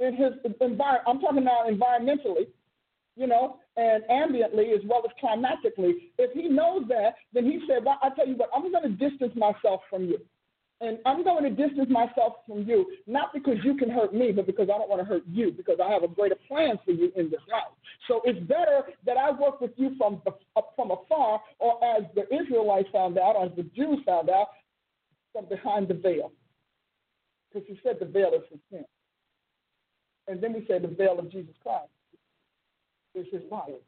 in 0.00 0.16
His 0.16 0.32
environment, 0.60 1.04
I'm 1.06 1.20
talking 1.20 1.44
now 1.44 1.66
environmentally, 1.70 2.48
you 3.18 3.26
know, 3.26 3.56
and 3.76 4.04
ambiently 4.04 4.72
as 4.74 4.80
well 4.86 5.02
as 5.04 5.10
climatically. 5.18 6.12
If 6.18 6.32
he 6.32 6.48
knows 6.48 6.84
that, 6.88 7.14
then 7.32 7.44
he 7.44 7.60
said, 7.66 7.84
well, 7.84 7.98
I 8.00 8.10
tell 8.10 8.28
you 8.28 8.36
what, 8.36 8.48
I'm 8.54 8.70
going 8.70 8.84
to 8.84 9.10
distance 9.10 9.32
myself 9.34 9.80
from 9.90 10.04
you. 10.04 10.18
And 10.80 10.98
I'm 11.04 11.24
going 11.24 11.42
to 11.42 11.50
distance 11.50 11.90
myself 11.90 12.34
from 12.46 12.62
you, 12.62 12.86
not 13.08 13.32
because 13.34 13.56
you 13.64 13.76
can 13.76 13.90
hurt 13.90 14.14
me, 14.14 14.30
but 14.30 14.46
because 14.46 14.68
I 14.72 14.78
don't 14.78 14.88
want 14.88 15.02
to 15.02 15.04
hurt 15.04 15.24
you, 15.28 15.50
because 15.50 15.78
I 15.84 15.90
have 15.90 16.04
a 16.04 16.08
greater 16.08 16.36
plan 16.46 16.78
for 16.84 16.92
you 16.92 17.10
in 17.16 17.28
this 17.28 17.40
life. 17.50 17.74
So 18.06 18.22
it's 18.24 18.38
better 18.46 18.82
that 19.04 19.16
I 19.16 19.32
work 19.32 19.60
with 19.60 19.72
you 19.74 19.96
from, 19.98 20.22
from 20.76 20.92
afar, 20.92 21.40
or 21.58 21.84
as 21.84 22.04
the 22.14 22.32
Israelites 22.32 22.88
found 22.92 23.18
out, 23.18 23.34
or 23.34 23.46
as 23.46 23.52
the 23.56 23.64
Jews 23.74 23.98
found 24.06 24.30
out, 24.30 24.50
from 25.32 25.46
behind 25.48 25.88
the 25.88 25.94
veil. 25.94 26.30
Because 27.52 27.66
he 27.66 27.80
said 27.82 27.96
the 27.98 28.06
veil 28.06 28.30
is 28.34 28.42
his 28.48 28.60
sin. 28.70 28.84
And 30.28 30.40
then 30.40 30.52
we 30.52 30.64
said 30.68 30.82
the 30.82 30.88
veil 30.88 31.18
of 31.18 31.32
Jesus 31.32 31.56
Christ 31.60 31.90
is 33.14 33.26
his 33.32 33.42
body. 33.44 33.80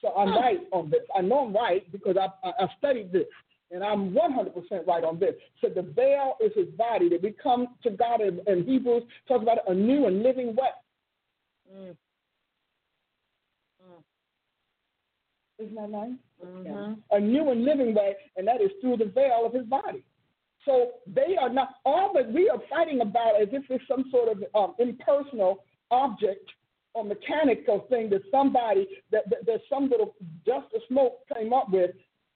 So 0.00 0.12
I'm 0.16 0.30
right 0.30 0.60
on 0.72 0.90
this. 0.90 1.00
I 1.16 1.22
know 1.22 1.46
I'm 1.46 1.52
right 1.52 1.90
because 1.90 2.16
I, 2.16 2.28
I, 2.46 2.64
I 2.64 2.68
studied 2.78 3.12
this. 3.12 3.26
And 3.70 3.84
I'm 3.84 4.12
100% 4.12 4.86
right 4.86 5.04
on 5.04 5.18
this. 5.18 5.34
So 5.60 5.68
the 5.68 5.82
veil 5.82 6.36
is 6.40 6.52
his 6.54 6.68
body 6.76 7.10
that 7.10 7.22
we 7.22 7.32
come 7.42 7.68
to 7.82 7.90
God 7.90 8.22
in, 8.22 8.40
in 8.46 8.64
Hebrews, 8.64 9.02
talks 9.26 9.42
about 9.42 9.58
a 9.68 9.74
new 9.74 10.06
and 10.06 10.22
living 10.22 10.56
way. 10.56 10.70
Mm. 11.74 11.96
Isn't 15.58 15.74
that 15.74 15.90
nice? 15.90 16.12
Mm-hmm. 16.44 16.92
A 17.10 17.20
new 17.20 17.50
and 17.50 17.64
living 17.64 17.94
way, 17.94 18.14
and 18.36 18.46
that 18.46 18.60
is 18.62 18.70
through 18.80 18.98
the 18.98 19.06
veil 19.06 19.42
of 19.44 19.52
his 19.52 19.66
body. 19.66 20.04
So 20.64 20.92
they 21.06 21.36
are 21.40 21.48
not, 21.48 21.70
all 21.84 22.12
that 22.14 22.32
we 22.32 22.48
are 22.48 22.60
fighting 22.70 23.00
about 23.00 23.40
as 23.40 23.48
if 23.52 23.64
it's 23.68 23.84
some 23.88 24.04
sort 24.10 24.28
of 24.28 24.44
um, 24.54 24.74
impersonal 24.78 25.64
object 25.90 26.48
or 26.98 27.04
mechanical 27.04 27.86
thing 27.88 28.10
that 28.10 28.22
somebody, 28.30 28.88
that, 29.12 29.30
that, 29.30 29.46
that 29.46 29.60
some 29.70 29.88
little 29.88 30.14
dust 30.44 30.66
or 30.74 30.80
smoke 30.88 31.20
came 31.34 31.52
up 31.52 31.70
with 31.70 31.90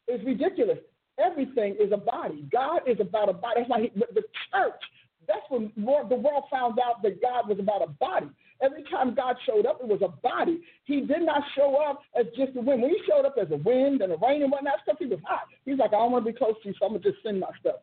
is 0.09 0.25
ridiculous. 0.25 0.79
Everything 1.19 1.77
is 1.81 1.91
a 1.93 1.97
body. 1.97 2.47
God 2.51 2.83
is 2.87 2.99
about 3.01 3.29
a 3.29 3.33
body. 3.33 3.63
That's 3.69 3.83
he, 3.83 3.91
the 4.15 4.23
church, 4.53 4.81
that's 5.27 5.43
when 5.49 5.73
the 5.77 6.17
world 6.17 6.45
found 6.51 6.79
out 6.79 7.03
that 7.03 7.21
God 7.21 7.49
was 7.49 7.59
about 7.59 7.83
a 7.83 7.89
body. 7.89 8.29
Every 8.63 8.85
time 8.85 9.15
God 9.15 9.35
showed 9.45 9.67
up, 9.67 9.81
it 9.83 9.89
was 9.89 10.01
a 10.03 10.09
body. 10.09 10.61
He 10.85 11.01
did 11.01 11.23
not 11.23 11.43
show 11.57 11.77
up 11.77 12.03
as 12.19 12.27
just 12.37 12.57
a 12.57 12.61
wind. 12.61 12.83
When 12.83 12.91
he 12.91 12.99
showed 13.09 13.27
up 13.27 13.35
as 13.41 13.51
a 13.51 13.57
wind 13.57 14.03
and 14.03 14.13
a 14.13 14.17
rain 14.17 14.43
and 14.43 14.53
whatnot, 14.53 14.79
stuff, 14.85 14.97
he 15.01 15.07
was 15.07 15.19
hot. 15.27 15.43
He's 15.65 15.79
like, 15.79 15.91
I 15.93 15.99
don't 15.99 16.13
want 16.13 16.25
to 16.25 16.33
be 16.33 16.39
close 16.39 16.55
to 16.63 16.69
you, 16.69 16.75
so 16.79 16.87
I'm 16.87 16.93
going 16.93 17.03
to 17.03 17.11
just 17.11 17.23
send 17.25 17.41
my 17.41 17.51
stuff. 17.59 17.81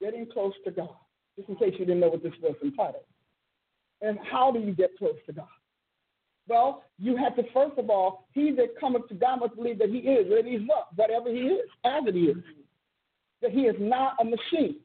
Getting 0.00 0.26
close 0.32 0.52
to 0.64 0.70
God, 0.70 0.94
just 1.36 1.48
in 1.48 1.56
case 1.56 1.74
you 1.78 1.84
didn't 1.84 2.00
know 2.00 2.08
what 2.08 2.22
this 2.22 2.32
was 2.40 2.54
entitled. 2.62 3.04
And 4.02 4.18
how 4.30 4.50
do 4.50 4.58
you 4.58 4.74
get 4.74 4.90
close 4.98 5.16
to 5.26 5.32
God? 5.32 5.46
Well, 6.48 6.82
you 6.98 7.16
have 7.16 7.36
to, 7.36 7.44
first 7.54 7.78
of 7.78 7.88
all, 7.88 8.26
he 8.32 8.50
that 8.52 8.78
cometh 8.78 9.08
to 9.08 9.14
God 9.14 9.40
must 9.40 9.54
believe 9.56 9.78
that 9.78 9.90
he 9.90 9.98
is, 9.98 10.28
that 10.28 10.44
he's 10.44 10.60
what? 10.66 10.88
Whatever 10.96 11.30
he 11.30 11.38
is, 11.40 11.68
as 11.84 12.02
it 12.06 12.16
is. 12.16 12.36
That 13.40 13.52
he 13.52 13.62
is 13.62 13.76
not 13.78 14.16
a 14.20 14.24
machine. 14.24 14.76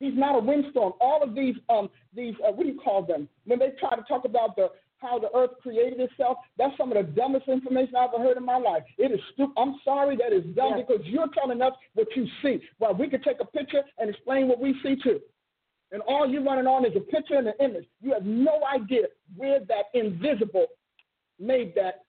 He's 0.00 0.14
not 0.16 0.34
a 0.36 0.38
windstorm. 0.40 0.94
All 1.00 1.22
of 1.22 1.34
these, 1.34 1.54
um, 1.68 1.88
these, 2.14 2.34
uh, 2.46 2.52
what 2.52 2.66
do 2.66 2.72
you 2.72 2.80
call 2.80 3.02
them? 3.02 3.28
When 3.46 3.58
they 3.58 3.72
try 3.78 3.94
to 3.96 4.02
talk 4.02 4.24
about 4.24 4.56
the 4.56 4.70
how 4.98 5.18
the 5.18 5.28
earth 5.36 5.50
created 5.60 6.00
itself, 6.00 6.38
that's 6.56 6.74
some 6.78 6.90
of 6.90 6.96
the 6.96 7.12
dumbest 7.12 7.46
information 7.48 7.94
I've 7.94 8.10
ever 8.14 8.22
heard 8.24 8.38
in 8.38 8.44
my 8.44 8.56
life. 8.56 8.82
It 8.96 9.12
is 9.12 9.20
stupid. 9.34 9.52
I'm 9.58 9.74
sorry 9.84 10.16
that 10.16 10.32
is 10.32 10.44
dumb 10.54 10.78
Yes. 10.78 10.86
because 10.88 11.04
you're 11.04 11.28
telling 11.28 11.60
us 11.60 11.74
what 11.92 12.08
you 12.16 12.26
see. 12.42 12.60
Well, 12.78 12.94
we 12.94 13.10
could 13.10 13.22
take 13.22 13.38
a 13.40 13.44
picture 13.44 13.82
and 13.98 14.08
explain 14.08 14.48
what 14.48 14.60
we 14.60 14.74
see 14.82 14.96
too. 14.96 15.20
And 15.94 16.02
all 16.08 16.28
you're 16.28 16.42
running 16.42 16.66
on 16.66 16.84
is 16.84 16.90
a 16.96 17.00
picture 17.00 17.36
and 17.36 17.46
an 17.46 17.54
image. 17.60 17.86
You 18.02 18.12
have 18.14 18.24
no 18.24 18.62
idea 18.74 19.04
where 19.36 19.60
that 19.60 19.84
invisible 19.94 20.66
made 21.38 21.72
that 21.76 22.06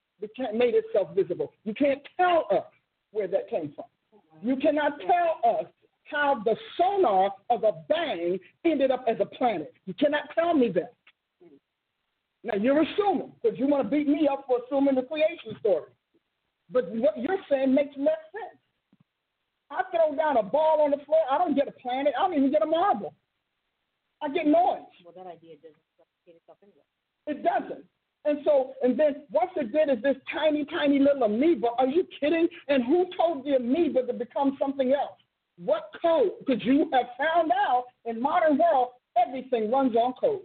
made 0.52 0.74
itself 0.74 1.14
visible. 1.14 1.52
You 1.62 1.72
can't 1.72 2.00
tell 2.16 2.46
us 2.50 2.64
where 3.12 3.28
that 3.28 3.48
came 3.48 3.72
from. 3.76 3.84
You 4.42 4.56
cannot 4.56 4.98
tell 5.00 5.58
us 5.58 5.66
how 6.10 6.42
the 6.44 6.56
sonar 6.76 7.30
of 7.48 7.62
a 7.62 7.72
bang 7.88 8.40
ended 8.64 8.90
up 8.90 9.04
as 9.08 9.18
a 9.20 9.24
planet. 9.24 9.72
You 9.86 9.94
cannot 9.94 10.24
tell 10.36 10.52
me 10.52 10.68
that. 10.72 10.94
Now 12.42 12.56
you're 12.56 12.82
assuming 12.82 13.30
because 13.40 13.56
you 13.56 13.68
want 13.68 13.84
to 13.84 13.88
beat 13.88 14.08
me 14.08 14.28
up 14.28 14.46
for 14.48 14.58
assuming 14.66 14.96
the 14.96 15.02
creation 15.02 15.56
story. 15.60 15.92
But 16.72 16.90
what 16.90 17.16
you're 17.16 17.38
saying 17.48 17.72
makes 17.72 17.96
less 17.96 18.18
sense. 18.32 18.58
I 19.70 19.82
throw 19.94 20.16
down 20.16 20.38
a 20.38 20.42
ball 20.42 20.80
on 20.80 20.90
the 20.90 21.04
floor, 21.04 21.20
I 21.30 21.38
don't 21.38 21.54
get 21.54 21.68
a 21.68 21.72
planet, 21.72 22.14
I 22.18 22.22
don't 22.26 22.36
even 22.36 22.50
get 22.50 22.62
a 22.62 22.66
marble. 22.66 23.14
I 24.22 24.28
get 24.28 24.46
noise. 24.46 24.88
Well, 25.04 25.14
that 25.16 25.26
idea 25.26 25.56
doesn't 25.56 25.76
get 26.24 26.36
itself 26.36 26.58
anyway. 26.62 26.86
It 27.26 27.42
doesn't. 27.42 27.84
And 28.24 28.40
so, 28.44 28.72
and 28.82 28.98
then 28.98 29.22
once 29.30 29.50
it 29.56 29.72
did 29.72 29.88
is 29.88 30.02
this 30.02 30.16
tiny, 30.32 30.64
tiny 30.64 30.98
little 30.98 31.22
amoeba. 31.22 31.68
Are 31.78 31.86
you 31.86 32.04
kidding? 32.18 32.48
And 32.68 32.84
who 32.84 33.06
told 33.16 33.44
the 33.44 33.56
amoeba 33.56 34.06
to 34.06 34.12
become 34.12 34.56
something 34.58 34.92
else? 34.92 35.18
What 35.58 35.90
code? 36.02 36.32
Because 36.44 36.62
you 36.64 36.90
have 36.92 37.06
found 37.16 37.52
out 37.52 37.84
in 38.04 38.20
modern 38.20 38.58
world 38.58 38.88
everything 39.16 39.70
runs 39.70 39.94
on 39.96 40.12
code. 40.20 40.40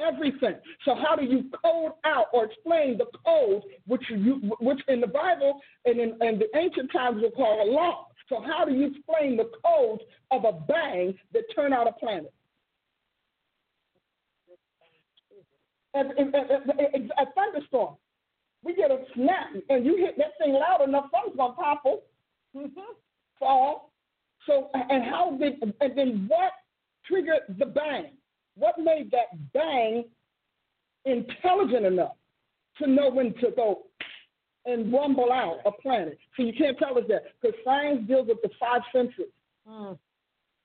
Everything. 0.00 0.56
So 0.84 0.96
how 0.96 1.14
do 1.14 1.24
you 1.24 1.44
code 1.64 1.92
out 2.04 2.26
or 2.32 2.46
explain 2.46 2.98
the 2.98 3.06
code 3.24 3.62
which 3.86 4.02
you 4.10 4.40
which 4.58 4.80
in 4.88 5.00
the 5.00 5.06
Bible 5.06 5.60
and 5.84 6.00
in, 6.00 6.18
in 6.20 6.40
the 6.40 6.48
ancient 6.56 6.90
times 6.90 7.22
were 7.22 7.30
called 7.30 7.68
a 7.68 7.70
law? 7.70 8.08
So 8.28 8.42
how 8.44 8.64
do 8.64 8.74
you 8.74 8.88
explain 8.88 9.36
the 9.36 9.48
codes 9.64 10.02
of 10.32 10.44
a 10.44 10.52
bang 10.52 11.16
that 11.32 11.44
turn 11.54 11.72
out 11.72 11.86
a 11.86 11.92
planet? 11.92 12.32
A, 15.94 15.98
a, 15.98 17.22
a, 17.22 17.26
thunderstorm. 17.34 17.94
We 18.64 18.74
get 18.74 18.90
a 18.90 19.04
snap, 19.14 19.48
and 19.68 19.84
you 19.84 19.96
hit 19.96 20.16
that 20.18 20.32
thing 20.38 20.54
loud 20.54 20.86
enough, 20.86 21.06
something's 21.12 21.36
gonna 21.36 21.54
topple, 21.54 22.02
mm-hmm. 22.56 22.80
fall. 23.38 23.92
So, 24.46 24.70
and 24.74 25.04
how 25.04 25.36
did, 25.40 25.62
and 25.62 25.96
then 25.96 26.26
what 26.28 26.52
triggered 27.06 27.56
the 27.58 27.66
bang? 27.66 28.12
What 28.56 28.78
made 28.78 29.10
that 29.10 29.52
bang 29.52 30.04
intelligent 31.04 31.86
enough 31.86 32.16
to 32.78 32.86
know 32.88 33.10
when 33.10 33.34
to 33.34 33.50
go 33.54 33.82
and 34.66 34.92
rumble 34.92 35.32
out 35.32 35.58
a 35.64 35.72
planet? 35.72 36.18
So 36.36 36.42
you 36.42 36.52
can't 36.52 36.78
tell 36.78 36.98
us 36.98 37.04
that 37.08 37.22
because 37.40 37.56
science 37.64 38.06
deals 38.06 38.28
with 38.28 38.42
the 38.42 38.50
five 38.58 38.82
senses. 38.92 39.32
Mm. 39.68 39.98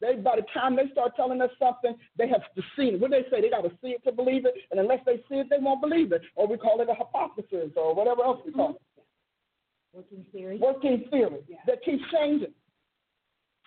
They 0.01 0.15
by 0.15 0.37
the 0.37 0.45
time 0.53 0.75
they 0.75 0.89
start 0.91 1.15
telling 1.15 1.41
us 1.41 1.51
something, 1.59 1.95
they 2.17 2.27
have 2.27 2.41
to 2.55 2.61
see 2.75 2.93
it. 2.93 2.99
What 2.99 3.11
they 3.11 3.25
say, 3.29 3.41
they 3.41 3.49
got 3.49 3.61
to 3.61 3.71
see 3.81 3.89
it 3.89 4.03
to 4.05 4.11
believe 4.11 4.45
it, 4.45 4.53
and 4.71 4.79
unless 4.79 4.99
they 5.05 5.17
see 5.27 5.35
it, 5.35 5.47
they 5.49 5.57
won't 5.59 5.81
believe 5.81 6.11
it. 6.11 6.21
Or 6.35 6.47
we 6.47 6.57
call 6.57 6.79
it 6.81 6.89
a 6.89 6.93
hypothesis, 6.93 7.71
or 7.75 7.93
whatever 7.93 8.23
else 8.23 8.39
we 8.45 8.51
call 8.53 8.71
it. 8.71 8.81
Working 9.93 10.25
theory. 10.31 10.57
Working 10.57 11.05
theory 11.09 11.41
yeah. 11.47 11.57
that 11.67 11.83
keeps 11.83 12.03
changing. 12.13 12.53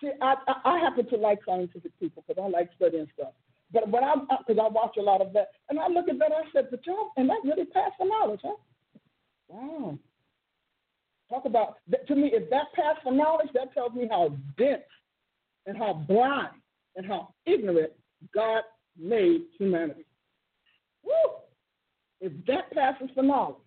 See, 0.01 0.11
I, 0.21 0.35
I, 0.47 0.75
I 0.75 0.79
happen 0.79 1.07
to 1.09 1.17
like 1.17 1.39
scientific 1.45 1.91
people 1.99 2.23
because 2.27 2.41
I 2.43 2.47
like 2.49 2.69
studying 2.75 3.07
stuff. 3.13 3.33
But 3.71 3.89
when 3.89 4.03
I, 4.03 4.15
because 4.15 4.59
uh, 4.59 4.65
I 4.65 4.69
watch 4.69 4.95
a 4.97 5.01
lot 5.01 5.21
of 5.21 5.33
that, 5.33 5.49
and 5.69 5.79
I 5.79 5.87
look 5.87 6.07
at 6.07 6.19
that, 6.19 6.31
I 6.31 6.43
said, 6.53 6.67
but 6.71 6.85
y'all, 6.85 7.11
and 7.17 7.29
that 7.29 7.39
really 7.43 7.65
passed 7.65 7.95
the 7.99 8.05
knowledge, 8.05 8.41
huh? 8.43 8.55
Wow. 9.47 9.97
Talk 11.29 11.45
about, 11.45 11.77
that, 11.87 12.07
to 12.07 12.15
me, 12.15 12.31
if 12.33 12.49
that 12.49 12.73
passed 12.75 13.01
for 13.03 13.11
knowledge, 13.11 13.49
that 13.53 13.73
tells 13.73 13.93
me 13.93 14.07
how 14.09 14.35
dense 14.57 14.83
and 15.65 15.77
how 15.77 15.93
blind 16.07 16.55
and 16.95 17.05
how 17.05 17.33
ignorant 17.45 17.91
God 18.33 18.63
made 18.97 19.43
humanity. 19.57 20.05
Woo! 21.03 21.11
If 22.21 22.33
that 22.47 22.71
passes 22.71 23.09
for 23.13 23.23
knowledge, 23.23 23.57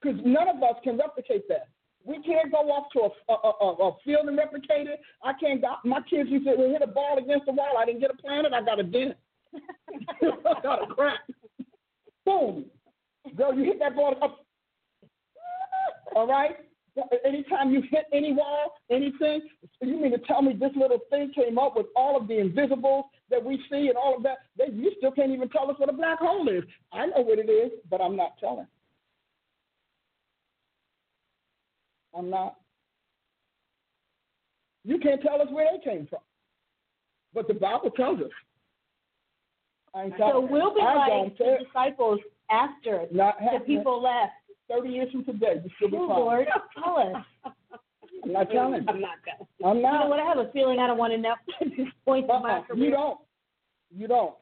because 0.00 0.20
none 0.24 0.48
of 0.48 0.62
us 0.62 0.76
can 0.84 0.98
replicate 0.98 1.48
that. 1.48 1.68
We 2.04 2.22
can't 2.22 2.52
go 2.52 2.58
off 2.70 2.86
to 2.92 3.00
a, 3.00 3.32
a, 3.32 3.50
a, 3.50 3.88
a 3.88 3.96
field 4.04 4.28
and 4.28 4.36
replicate 4.36 4.86
it. 4.86 5.00
I 5.24 5.32
can't. 5.40 5.60
Got, 5.60 5.84
my 5.84 6.00
kids 6.08 6.30
used 6.30 6.46
to 6.46 6.56
hit 6.56 6.82
a 6.82 6.86
ball 6.86 7.18
against 7.18 7.46
the 7.46 7.52
wall. 7.52 7.78
I 7.78 7.84
didn't 7.84 8.00
get 8.00 8.12
a 8.12 8.22
planet. 8.22 8.52
I 8.52 8.62
got 8.62 8.78
a 8.78 8.84
dent. 8.84 9.16
I 9.52 10.60
got 10.62 10.84
a 10.84 10.94
crack. 10.94 11.20
Boom. 12.24 12.66
Girl, 13.36 13.54
you 13.54 13.64
hit 13.64 13.80
that 13.80 13.96
ball 13.96 14.14
up. 14.22 14.44
All 16.14 16.28
right. 16.28 16.56
Anytime 17.24 17.70
you 17.72 17.82
hit 17.90 18.06
any 18.12 18.32
wall, 18.32 18.72
anything, 18.90 19.42
you 19.82 20.00
mean 20.00 20.12
to 20.12 20.18
tell 20.18 20.40
me 20.40 20.54
this 20.54 20.70
little 20.74 21.00
thing 21.10 21.30
came 21.34 21.58
up 21.58 21.76
with 21.76 21.86
all 21.94 22.16
of 22.16 22.26
the 22.26 22.38
invisibles 22.38 23.04
that 23.30 23.44
we 23.44 23.62
see 23.70 23.88
and 23.88 23.96
all 23.96 24.16
of 24.16 24.22
that? 24.22 24.38
They, 24.56 24.72
you 24.72 24.92
still 24.96 25.10
can't 25.10 25.30
even 25.30 25.48
tell 25.50 25.70
us 25.70 25.78
what 25.78 25.90
a 25.90 25.92
black 25.92 26.20
hole 26.20 26.48
is. 26.48 26.64
I 26.92 27.06
know 27.06 27.20
what 27.20 27.38
it 27.38 27.50
is, 27.50 27.72
but 27.90 28.00
I'm 28.00 28.16
not 28.16 28.38
telling. 28.40 28.66
I'm 32.16 32.30
not. 32.30 32.56
You 34.84 34.98
can't 34.98 35.20
tell 35.20 35.42
us 35.42 35.48
where 35.50 35.66
they 35.72 35.90
came 35.90 36.06
from. 36.06 36.20
But 37.34 37.48
the 37.48 37.54
Bible 37.54 37.90
tells 37.90 38.20
us. 38.20 38.30
so 40.18 40.40
we'll 40.50 40.74
be 40.74 40.80
like 40.80 41.36
the 41.36 41.58
disciples 41.64 42.20
after 42.50 43.06
the 43.12 43.60
people 43.66 44.02
left. 44.02 44.32
30 44.70 44.88
years 44.88 45.10
from 45.12 45.24
today, 45.24 45.60
you 45.62 45.70
still 45.76 45.90
be 45.90 45.96
oh, 45.96 46.06
Lord, 46.06 46.46
tell 46.82 46.98
us. 46.98 47.52
I'm 48.24 48.32
not 48.32 48.50
telling. 48.50 48.84
I'm 48.88 49.00
not 49.00 49.18
going. 49.24 49.48
I'm 49.64 49.82
not. 49.82 49.92
You 49.92 49.98
know 50.00 50.06
what? 50.08 50.20
I 50.20 50.24
have 50.24 50.38
a 50.38 50.50
feeling 50.52 50.78
I 50.78 50.86
don't 50.86 50.98
want 50.98 51.12
to 51.12 51.18
know 51.18 51.34
at 51.60 51.68
this 51.76 51.86
point 52.04 52.28
uh-uh. 52.28 52.36
in 52.36 52.42
my 52.42 52.52
uh-uh. 52.54 52.62
career. 52.62 52.84
You 52.84 52.90
don't. 52.90 53.18
You 53.94 54.08
don't. 54.08 54.34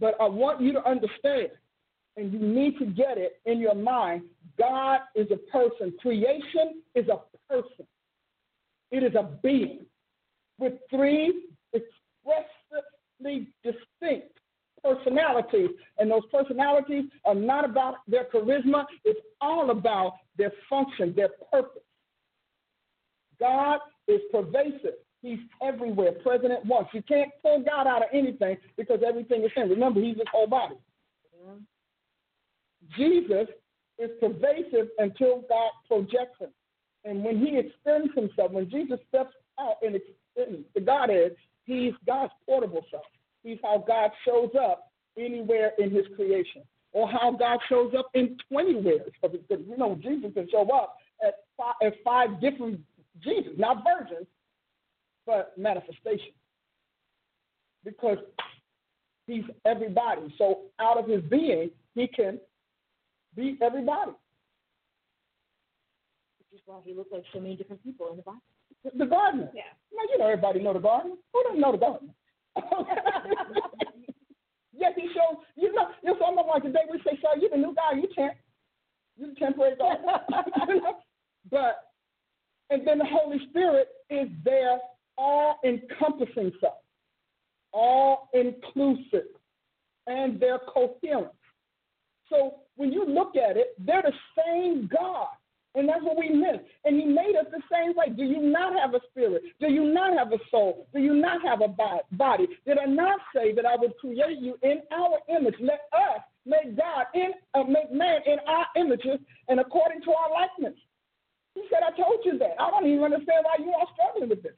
But 0.00 0.14
I 0.20 0.26
want 0.26 0.60
you 0.60 0.72
to 0.72 0.88
understand, 0.88 1.48
and 2.16 2.32
you 2.32 2.38
need 2.38 2.78
to 2.78 2.86
get 2.86 3.18
it 3.18 3.40
in 3.46 3.60
your 3.60 3.74
mind 3.74 4.22
God 4.58 5.00
is 5.14 5.28
a 5.30 5.36
person. 5.50 5.94
Creation 6.00 6.82
is 6.94 7.06
a 7.08 7.20
person. 7.48 7.86
It 8.90 9.02
is 9.02 9.14
a 9.14 9.28
being 9.42 9.86
with 10.58 10.74
three 10.90 11.46
expressively 11.72 13.48
distinct 13.64 14.38
personalities. 14.82 15.70
And 15.98 16.10
those 16.10 16.26
personalities 16.30 17.04
are 17.24 17.34
not 17.34 17.64
about 17.64 17.96
their 18.08 18.26
charisma, 18.32 18.84
it's 19.04 19.20
all 19.40 19.70
about 19.70 20.14
their 20.36 20.52
function, 20.68 21.12
their 21.14 21.30
purpose. 21.50 21.82
God 23.38 23.80
is 24.08 24.20
pervasive. 24.30 24.94
He's 25.20 25.38
everywhere, 25.62 26.12
present 26.12 26.52
at 26.52 26.66
once. 26.66 26.88
You 26.92 27.02
can't 27.02 27.30
pull 27.42 27.62
God 27.62 27.86
out 27.86 28.02
of 28.02 28.08
anything 28.12 28.56
because 28.76 29.00
everything 29.06 29.44
is 29.44 29.50
Him. 29.54 29.70
Remember, 29.70 30.00
He's 30.00 30.16
His 30.16 30.26
whole 30.32 30.48
body. 30.48 30.74
Mm-hmm. 31.44 31.58
Jesus 32.96 33.48
is 33.98 34.10
pervasive 34.20 34.88
until 34.98 35.42
God 35.48 35.70
projects 35.86 36.38
him. 36.40 36.50
And 37.04 37.24
when 37.24 37.38
he 37.38 37.58
extends 37.58 38.14
himself, 38.14 38.52
when 38.52 38.70
Jesus 38.70 38.98
steps 39.08 39.34
out 39.58 39.76
and 39.82 39.96
extends 39.96 40.66
the 40.74 40.80
Godhead, 40.80 41.36
he's 41.64 41.92
God's 42.06 42.32
portable 42.46 42.84
self. 42.90 43.04
He's 43.42 43.58
how 43.62 43.84
God 43.86 44.10
shows 44.24 44.50
up 44.60 44.92
anywhere 45.18 45.72
in 45.78 45.90
his 45.90 46.06
creation, 46.16 46.62
or 46.92 47.08
how 47.08 47.32
God 47.32 47.58
shows 47.68 47.92
up 47.98 48.10
in 48.14 48.36
20 48.50 48.74
ways. 48.76 49.00
Because 49.20 49.38
you 49.48 49.76
know, 49.76 49.98
Jesus 50.02 50.32
can 50.34 50.48
show 50.50 50.68
up 50.70 50.96
at 51.26 51.34
five, 51.56 51.74
at 51.82 51.94
five 52.04 52.40
different 52.40 52.80
Jesus, 53.22 53.52
not 53.58 53.84
virgins, 53.84 54.26
but 55.26 55.52
manifestations. 55.56 56.34
Because 57.84 58.18
he's 59.26 59.44
everybody. 59.64 60.32
So 60.38 60.62
out 60.80 60.98
of 60.98 61.08
his 61.08 61.22
being, 61.22 61.70
he 61.94 62.06
can 62.06 62.38
be 63.34 63.58
everybody. 63.60 64.12
Which 66.38 66.60
is 66.60 66.60
why 66.66 66.78
he 66.84 66.94
looked 66.94 67.12
like 67.12 67.24
so 67.32 67.40
many 67.40 67.56
different 67.56 67.82
people 67.82 68.08
in 68.10 68.16
the 68.16 68.22
Bible. 68.22 68.40
The 68.96 69.06
gardener. 69.06 69.50
Yeah. 69.54 69.62
Now, 69.92 70.02
you 70.10 70.18
know 70.18 70.26
everybody 70.26 70.60
know 70.60 70.72
the 70.72 70.80
gardener. 70.80 71.14
Who 71.32 71.42
doesn't 71.44 71.60
know 71.60 71.72
the 71.72 71.78
gardener? 71.78 72.12
yes, 74.72 74.92
he 74.96 75.08
shows. 75.08 75.38
You 75.56 75.72
know, 75.72 75.88
you 76.02 76.10
know, 76.12 76.16
someone 76.20 76.46
like 76.48 76.62
today 76.62 76.80
we 76.90 76.98
say, 76.98 77.18
"Sir, 77.20 77.40
you're 77.40 77.50
the 77.50 77.56
new 77.56 77.74
guy. 77.74 77.96
You 77.96 78.08
can't. 78.14 78.36
You 79.16 79.28
the 79.28 79.34
temporary 79.34 79.76
gardener." 79.76 80.20
but 81.50 81.92
and 82.70 82.86
then 82.86 82.98
the 82.98 83.04
Holy 83.04 83.38
Spirit 83.50 83.88
is 84.10 84.28
there, 84.44 84.78
all 85.18 85.60
encompassing 85.64 86.52
stuff, 86.58 86.78
all 87.72 88.28
inclusive, 88.32 89.28
and 90.06 90.40
they're 90.40 90.60
coherent. 90.72 91.32
So 92.30 92.60
when 92.76 92.92
you 92.92 93.04
look 93.06 93.36
at 93.36 93.56
it, 93.56 93.74
they're 93.78 94.02
the 94.02 94.12
same 94.42 94.88
God. 94.90 95.28
And 95.74 95.88
that's 95.88 96.02
what 96.02 96.18
we 96.18 96.28
miss. 96.28 96.60
And 96.84 97.00
He 97.00 97.06
made 97.06 97.34
us 97.38 97.46
the 97.50 97.62
same 97.72 97.94
way. 97.96 98.14
Do 98.14 98.24
you 98.24 98.42
not 98.42 98.78
have 98.78 98.94
a 98.94 99.00
spirit? 99.10 99.42
Do 99.60 99.68
you 99.72 99.92
not 99.92 100.16
have 100.18 100.32
a 100.32 100.38
soul? 100.50 100.86
Do 100.92 101.00
you 101.00 101.14
not 101.14 101.40
have 101.42 101.60
a 101.62 101.68
body? 101.68 102.46
Did 102.66 102.78
I 102.78 102.84
not 102.84 103.20
say 103.34 103.54
that 103.54 103.64
I 103.64 103.76
would 103.76 103.96
create 103.98 104.38
you 104.38 104.58
in 104.62 104.82
our 104.92 105.18
image? 105.34 105.54
Let 105.60 105.80
us 105.92 106.20
make 106.44 106.76
God 106.76 107.06
in, 107.14 107.30
uh, 107.54 107.64
make 107.64 107.92
man 107.92 108.20
in 108.26 108.38
our 108.46 108.66
images 108.76 109.18
and 109.48 109.60
according 109.60 110.02
to 110.02 110.10
our 110.10 110.30
likeness. 110.30 110.78
He 111.54 111.62
said, 111.70 111.80
I 111.86 111.96
told 111.96 112.20
you 112.24 112.38
that. 112.38 112.54
I 112.58 112.70
don't 112.70 112.86
even 112.86 113.04
understand 113.04 113.44
why 113.44 113.56
you 113.58 113.72
are 113.72 113.86
struggling 113.94 114.28
with 114.30 114.42
this. 114.42 114.52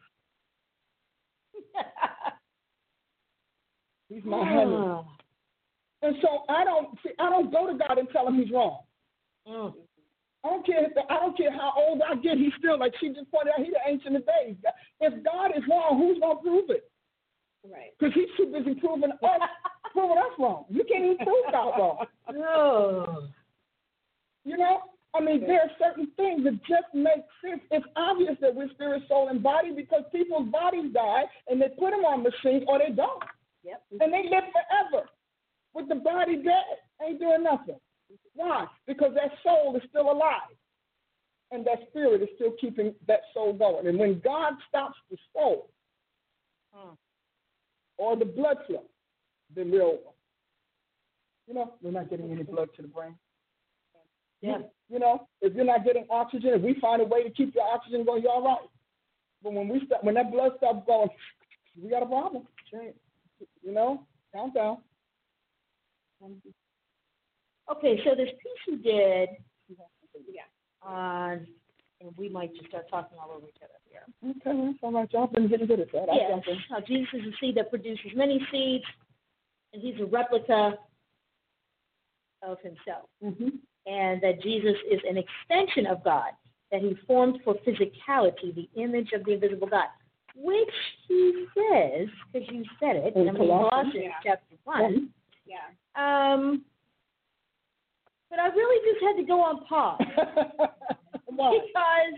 He's 4.09 4.25
my 4.25 4.45
honey. 4.45 5.03
And 6.03 6.17
so 6.21 6.45
I 6.49 6.65
don't 6.65 6.99
see, 7.03 7.11
I 7.19 7.31
don't 7.31 7.51
go 7.51 7.67
to 7.67 7.79
God 7.79 7.99
and 7.99 8.09
tell 8.11 8.29
him 8.29 8.39
he's 8.39 8.53
wrong. 8.53 8.81
Mm. 9.49 9.73
I 10.45 10.49
don't 10.49 10.67
care. 10.67 10.85
If, 10.85 10.93
I 11.09 11.15
don't 11.15 11.37
care 11.37 11.51
how 11.51 11.73
old 11.77 12.03
I 12.03 12.15
get. 12.17 12.37
He's 12.37 12.53
still 12.59 12.79
like 12.79 12.93
she 13.01 13.09
just 13.09 13.31
pointed 13.31 13.55
out. 13.57 13.65
He's 13.65 13.73
the 13.73 13.91
ancient 13.91 14.17
of 14.17 14.27
days. 14.27 14.57
If 15.01 15.25
God 15.25 15.57
is 15.57 15.65
wrong, 15.69 15.99
who's 15.99 16.21
gonna 16.21 16.41
prove 16.41 16.69
it? 16.69 16.91
Right. 17.65 17.97
Because 17.99 18.15
he's 18.15 18.29
too 18.37 18.53
busy 18.53 18.79
proving 18.79 19.11
us 19.23 19.41
proving 19.93 20.19
us 20.19 20.35
wrong. 20.39 20.67
You 20.69 20.85
can't 20.85 21.05
even 21.05 21.19
prove 21.19 21.51
God 21.51 21.79
wrong. 21.79 22.07
No. 22.33 23.29
You 24.45 24.59
know, 24.59 24.81
I 25.15 25.21
mean, 25.21 25.47
there 25.47 25.61
are 25.61 25.71
certain 25.79 26.09
things 26.17 26.45
that 26.45 26.59
just 26.69 26.93
make 26.93 27.25
sense. 27.43 27.63
It's 27.71 27.87
obvious 27.97 28.37
that 28.41 28.55
we're 28.55 28.69
spirit, 28.71 29.05
soul, 29.09 29.29
and 29.29 29.43
body 29.43 29.73
because 29.75 30.03
people's 30.13 30.51
bodies 30.51 30.93
die 30.93 31.23
and 31.49 31.63
they 31.63 31.69
put 31.79 31.93
them 31.93 32.05
on 32.05 32.23
machines 32.23 32.65
or 32.67 32.79
they 32.79 32.93
don't. 32.93 33.23
Yep. 33.63 33.83
And 34.01 34.13
they 34.13 34.25
live 34.29 34.45
forever 34.53 35.09
with 35.73 35.89
the 35.89 35.95
body 35.95 36.37
dead, 36.37 36.77
ain't 37.03 37.21
doing 37.21 37.45
nothing. 37.45 37.79
Why? 38.35 38.67
Because 38.87 39.13
that 39.15 39.31
soul 39.43 39.75
is 39.77 39.83
still 39.89 40.11
alive. 40.11 40.51
and 41.51 41.65
that 41.67 41.87
spirit 41.91 42.21
is 42.23 42.29
still 42.35 42.53
keeping 42.61 42.93
that 43.07 43.21
soul 43.33 43.53
going. 43.53 43.87
And 43.87 43.97
when 43.99 44.19
God 44.25 44.55
stops 44.69 44.97
the 45.11 45.17
soul 45.33 45.71
Hmm. 46.75 46.95
or 47.97 48.17
the 48.17 48.25
blood 48.25 48.57
flow, 48.67 48.85
then 49.55 49.71
we're 49.71 49.83
over. 49.83 50.11
You 51.47 51.55
know, 51.55 51.75
we're 51.81 51.93
not 51.93 52.09
getting 52.11 52.33
any 52.33 52.43
blood 52.43 52.71
to 52.75 52.83
the 52.83 52.89
brain. 52.89 53.17
Yeah. 54.41 54.63
You 54.89 54.99
know, 54.99 55.29
if 55.43 55.55
you're 55.55 55.65
not 55.65 55.85
getting 55.85 56.07
oxygen, 56.11 56.55
if 56.55 56.63
we 56.63 56.75
find 56.81 57.01
a 57.03 57.05
way 57.05 57.23
to 57.23 57.31
keep 57.31 57.55
your 57.55 57.69
oxygen 57.69 58.05
going, 58.05 58.23
you're 58.23 58.33
all 58.33 58.43
right. 58.43 58.69
But 59.43 59.53
when 59.53 59.69
we 59.69 59.87
when 60.03 60.15
that 60.15 60.33
blood 60.33 60.53
stops 60.57 60.85
going, 60.87 61.11
we 61.81 61.89
got 61.91 62.03
a 62.03 62.07
problem. 62.07 62.49
You 63.63 63.73
know, 63.73 64.07
count 64.35 64.55
down. 64.55 64.79
Okay, 67.71 67.99
so 68.05 68.15
this 68.15 68.29
piece 68.29 68.63
you 68.69 68.77
did, 68.79 69.29
yeah, 70.31 70.43
on, 70.83 71.47
and 72.01 72.11
we 72.19 72.29
might 72.29 72.55
just 72.55 72.69
start 72.69 72.89
talking 72.91 73.17
all 73.19 73.31
over 73.37 73.47
each 73.47 73.63
other 73.63 73.73
here. 73.91 74.03
Okay, 74.31 74.67
that's 74.67 74.79
all 74.83 74.93
right. 74.93 75.11
Y'all 75.13 75.27
been 75.27 75.49
getting 75.49 75.67
good 75.67 75.81
at 75.81 75.91
that. 75.93 76.07
Yes, 76.13 76.57
how 76.69 76.81
Jesus 76.81 77.09
is 77.15 77.23
a 77.27 77.37
seed 77.41 77.57
that 77.57 77.71
produces 77.71 78.13
many 78.15 78.41
seeds, 78.51 78.85
and 79.73 79.83
he's 79.83 79.99
a 80.01 80.05
replica 80.05 80.75
of 82.43 82.59
himself. 82.61 83.09
Mm-hmm. 83.25 83.49
and 83.87 84.21
that 84.23 84.43
Jesus 84.43 84.77
is 84.91 85.01
an 85.09 85.17
extension 85.17 85.87
of 85.87 86.03
God, 86.05 86.31
that 86.71 86.81
he 86.83 86.97
formed 87.07 87.39
for 87.45 87.55
physicality, 87.67 88.55
the 88.55 88.69
image 88.77 89.13
of 89.15 89.25
the 89.25 89.33
invisible 89.33 89.67
God, 89.67 89.87
which 90.37 90.75
he 91.09 91.47
says, 91.55 92.09
because 92.33 92.49
you 92.53 92.65
said 92.81 92.97
it, 92.97 93.17
In 93.17 93.29
I 93.29 93.33
mean, 93.33 93.49
Colossians 93.49 93.95
yeah. 93.95 94.11
chapter 94.25 94.57
1. 94.65 95.09
Yeah. 95.47 95.57
Um, 96.35 96.65
but 98.35 98.43
I 98.43 98.49
really 98.49 98.93
just 98.93 99.05
had 99.05 99.17
to 99.21 99.27
go 99.27 99.41
on 99.41 99.65
pause 99.65 99.99
because, 101.27 102.15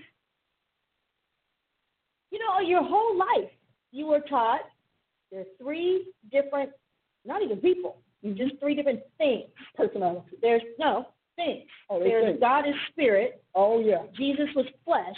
you 2.30 2.38
know, 2.38 2.60
your 2.66 2.82
whole 2.82 3.18
life 3.18 3.50
you 3.92 4.06
were 4.06 4.20
taught 4.20 4.60
there 5.30 5.40
are 5.40 5.44
three 5.60 6.12
different, 6.30 6.70
not 7.24 7.42
even 7.42 7.58
people, 7.58 7.98
just 8.34 8.54
three 8.60 8.74
different 8.74 9.00
things. 9.18 9.44
Personality. 9.76 10.26
There's, 10.40 10.62
no, 10.78 11.06
things. 11.34 11.64
Oh, 11.90 11.98
There's 11.98 12.24
think. 12.26 12.40
God 12.40 12.66
is 12.68 12.74
spirit, 12.92 13.42
Oh, 13.54 13.80
yeah. 13.80 14.02
Jesus 14.16 14.46
was 14.54 14.66
flesh, 14.84 15.16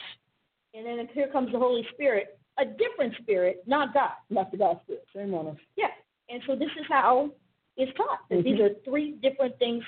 and 0.74 0.86
then 0.86 1.08
here 1.12 1.28
comes 1.28 1.52
the 1.52 1.58
Holy 1.58 1.86
Spirit, 1.92 2.38
a 2.58 2.64
different 2.64 3.14
spirit, 3.20 3.62
not 3.66 3.92
God. 3.94 4.12
Not 4.30 4.50
the 4.50 4.56
God 4.56 4.80
spirit. 4.84 5.04
Shame 5.14 5.34
on 5.34 5.48
us. 5.48 5.56
Yeah. 5.76 5.88
And 6.30 6.42
so 6.46 6.54
this 6.56 6.70
is 6.78 6.86
how 6.88 7.30
it's 7.76 7.94
taught. 7.96 8.20
That 8.30 8.42
These 8.44 8.58
Mhm. 8.58 8.70
are 8.70 8.74
three 8.84 9.12
different 9.12 9.58
things. 9.58 9.84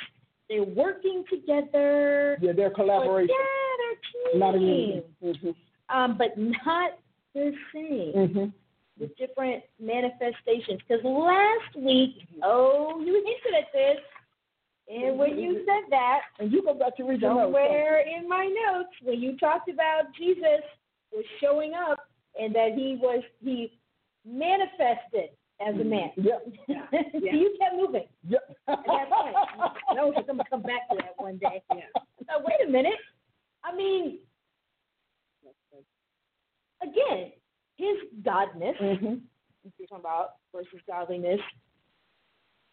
They're 0.51 0.65
working 0.65 1.25
together. 1.31 2.37
Yeah, 2.43 2.53
their 2.53 2.71
collaboration. 2.71 3.35
Not 4.35 4.57
a 4.57 4.59
team. 4.59 4.69
union. 4.69 5.05
Mm-hmm. 5.25 5.97
Um, 5.97 6.19
but 6.19 6.37
not 6.37 6.99
the 7.35 7.53
same. 7.73 8.13
Mm-hmm. 8.15 8.45
With 8.99 9.17
different 9.17 9.63
manifestations. 9.81 10.81
Because 10.87 11.05
last 11.05 11.77
week, 11.77 12.17
oh, 12.43 13.01
you 13.01 13.15
hinted 13.15 13.59
at 13.59 13.73
this. 13.73 13.99
And 14.93 15.17
when 15.17 15.39
you 15.39 15.65
said 15.65 15.89
that, 15.91 16.19
And 16.41 16.51
you 16.53 16.65
go 16.65 16.75
back 16.75 16.97
to 16.97 17.05
read 17.05 17.21
your 17.21 17.33
notes. 17.33 17.45
somewhere 17.47 18.01
in 18.01 18.29
my 18.29 18.53
notes 18.67 18.91
when 19.05 19.21
you 19.21 19.39
talked 19.39 19.71
about 19.71 20.13
Jesus 20.19 20.65
was 21.13 21.25
showing 21.41 21.75
up 21.75 22.09
and 22.39 22.53
that 22.57 22.73
he 22.75 22.99
was 23.01 23.23
he 23.43 23.79
manifested 24.27 25.31
as 25.67 25.75
a 25.75 25.85
man. 25.85 26.11
Yep. 26.17 26.47
you 27.13 27.57
kept 27.61 27.77
moving. 27.77 28.07
Yep. 28.29 28.57
At 28.69 28.79
that 28.87 29.11
point, 29.11 29.35
I 29.37 29.99
I'm 29.99 30.13
gonna 30.13 30.45
come 30.49 30.63
back 30.63 30.89
to 30.91 30.97
that 30.97 31.15
one 31.17 31.39
day. 31.39 31.63
Yeah. 31.75 31.83
Now 32.29 32.45
wait 32.45 32.69
a 32.69 32.71
minute. 32.71 32.95
I 33.65 33.75
mean, 33.75 34.19
again, 36.83 37.33
his 37.77 37.97
godness, 38.23 38.77
mm-hmm. 38.81 39.15
you're 39.79 39.89
talking 39.89 40.01
about 40.01 40.35
versus 40.55 40.81
godliness, 40.89 41.41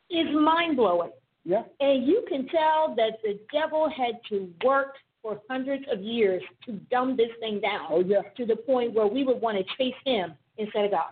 is 0.10 0.28
mind 0.34 0.78
blowing. 0.78 1.12
Yeah. 1.44 1.64
And 1.80 2.06
you 2.06 2.26
can 2.28 2.48
tell 2.48 2.94
that 2.96 3.20
the 3.24 3.40
devil 3.52 3.90
had 3.90 4.20
to 4.30 4.50
work 4.64 4.96
for 5.22 5.40
hundreds 5.50 5.86
of 5.92 6.02
years 6.02 6.42
to 6.66 6.74
dumb 6.92 7.18
this 7.18 7.30
thing 7.40 7.60
down 7.60 7.88
Oh, 7.90 8.04
yeah. 8.06 8.22
to 8.36 8.46
the 8.46 8.56
point 8.56 8.94
where 8.94 9.08
we 9.08 9.24
would 9.24 9.42
want 9.42 9.58
to 9.58 9.64
chase 9.78 9.96
him 10.06 10.34
instead 10.58 10.86
of 10.86 10.92
God. 10.92 11.12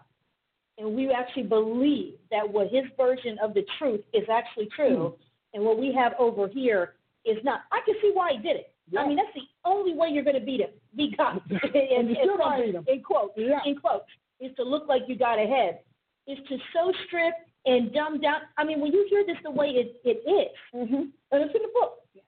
And 0.77 0.93
we 0.95 1.09
actually 1.11 1.43
believe 1.43 2.15
that 2.31 2.47
what 2.51 2.67
his 2.67 2.83
version 2.97 3.37
of 3.41 3.53
the 3.53 3.63
truth 3.79 4.01
is 4.13 4.23
actually 4.29 4.67
true, 4.75 5.15
and 5.53 5.63
what 5.63 5.79
we 5.79 5.93
have 5.93 6.13
over 6.19 6.47
here 6.49 6.95
is 7.23 7.37
not. 7.43 7.61
I 7.71 7.79
can 7.85 7.95
see 8.01 8.11
why 8.13 8.33
he 8.33 8.37
did 8.39 8.57
it. 8.57 8.73
Yeah. 8.91 8.99
I 8.99 9.07
mean, 9.07 9.15
that's 9.17 9.33
the 9.33 9.41
only 9.63 9.95
way 9.95 10.09
you're 10.11 10.23
going 10.23 10.39
to 10.39 10.45
beat 10.45 10.59
him. 10.61 10.69
Be 10.95 11.13
God. 11.17 11.41
And 11.49 12.09
you 12.09 12.15
still 12.21 12.37
gonna 12.37 12.65
beat 12.65 12.75
him. 12.75 12.85
In 12.87 13.01
quotes. 13.01 13.33
Yeah. 13.37 13.59
In 13.65 13.77
quotes. 13.77 14.05
Is 14.39 14.51
to 14.57 14.63
look 14.63 14.87
like 14.87 15.03
you 15.07 15.17
got 15.17 15.39
ahead. 15.39 15.79
Is 16.27 16.37
to 16.49 16.57
so 16.73 16.91
strip 17.07 17.33
and 17.65 17.93
dumb 17.93 18.19
down. 18.21 18.41
I 18.57 18.63
mean, 18.65 18.79
when 18.81 18.91
you 18.91 19.07
hear 19.09 19.23
this 19.25 19.37
the 19.43 19.51
way 19.51 19.67
it, 19.67 19.95
it 20.03 20.21
is, 20.29 20.51
Mm-hmm. 20.75 20.95
And 21.31 21.43
it's 21.43 21.55
in 21.55 21.61
the 21.61 21.69
book. 21.73 21.99
go. 22.13 22.21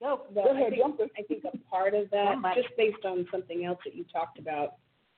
Well, 0.00 0.26
Go 0.34 0.50
I 0.50 0.60
ahead, 0.60 0.70
think. 0.72 1.10
I 1.18 1.22
think 1.22 1.44
a 1.44 1.56
part 1.70 1.94
of 1.94 2.10
that, 2.10 2.32
Somebody. 2.34 2.62
just 2.62 2.76
based 2.76 3.04
on 3.04 3.26
something 3.30 3.64
else 3.64 3.78
that 3.84 3.94
you 3.94 4.04
talked 4.12 4.38
about, 4.38 4.74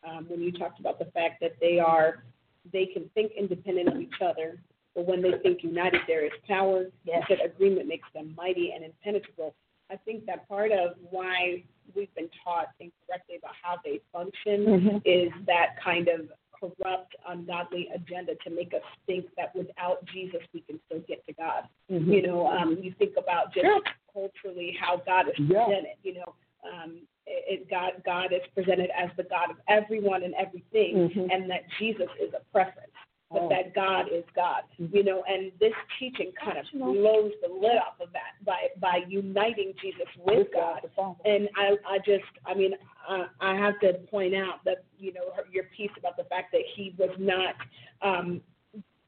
um, 0.06 0.26
when 0.28 0.40
you 0.40 0.52
talked 0.52 0.80
about 0.80 0.98
the 0.98 1.06
fact 1.06 1.40
that 1.40 1.56
they 1.60 1.78
are, 1.78 2.24
they 2.72 2.86
can 2.86 3.10
think 3.14 3.32
independent 3.36 3.88
of 3.88 4.00
each 4.00 4.20
other, 4.24 4.58
but 4.94 5.06
when 5.06 5.20
they 5.20 5.32
think 5.42 5.62
united, 5.62 6.00
there 6.06 6.24
is 6.24 6.32
power. 6.48 6.86
Yes. 7.04 7.22
Said 7.28 7.38
agreement 7.44 7.86
makes 7.86 8.08
them 8.14 8.34
mighty 8.36 8.72
and 8.74 8.84
impenetrable. 8.84 9.54
I 9.90 9.96
think 9.96 10.26
that 10.26 10.48
part 10.48 10.72
of 10.72 10.94
why 11.10 11.62
we've 11.94 12.12
been 12.14 12.30
taught 12.42 12.68
incorrectly 12.80 13.36
about 13.36 13.54
how 13.62 13.76
they 13.84 14.00
function 14.12 14.66
Mhm. 14.66 15.02
is 15.04 15.32
that 15.46 15.76
kind 15.80 16.08
of 16.08 16.32
corrupt, 16.52 17.14
ungodly 17.28 17.88
agenda 17.94 18.34
to 18.36 18.50
make 18.50 18.72
us 18.74 18.82
think 19.06 19.26
that 19.36 19.54
without 19.54 20.04
Jesus 20.06 20.40
we 20.52 20.60
can 20.62 20.80
still 20.86 21.00
get 21.00 21.24
to 21.26 21.32
God. 21.34 21.68
Mhm. 21.90 22.12
You 22.12 22.22
know, 22.22 22.46
um, 22.46 22.82
you 22.82 22.92
think 22.92 23.16
about 23.16 23.52
just 23.52 23.66
Yeah. 23.66 23.78
culturally 24.12 24.72
how 24.72 24.96
God 24.96 25.28
is 25.28 25.38
Yeah. 25.38 25.64
presented. 25.66 25.96
You 26.02 26.14
know, 26.14 26.34
um, 26.64 27.06
it, 27.26 27.68
God 27.68 27.92
God 28.04 28.32
is 28.32 28.42
presented 28.54 28.90
as 28.96 29.10
the 29.16 29.24
God 29.24 29.50
of 29.50 29.56
everyone 29.68 30.22
and 30.22 30.34
everything, 30.34 31.10
Mhm. 31.10 31.32
and 31.32 31.50
that 31.50 31.62
Jesus 31.78 32.08
is 32.20 32.32
a 32.34 32.40
preference, 32.52 32.92
but 33.30 33.42
Oh. 33.42 33.48
that 33.48 33.74
God 33.74 34.08
is 34.08 34.24
God. 34.34 34.62
You 34.78 35.02
know, 35.02 35.24
and 35.24 35.50
this 35.58 35.74
teaching 35.98 36.32
kind 36.32 36.58
of 36.58 36.66
blows 36.72 37.32
the 37.42 37.48
lid 37.48 37.76
off 37.78 38.00
of 38.00 38.12
that 38.12 38.34
by 38.44 38.70
by 38.78 39.04
uniting 39.08 39.74
Jesus 39.80 40.08
with 40.18 40.38
With 40.38 40.52
God. 40.52 40.88
Father. 40.94 41.18
And 41.24 41.48
I, 41.56 41.76
I 41.86 41.98
just, 41.98 42.24
I 42.44 42.54
mean, 42.54 42.74
I, 43.08 43.26
I 43.40 43.54
have 43.56 43.78
to 43.80 43.94
point 44.10 44.34
out 44.34 44.62
that 44.64 44.84
you 44.98 45.12
know 45.12 45.30
her, 45.34 45.44
your 45.50 45.64
piece 45.64 45.90
about 45.98 46.16
the 46.16 46.24
fact 46.24 46.52
that 46.52 46.62
he 46.74 46.94
was 46.96 47.10
not 47.18 47.54
um, 48.02 48.40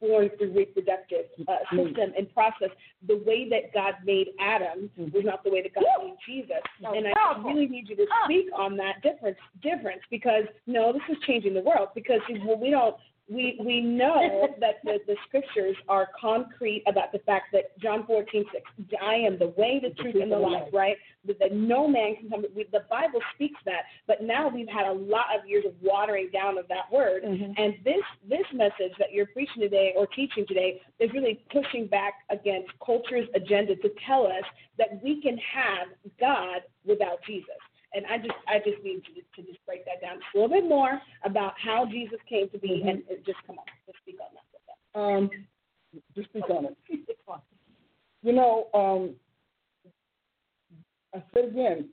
born 0.01 0.31
through 0.39 0.53
reproductive 0.53 1.27
uh, 1.47 1.57
Mm. 1.73 1.87
system 1.89 2.13
and 2.17 2.33
process. 2.33 2.71
The 3.07 3.17
way 3.17 3.49
that 3.49 3.73
God 3.73 3.95
made 4.05 4.29
Adam 4.41 4.91
Mm. 4.99 5.13
was 5.13 5.25
not 5.25 5.45
the 5.45 5.51
way 5.51 5.63
that 5.63 5.75
God 5.75 5.85
made 6.03 6.17
Jesus. 6.27 6.63
And 6.83 7.07
I 7.09 7.39
really 7.43 7.67
need 7.67 7.89
you 7.89 7.97
to 7.97 8.07
speak 8.25 8.47
on 8.55 8.77
that 8.77 9.03
difference. 9.03 9.39
Difference 9.63 10.03
because 10.11 10.45
no, 10.67 10.93
this 10.93 11.03
is 11.09 11.19
changing 11.27 11.55
the 11.55 11.63
world 11.63 11.91
because 11.95 12.21
well, 12.45 12.57
we 12.59 12.71
don't. 12.71 12.97
We 13.31 13.59
we 13.65 13.81
know 13.81 14.49
that 14.61 14.77
the, 14.85 14.99
the 15.07 15.17
scriptures 15.27 15.77
are 15.89 16.09
concrete 16.19 16.83
about 16.87 17.13
the 17.13 17.19
fact 17.21 17.47
that 17.53 17.79
John 17.79 18.07
fourteen 18.07 18.45
six, 18.53 18.65
I 19.03 19.15
am 19.15 19.39
the 19.39 19.49
way, 19.49 19.81
the 19.83 19.91
truth, 20.03 20.17
and 20.21 20.33
the 20.33 20.39
life, 20.39 20.69
right? 20.73 20.97
That, 21.27 21.39
that 21.41 21.53
no 21.53 21.87
man 21.87 22.17
can 22.17 22.31
come. 22.31 22.45
We, 22.57 22.67
the 22.73 22.85
Bible 22.91 23.21
speaks 23.35 23.61
that, 23.67 23.83
but 24.07 24.23
now 24.23 24.49
we've 24.49 24.69
had 24.69 24.87
a 24.87 24.93
lot 24.93 25.27
of 25.39 25.49
years 25.49 25.65
of 25.67 25.75
watering 25.83 26.31
down 26.33 26.57
of 26.59 26.67
that 26.69 26.91
word, 26.91 27.23
Mhm. 27.25 27.55
and 27.59 27.75
this 27.85 28.03
this 28.29 28.47
message 28.53 28.93
that 28.99 29.13
you're 29.13 29.27
preaching 29.27 29.61
today 29.61 29.93
or 29.97 30.07
teaching 30.07 30.47
today 30.47 30.81
is 30.99 31.13
really 31.13 31.45
pushing 31.53 31.87
back 31.87 32.15
against 32.31 32.71
culture's 32.85 33.29
agenda 33.35 33.77
to 33.77 33.91
tell 34.07 34.27
us 34.27 34.45
that 34.79 35.03
we 35.03 35.21
can 35.21 35.37
have 35.39 35.89
God 36.19 36.63
without 36.87 37.23
Jesus. 37.27 37.59
And 37.95 38.05
I 38.07 38.19
just 38.19 38.35
I 38.47 38.59
just 38.59 38.83
need 38.85 39.03
you 39.09 39.23
to, 39.23 39.43
to 39.43 39.49
just 39.49 39.65
break 39.65 39.85
that 39.87 40.01
down 40.01 40.19
a 40.19 40.39
little 40.39 40.55
bit 40.55 40.69
more 40.69 41.01
about 41.25 41.55
how 41.59 41.87
Jesus 41.87 42.19
came 42.29 42.49
to 42.51 42.59
be, 42.59 42.83
Mhm. 42.85 42.91
and, 42.91 43.03
and 43.09 43.25
just 43.25 43.39
come 43.47 43.59
on, 43.59 43.65
just 43.87 43.99
speak 43.99 44.17
on 44.21 44.29
that. 44.35 45.01
Um, 45.01 45.31
just 46.15 46.29
speak 46.29 46.49
on 46.51 46.67
it. 46.67 46.77
You 48.23 48.33
know, 48.33 48.69
um, 48.75 49.15
I 51.15 51.23
said 51.33 51.45
again, 51.45 51.89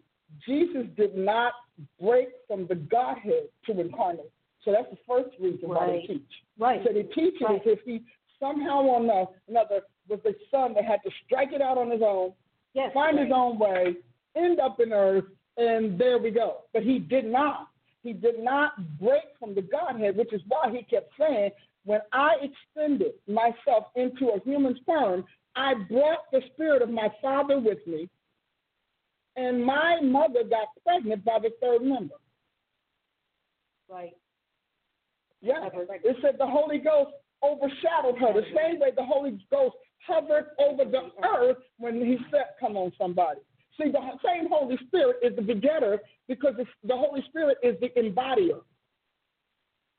Jesus 0.46 0.86
did 0.98 1.16
not 1.16 1.54
break 2.02 2.30
from 2.48 2.68
the 2.68 2.76
Godhead 2.76 3.48
to 3.66 3.80
incarnate. 3.80 4.32
So 4.64 4.72
that's 4.72 4.90
the 4.90 4.98
first 5.08 5.38
reason 5.40 5.70
why 5.70 5.88
Right. 5.88 6.02
they 6.08 6.14
teach. 6.14 6.44
Right. 6.58 6.84
So 6.86 6.92
they 6.92 7.04
teach 7.04 7.40
Right. 7.42 7.62
as 7.62 7.68
if 7.68 7.82
he 7.84 8.04
somehow 8.40 8.82
or 8.84 9.30
another 9.48 9.86
was 10.08 10.22
the 10.24 10.36
son 10.52 10.74
that 10.74 10.84
had 10.84 11.02
to 11.04 11.12
strike 11.26 11.54
it 11.54 11.62
out 11.62 11.78
on 11.78 11.90
his 11.90 12.02
own, 12.02 12.34
Yes. 12.74 12.92
find 12.94 13.18
his 13.18 13.32
own 13.32 13.58
way, 13.58 13.96
end 14.36 14.60
up 14.60 14.80
in 14.80 14.92
earth, 14.92 15.26
and 15.58 16.00
there 16.00 16.18
we 16.18 16.32
go. 16.32 16.64
But 16.74 16.84
he 16.84 17.00
did 17.00 17.26
not. 17.26 17.70
He 18.04 18.14
did 18.14 18.40
not 18.40 18.74
break 19.00 19.24
from 19.40 19.56
the 19.56 19.62
Godhead, 19.62 20.16
which 20.16 20.32
is 20.32 20.42
why 20.48 20.70
he 20.72 20.84
kept 20.84 21.12
saying, 21.20 21.52
when 21.86 22.02
I 22.14 22.36
extended 22.42 23.14
myself 23.28 23.86
into 23.96 24.30
a 24.30 24.40
human 24.44 24.78
form, 24.86 25.24
I 25.56 25.74
brought 25.90 26.32
the 26.32 26.42
spirit 26.54 26.82
of 26.82 26.90
my 26.90 27.10
Father 27.22 27.60
with 27.60 27.80
me, 27.88 28.10
and 29.36 29.64
my 29.64 30.00
mother 30.02 30.44
got 30.44 30.68
pregnant 30.86 31.24
by 31.24 31.40
the 31.42 31.52
third 31.62 31.84
member. 31.84 32.16
Right. 33.90 34.16
Yeah. 35.42 35.70
It 36.04 36.18
said 36.22 36.36
the 36.40 36.48
Holy 36.48 36.80
Ghost 36.80 37.12
overshadowed 37.44 38.18
her. 38.20 38.34
The 38.34 38.48
same 38.56 38.80
way 38.80 38.90
the 38.96 39.06
Holy 39.06 39.40
Ghost 39.52 39.76
hovered 40.08 40.48
over 40.60 40.90
the 40.90 41.10
earth 41.24 41.58
when 41.78 41.96
he 41.98 42.18
said, 42.32 42.46
Come 42.60 42.78
on, 42.78 42.92
somebody. 42.98 43.40
See, 43.78 43.92
the 43.92 44.00
same 44.24 44.48
Holy 44.50 44.78
Spirit 44.88 45.18
is 45.22 45.36
the 45.36 45.42
begetter 45.42 46.00
because 46.28 46.54
the 46.58 46.96
Holy 46.96 47.22
Spirit 47.28 47.58
is 47.62 47.76
the 47.82 47.90
embodier. 48.00 48.62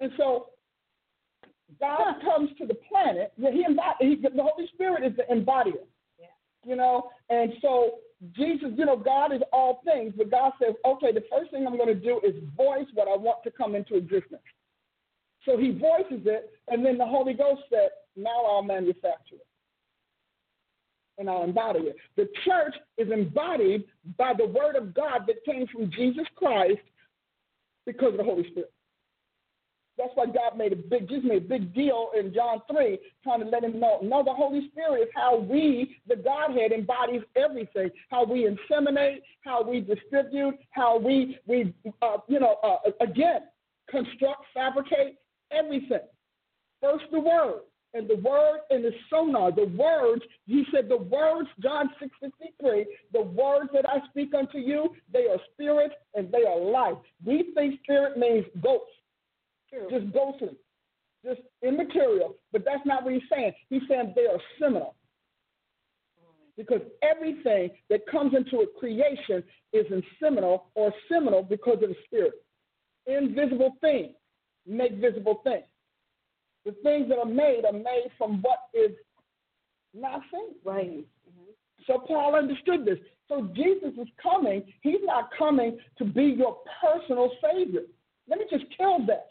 And 0.00 0.12
so 0.16 0.48
God 1.80 2.20
comes 2.22 2.50
to 2.58 2.66
the 2.66 2.76
planet. 2.88 3.32
Yeah, 3.36 3.50
he, 3.50 3.64
embody, 3.64 3.96
he 4.00 4.16
the 4.16 4.42
Holy 4.42 4.68
Spirit 4.72 5.04
is 5.04 5.16
the 5.16 5.24
embodier. 5.30 5.84
Yeah. 6.18 6.26
You 6.64 6.76
know, 6.76 7.10
and 7.28 7.52
so 7.60 7.98
Jesus, 8.34 8.70
you 8.76 8.86
know, 8.86 8.96
God 8.96 9.34
is 9.34 9.42
all 9.52 9.82
things, 9.84 10.14
but 10.16 10.30
God 10.30 10.52
says, 10.62 10.74
okay, 10.86 11.12
the 11.12 11.24
first 11.30 11.50
thing 11.50 11.66
I'm 11.66 11.76
going 11.76 11.88
to 11.88 11.94
do 11.94 12.20
is 12.26 12.34
voice 12.56 12.86
what 12.94 13.08
I 13.08 13.16
want 13.16 13.42
to 13.44 13.50
come 13.50 13.74
into 13.74 13.96
existence. 13.96 14.42
So 15.44 15.58
he 15.58 15.70
voices 15.70 16.26
it, 16.26 16.50
and 16.68 16.84
then 16.84 16.98
the 16.98 17.06
Holy 17.06 17.34
Ghost 17.34 17.62
said, 17.70 17.90
now 18.16 18.44
I'll 18.46 18.62
manufacture 18.62 19.36
it. 19.36 19.46
And 21.18 21.30
I'll 21.30 21.44
embody 21.44 21.80
it. 21.80 21.96
The 22.16 22.28
church 22.44 22.74
is 22.98 23.10
embodied 23.10 23.84
by 24.18 24.32
the 24.36 24.46
word 24.46 24.76
of 24.76 24.94
God 24.94 25.22
that 25.26 25.44
came 25.44 25.66
from 25.68 25.90
Jesus 25.90 26.26
Christ 26.36 26.80
because 27.86 28.12
of 28.12 28.18
the 28.18 28.24
Holy 28.24 28.48
Spirit. 28.50 28.72
That's 29.98 30.10
why 30.14 30.26
God 30.26 30.58
made 30.58 30.72
a 30.72 30.76
big, 30.76 31.10
made 31.24 31.44
a 31.44 31.46
big 31.46 31.74
deal 31.74 32.10
in 32.18 32.34
John 32.34 32.60
3, 32.70 32.98
trying 33.22 33.40
to 33.40 33.46
let 33.46 33.64
him 33.64 33.80
know. 33.80 33.98
No, 34.02 34.22
the 34.22 34.32
Holy 34.32 34.68
Spirit 34.68 35.02
is 35.04 35.08
how 35.14 35.38
we, 35.38 35.96
the 36.06 36.16
Godhead, 36.16 36.72
embodies 36.72 37.22
everything. 37.34 37.90
How 38.10 38.24
we 38.24 38.46
inseminate, 38.46 39.22
how 39.40 39.62
we 39.62 39.80
distribute, 39.80 40.56
how 40.70 40.98
we, 40.98 41.38
we 41.46 41.74
uh, 42.02 42.18
you 42.28 42.40
know, 42.40 42.56
uh, 42.62 42.90
again, 43.00 43.42
construct, 43.90 44.44
fabricate, 44.52 45.16
everything. 45.50 46.00
First 46.82 47.04
the 47.10 47.20
Word, 47.20 47.60
and 47.94 48.08
the 48.08 48.16
Word 48.16 48.60
and 48.70 48.84
the 48.84 48.92
sonar, 49.08 49.52
the 49.52 49.66
words, 49.76 50.22
he 50.46 50.64
said 50.72 50.88
the 50.88 50.96
words, 50.96 51.48
John 51.62 51.90
6, 52.00 52.10
63, 52.22 52.86
the 53.12 53.22
words 53.22 53.70
that 53.72 53.88
I 53.88 54.06
speak 54.10 54.34
unto 54.34 54.58
you, 54.58 54.94
they 55.12 55.28
are 55.28 55.38
spirit 55.54 55.92
and 56.14 56.30
they 56.30 56.44
are 56.44 56.60
life. 56.60 56.98
We 57.24 57.52
think 57.54 57.80
spirit 57.82 58.18
means 58.18 58.44
ghost 58.62 58.84
just 59.90 60.12
ghostly, 60.12 60.56
just 61.24 61.40
immaterial. 61.62 62.36
But 62.52 62.64
that's 62.64 62.84
not 62.84 63.04
what 63.04 63.14
he's 63.14 63.22
saying. 63.30 63.52
He's 63.68 63.82
saying 63.88 64.12
they 64.14 64.26
are 64.26 64.40
seminal. 64.58 64.94
Because 66.56 66.80
everything 67.02 67.70
that 67.90 68.06
comes 68.10 68.32
into 68.34 68.62
a 68.62 68.78
creation 68.78 69.44
is 69.72 69.84
in 69.90 70.02
seminal 70.22 70.66
or 70.74 70.92
seminal 71.10 71.42
because 71.42 71.82
of 71.82 71.90
the 71.90 71.96
Spirit. 72.06 72.32
Invisible 73.06 73.76
things 73.80 74.14
make 74.66 74.94
visible 74.94 75.40
things. 75.44 75.64
The 76.66 76.72
things 76.82 77.08
that 77.08 77.18
are 77.18 77.24
made 77.24 77.62
are 77.64 77.72
made 77.72 78.08
from 78.18 78.42
what 78.42 78.58
is 78.74 78.90
not 79.94 80.20
seen. 80.32 80.56
Right. 80.64 80.90
Mm-hmm. 80.90 81.52
So 81.86 82.00
Paul 82.06 82.34
understood 82.34 82.84
this. 82.84 82.98
So 83.28 83.48
Jesus 83.54 83.92
is 84.00 84.08
coming. 84.22 84.64
He's 84.82 85.00
not 85.04 85.30
coming 85.38 85.78
to 85.98 86.04
be 86.04 86.24
your 86.24 86.58
personal 86.82 87.30
Savior. 87.40 87.82
Let 88.28 88.40
me 88.40 88.46
just 88.50 88.64
kill 88.76 89.06
that. 89.06 89.28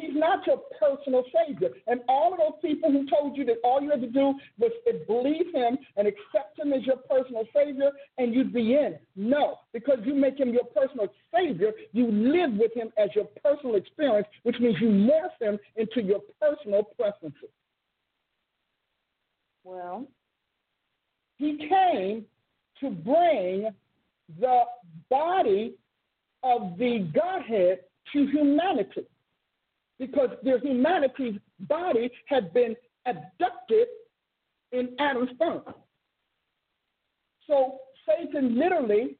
He's 0.00 0.14
not 0.14 0.46
your 0.46 0.60
personal 0.78 1.24
Savior. 1.34 1.70
And 1.86 2.00
all 2.08 2.32
of 2.32 2.38
those 2.38 2.60
people 2.62 2.90
who 2.90 3.06
told 3.08 3.36
you 3.36 3.44
that 3.46 3.56
all 3.64 3.80
you 3.80 3.90
had 3.90 4.00
to 4.00 4.08
do 4.08 4.34
was 4.58 4.72
believe 5.06 5.52
Him 5.52 5.78
and 5.96 6.06
accept 6.06 6.58
Him 6.58 6.72
as 6.72 6.84
your 6.84 6.96
personal 6.96 7.44
Savior 7.54 7.90
and 8.18 8.34
you'd 8.34 8.52
be 8.52 8.74
in. 8.74 8.98
No, 9.16 9.56
because 9.72 9.98
you 10.04 10.14
make 10.14 10.38
Him 10.38 10.52
your 10.52 10.64
personal 10.64 11.08
Savior, 11.34 11.72
you 11.92 12.10
live 12.10 12.52
with 12.52 12.74
Him 12.74 12.90
as 12.96 13.10
your 13.14 13.26
personal 13.44 13.76
experience, 13.76 14.26
which 14.42 14.58
means 14.60 14.76
you 14.80 14.88
morph 14.88 15.40
Him 15.40 15.58
into 15.76 16.02
your 16.02 16.20
personal 16.40 16.84
preferences. 16.98 17.50
Well, 19.64 20.06
He 21.36 21.68
came 21.68 22.24
to 22.80 22.90
bring 22.90 23.70
the 24.38 24.62
body 25.10 25.74
of 26.42 26.78
the 26.78 27.10
Godhead 27.14 27.80
to 28.12 28.26
humanity 28.26 29.06
because 29.98 30.30
their 30.42 30.58
humanity's 30.58 31.38
body 31.60 32.10
had 32.26 32.52
been 32.52 32.76
abducted 33.06 33.88
in 34.72 34.90
Adam's 34.98 35.30
sperm. 35.30 35.62
So 37.46 37.78
Satan 38.06 38.58
literally 38.58 39.16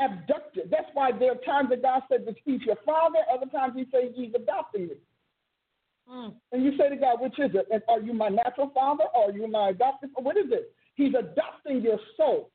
abducted. 0.00 0.70
That's 0.70 0.88
why 0.94 1.12
there 1.12 1.32
are 1.32 1.36
times 1.36 1.70
that 1.70 1.82
God 1.82 2.02
said 2.10 2.26
that 2.26 2.36
he's 2.44 2.60
your 2.62 2.76
father, 2.84 3.18
other 3.32 3.46
times 3.50 3.74
he 3.76 3.86
says 3.92 4.12
he's 4.14 4.32
adopting 4.34 4.82
you. 4.82 4.96
Mm. 6.10 6.34
And 6.52 6.64
you 6.64 6.76
say 6.76 6.88
to 6.88 6.96
God, 6.96 7.20
which 7.20 7.38
is 7.38 7.50
it? 7.54 7.68
And 7.70 7.82
are 7.88 8.00
you 8.00 8.12
my 8.12 8.28
natural 8.28 8.70
father 8.74 9.04
or 9.14 9.30
are 9.30 9.32
you 9.32 9.46
my 9.46 9.70
adopted? 9.70 10.10
Father? 10.12 10.24
What 10.24 10.36
is 10.36 10.46
it? 10.50 10.74
He's 10.94 11.14
adopting 11.14 11.82
your 11.82 11.98
soul. 12.16 12.50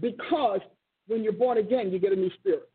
Because 0.00 0.60
when 1.08 1.24
you're 1.24 1.32
born 1.32 1.58
again, 1.58 1.90
you 1.90 1.98
get 1.98 2.12
a 2.12 2.16
new 2.16 2.30
spirit. 2.38 2.69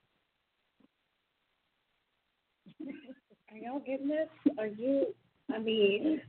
Are 3.55 3.57
y'all 3.57 3.79
getting 3.79 4.09
this? 4.09 4.27
Are 4.59 4.67
you? 4.67 5.13
I 5.53 5.59
mean. 5.59 6.21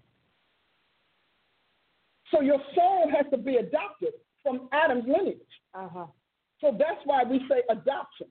So 2.30 2.40
your 2.40 2.60
soul 2.74 3.10
has 3.16 3.26
to 3.32 3.36
be 3.36 3.56
adopted 3.56 4.12
from 4.44 4.68
Adam's 4.72 5.06
lineage. 5.08 5.40
Uh-huh. 5.74 6.06
So 6.60 6.76
that's 6.78 7.00
why 7.04 7.24
we 7.24 7.40
say 7.48 7.62
adoption. 7.68 8.28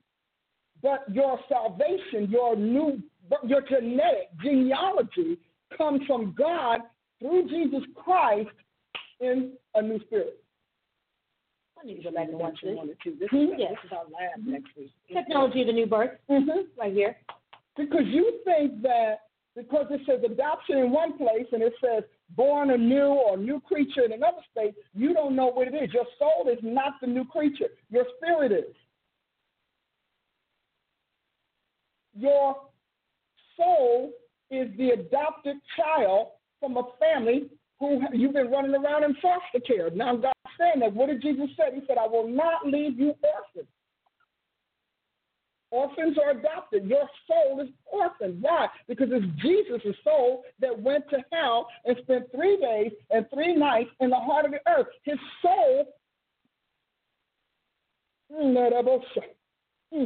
But 0.82 1.04
your 1.12 1.38
salvation, 1.48 2.30
your 2.30 2.56
new, 2.56 3.02
your 3.44 3.60
genetic 3.62 4.30
genealogy 4.42 5.38
comes 5.76 6.00
from 6.06 6.34
God 6.36 6.80
through 7.18 7.48
Jesus 7.48 7.82
Christ 7.94 8.48
in 9.20 9.52
a 9.74 9.82
new 9.82 10.00
spirit. 10.06 10.42
I 11.82 11.86
need 11.86 11.96
to 11.96 12.02
go 12.04 12.12
back 12.12 12.28
and 12.28 12.38
watch 12.38 12.58
this. 12.62 12.78
This, 13.04 13.28
mm-hmm. 13.30 13.58
yes. 13.58 13.72
this 13.82 13.90
is 13.90 13.92
our 13.92 14.04
lab 14.04 14.40
mm-hmm. 14.40 14.52
next 14.52 14.68
week. 14.76 14.90
Technology 15.12 15.62
of 15.62 15.66
the 15.66 15.72
new 15.74 15.86
birth, 15.86 16.12
mm-hmm. 16.30 16.60
right 16.78 16.92
here. 16.92 17.16
Because 17.76 18.06
you 18.06 18.40
think 18.44 18.82
that 18.82 19.20
because 19.54 19.86
it 19.90 20.02
says 20.06 20.20
adoption 20.24 20.78
in 20.78 20.90
one 20.90 21.16
place 21.16 21.46
and 21.52 21.62
it 21.62 21.72
says 21.82 22.04
born 22.30 22.70
anew 22.70 23.06
or 23.06 23.36
new 23.36 23.58
creature 23.60 24.04
in 24.04 24.12
another 24.12 24.42
state, 24.50 24.74
you 24.94 25.14
don't 25.14 25.34
know 25.34 25.46
what 25.46 25.68
it 25.68 25.74
is. 25.74 25.92
Your 25.94 26.04
soul 26.18 26.50
is 26.52 26.58
not 26.62 26.94
the 27.00 27.06
new 27.06 27.24
creature, 27.24 27.68
your 27.90 28.04
spirit 28.16 28.52
is. 28.52 28.74
Your 32.14 32.56
soul 33.56 34.12
is 34.50 34.68
the 34.76 34.90
adopted 34.90 35.56
child 35.76 36.28
from 36.60 36.76
a 36.76 36.82
family 36.98 37.50
who 37.78 38.00
you've 38.12 38.32
been 38.32 38.50
running 38.50 38.74
around 38.74 39.04
in 39.04 39.14
foster 39.14 39.60
care. 39.66 39.90
Now 39.90 40.16
God's 40.16 40.32
saying 40.58 40.80
that. 40.80 40.94
What 40.94 41.08
did 41.08 41.20
Jesus 41.20 41.48
say? 41.56 41.74
He 41.74 41.82
said, 41.86 41.98
I 41.98 42.06
will 42.06 42.28
not 42.28 42.66
leave 42.66 42.98
you 42.98 43.14
orphans. 43.22 43.70
Orphans 45.70 46.16
are 46.22 46.30
adopted. 46.30 46.84
Your 46.84 47.08
soul 47.26 47.60
is 47.60 47.68
orphaned. 47.86 48.40
Why? 48.40 48.68
Because 48.88 49.08
it's 49.10 49.26
Jesus' 49.42 49.96
soul 50.04 50.44
that 50.60 50.78
went 50.80 51.08
to 51.10 51.18
hell 51.32 51.68
and 51.84 51.96
spent 52.02 52.30
three 52.34 52.56
days 52.58 52.92
and 53.10 53.26
three 53.32 53.54
nights 53.54 53.90
in 54.00 54.10
the 54.10 54.16
heart 54.16 54.44
of 54.44 54.52
the 54.52 54.60
earth. 54.68 54.86
His 55.02 55.18
soul. 55.42 55.86
Hmm, 58.32 58.56
hmm, 59.92 60.04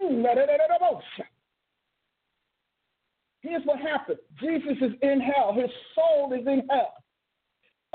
hmm, 0.00 0.24
Here's 3.40 3.64
what 3.64 3.78
happened 3.80 4.18
Jesus 4.40 4.76
is 4.80 4.92
in 5.02 5.20
hell, 5.20 5.54
his 5.54 5.70
soul 5.94 6.32
is 6.32 6.46
in 6.46 6.66
hell 6.70 6.92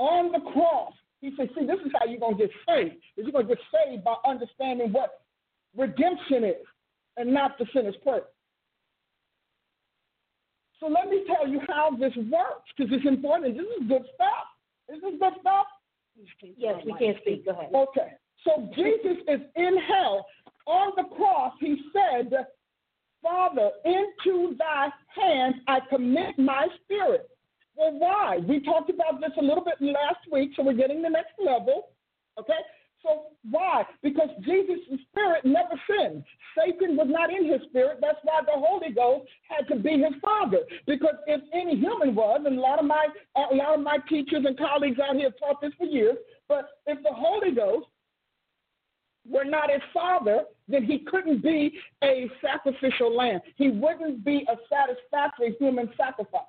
on 0.00 0.32
the 0.32 0.40
cross, 0.52 0.92
he 1.20 1.32
said, 1.36 1.50
see, 1.54 1.66
this 1.66 1.76
is 1.84 1.92
how 1.92 2.06
you're 2.06 2.18
going 2.18 2.38
to 2.38 2.46
get 2.46 2.50
saved. 2.66 2.96
Is 3.16 3.28
you're 3.28 3.32
going 3.32 3.46
to 3.46 3.54
get 3.54 3.62
saved 3.68 4.02
by 4.02 4.14
understanding 4.26 4.90
what 4.92 5.20
redemption 5.76 6.44
is 6.44 6.66
and 7.18 7.32
not 7.32 7.58
the 7.58 7.66
sinner's 7.74 7.94
prayer. 8.02 8.22
So 10.80 10.86
let 10.86 11.10
me 11.10 11.22
tell 11.26 11.46
you 11.46 11.60
how 11.68 11.90
this 11.90 12.16
works 12.16 12.72
because 12.76 12.90
it's 12.96 13.06
important. 13.06 13.54
This 13.54 13.66
is 13.66 13.86
good 13.86 14.06
stuff. 14.14 14.48
This 14.88 14.96
is 14.96 15.02
this 15.02 15.20
good 15.20 15.34
stuff? 15.40 15.66
Yes, 16.56 16.80
we 16.84 16.94
can't 16.98 17.18
speak. 17.20 17.44
Go 17.44 17.52
ahead. 17.52 17.68
Okay. 17.72 18.12
So 18.44 18.70
Jesus 18.74 19.18
is 19.28 19.40
in 19.56 19.76
hell. 19.86 20.26
On 20.66 20.92
the 20.96 21.04
cross, 21.14 21.52
he 21.60 21.76
said, 21.92 22.32
Father, 23.22 23.70
into 23.84 24.56
thy 24.58 24.88
hands 25.14 25.56
I 25.68 25.80
commit 25.90 26.38
my 26.38 26.66
spirit. 26.84 27.28
Well, 27.76 27.92
why? 27.98 28.38
We 28.46 28.60
talked 28.60 28.90
about 28.90 29.20
this 29.20 29.30
a 29.38 29.42
little 29.42 29.64
bit 29.64 29.80
last 29.80 30.20
week, 30.30 30.50
so 30.56 30.62
we're 30.62 30.74
getting 30.74 31.02
the 31.02 31.08
next 31.08 31.32
level. 31.38 31.90
Okay? 32.38 32.60
So 33.02 33.22
why? 33.50 33.84
Because 34.02 34.28
Jesus' 34.44 35.00
spirit 35.10 35.44
never 35.44 35.80
sinned. 35.88 36.22
Satan 36.56 36.96
was 36.96 37.06
not 37.08 37.30
in 37.30 37.50
his 37.50 37.62
spirit. 37.68 37.98
That's 38.00 38.18
why 38.24 38.40
the 38.44 38.52
Holy 38.52 38.92
Ghost 38.92 39.26
had 39.48 39.66
to 39.68 39.76
be 39.80 39.92
his 39.92 40.12
father. 40.20 40.58
Because 40.86 41.14
if 41.26 41.40
any 41.54 41.76
human 41.76 42.14
was, 42.14 42.42
and 42.44 42.58
a 42.58 42.60
lot 42.60 42.78
of 42.78 42.84
my 42.84 43.06
a 43.36 43.54
lot 43.54 43.74
of 43.78 43.80
my 43.80 43.98
teachers 44.08 44.44
and 44.46 44.56
colleagues 44.58 44.98
out 44.98 45.16
here 45.16 45.30
taught 45.38 45.60
this 45.62 45.72
for 45.78 45.86
years, 45.86 46.16
but 46.48 46.68
if 46.86 47.02
the 47.02 47.12
Holy 47.12 47.54
Ghost 47.54 47.86
were 49.26 49.44
not 49.44 49.70
his 49.70 49.82
father, 49.94 50.44
then 50.68 50.84
he 50.84 50.98
couldn't 50.98 51.42
be 51.42 51.78
a 52.04 52.30
sacrificial 52.42 53.14
lamb. 53.14 53.40
He 53.56 53.70
wouldn't 53.70 54.24
be 54.24 54.46
a 54.48 54.56
satisfactory 54.68 55.56
human 55.58 55.90
sacrifice 55.96 56.42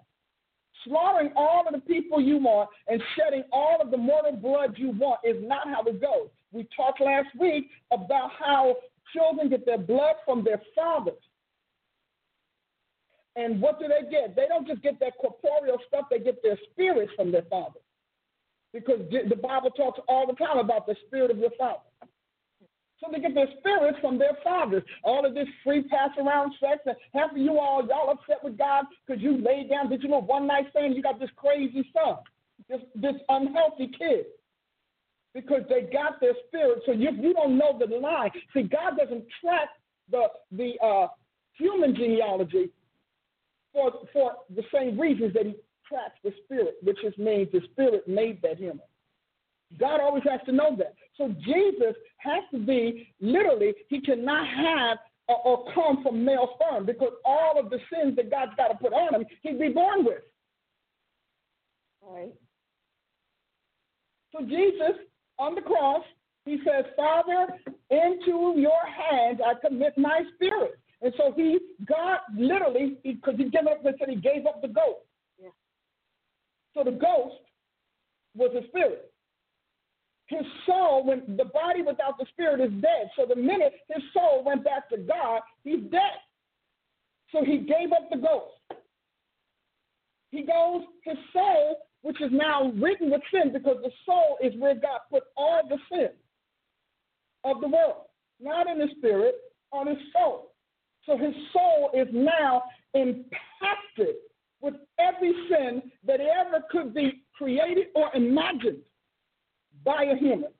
slaughtering 0.85 1.31
all 1.35 1.65
of 1.67 1.73
the 1.73 1.79
people 1.81 2.21
you 2.21 2.37
want 2.37 2.69
and 2.87 3.01
shedding 3.15 3.43
all 3.51 3.79
of 3.81 3.91
the 3.91 3.97
mortal 3.97 4.35
blood 4.35 4.75
you 4.77 4.91
want 4.91 5.19
is 5.23 5.37
not 5.41 5.67
how 5.67 5.83
it 5.83 6.01
goes. 6.01 6.29
We 6.51 6.67
talked 6.75 7.01
last 7.01 7.27
week 7.39 7.69
about 7.91 8.31
how 8.37 8.75
children 9.13 9.49
get 9.49 9.65
their 9.65 9.77
blood 9.77 10.15
from 10.25 10.43
their 10.43 10.61
fathers. 10.75 11.13
And 13.35 13.61
what 13.61 13.79
do 13.79 13.87
they 13.87 14.09
get? 14.09 14.35
They 14.35 14.47
don't 14.47 14.67
just 14.67 14.81
get 14.81 14.99
their 14.99 15.11
corporeal 15.11 15.77
stuff, 15.87 16.05
they 16.09 16.19
get 16.19 16.43
their 16.43 16.57
spirits 16.71 17.11
from 17.15 17.31
their 17.31 17.43
fathers. 17.43 17.81
Because 18.73 18.99
the 19.09 19.35
Bible 19.35 19.69
talks 19.71 19.99
all 20.07 20.25
the 20.27 20.33
time 20.33 20.57
about 20.57 20.87
the 20.87 20.95
spirit 21.07 21.31
of 21.31 21.37
your 21.37 21.51
father. 21.57 21.79
So 23.01 23.07
they 23.11 23.19
get 23.19 23.33
their 23.33 23.47
spirits 23.59 23.97
from 23.99 24.19
their 24.19 24.37
fathers. 24.43 24.83
All 25.03 25.25
of 25.25 25.33
this 25.33 25.47
free 25.63 25.81
pass 25.83 26.11
around 26.19 26.53
sex, 26.59 26.81
and 26.85 26.95
half 27.13 27.31
of 27.31 27.37
you 27.37 27.57
all, 27.59 27.85
y'all 27.85 28.11
upset 28.11 28.43
with 28.43 28.57
God 28.57 28.85
because 29.05 29.21
you 29.21 29.41
laid 29.41 29.69
down, 29.69 29.89
did 29.89 30.03
you 30.03 30.09
know, 30.09 30.21
one 30.21 30.45
night 30.45 30.67
stand, 30.69 30.95
you 30.95 31.01
got 31.01 31.19
this 31.19 31.31
crazy 31.35 31.89
son, 31.93 32.17
this, 32.69 32.81
this 32.95 33.15
unhealthy 33.27 33.89
kid 33.97 34.25
because 35.33 35.61
they 35.69 35.81
got 35.81 36.19
their 36.19 36.33
spirit. 36.47 36.83
So 36.85 36.91
you 36.91 37.11
you 37.11 37.33
don't 37.33 37.57
know 37.57 37.77
the 37.79 37.95
line. 37.95 38.31
See, 38.53 38.63
God 38.63 38.97
doesn't 38.97 39.25
track 39.41 39.69
the 40.09 40.27
the 40.51 40.73
uh, 40.83 41.07
human 41.53 41.95
genealogy 41.95 42.69
for 43.73 43.91
for 44.11 44.33
the 44.55 44.63
same 44.73 44.99
reasons 44.99 45.33
that 45.33 45.45
He 45.45 45.55
tracks 45.87 46.19
the 46.23 46.33
spirit, 46.43 46.75
which 46.83 46.97
just 47.01 47.17
means 47.17 47.49
the 47.51 47.61
spirit 47.71 48.07
made 48.07 48.41
that 48.41 48.57
human. 48.57 48.81
God 49.79 50.01
always 50.01 50.23
has 50.29 50.41
to 50.45 50.51
know 50.51 50.75
that. 50.77 50.95
So 51.17 51.33
Jesus 51.43 51.95
has 52.17 52.43
to 52.51 52.59
be 52.59 53.13
literally. 53.19 53.73
He 53.89 54.01
cannot 54.01 54.47
have 54.47 54.97
or, 55.27 55.37
or 55.45 55.73
come 55.73 56.03
from 56.03 56.25
male 56.25 56.49
sperm 56.55 56.85
because 56.85 57.13
all 57.25 57.59
of 57.59 57.69
the 57.69 57.79
sins 57.91 58.15
that 58.15 58.31
God's 58.31 58.51
got 58.57 58.69
to 58.69 58.75
put 58.75 58.93
on 58.93 59.15
him, 59.15 59.25
he'd 59.43 59.59
be 59.59 59.69
born 59.69 60.05
with. 60.05 60.23
All 62.01 62.15
right. 62.15 62.33
So 64.31 64.45
Jesus 64.45 64.99
on 65.37 65.55
the 65.55 65.61
cross, 65.61 66.03
he 66.45 66.59
says, 66.65 66.85
Father, 66.95 67.47
into 67.89 68.53
your 68.57 68.81
hands 68.85 69.39
I 69.45 69.53
commit 69.65 69.97
my 69.97 70.21
spirit. 70.35 70.79
And 71.01 71.13
so 71.17 71.33
he, 71.35 71.59
God 71.85 72.19
literally, 72.37 72.97
because 73.03 73.35
he, 73.37 73.45
he 73.45 73.49
gave 73.49 73.67
up, 73.67 73.81
said 73.83 74.09
he 74.09 74.15
gave 74.15 74.45
up 74.45 74.61
the 74.61 74.67
ghost. 74.67 75.05
Yeah. 75.41 75.49
So 76.75 76.83
the 76.83 76.91
ghost 76.91 77.41
was 78.35 78.51
a 78.55 78.67
spirit. 78.67 79.10
His 80.31 80.45
soul, 80.65 81.05
when 81.05 81.35
the 81.35 81.43
body 81.43 81.81
without 81.81 82.17
the 82.17 82.25
spirit 82.31 82.61
is 82.61 82.71
dead. 82.81 83.11
So 83.17 83.25
the 83.27 83.35
minute 83.35 83.73
his 83.89 84.01
soul 84.13 84.43
went 84.45 84.63
back 84.63 84.87
to 84.89 84.97
God, 84.97 85.41
he's 85.65 85.81
dead. 85.91 86.19
So 87.33 87.43
he 87.43 87.57
gave 87.57 87.91
up 87.91 88.09
the 88.09 88.17
ghost. 88.17 88.79
He 90.29 90.43
goes, 90.43 90.83
his 91.03 91.17
soul 91.33 91.79
which 92.03 92.21
is 92.21 92.31
now 92.31 92.71
written 92.77 93.11
with 93.11 93.21
sin 93.29 93.51
because 93.51 93.77
the 93.83 93.91
soul 94.05 94.37
is 94.41 94.53
where 94.57 94.73
God 94.73 95.01
put 95.11 95.23
all 95.35 95.61
the 95.67 95.77
sin 95.91 96.11
of 97.43 97.59
the 97.59 97.67
world, 97.67 98.05
not 98.39 98.67
in 98.67 98.79
the 98.79 98.87
spirit, 98.97 99.35
on 99.73 99.87
his 99.87 99.97
soul. 100.13 100.53
So 101.05 101.17
his 101.17 101.33
soul 101.51 101.91
is 101.93 102.07
now 102.13 102.63
impacted 102.93 104.15
with 104.61 104.75
every 104.97 105.33
sin 105.49 105.91
that 106.07 106.21
ever 106.21 106.63
could 106.71 106.93
be 106.93 107.23
created 107.37 107.87
or 107.95 108.09
imagined 108.15 108.79
by 109.83 110.03
a 110.03 110.15
human. 110.15 110.51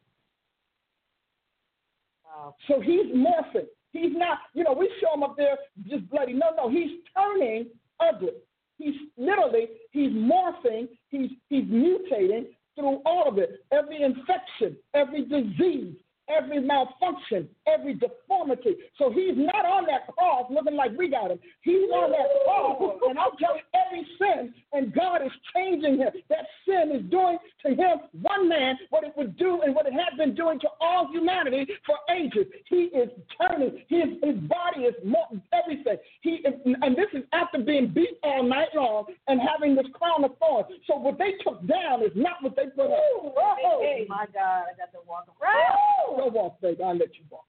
Wow. 2.26 2.56
So 2.68 2.80
he's 2.80 3.14
morphing. 3.15 3.68
He's 3.91 4.11
not, 4.14 4.39
you 4.53 4.64
know, 4.64 4.73
we 4.73 4.89
show 5.02 5.14
him 5.14 5.23
up 5.23 5.35
there 5.35 5.57
just 5.88 6.10
bloody. 6.10 6.34
No, 6.34 6.48
no, 6.56 6.69
he's 6.69 6.91
turning 7.15 7.68
ugly. 7.99 8.34
He's 8.77 8.95
literally 9.18 9.68
he's 9.91 10.11
morphing, 10.11 10.88
he's 11.10 11.30
he's 11.49 11.65
mutating 11.65 12.48
through 12.76 13.02
all 13.06 13.27
of 13.27 13.38
it. 13.38 13.64
Every 13.72 14.02
infection, 14.02 14.77
every 14.93 15.26
disease, 15.26 15.95
every 16.36 16.62
malfunction, 16.62 17.48
every 17.68 17.94
deformity. 17.94 18.76
So 18.98 19.12
he's 19.12 19.36
not 19.36 19.66
on 19.66 19.86
that 19.86 20.08
cross 20.08 20.45
looking 20.49 20.76
like 20.76 20.91
we 20.98 21.10
got 21.10 21.32
him. 21.32 21.40
He's 21.62 21.90
on 21.94 22.12
that 22.12 22.28
cross, 22.45 22.99
and 23.10 23.20
I'll 23.20 23.32
tell 23.38 23.56
you 23.56 23.64
every 23.86 24.08
sin, 24.20 24.53
and 24.74 24.94
God 24.94 25.22
is 25.26 25.32
changing 25.53 25.98
him. 25.98 26.10
That 26.30 26.45
sin 26.66 26.91
is 26.95 27.10
doing 27.10 27.38
to 27.66 27.70
him, 27.70 27.99
one 28.22 28.49
man, 28.49 28.78
what 28.90 29.03
it 29.03 29.14
would 29.18 29.38
do 29.38 29.62
and 29.62 29.76
what 29.76 29.86
it 29.86 29.94
has 29.94 30.18
been 30.18 30.36
doing 30.36 30.60
to 30.62 30.68
all 30.80 31.08
humanity 31.12 31.68
for 31.86 31.95
ages. 32.14 32.48
He 32.68 32.90
is 32.95 33.10
turning. 33.40 33.84
His, 33.88 34.18
his 34.24 34.36
body 34.48 34.82
is 34.82 34.95
more, 35.06 35.28
everything. 35.53 35.98
He 36.22 36.44
and 36.45 36.95
this 36.95 37.08
is 37.14 37.24
after 37.34 37.60
being 37.60 37.88
beat 37.88 38.18
all 38.24 38.44
night 38.44 38.70
long 38.76 39.06
and 39.28 39.40
having 39.41 39.76
this 39.76 39.86
crown 39.94 40.24
of 40.24 40.32
thorns. 40.40 40.68
So 40.88 40.95
what 40.98 41.18
they 41.18 41.34
took 41.44 41.66
down 41.68 42.03
is 42.03 42.12
not 42.16 42.41
what 42.41 42.56
they 42.56 42.66
put 42.76 42.86
up. 42.86 42.99
Oh, 42.99 43.80
hey, 43.82 44.06
my 44.08 44.26
God, 44.34 44.64
I 44.70 44.74
got 44.78 44.91
to 44.94 44.99
walk 45.08 45.28
around. 45.41 46.20
Go 46.22 46.27
walk, 46.27 46.61
baby. 46.61 46.84
I'll 46.84 46.95
let 46.95 47.15
you 47.18 47.23
walk. 47.31 47.45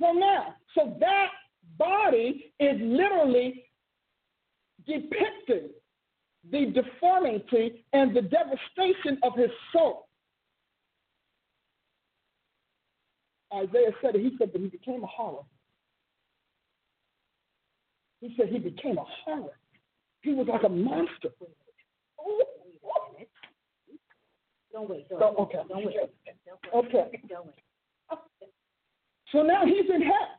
So 0.00 0.12
now, 0.12 0.54
so 0.74 0.96
that 1.00 1.28
body 1.78 2.52
is 2.58 2.76
literally 2.80 3.64
depicting 4.86 5.68
the 6.50 6.72
deformity 6.72 7.84
and 7.92 8.16
the 8.16 8.22
devastation 8.22 9.18
of 9.22 9.34
his 9.36 9.50
soul. 9.70 10.08
Isaiah 13.52 13.90
said 14.00 14.14
it. 14.14 14.22
He 14.22 14.34
said 14.38 14.50
that 14.54 14.60
he 14.62 14.68
became 14.68 15.04
a 15.04 15.06
horror. 15.06 15.42
He 18.22 18.34
said 18.38 18.48
he 18.48 18.58
became 18.58 18.96
a 18.96 19.04
horror. 19.24 19.58
He 20.22 20.32
was 20.32 20.46
like 20.46 20.62
a 20.64 20.70
monster. 20.70 21.28
Don't 24.76 24.90
wait. 24.90 25.08
Don't, 25.08 25.22
oh, 25.22 25.42
okay. 25.44 25.58
Don't 25.70 25.86
wait. 25.86 25.96
Okay. 26.74 27.22
Don't 27.30 27.46
wait. 27.46 27.54
So 29.32 29.40
now 29.42 29.64
he's 29.64 29.88
in 29.92 30.02
hell. 30.02 30.36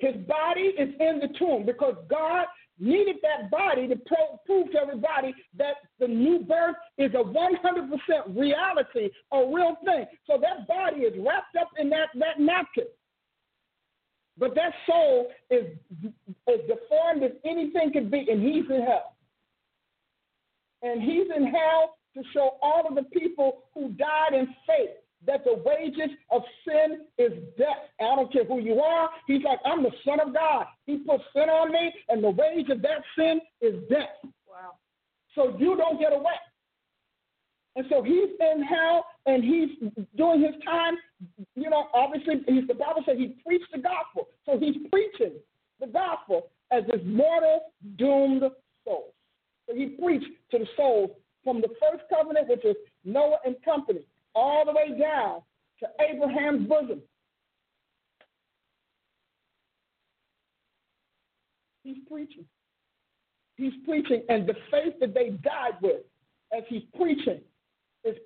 His 0.00 0.16
body 0.26 0.72
is 0.76 0.88
in 0.98 1.20
the 1.20 1.28
tomb 1.38 1.64
because 1.64 1.94
God 2.10 2.46
needed 2.80 3.18
that 3.22 3.48
body 3.48 3.86
to 3.86 3.94
pro- 3.94 4.40
prove 4.44 4.72
to 4.72 4.78
everybody 4.78 5.32
that 5.56 5.74
the 6.00 6.08
new 6.08 6.40
birth 6.40 6.74
is 6.98 7.12
a 7.14 7.22
100% 7.22 8.36
reality, 8.36 9.08
a 9.30 9.38
real 9.38 9.76
thing. 9.84 10.06
So 10.26 10.36
that 10.40 10.66
body 10.66 11.02
is 11.02 11.14
wrapped 11.24 11.54
up 11.60 11.68
in 11.78 11.88
that, 11.90 12.08
that 12.16 12.40
napkin. 12.40 12.86
But 14.36 14.56
that 14.56 14.72
soul 14.88 15.28
is 15.48 15.66
as 16.48 16.58
deformed 16.66 17.22
as 17.22 17.30
anything 17.44 17.92
could 17.92 18.10
be, 18.10 18.26
and 18.28 18.42
he's 18.42 18.64
in 18.68 18.82
hell. 18.82 19.14
And 20.82 21.00
he's 21.00 21.28
in 21.36 21.46
hell 21.46 21.98
to 22.14 22.22
show 22.32 22.58
all 22.62 22.86
of 22.88 22.94
the 22.94 23.04
people 23.04 23.64
who 23.74 23.90
died 23.90 24.34
in 24.34 24.46
faith 24.66 24.90
that 25.26 25.44
the 25.44 25.62
wages 25.64 26.10
of 26.30 26.42
sin 26.66 27.02
is 27.18 27.32
death. 27.56 27.90
I 28.00 28.16
don't 28.16 28.32
care 28.32 28.44
who 28.44 28.60
you 28.60 28.80
are. 28.80 29.08
He's 29.26 29.42
like, 29.44 29.60
I'm 29.64 29.82
the 29.82 29.92
Son 30.04 30.20
of 30.20 30.34
God. 30.34 30.66
He 30.86 30.98
put 30.98 31.20
sin 31.32 31.48
on 31.48 31.70
me, 31.70 31.92
and 32.08 32.22
the 32.22 32.30
wage 32.30 32.68
of 32.70 32.82
that 32.82 33.02
sin 33.16 33.40
is 33.60 33.74
death. 33.88 34.18
Wow. 34.48 34.74
So 35.34 35.56
you 35.58 35.76
don't 35.76 36.00
get 36.00 36.12
away. 36.12 36.34
And 37.74 37.86
so 37.88 38.02
he's 38.02 38.28
in 38.38 38.62
hell 38.62 39.06
and 39.24 39.42
he's 39.42 39.70
doing 40.16 40.42
his 40.42 40.54
time. 40.62 40.94
You 41.54 41.70
know, 41.70 41.86
obviously, 41.94 42.42
he's, 42.46 42.66
the 42.66 42.74
Bible 42.74 43.02
says 43.06 43.16
he 43.16 43.36
preached 43.46 43.72
the 43.72 43.78
gospel. 43.78 44.28
So 44.44 44.58
he's 44.58 44.76
preaching 44.90 45.32
the 45.80 45.86
gospel 45.86 46.50
as 46.70 46.84
this 46.86 47.00
mortal, 47.06 47.72
doomed 47.96 48.42
soul. 48.84 49.14
So 49.66 49.74
he 49.74 49.86
preached 49.86 50.26
to 50.50 50.58
the 50.58 50.66
souls 50.76 51.10
from 51.44 51.60
the 51.60 51.68
first 51.80 52.04
covenant, 52.08 52.48
which 52.48 52.64
is 52.64 52.76
Noah 53.04 53.38
and 53.44 53.56
company, 53.64 54.06
all 54.34 54.64
the 54.64 54.72
way 54.72 54.98
down 54.98 55.40
to 55.80 55.88
Abraham's 56.00 56.68
bosom. 56.68 57.02
He's 61.82 61.96
preaching. 62.08 62.44
He's 63.56 63.72
preaching, 63.84 64.22
and 64.28 64.46
the 64.46 64.54
faith 64.70 64.94
that 65.00 65.14
they 65.14 65.30
died 65.30 65.74
with 65.82 66.02
as 66.56 66.62
he's 66.68 66.82
preaching 66.96 67.40
is, 68.04 68.16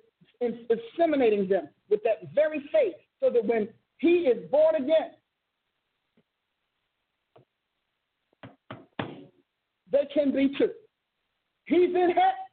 is 0.41 0.53
inseminating 0.69 1.49
them 1.49 1.69
with 1.89 2.01
that 2.03 2.33
very 2.33 2.59
faith 2.71 2.95
so 3.19 3.29
that 3.29 3.45
when 3.45 3.67
he 3.97 4.27
is 4.27 4.49
born 4.51 4.75
again, 4.75 5.11
they 9.91 10.07
can 10.13 10.31
be 10.31 10.49
too. 10.57 10.71
He's 11.65 11.89
in 11.89 12.09
heaven. 12.09 12.46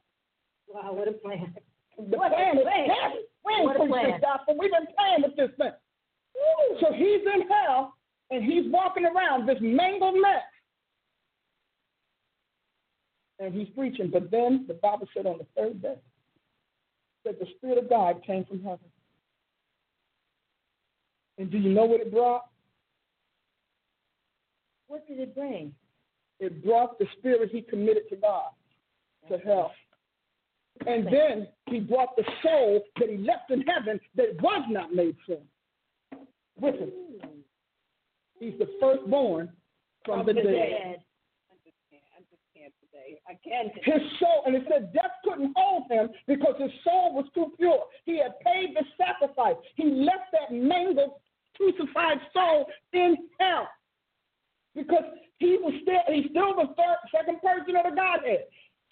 Wow, 0.75 0.91
what 0.91 1.07
a 1.07 1.13
plan. 1.13 1.55
The 1.97 2.17
plan 2.17 2.57
is 2.57 2.65
heaven. 2.67 3.23
We 3.45 3.53
ain't 3.53 3.63
What 3.63 3.75
a 3.77 3.79
preached 3.79 3.91
plan. 3.93 4.11
this 4.11 4.21
gospel. 4.21 4.57
We've 4.59 4.71
been 4.71 4.87
playing 4.97 5.23
with 5.23 5.35
this 5.37 5.55
thing. 5.57 5.71
So 6.81 6.91
he's 6.91 7.21
in 7.33 7.47
hell 7.47 7.93
and 8.29 8.43
he's 8.43 8.65
walking 8.67 9.05
around 9.05 9.47
this 9.47 9.57
mangled 9.61 10.15
mess. 10.15 10.43
And 13.39 13.53
he's 13.53 13.69
preaching. 13.69 14.09
But 14.11 14.31
then 14.31 14.65
the 14.67 14.73
Bible 14.73 15.07
said 15.15 15.25
on 15.25 15.37
the 15.37 15.45
third 15.55 15.81
day 15.81 15.95
that 17.23 17.39
the 17.39 17.45
Spirit 17.55 17.77
of 17.77 17.89
God 17.89 18.21
came 18.27 18.43
from 18.43 18.61
heaven. 18.61 18.91
And 21.37 21.49
do 21.49 21.57
you 21.57 21.69
know 21.69 21.85
what 21.85 22.01
it 22.01 22.11
brought? 22.11 22.43
What 24.87 25.07
did 25.07 25.19
it 25.19 25.33
bring? 25.33 25.73
It 26.41 26.65
brought 26.65 26.99
the 26.99 27.05
spirit 27.17 27.49
he 27.51 27.61
committed 27.61 28.03
to 28.09 28.17
God, 28.17 28.49
to 29.29 29.37
hell. 29.37 29.71
And 30.85 31.05
then 31.07 31.47
he 31.69 31.79
brought 31.79 32.15
the 32.15 32.23
soul 32.43 32.81
that 32.99 33.09
he 33.09 33.17
left 33.17 33.49
in 33.49 33.61
heaven 33.61 33.99
that 34.15 34.41
was 34.41 34.65
not 34.69 34.93
made 34.93 35.15
sin 35.27 35.41
with 36.59 36.75
him. 36.75 36.91
He's 38.39 38.53
the 38.59 38.67
firstborn 38.79 39.51
from 40.05 40.25
the 40.25 40.33
dead. 40.33 40.43
I 40.43 41.55
just 41.63 41.77
can't. 41.89 42.03
I 42.13 42.21
just 42.29 42.43
can't 42.53 42.73
today. 42.83 43.19
I 43.27 43.33
can't. 43.41 43.71
His 43.83 44.03
soul, 44.19 44.43
and 44.45 44.55
it 44.55 44.63
said 44.69 44.93
death 44.93 45.15
couldn't 45.23 45.53
hold 45.55 45.89
him 45.89 46.09
because 46.27 46.55
his 46.59 46.71
soul 46.83 47.13
was 47.15 47.25
too 47.33 47.53
pure. 47.57 47.85
He 48.05 48.19
had 48.19 48.39
paid 48.41 48.75
the 48.75 48.83
sacrifice. 48.97 49.55
He 49.75 49.85
left 49.85 50.31
that 50.33 50.53
mangled, 50.53 51.13
crucified 51.55 52.19
soul 52.33 52.65
in 52.93 53.15
hell 53.39 53.67
because 54.75 55.05
he 55.39 55.57
was 55.61 55.73
still 55.81 56.03
he's 56.13 56.29
still 56.29 56.55
the 56.55 56.67
third, 56.75 56.99
second 57.15 57.41
person 57.41 57.75
of 57.77 57.89
the 57.89 57.95
Godhead. 57.95 58.45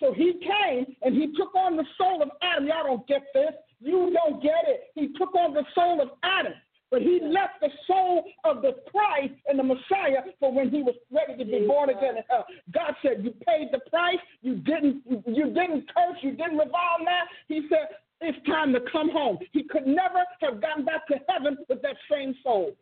So 0.03 0.11
he 0.11 0.33
came 0.33 0.97
and 1.01 1.15
he 1.15 1.33
took 1.37 1.55
on 1.55 1.77
the 1.77 1.85
soul 1.97 2.21
of 2.21 2.29
Adam. 2.41 2.67
Y'all 2.67 2.83
don't 2.83 3.07
get 3.07 3.21
this. 3.33 3.53
You 3.79 4.11
don't 4.13 4.43
get 4.43 4.65
it. 4.67 4.91
He 4.95 5.13
took 5.17 5.33
on 5.33 5.53
the 5.53 5.63
soul 5.73 6.01
of 6.01 6.09
Adam. 6.23 6.51
But 6.91 7.01
he 7.01 7.21
left 7.23 7.61
the 7.61 7.69
soul 7.87 8.25
of 8.43 8.61
the 8.61 8.75
Christ 8.91 9.33
and 9.47 9.57
the 9.57 9.63
Messiah 9.63 10.27
for 10.41 10.51
when 10.51 10.69
he 10.69 10.83
was 10.83 10.93
ready 11.09 11.37
to 11.37 11.45
be 11.49 11.65
born 11.65 11.89
again 11.89 12.17
in 12.17 12.23
hell. 12.29 12.45
God 12.71 12.93
said, 13.01 13.23
"You 13.23 13.31
paid 13.47 13.71
the 13.71 13.79
price. 13.89 14.19
You 14.41 14.55
didn't. 14.55 15.01
You 15.25 15.45
didn't 15.45 15.89
curse. 15.95 16.17
You 16.21 16.31
didn't 16.31 16.57
revile 16.57 17.03
that." 17.05 17.29
He 17.47 17.67
said, 17.69 17.87
"It's 18.21 18.37
time 18.45 18.73
to 18.73 18.81
come 18.91 19.09
home." 19.09 19.39
He 19.53 19.63
could 19.63 19.87
never 19.87 20.23
have 20.41 20.61
gotten 20.61 20.83
back 20.83 21.07
to 21.07 21.19
heaven 21.29 21.57
with 21.67 21.81
that 21.81 21.97
same 22.11 22.35
soul. 22.43 22.75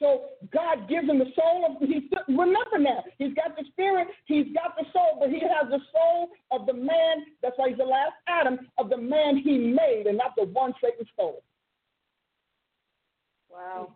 So 0.00 0.30
God 0.50 0.88
gives 0.88 1.08
him 1.08 1.18
the 1.18 1.30
soul 1.36 1.66
of 1.68 1.86
he 1.86 2.08
remember 2.26 2.78
now. 2.78 3.04
He's 3.18 3.34
got 3.34 3.54
the 3.54 3.64
spirit, 3.70 4.08
he's 4.24 4.46
got 4.54 4.74
the 4.76 4.86
soul, 4.94 5.18
but 5.20 5.28
he 5.28 5.40
has 5.40 5.68
the 5.68 5.78
soul 5.92 6.30
of 6.50 6.66
the 6.66 6.72
man, 6.72 7.26
that's 7.42 7.56
why 7.56 7.68
he's 7.68 7.78
the 7.78 7.84
last 7.84 8.14
Adam, 8.26 8.58
of 8.78 8.88
the 8.88 8.96
man 8.96 9.36
he 9.36 9.58
made 9.58 10.06
and 10.06 10.16
not 10.16 10.34
the 10.36 10.44
one 10.44 10.72
Satan 10.82 11.06
stole. 11.12 11.42
Wow. 13.50 13.92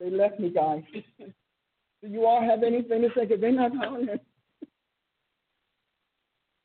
They 0.00 0.10
left 0.10 0.40
me, 0.40 0.50
guys. 0.50 0.82
Do 2.02 2.08
you 2.08 2.26
all 2.26 2.40
have 2.40 2.62
anything 2.62 3.02
to 3.02 3.08
say? 3.14 3.26
Because 3.26 3.40
they're 3.40 3.52
not 3.52 3.72
it. 4.02 4.20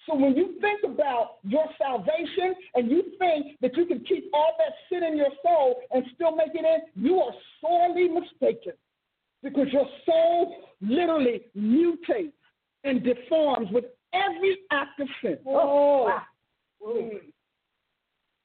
So 0.06 0.16
when 0.16 0.36
you 0.36 0.56
think 0.60 0.82
about 0.84 1.38
your 1.44 1.66
salvation 1.78 2.56
and 2.76 2.92
you 2.92 3.04
think 3.18 3.58
that 3.62 3.76
you 3.78 3.86
can 3.86 4.04
keep 4.04 4.30
all 4.34 4.52
that 4.58 4.74
sin 4.90 5.04
in 5.04 5.18
your 5.18 5.30
soul 5.42 5.82
and 5.92 6.04
still 6.14 6.36
make 6.36 6.54
it 6.54 6.66
in, 6.66 7.04
you 7.04 7.20
are 7.20 7.32
sorely 7.62 8.10
mistaken. 8.10 8.74
Because 9.42 9.68
your 9.72 9.88
soul 10.06 10.56
literally 10.82 11.44
mutates 11.58 12.34
and 12.84 13.04
deforms 13.04 13.70
with 13.72 13.86
every 14.14 14.58
act 14.72 15.00
of 15.00 15.08
sin. 15.22 15.38
Oh, 15.46 16.06
wow. 16.06 16.22
Mm. 16.86 17.10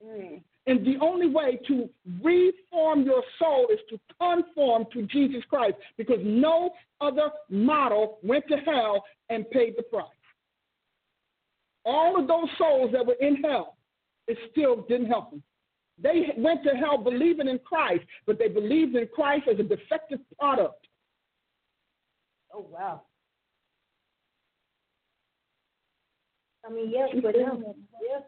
Mm. 0.05 0.43
And 0.67 0.87
the 0.87 0.97
only 1.01 1.29
way 1.29 1.59
to 1.67 1.89
reform 2.23 3.03
your 3.03 3.23
soul 3.39 3.69
is 3.73 3.79
to 3.91 3.99
conform 4.21 4.85
to 4.93 5.03
Jesus 5.07 5.43
Christ 5.49 5.77
because 5.97 6.19
no 6.23 6.73
other 7.01 7.31
model 7.49 8.19
went 8.23 8.45
to 8.49 8.57
hell 8.59 9.03
and 9.31 9.49
paid 9.51 9.75
the 9.77 9.83
price. 9.85 10.07
All 11.89 12.21
of 12.21 12.29
those 12.29 12.49
souls 12.59 12.93
that 12.93 13.07
were 13.07 13.17
in 13.19 13.37
hell, 13.37 13.79
it 14.27 14.37
still 14.51 14.85
didn't 14.91 15.07
help 15.07 15.31
them. 15.31 15.43
They 16.01 16.35
went 16.37 16.63
to 16.65 16.77
hell 16.77 16.99
believing 16.99 17.49
in 17.49 17.59
Christ, 17.61 18.05
but 18.27 18.39
they 18.39 18.49
believed 18.49 18.95
in 18.95 19.09
Christ 19.15 19.49
as 19.51 19.59
a 19.59 19.63
defective 19.63 20.21
product. 20.39 20.87
Oh, 22.53 22.67
wow. 22.71 23.03
I 26.67 26.71
mean, 26.71 26.91
yes, 26.91 27.09
but 27.23 27.35
no. 27.35 27.75
Yes. 28.03 28.23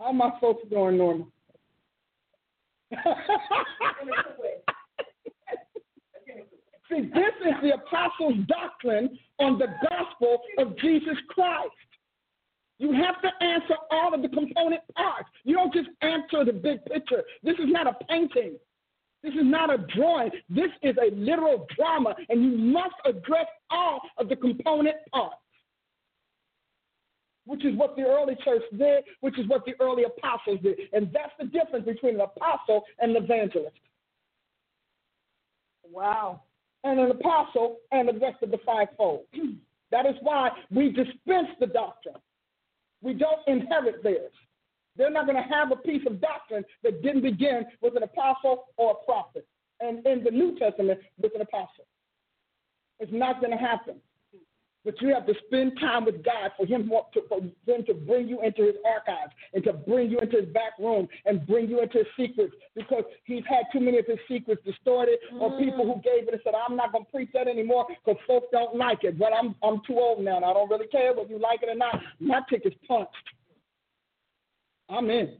How 0.00 0.10
my 0.10 0.32
folks 0.40 0.68
doing, 0.68 0.98
Norma? 0.98 1.26
See, 6.90 7.00
this 7.00 7.34
is 7.46 7.54
the 7.62 7.74
apostles' 7.74 8.44
doctrine 8.46 9.18
on 9.38 9.58
the 9.58 9.68
gospel 9.88 10.42
of 10.58 10.76
Jesus 10.78 11.16
Christ. 11.28 11.70
You 12.78 12.92
have 12.92 13.22
to 13.22 13.44
answer 13.44 13.74
all 13.90 14.12
of 14.12 14.22
the 14.22 14.28
component 14.28 14.82
parts. 14.94 15.28
You 15.44 15.54
don't 15.54 15.72
just 15.72 15.88
answer 16.02 16.44
the 16.44 16.52
big 16.52 16.84
picture. 16.84 17.22
This 17.42 17.54
is 17.54 17.66
not 17.68 17.86
a 17.86 18.04
painting. 18.04 18.58
This 19.22 19.32
is 19.32 19.44
not 19.44 19.72
a 19.72 19.78
drawing. 19.96 20.30
This 20.50 20.70
is 20.82 20.94
a 21.00 21.14
literal 21.14 21.66
drama, 21.76 22.14
and 22.28 22.42
you 22.44 22.58
must 22.58 22.94
address 23.06 23.46
all 23.70 24.00
of 24.18 24.28
the 24.28 24.36
component 24.36 24.96
parts 25.12 25.36
which 27.46 27.64
is 27.64 27.76
what 27.76 27.94
the 27.96 28.02
early 28.02 28.36
church 28.42 28.62
did, 28.78 29.04
which 29.20 29.38
is 29.38 29.46
what 29.48 29.64
the 29.64 29.74
early 29.80 30.04
apostles 30.04 30.60
did. 30.62 30.78
And 30.92 31.10
that's 31.12 31.32
the 31.38 31.46
difference 31.46 31.84
between 31.84 32.14
an 32.14 32.22
apostle 32.22 32.84
and 32.98 33.14
an 33.14 33.22
evangelist. 33.22 33.76
Wow. 35.90 36.42
And 36.84 37.00
an 37.00 37.10
apostle 37.10 37.78
and 37.92 38.08
the 38.08 38.12
rest 38.12 38.42
of 38.42 38.50
the 38.50 38.58
fivefold. 38.64 39.24
that 39.90 40.06
is 40.06 40.14
why 40.22 40.50
we 40.70 40.90
dispense 40.90 41.48
the 41.58 41.66
doctrine. 41.66 42.16
We 43.02 43.14
don't 43.14 43.40
inherit 43.46 44.02
theirs. 44.02 44.32
They're 44.96 45.10
not 45.10 45.26
going 45.26 45.42
to 45.42 45.54
have 45.54 45.72
a 45.72 45.76
piece 45.76 46.02
of 46.06 46.20
doctrine 46.20 46.64
that 46.82 47.02
didn't 47.02 47.22
begin 47.22 47.64
with 47.82 47.96
an 47.96 48.02
apostle 48.02 48.66
or 48.76 48.92
a 48.92 49.04
prophet. 49.04 49.46
And 49.80 50.06
in 50.06 50.22
the 50.22 50.30
New 50.30 50.58
Testament, 50.58 51.00
with 51.20 51.34
an 51.34 51.40
apostle. 51.40 51.86
It's 53.00 53.12
not 53.12 53.40
going 53.40 53.50
to 53.50 53.58
happen. 53.58 53.96
But 54.84 55.00
you 55.00 55.14
have 55.14 55.26
to 55.26 55.34
spend 55.46 55.78
time 55.80 56.04
with 56.04 56.22
God 56.22 56.52
for 56.56 56.66
him 56.66 56.90
to, 57.14 57.20
for 57.28 57.40
him 57.40 57.84
to 57.86 57.94
bring 57.94 58.28
you 58.28 58.42
into 58.42 58.64
his 58.64 58.74
archives 58.84 59.32
and 59.54 59.64
to 59.64 59.72
bring 59.72 60.10
you 60.10 60.18
into 60.18 60.40
his 60.40 60.48
back 60.50 60.78
room 60.78 61.08
and 61.24 61.46
bring 61.46 61.68
you 61.68 61.80
into 61.80 61.98
his 61.98 62.06
secrets 62.18 62.52
because 62.74 63.04
he's 63.24 63.44
had 63.48 63.64
too 63.72 63.80
many 63.80 63.98
of 63.98 64.06
his 64.06 64.18
secrets 64.28 64.62
distorted 64.64 65.18
or 65.40 65.58
people 65.58 65.86
who 65.86 65.94
mm. 65.94 66.04
gave 66.04 66.28
it 66.28 66.34
and 66.34 66.40
said, 66.44 66.52
I'm 66.54 66.76
not 66.76 66.92
going 66.92 67.04
to 67.06 67.10
preach 67.10 67.30
that 67.32 67.48
anymore 67.48 67.86
because 67.88 68.20
folks 68.26 68.48
don't 68.52 68.76
like 68.76 69.04
it. 69.04 69.18
But 69.18 69.32
I'm, 69.32 69.54
I'm 69.62 69.80
too 69.86 69.98
old 69.98 70.22
now 70.22 70.36
and 70.36 70.44
I 70.44 70.52
don't 70.52 70.68
really 70.68 70.88
care 70.88 71.14
whether 71.14 71.30
you 71.30 71.38
like 71.38 71.62
it 71.62 71.70
or 71.70 71.76
not. 71.76 72.00
My 72.20 72.40
ticket's 72.50 72.76
punched. 72.86 73.10
I'm 74.90 75.08
in. 75.10 75.36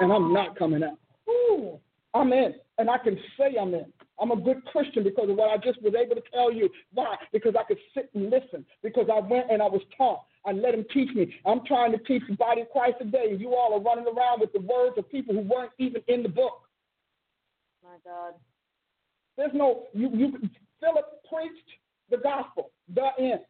And 0.00 0.12
I'm 0.12 0.32
not 0.32 0.58
coming 0.58 0.82
out. 0.82 0.98
Ooh, 1.28 1.78
I'm 2.14 2.32
in. 2.32 2.54
And 2.78 2.88
I 2.88 2.98
can 2.98 3.18
say 3.36 3.56
I'm 3.60 3.74
in. 3.74 3.92
I'm 4.20 4.30
a 4.30 4.36
good 4.36 4.64
Christian 4.66 5.04
because 5.04 5.30
of 5.30 5.36
what 5.36 5.50
I 5.50 5.56
just 5.56 5.82
was 5.82 5.94
able 5.94 6.14
to 6.16 6.22
tell 6.32 6.52
you. 6.52 6.68
Why? 6.92 7.16
Because 7.32 7.54
I 7.58 7.64
could 7.64 7.78
sit 7.94 8.10
and 8.14 8.30
listen. 8.30 8.64
Because 8.82 9.08
I 9.12 9.20
went 9.20 9.50
and 9.50 9.62
I 9.62 9.66
was 9.66 9.82
taught. 9.96 10.24
I 10.46 10.52
let 10.52 10.74
him 10.74 10.84
teach 10.92 11.14
me. 11.14 11.34
I'm 11.44 11.64
trying 11.66 11.92
to 11.92 11.98
teach 11.98 12.22
the 12.28 12.36
body 12.36 12.62
of 12.62 12.70
Christ 12.70 12.96
today. 13.00 13.36
You 13.38 13.54
all 13.54 13.74
are 13.74 13.80
running 13.80 14.06
around 14.06 14.40
with 14.40 14.52
the 14.52 14.60
words 14.60 14.96
of 14.96 15.10
people 15.10 15.34
who 15.34 15.40
weren't 15.40 15.72
even 15.78 16.02
in 16.08 16.22
the 16.22 16.28
book. 16.28 16.62
My 17.82 17.96
God. 18.04 18.34
There's 19.36 19.54
no 19.54 19.84
you. 19.92 20.10
You 20.12 20.32
Philip 20.80 21.06
preached 21.30 21.68
the 22.10 22.18
gospel, 22.18 22.70
the 22.94 23.08
end, 23.18 23.40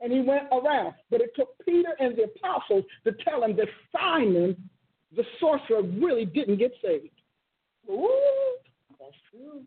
and 0.00 0.12
he 0.12 0.20
went 0.20 0.44
around. 0.52 0.94
But 1.10 1.20
it 1.20 1.30
took 1.36 1.48
Peter 1.64 1.94
and 1.98 2.16
the 2.16 2.24
apostles 2.24 2.84
to 3.04 3.12
tell 3.24 3.42
him 3.42 3.56
that 3.56 3.68
Simon, 3.92 4.56
the 5.16 5.24
sorcerer, 5.40 5.82
really 5.82 6.24
didn't 6.24 6.58
get 6.58 6.72
saved. 6.82 7.10
Ooh. 7.90 8.08
That's 8.98 9.12
true. 9.30 9.62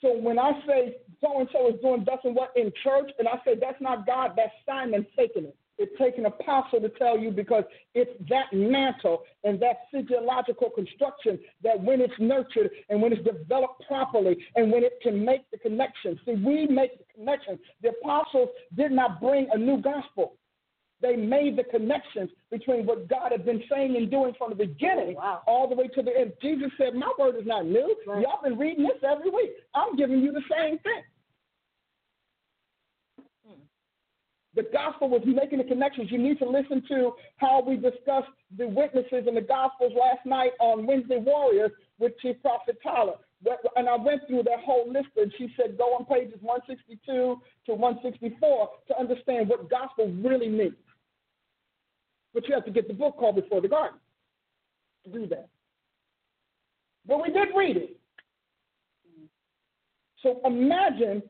So 0.00 0.16
when 0.16 0.38
I 0.38 0.52
say 0.66 0.96
so 1.20 1.40
and 1.40 1.48
so 1.52 1.68
is 1.68 1.80
doing 1.82 2.04
thus 2.06 2.20
and 2.24 2.34
what 2.34 2.52
in 2.56 2.72
church, 2.82 3.10
and 3.18 3.28
I 3.28 3.34
say 3.44 3.54
that's 3.60 3.80
not 3.80 4.06
God, 4.06 4.32
that's 4.36 4.52
Simon 4.66 5.06
faking 5.16 5.44
it. 5.44 5.56
It's 5.76 5.92
taking 5.98 6.26
apostle 6.26 6.80
to 6.80 6.90
tell 6.90 7.18
you 7.18 7.30
because 7.30 7.64
it's 7.94 8.10
that 8.28 8.52
mantle 8.52 9.22
and 9.44 9.58
that 9.60 9.76
physiological 9.90 10.68
construction 10.68 11.38
that 11.62 11.82
when 11.82 12.02
it's 12.02 12.12
nurtured 12.18 12.70
and 12.90 13.00
when 13.00 13.14
it's 13.14 13.24
developed 13.24 13.86
properly 13.86 14.44
and 14.56 14.70
when 14.70 14.84
it 14.84 14.98
can 15.02 15.24
make 15.24 15.50
the 15.50 15.56
connection. 15.56 16.20
See, 16.26 16.32
we 16.32 16.66
make 16.66 16.98
the 16.98 17.04
connection. 17.14 17.58
The 17.82 17.90
apostles 17.90 18.50
did 18.76 18.92
not 18.92 19.22
bring 19.22 19.48
a 19.54 19.58
new 19.58 19.80
gospel. 19.80 20.34
They 21.02 21.16
made 21.16 21.56
the 21.56 21.64
connections 21.64 22.30
between 22.50 22.84
what 22.84 23.08
God 23.08 23.32
had 23.32 23.44
been 23.46 23.62
saying 23.70 23.96
and 23.96 24.10
doing 24.10 24.34
from 24.36 24.50
the 24.50 24.56
beginning 24.56 25.14
Oh, 25.16 25.20
wow. 25.22 25.42
all 25.46 25.68
the 25.68 25.74
way 25.74 25.88
to 25.88 26.02
the 26.02 26.10
end. 26.18 26.32
Jesus 26.42 26.70
said, 26.76 26.94
My 26.94 27.10
word 27.18 27.36
is 27.36 27.46
not 27.46 27.64
new. 27.66 27.96
Right. 28.06 28.22
Y'all 28.22 28.42
been 28.42 28.58
reading 28.58 28.84
this 28.84 29.02
every 29.02 29.30
week. 29.30 29.50
I'm 29.74 29.96
giving 29.96 30.20
you 30.20 30.30
the 30.32 30.42
same 30.50 30.78
thing. 30.80 31.02
Hmm. 33.46 33.60
The 34.54 34.64
gospel 34.72 35.08
was 35.08 35.22
making 35.24 35.58
the 35.58 35.64
connections. 35.64 36.08
You 36.10 36.18
need 36.18 36.38
to 36.40 36.48
listen 36.48 36.82
to 36.88 37.12
how 37.36 37.62
we 37.66 37.76
discussed 37.76 38.28
the 38.58 38.68
witnesses 38.68 39.24
in 39.26 39.34
the 39.34 39.40
gospels 39.40 39.92
last 39.98 40.26
night 40.26 40.52
on 40.60 40.86
Wednesday 40.86 41.18
Warriors 41.18 41.70
with 41.98 42.12
Chief 42.20 42.36
Prophet 42.42 42.76
Tyler. 42.82 43.14
And 43.74 43.88
I 43.88 43.96
went 43.96 44.20
through 44.28 44.42
that 44.42 44.60
whole 44.66 44.86
list, 44.92 45.08
and 45.16 45.32
she 45.38 45.48
said 45.56 45.78
go 45.78 45.94
on 45.94 46.04
pages 46.04 46.36
162 46.42 47.40
to 47.66 47.74
164 47.74 48.68
to 48.88 48.98
understand 49.00 49.48
what 49.48 49.70
gospel 49.70 50.12
really 50.22 50.48
means. 50.50 50.74
But 52.32 52.48
you 52.48 52.54
have 52.54 52.64
to 52.64 52.70
get 52.70 52.88
the 52.88 52.94
book 52.94 53.16
called 53.16 53.36
Before 53.36 53.60
the 53.60 53.68
Garden 53.68 53.98
to 55.04 55.10
do 55.10 55.26
that. 55.28 55.48
But 57.06 57.22
we 57.22 57.32
did 57.32 57.48
read 57.56 57.76
it. 57.76 57.96
So 60.22 60.40
imagine 60.44 61.22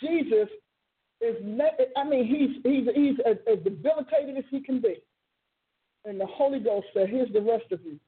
Jesus 0.00 0.48
is, 1.20 1.36
I 1.96 2.04
mean, 2.04 2.26
he's, 2.26 2.62
he's, 2.64 2.88
he's 2.94 3.16
as, 3.26 3.36
as 3.50 3.62
debilitated 3.62 4.36
as 4.38 4.44
he 4.50 4.60
can 4.60 4.80
be. 4.80 4.96
And 6.04 6.20
the 6.20 6.26
Holy 6.26 6.58
Ghost 6.58 6.86
said, 6.94 7.08
Here's 7.08 7.32
the 7.32 7.40
rest 7.40 7.70
of 7.70 7.80
you. 7.84 7.98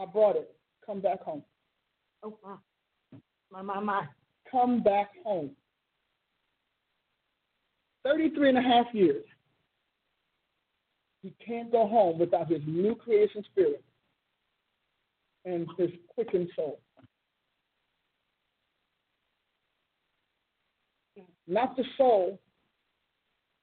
I 0.00 0.06
brought 0.06 0.36
it. 0.36 0.50
Come 0.84 1.00
back 1.00 1.22
home. 1.22 1.44
Oh, 2.22 2.36
wow. 2.42 2.58
My, 3.52 3.62
my, 3.62 3.80
my. 3.80 4.06
Come 4.50 4.82
back 4.82 5.10
home. 5.24 5.50
33 8.04 8.50
and 8.50 8.58
a 8.58 8.62
half 8.62 8.86
years. 8.92 9.24
He 11.24 11.32
can't 11.42 11.72
go 11.72 11.88
home 11.88 12.18
without 12.18 12.50
his 12.50 12.60
new 12.66 12.94
creation 12.94 13.42
spirit 13.50 13.82
and 15.46 15.66
his 15.78 15.88
quickened 16.08 16.50
soul. 16.54 16.80
Not 21.46 21.78
the 21.78 21.84
soul 21.96 22.38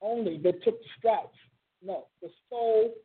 only 0.02 0.40
that 0.40 0.64
took 0.64 0.82
the 0.82 0.90
stripes. 0.98 1.38
No, 1.84 2.08
the 2.24 2.30
soul 2.50 2.96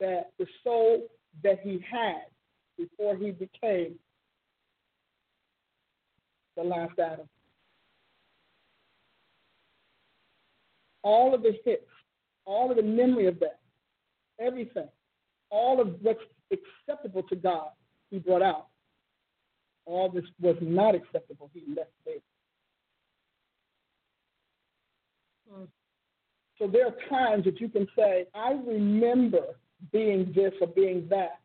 that 0.00 0.32
the 0.40 0.46
soul 0.64 1.06
that 1.44 1.60
he 1.62 1.80
had 1.88 2.22
before 2.76 3.16
he 3.16 3.30
became 3.30 3.94
the 6.56 6.64
last 6.64 6.98
Adam. 6.98 7.28
All 11.04 11.32
of 11.32 11.44
the 11.44 11.52
hits, 11.64 11.86
all 12.44 12.72
of 12.72 12.76
the 12.76 12.82
memory 12.82 13.26
of 13.26 13.38
that, 13.38 13.57
everything, 14.40 14.88
all 15.50 15.80
of 15.80 15.94
what's 16.02 16.20
acceptable 16.52 17.22
to 17.24 17.36
God, 17.36 17.70
he 18.10 18.18
brought 18.18 18.42
out. 18.42 18.66
All 19.84 20.10
this 20.10 20.24
was 20.40 20.56
not 20.60 20.94
acceptable, 20.94 21.50
he 21.54 21.62
left 21.74 21.90
there. 22.04 22.14
Hmm. 25.50 25.64
So 26.58 26.66
there 26.66 26.86
are 26.86 26.94
times 27.08 27.44
that 27.44 27.60
you 27.60 27.68
can 27.68 27.86
say, 27.96 28.26
I 28.34 28.52
remember 28.66 29.56
being 29.92 30.32
this 30.34 30.52
or 30.60 30.66
being 30.66 31.06
that. 31.08 31.40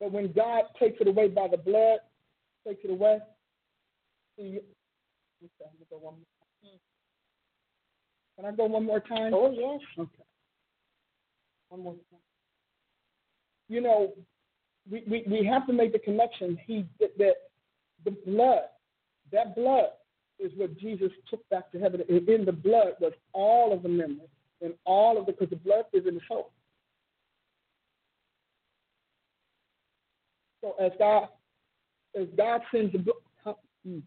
But 0.00 0.12
when 0.12 0.32
God 0.32 0.64
takes 0.78 1.00
it 1.00 1.08
away 1.08 1.28
by 1.28 1.48
the 1.48 1.56
blood, 1.56 1.98
takes 2.66 2.80
it 2.84 2.90
away, 2.90 3.18
see, 4.36 4.58
okay, 5.42 5.64
I'm 5.64 5.76
gonna 5.76 5.86
go 5.90 5.98
one 5.98 6.14
more 6.14 6.24
time. 6.62 6.78
Can 8.36 8.44
I 8.44 8.52
go 8.52 8.64
one 8.66 8.84
more 8.84 9.00
time? 9.00 9.34
Oh, 9.34 9.50
yes. 9.50 9.80
Okay. 9.98 10.27
You 13.68 13.80
know, 13.80 14.12
we, 14.90 15.04
we, 15.08 15.24
we 15.28 15.46
have 15.46 15.66
to 15.66 15.72
make 15.72 15.92
the 15.92 15.98
connection. 15.98 16.58
He 16.66 16.86
that, 17.00 17.16
that 17.18 17.34
the 18.04 18.12
blood, 18.26 18.62
that 19.32 19.54
blood 19.54 19.90
is 20.38 20.52
what 20.56 20.78
Jesus 20.78 21.10
took 21.28 21.46
back 21.50 21.70
to 21.72 21.80
heaven. 21.80 22.02
And 22.08 22.28
In 22.28 22.44
the 22.44 22.52
blood 22.52 22.94
was 23.00 23.12
all 23.32 23.72
of 23.72 23.82
the 23.82 23.88
memory 23.88 24.28
and 24.62 24.74
all 24.84 25.18
of 25.18 25.26
the 25.26 25.32
because 25.32 25.50
the 25.50 25.56
blood 25.56 25.84
is 25.92 26.06
in 26.06 26.14
the 26.14 26.20
soul. 26.28 26.50
So 30.62 30.74
as 30.80 30.92
God 30.98 31.28
as 32.18 32.26
God 32.36 32.62
sends 32.72 32.92
the 32.92 32.98
blood. 32.98 33.56
Hmm. 33.86 33.98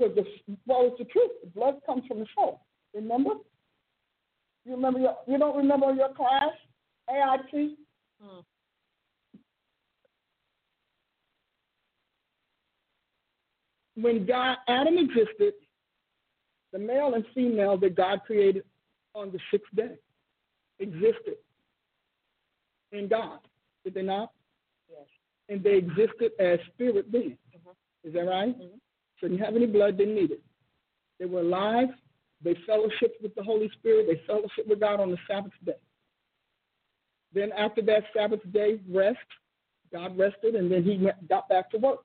Because 0.00 0.14
the 0.16 0.56
well, 0.66 0.86
it's 0.86 0.98
the 0.98 1.04
truth. 1.04 1.30
The 1.42 1.50
blood 1.50 1.74
comes 1.84 2.04
from 2.06 2.20
the 2.20 2.26
soul. 2.34 2.62
Remember? 2.94 3.34
You 4.64 4.72
remember 4.72 4.98
your, 5.00 5.16
you 5.26 5.38
don't 5.38 5.56
remember 5.56 5.92
your 5.92 6.12
class, 6.14 6.52
AIT? 7.08 7.76
Hmm. 8.22 8.40
When 13.96 14.24
God 14.26 14.56
Adam 14.68 14.96
existed, 14.98 15.54
the 16.72 16.78
male 16.78 17.14
and 17.14 17.24
female 17.34 17.76
that 17.78 17.96
God 17.96 18.20
created 18.26 18.64
on 19.14 19.32
the 19.32 19.38
sixth 19.50 19.74
day 19.74 19.96
existed 20.78 21.36
in 22.92 23.08
God. 23.08 23.40
Did 23.84 23.94
they 23.94 24.02
not? 24.02 24.32
Yes. 24.88 25.06
And 25.48 25.62
they 25.62 25.76
existed 25.76 26.32
as 26.38 26.58
spirit 26.72 27.12
beings. 27.12 27.36
Is 28.04 28.14
that 28.14 28.20
right? 28.20 28.58
Mhm. 28.58 28.80
Shouldn't 29.20 29.40
have 29.40 29.54
any 29.54 29.66
blood, 29.66 29.98
didn't 29.98 30.14
need 30.14 30.30
it. 30.30 30.42
They 31.18 31.26
were 31.26 31.40
alive. 31.40 31.88
They 32.42 32.54
fellowshiped 32.68 33.20
with 33.22 33.34
the 33.34 33.42
Holy 33.42 33.70
Spirit. 33.78 34.06
They 34.08 34.32
fellowshiped 34.32 34.68
with 34.68 34.80
God 34.80 34.98
on 34.98 35.10
the 35.10 35.18
Sabbath 35.28 35.52
day. 35.64 35.72
Then 37.34 37.52
after 37.52 37.82
that 37.82 38.04
Sabbath 38.16 38.40
day 38.52 38.80
rest, 38.88 39.18
God 39.92 40.16
rested, 40.16 40.54
and 40.54 40.72
then 40.72 40.82
he 40.82 41.08
got 41.28 41.48
back 41.48 41.70
to 41.72 41.78
work. 41.78 42.00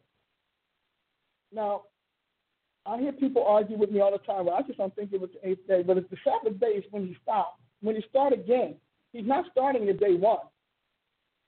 Now, 1.54 1.84
I 2.86 3.00
hear 3.00 3.14
people 3.14 3.46
argue 3.48 3.78
with 3.78 3.92
me 3.92 4.02
all 4.02 4.12
the 4.12 4.18
time. 4.20 4.46
Well, 4.46 4.56
I 4.56 4.62
just 4.64 4.78
don't 4.78 4.94
think 4.96 5.14
it 5.14 5.22
was 5.22 5.30
the 5.42 5.50
eighth 5.50 5.68
day, 5.68 5.84
but 5.84 5.98
it's 5.98 6.10
the 6.10 6.18
Sabbath 6.24 6.60
day 6.60 6.68
is 6.68 6.84
when 6.92 7.08
he 7.08 7.16
stopped. 7.24 7.62
When 7.82 7.96
he 7.96 8.04
started 8.10 8.42
again, 8.42 8.76
he's 9.14 9.26
not 9.26 9.46
starting 9.52 9.88
at 9.88 10.00
day 10.00 10.16
one, 10.16 10.40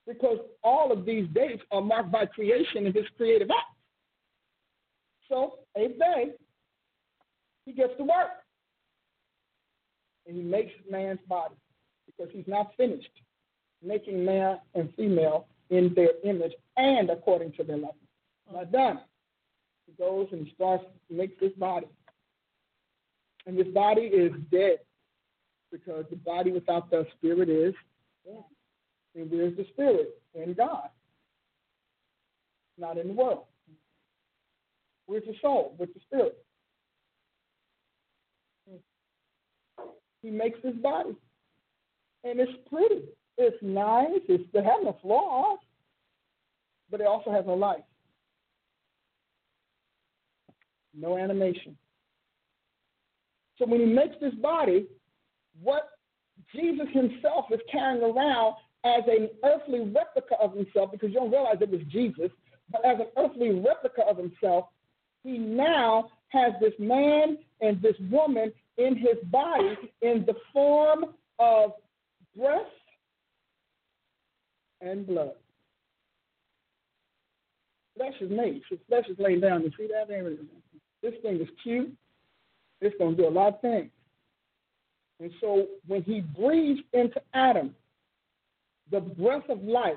because 0.08 0.38
all 0.64 0.92
of 0.92 1.06
these 1.06 1.28
days 1.34 1.60
are 1.72 1.82
marked 1.82 2.12
by 2.12 2.26
creation 2.26 2.86
and 2.86 2.96
his 2.96 3.06
creative 3.18 3.50
act. 3.52 3.77
So, 5.30 5.60
eighth 5.76 6.00
day, 6.00 6.32
he 7.66 7.74
gets 7.74 7.94
to 7.98 8.04
work. 8.04 8.30
And 10.26 10.36
he 10.36 10.44
makes 10.44 10.74
man's 10.90 11.20
body 11.28 11.56
because 12.06 12.32
he's 12.34 12.48
not 12.48 12.72
finished 12.76 13.10
making 13.84 14.26
man 14.26 14.60
and 14.76 14.94
female 14.96 15.48
in 15.70 15.94
their 15.96 16.12
image 16.24 16.54
and 16.78 17.10
according 17.10 17.52
to 17.54 17.64
their 17.64 17.78
likeness. 17.78 17.96
Not 18.52 18.64
mm-hmm. 18.64 18.72
done. 18.72 19.00
He 19.86 19.94
goes 19.94 20.28
and 20.32 20.48
starts 20.56 20.84
makes 21.10 21.40
this 21.40 21.54
body. 21.54 21.88
And 23.46 23.58
this 23.58 23.68
body 23.68 24.02
is 24.02 24.34
dead 24.52 24.80
because 25.72 26.06
the 26.10 26.18
body 26.18 26.52
without 26.52 26.90
the 26.90 27.06
spirit 27.18 27.50
is 27.50 27.74
dead. 28.26 28.44
And 29.16 29.32
where's 29.32 29.56
the 29.56 29.66
spirit? 29.72 30.22
In 30.34 30.54
God. 30.54 30.90
Not 32.78 32.98
in 32.98 33.08
the 33.08 33.14
world. 33.14 33.46
Where's 35.08 35.24
the 35.26 35.34
soul? 35.42 35.76
With 35.80 35.94
the 35.94 36.00
spirit. 36.06 36.38
He 40.22 40.30
makes 40.30 40.60
this 40.64 40.76
body. 40.76 41.16
And 42.24 42.40
it's 42.40 42.52
pretty. 42.70 43.06
It's 43.38 43.58
nice. 43.62 44.22
It's, 44.28 44.44
it 44.54 44.64
has 44.64 44.84
no 44.84 44.98
flaws. 45.02 45.60
But 46.92 47.02
it 47.02 47.08
also 47.08 47.32
has 47.32 47.46
no 47.46 47.54
life. 47.54 47.84
No 50.94 51.18
animation. 51.18 51.78
So 53.58 53.66
when 53.66 53.80
he 53.80 53.86
makes 53.86 54.16
this 54.20 54.34
body, 54.36 54.88
what 55.62 55.90
Jesus 56.54 56.88
himself 56.92 57.46
is 57.52 57.60
carrying 57.72 58.04
around 58.04 58.56
as 58.84 59.04
an 59.08 59.30
earthly 59.44 59.80
replica 59.80 60.36
of 60.42 60.56
himself, 60.56 60.92
because 60.92 61.10
you 61.10 61.16
don't 61.16 61.32
realize 61.32 61.58
it 61.62 61.70
was 61.70 61.82
Jesus, 61.90 62.32
but 62.72 62.86
as 62.86 63.00
an 63.00 63.08
earthly 63.18 63.52
replica 63.52 64.04
of 64.08 64.18
himself, 64.18 64.66
he 65.24 65.38
now 65.38 66.10
has 66.30 66.54
this 66.62 66.74
man 66.80 67.38
and 67.62 67.82
this 67.82 67.96
woman 68.12 68.52
in 68.78 68.96
his 68.96 69.18
body 69.26 69.76
in 70.02 70.26
the 70.26 70.36
form 70.54 71.06
of 71.40 71.72
breath 72.36 72.62
and 74.82 75.08
blood. 75.08 75.32
Flesh 77.98 78.14
is 78.22 78.30
made. 78.30 78.62
So 78.70 78.78
flesh 78.88 79.06
is 79.10 79.18
down. 79.18 79.64
You 79.64 79.72
see 79.78 79.88
that? 79.88 80.08
This 81.02 81.14
thing 81.22 81.42
is 81.42 81.48
cute. 81.64 81.92
It's 82.80 82.96
going 83.00 83.16
to 83.16 83.22
do 83.24 83.28
a 83.28 83.32
lot 83.32 83.56
of 83.56 83.62
things. 83.62 83.90
And 85.20 85.32
so 85.42 85.66
when 85.88 86.04
he 86.04 86.22
breathes 86.22 86.82
into 86.94 87.20
Adam 87.34 87.76
the 88.92 89.00
breath 89.00 89.50
of 89.50 89.64
life, 89.64 89.96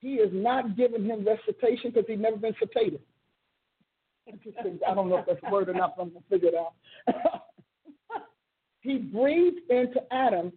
he 0.00 0.14
is 0.14 0.30
not 0.32 0.76
giving 0.76 1.04
him 1.04 1.24
recitation 1.24 1.90
because 1.92 2.04
he's 2.08 2.18
never 2.18 2.36
been 2.36 2.54
sedated. 4.28 4.78
I 4.88 4.94
don't 4.94 5.08
know 5.08 5.18
if 5.18 5.26
that's 5.26 5.52
word 5.52 5.68
enough. 5.68 5.92
I'm 5.98 6.10
to 6.10 6.20
figure 6.28 6.48
it 6.48 6.54
out. 6.54 6.74
he 8.80 8.98
breathed 8.98 9.60
into 9.70 10.00
Adam 10.12 10.52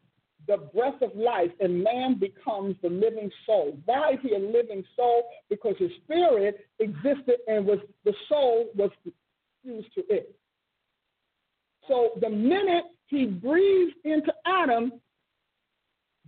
the 0.47 0.57
breath 0.73 1.01
of 1.01 1.15
life, 1.15 1.51
and 1.59 1.83
man 1.83 2.19
becomes 2.19 2.75
the 2.81 2.89
living 2.89 3.31
soul. 3.45 3.77
Why 3.85 4.13
is 4.13 4.19
he 4.21 4.35
a 4.35 4.39
living 4.39 4.83
soul? 4.95 5.23
Because 5.49 5.75
his 5.79 5.91
spirit 6.03 6.67
existed 6.79 7.37
and 7.47 7.65
was 7.65 7.79
the 8.03 8.13
soul 8.27 8.69
was 8.75 8.91
fused 9.63 9.93
to 9.95 10.01
it. 10.09 10.35
So 11.87 12.11
the 12.21 12.29
minute 12.29 12.85
he 13.07 13.25
breathes 13.25 13.93
into 14.03 14.33
Adam, 14.45 14.93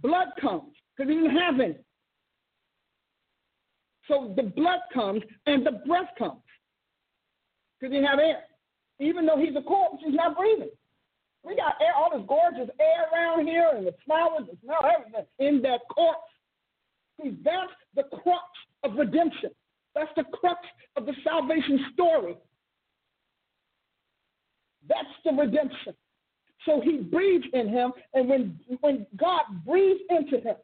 blood 0.01 0.27
comes 0.39 0.73
because 0.95 1.09
he 1.09 1.19
didn't 1.19 1.37
have 1.37 1.59
any. 1.59 1.75
So 4.07 4.33
the 4.35 4.43
blood 4.43 4.79
comes 4.93 5.23
and 5.45 5.65
the 5.65 5.81
breath 5.85 6.09
comes 6.17 6.39
because 7.79 7.93
he 7.93 7.99
didn't 7.99 8.09
have 8.09 8.19
air. 8.19 8.43
Even 8.99 9.25
though 9.25 9.37
he's 9.37 9.55
a 9.55 9.61
corpse, 9.61 10.01
he's 10.05 10.15
not 10.15 10.37
breathing. 10.37 10.69
We 11.43 11.55
got 11.55 11.75
air, 11.81 11.93
all 11.95 12.09
this 12.17 12.25
gorgeous 12.27 12.73
air 12.79 13.05
around 13.13 13.45
here 13.45 13.71
and 13.75 13.85
the 13.85 13.93
flowers, 14.05 14.47
the 14.49 14.57
smell, 14.63 14.79
everything 14.83 15.25
in 15.39 15.61
that 15.61 15.81
corpse. 15.91 16.19
See, 17.21 17.37
that's 17.43 17.71
the 17.95 18.03
crux 18.03 18.43
of 18.83 18.95
redemption. 18.95 19.51
That's 19.93 20.11
the 20.15 20.23
crux 20.23 20.59
of 20.95 21.05
the 21.05 21.13
salvation 21.23 21.85
story. 21.93 22.35
That's 24.87 25.07
the 25.23 25.31
redemption. 25.31 25.93
So 26.65 26.81
he 26.81 26.97
breathed 26.97 27.47
in 27.53 27.69
him, 27.69 27.93
and 28.13 28.27
when 28.27 28.59
when 28.81 29.05
God 29.17 29.41
breathed 29.65 30.01
into 30.09 30.39
him, 30.39 30.55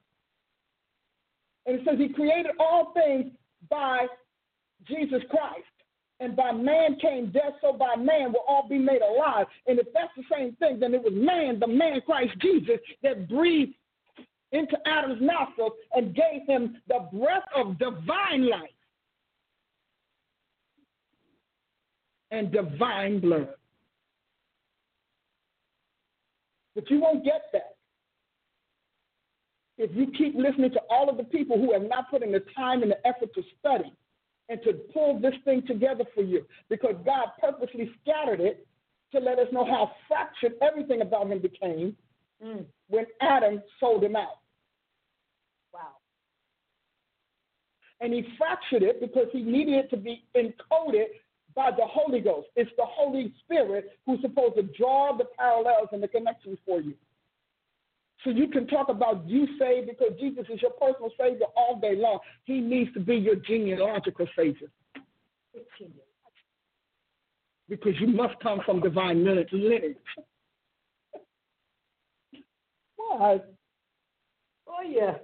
and 1.66 1.80
it 1.80 1.82
says 1.86 2.00
he 2.00 2.10
created 2.10 2.54
all 2.60 2.92
things 2.94 3.32
by 3.70 4.08
Jesus 4.88 5.22
Christ. 5.30 5.64
And 6.22 6.36
by 6.36 6.52
man 6.52 6.98
came 7.02 7.32
death, 7.32 7.54
so 7.62 7.74
by 7.74 7.96
man 7.96 8.32
will 8.32 8.46
all 8.48 8.68
be 8.70 8.78
made 8.78 9.02
alive. 9.02 9.48
And 9.66 9.80
if 9.80 9.88
that's 9.92 10.14
the 10.16 10.24
same 10.32 10.56
thing, 10.58 10.80
then 10.80 10.94
it 10.94 11.02
was 11.02 11.14
man, 11.16 11.60
the 11.60 11.66
man 11.66 12.00
Christ 12.06 12.34
Jesus, 12.40 12.78
that 13.02 13.28
breathed 13.28 13.74
into 14.52 14.78
Adam's 14.86 15.20
nostrils 15.20 15.74
and 15.94 16.16
gave 16.16 16.48
him 16.48 16.78
the 16.88 17.08
breath 17.12 17.44
of 17.56 17.80
divine 17.80 18.48
life 18.48 18.70
and 22.30 22.52
divine 22.52 23.20
blood. 23.20 23.50
But 26.76 26.88
you 26.92 27.02
won't 27.02 27.26
get 27.26 27.46
that 27.54 27.78
if 29.80 29.90
you 29.96 30.06
keep 30.16 30.36
listening 30.36 30.70
to 30.72 30.82
all 30.92 31.10
of 31.10 31.18
the 31.18 31.24
people 31.24 31.58
who 31.58 31.74
have 31.74 31.82
not 31.82 32.12
put 32.12 32.22
in 32.22 32.32
the 32.32 32.44
time 32.56 32.84
and 32.84 32.92
the 32.92 33.08
effort 33.08 33.34
to 33.34 33.42
study 33.60 33.92
and 34.52 34.62
to 34.64 34.74
pull 34.94 35.18
this 35.18 35.34
thing 35.46 35.66
together 35.66 36.04
for 36.14 36.22
you, 36.22 36.46
because 36.70 36.96
God 37.06 37.30
purposely 37.40 37.90
scattered 38.02 38.42
it 38.42 38.68
to 39.14 39.20
let 39.20 39.40
us 39.40 39.48
know 39.54 39.64
how 39.64 39.92
fractured 40.10 40.54
everything 40.62 41.00
about 41.00 41.32
him 41.32 41.40
became 41.40 41.96
mm. 42.44 42.66
when 42.90 43.06
Adam 43.22 43.64
sold 43.80 44.04
him 44.04 44.18
out. 44.18 44.40
Wow. 45.74 45.96
And 48.02 48.14
he 48.14 48.28
fractured 48.38 48.84
it 48.84 49.00
because 49.00 49.28
he 49.32 49.42
needed 49.42 49.86
it 49.86 49.90
to 49.92 49.98
be 49.98 50.26
encoded 50.36 51.06
by 51.56 51.72
the 51.72 51.86
Holy 51.86 52.20
Ghost. 52.20 52.48
It's 52.58 52.72
the 52.76 52.86
Holy 52.86 53.34
Spirit 53.46 53.98
who's 54.06 54.20
supposed 54.20 54.56
to 54.56 54.64
draw 54.64 55.16
the 55.18 55.26
parallels 55.40 55.88
and 55.94 56.04
the 56.04 56.10
connections 56.10 56.58
for 56.66 56.82
you. 56.82 56.94
So 58.24 58.30
you 58.30 58.48
can 58.48 58.68
talk 58.68 58.90
about 58.90 59.28
you 59.28 59.48
saved 59.58 59.88
because 59.88 60.20
Jesus 60.20 60.46
is 60.54 60.62
your 60.62 60.72
personal 60.72 61.10
Savior 61.20 61.48
all 61.56 61.80
day 61.80 61.96
long. 61.96 62.20
He 62.44 62.60
needs 62.60 62.94
to 62.94 63.00
be 63.00 63.16
your 63.16 63.36
genealogical 63.36 64.28
Savior. 64.38 64.68
Because 67.68 67.94
you 68.00 68.08
must 68.08 68.36
come 68.42 68.62
from 68.66 68.82
divine 68.82 69.24
lineage. 69.24 69.50
Why? 72.96 73.40
Oh, 74.68 74.84
yeah. 74.88 75.16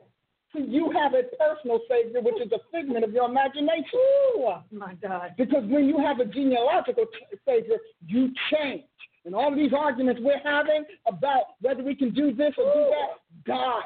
So 0.54 0.60
you 0.60 0.92
have 0.92 1.14
a 1.14 1.24
personal 1.38 1.80
Savior, 1.90 2.22
which 2.22 2.42
is 2.44 2.52
a 2.52 2.60
figment 2.72 3.04
of 3.04 3.12
your 3.12 3.30
imagination. 3.30 4.00
Ooh, 4.40 4.54
my 4.72 4.96
God. 4.96 5.34
Because 5.38 5.64
when 5.66 5.88
you 5.88 6.00
have 6.00 6.20
a 6.20 6.26
genealogical 6.26 7.06
Savior, 7.46 7.78
you 8.08 8.32
change. 8.52 8.84
And 9.28 9.36
all 9.36 9.52
of 9.52 9.58
these 9.58 9.74
arguments 9.78 10.22
we're 10.24 10.40
having 10.40 10.86
about 11.06 11.60
whether 11.60 11.84
we 11.84 11.96
can 11.96 12.14
do 12.14 12.34
this 12.34 12.54
or 12.58 12.74
do 12.74 12.90
that, 12.90 13.46
die. 13.46 13.82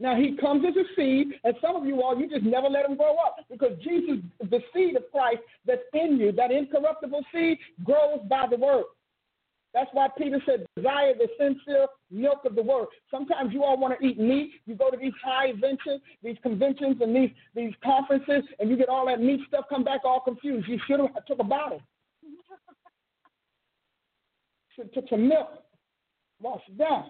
Now 0.00 0.16
he 0.16 0.34
comes 0.40 0.64
as 0.66 0.74
a 0.76 0.84
seed, 0.96 1.34
and 1.44 1.54
some 1.60 1.76
of 1.76 1.84
you 1.84 2.02
all, 2.02 2.18
you 2.18 2.26
just 2.30 2.42
never 2.42 2.68
let 2.68 2.86
him 2.86 2.96
grow 2.96 3.16
up 3.16 3.36
because 3.50 3.72
Jesus, 3.84 4.24
the 4.40 4.60
seed 4.72 4.96
of 4.96 5.02
Christ 5.12 5.40
that's 5.66 5.82
in 5.92 6.16
you, 6.16 6.32
that 6.32 6.50
incorruptible 6.50 7.22
seed, 7.34 7.58
grows 7.84 8.20
by 8.26 8.46
the 8.50 8.56
word. 8.56 8.84
That's 9.74 9.90
why 9.92 10.08
Peter 10.16 10.40
said, 10.46 10.64
desire 10.74 11.12
the 11.12 11.28
sincere 11.38 11.86
milk 12.10 12.46
of 12.46 12.54
the 12.54 12.62
word. 12.62 12.86
Sometimes 13.10 13.52
you 13.52 13.62
all 13.62 13.76
want 13.76 14.00
to 14.00 14.06
eat 14.06 14.18
meat. 14.18 14.52
You 14.64 14.74
go 14.74 14.90
to 14.90 14.96
these 14.96 15.12
high 15.22 15.50
conventions, 15.50 16.00
these 16.22 16.36
conventions 16.42 16.96
and 17.02 17.14
these, 17.14 17.30
these 17.54 17.74
conferences, 17.84 18.44
and 18.58 18.70
you 18.70 18.76
get 18.78 18.88
all 18.88 19.06
that 19.06 19.20
meat 19.20 19.40
stuff 19.48 19.66
come 19.68 19.84
back 19.84 20.00
all 20.02 20.20
confused. 20.20 20.66
You 20.66 20.78
should 20.86 21.00
have 21.00 21.26
took 21.26 21.40
a 21.40 21.44
bottle 21.44 21.82
to, 24.76 24.84
to, 24.84 25.06
to 25.08 25.16
milk, 25.16 25.48
wash 26.40 26.62
down, 26.78 27.06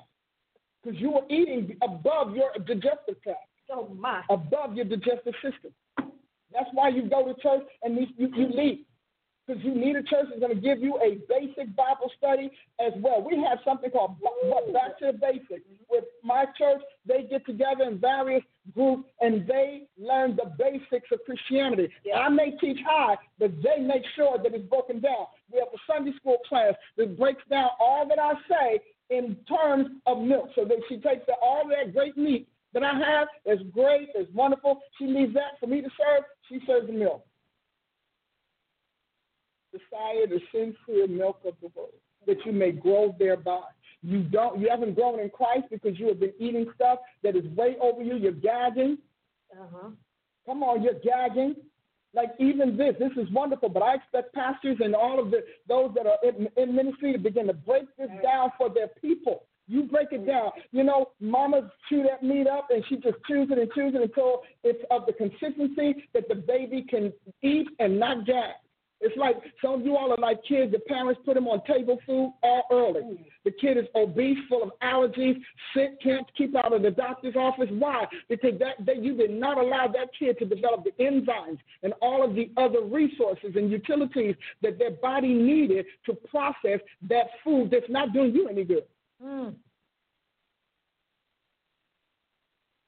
because 0.83 1.01
you 1.01 1.11
were 1.11 1.25
eating 1.31 1.77
above 1.83 2.37
your 2.37 2.53
digestive 2.67 3.23
tract. 3.23 3.49
So 3.69 3.89
much. 3.99 4.25
Above 4.29 4.75
your 4.75 4.85
digestive 4.85 5.35
system. 5.43 5.73
That's 6.53 6.69
why 6.73 6.89
you 6.89 7.09
go 7.09 7.27
to 7.27 7.35
church 7.41 7.63
and 7.83 7.97
you, 7.97 8.07
you, 8.17 8.29
you 8.37 8.49
leave. 8.49 8.79
Because 9.47 9.63
you 9.63 9.75
need 9.75 9.97
a 9.97 10.03
church 10.03 10.27
that's 10.29 10.41
going 10.41 10.55
to 10.55 10.61
give 10.61 10.81
you 10.81 10.99
a 11.03 11.19
basic 11.29 11.75
Bible 11.77 12.11
study 12.17 12.51
as 12.81 12.93
well. 13.01 13.23
We 13.23 13.37
have 13.49 13.59
something 13.65 13.91
called 13.91 14.17
Back 14.73 14.99
to 15.01 15.13
the 15.13 15.19
Basics. 15.19 15.69
With 15.91 16.05
my 16.23 16.47
church, 16.57 16.81
they 17.07 17.27
get 17.29 17.45
together 17.45 17.85
in 17.85 17.99
various 17.99 18.43
groups 18.75 19.09
and 19.21 19.47
they 19.47 19.83
learn 19.99 20.37
the 20.37 20.51
basics 20.59 21.09
of 21.13 21.21
Christianity. 21.27 21.91
Yeah. 22.05 22.21
I 22.21 22.29
may 22.31 22.53
teach 22.53 22.79
high, 22.87 23.17
but 23.39 23.51
they 23.63 23.83
make 23.83 24.03
sure 24.17 24.39
that 24.43 24.55
it's 24.55 24.69
broken 24.69 25.01
down. 25.01 25.27
We 25.53 25.59
have 25.59 25.69
a 25.69 25.93
Sunday 25.93 26.17
school 26.17 26.39
class 26.49 26.75
that 26.97 27.19
breaks 27.19 27.43
down 27.51 27.69
all 27.79 28.09
that 28.09 28.19
I 28.19 28.33
say 28.49 28.81
in 29.11 29.37
terms 29.47 29.89
of 30.07 30.23
milk. 30.23 30.51
So 30.55 30.65
that 30.65 30.79
she 30.89 30.97
takes 30.97 31.27
the, 31.27 31.35
all 31.43 31.69
that 31.69 31.93
great 31.93 32.17
meat 32.17 32.49
that 32.73 32.83
I 32.83 32.95
have, 32.95 33.29
it's 33.45 33.63
great, 33.73 34.09
it's 34.15 34.33
wonderful. 34.35 34.81
She 34.99 35.07
leaves 35.07 35.35
that 35.35 35.61
for 35.61 35.67
me 35.67 35.83
to 35.83 35.89
serve. 35.89 36.25
She 36.49 36.61
serves 36.67 36.87
the 36.87 36.93
milk 36.93 37.25
desire 39.79 40.27
the 40.27 40.41
sincere 40.53 41.07
milk 41.09 41.41
of 41.47 41.55
the 41.61 41.69
word, 41.75 41.91
that 42.27 42.45
you 42.45 42.53
may 42.53 42.73
grow 42.73 43.15
thereby. 43.19 43.63
You 44.03 44.23
don't 44.23 44.61
you 44.61 44.69
haven't 44.69 44.95
grown 44.95 45.19
in 45.21 45.31
Christ 45.31 45.65
because 45.71 45.99
you 45.99 46.09
have 46.09 46.21
been 46.21 46.35
eating 46.39 46.67
stuff 46.75 46.99
that 47.23 47.37
is 47.37 47.45
way 47.57 47.77
over 47.81 48.03
you. 48.03 48.17
You're 48.17 48.33
gagging. 48.33 48.99
Uh-huh. 49.53 49.89
Come 50.47 50.63
on, 50.63 50.83
you're 50.83 51.01
gagging. 51.03 51.57
Like 52.13 52.31
even 52.39 52.77
this, 52.77 52.95
this 52.99 53.11
is 53.17 53.33
wonderful, 53.33 53.71
but 53.71 53.83
I 53.83 53.95
expect 53.95 54.35
pastors 54.35 54.77
and 54.81 54.95
all 54.95 55.19
of 55.19 55.31
the 55.31 55.43
those 55.69 55.91
that 55.95 56.07
are 56.07 56.19
in, 56.23 56.49
in 56.57 56.77
ministry 56.77 57.13
to 57.13 57.19
begin 57.19 57.47
to 57.47 57.55
break 57.55 57.85
this 57.99 58.11
down 58.23 58.51
for 58.59 58.69
their 58.69 58.89
people. 59.01 59.47
You 59.67 59.85
break 59.85 60.09
it 60.13 60.27
down. 60.27 60.51
You 60.73 60.85
know, 60.85 61.13
mama 61.21 61.71
chew 61.89 62.03
that 62.03 62.23
meat 62.23 62.47
up 62.47 62.69
and 62.71 62.85
she 62.89 62.97
just 62.97 63.17
chews 63.27 63.49
it 63.51 63.59
and 63.59 63.73
chews 63.73 63.95
it 63.95 64.03
until 64.03 64.43
it's 64.63 64.85
of 64.91 65.07
the 65.07 65.15
consistency 65.15 66.05
that 66.13 66.29
the 66.29 66.35
baby 66.35 66.85
can 66.89 67.13
eat 67.43 67.69
and 67.79 67.99
not 67.99 68.27
gag. 68.27 68.53
It's 69.05 69.17
like 69.19 69.37
some 69.63 69.75
of 69.75 69.85
you 69.85 69.99
all 69.99 70.11
are 70.13 70.17
like 70.17 70.43
kids. 70.49 70.73
The 70.73 70.79
parents 70.79 71.21
put 71.27 71.35
them 71.35 71.47
on 71.47 71.63
table 71.67 71.99
food 72.07 72.33
all 72.43 72.63
early. 72.73 73.21
The 73.45 73.51
kid 73.51 73.77
is 73.77 73.85
obese, 73.95 74.39
full 74.49 74.63
of 74.63 74.71
allergies, 74.83 75.37
sick, 75.75 76.01
can't 76.03 76.27
keep 76.39 76.57
out 76.57 76.73
of 76.73 76.81
the 76.81 76.91
doctor's 76.91 77.37
office. 77.37 77.69
Why? 77.71 78.07
Because 78.31 78.59
that, 78.61 78.85
that 78.87 79.03
you 79.03 79.15
did 79.15 79.31
not 79.31 79.59
allow 79.59 79.89
that 79.89 80.09
kid 80.19 80.39
to 80.39 80.47
develop 80.47 80.85
the 80.85 80.93
enzymes 81.05 81.59
and 81.83 81.93
all 82.01 82.25
of 82.25 82.35
the 82.35 82.51
other 82.57 82.81
resources 82.81 83.53
and 83.57 83.71
utilities 83.71 84.37
that 84.63 84.79
their 84.79 84.93
body 84.93 85.35
needed 85.35 85.85
to 86.07 86.15
process 86.15 86.81
that 87.07 87.27
food 87.45 87.71
that's 87.71 87.91
not 87.91 88.15
doing 88.15 88.35
you 88.35 88.49
any 88.49 88.65
good. 88.65 88.85
Mm. 89.23 89.55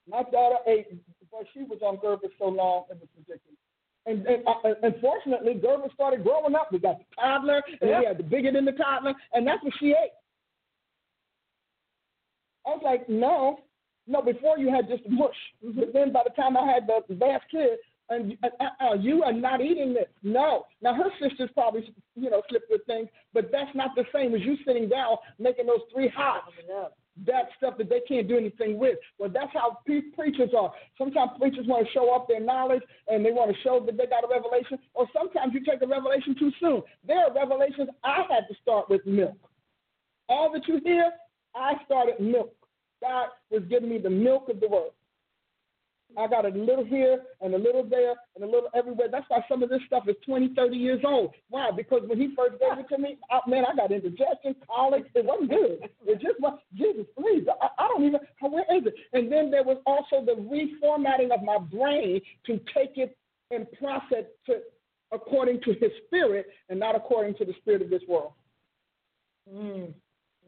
My 0.09 0.23
daughter 0.33 0.57
ate, 0.67 0.87
but 1.31 1.45
she 1.53 1.65
was 1.65 1.81
on 1.83 1.99
Gerber 2.01 2.29
so 2.39 2.47
long, 2.47 2.85
it 2.91 2.97
was 2.99 3.09
ridiculous. 3.19 3.59
And, 4.07 4.25
and 4.27 4.47
uh, 4.47 4.75
unfortunately, 4.83 5.55
Gerber 5.55 5.89
started 5.93 6.23
growing 6.23 6.55
up. 6.55 6.69
We 6.73 6.79
got 6.79 6.99
the 6.99 7.05
toddler, 7.21 7.63
and 7.81 7.91
yep. 7.91 8.01
we 8.01 8.07
had 8.07 8.19
the 8.19 8.23
bigger 8.23 8.53
than 8.53 8.65
the 8.65 8.73
toddler, 8.73 9.15
and 9.33 9.47
that's 9.47 9.63
what 9.63 9.73
she 9.81 9.89
ate. 9.89 10.13
I 12.67 12.71
was 12.71 12.83
like, 12.85 13.09
no, 13.09 13.59
no. 14.07 14.23
Before 14.23 14.59
you 14.59 14.73
had 14.73 14.89
just 14.89 15.03
mush, 15.09 15.35
mm-hmm. 15.65 15.79
but 15.79 15.93
then 15.93 16.13
by 16.13 16.23
the 16.25 16.31
time 16.41 16.57
I 16.57 16.67
had 16.67 16.87
the 16.87 17.15
last 17.15 17.45
kid, 17.51 17.79
and 18.09 18.37
uh, 18.45 18.65
uh, 18.81 18.95
you 18.95 19.23
are 19.25 19.33
not 19.33 19.61
eating 19.61 19.93
this. 19.93 20.07
No. 20.23 20.67
Now 20.83 20.95
her 20.95 21.11
sisters 21.21 21.51
probably, 21.55 21.93
you 22.15 22.31
know, 22.31 22.43
slipped 22.49 22.71
with 22.71 22.85
things, 22.87 23.09
but 23.35 23.51
that's 23.51 23.75
not 23.75 23.91
the 23.97 24.05
same 24.15 24.35
as 24.35 24.41
you 24.43 24.57
sitting 24.65 24.89
down 24.89 25.17
making 25.39 25.67
those 25.67 25.81
three 25.93 26.09
hots. 26.09 26.53
That 27.25 27.49
stuff 27.57 27.79
that 27.79 27.89
they 27.89 28.01
can't 28.07 28.29
do 28.29 28.37
anything 28.37 28.79
with. 28.79 28.99
Well, 29.19 29.31
that's 29.33 29.53
how 29.53 29.79
pre- 29.87 30.11
preachers 30.13 30.51
are. 30.57 30.73
Sometimes 30.99 31.31
preachers 31.41 31.67
want 31.67 31.87
to 31.87 31.93
show 31.93 32.11
off 32.11 32.29
their 32.29 32.41
knowledge 32.41 32.83
and 33.09 33.25
they 33.25 33.33
want 33.33 33.51
to 33.55 33.63
show 33.63 33.81
that 33.87 33.97
they 33.97 34.07
got 34.07 34.25
a 34.25 34.29
revelation, 34.29 34.79
or 34.95 35.07
sometimes 35.17 35.55
you 35.55 35.65
take 35.65 35.81
a 35.83 35.87
revelation 35.87 36.37
too 36.39 36.53
soon. 36.61 36.83
There 37.07 37.19
are 37.19 37.33
revelations 37.33 37.89
I 38.05 38.25
had 38.29 38.47
to 38.49 38.55
start 38.61 38.91
with 38.91 39.07
milk. 39.07 39.39
All 40.29 40.53
that 40.53 40.67
you 40.69 40.81
hear, 40.85 41.11
I 41.55 41.75
started 41.85 42.21
milk. 42.21 42.55
God 43.01 43.29
was 43.51 43.63
giving 43.69 43.89
me 43.89 43.99
the 43.99 44.11
milk 44.11 44.49
of 44.49 44.61
the 44.61 44.69
word. 44.69 44.91
I 46.19 46.27
got 46.29 46.47
a 46.47 46.49
little 46.49 46.85
here 46.85 47.21
and 47.41 47.55
a 47.55 47.59
little 47.59 47.85
there 47.85 48.15
and 48.35 48.45
a 48.45 48.47
little 48.47 48.71
everywhere. 48.75 49.09
That's 49.11 49.27
why 49.29 49.45
some 49.49 49.63
of 49.63 49.69
this 49.69 49.81
stuff 49.87 50.05
is 50.09 50.17
20, 50.25 50.55
30 50.55 50.77
years 50.77 51.01
old. 51.05 51.35
Why? 51.51 51.71
Because 51.77 52.03
when 52.07 52.19
he 52.19 52.35
first 52.37 52.61
gave 52.61 52.79
it 52.79 52.89
to 52.95 52.99
me, 52.99 53.19
I, 53.31 53.41
man, 53.49 53.65
I 53.71 53.75
got 53.75 53.93
indigestion, 53.93 54.57
colic. 54.67 55.05
It 55.15 55.25
wasn't 55.25 55.51
good. 55.51 55.89
It 56.07 56.21
just 56.21 56.41
was, 56.41 56.59
Jesus, 56.75 57.07
please. 57.19 57.45
I, 57.61 57.69
I 57.79 57.89
don't 57.89 58.05
even, 58.05 58.21
where 58.41 58.65
is 58.77 58.87
it? 58.87 58.95
And 59.13 59.31
then 59.31 59.51
there 59.51 59.65
was 59.65 59.79
also 59.87 60.25
the 60.25 60.41
reformatting 60.41 61.35
of 61.35 61.43
my 61.43 61.59
brain 61.59 62.21
to 62.47 62.61
take 62.75 62.97
it 62.97 63.17
and 63.51 63.67
process 63.73 64.25
it 64.49 64.73
according 65.13 65.61
to 65.63 65.73
his 65.73 65.91
spirit 66.07 66.47
and 66.69 66.81
not 66.81 66.97
according 66.97 67.35
to 67.37 67.45
the 67.45 67.55
spirit 67.61 67.83
of 67.83 67.91
this 67.91 68.03
world. 68.09 68.33
Mm. 69.53 69.93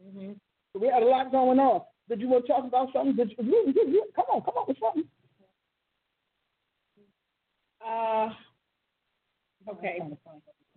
Mm-hmm. 0.05 0.31
So 0.73 0.79
we 0.79 0.87
had 0.87 1.03
a 1.03 1.05
lot 1.05 1.31
going 1.31 1.59
on. 1.59 1.81
Did 2.09 2.21
you 2.21 2.27
want 2.27 2.45
to 2.47 2.51
talk 2.51 2.65
about 2.65 2.89
something? 2.91 3.15
Did 3.15 3.31
you, 3.37 3.45
you, 3.45 3.73
you, 3.75 3.91
you 3.91 4.03
come 4.15 4.25
on, 4.33 4.41
come 4.41 4.55
on 4.55 4.65
with 4.67 4.77
something. 4.81 5.03
Uh, 7.85 8.29
okay. 9.69 9.99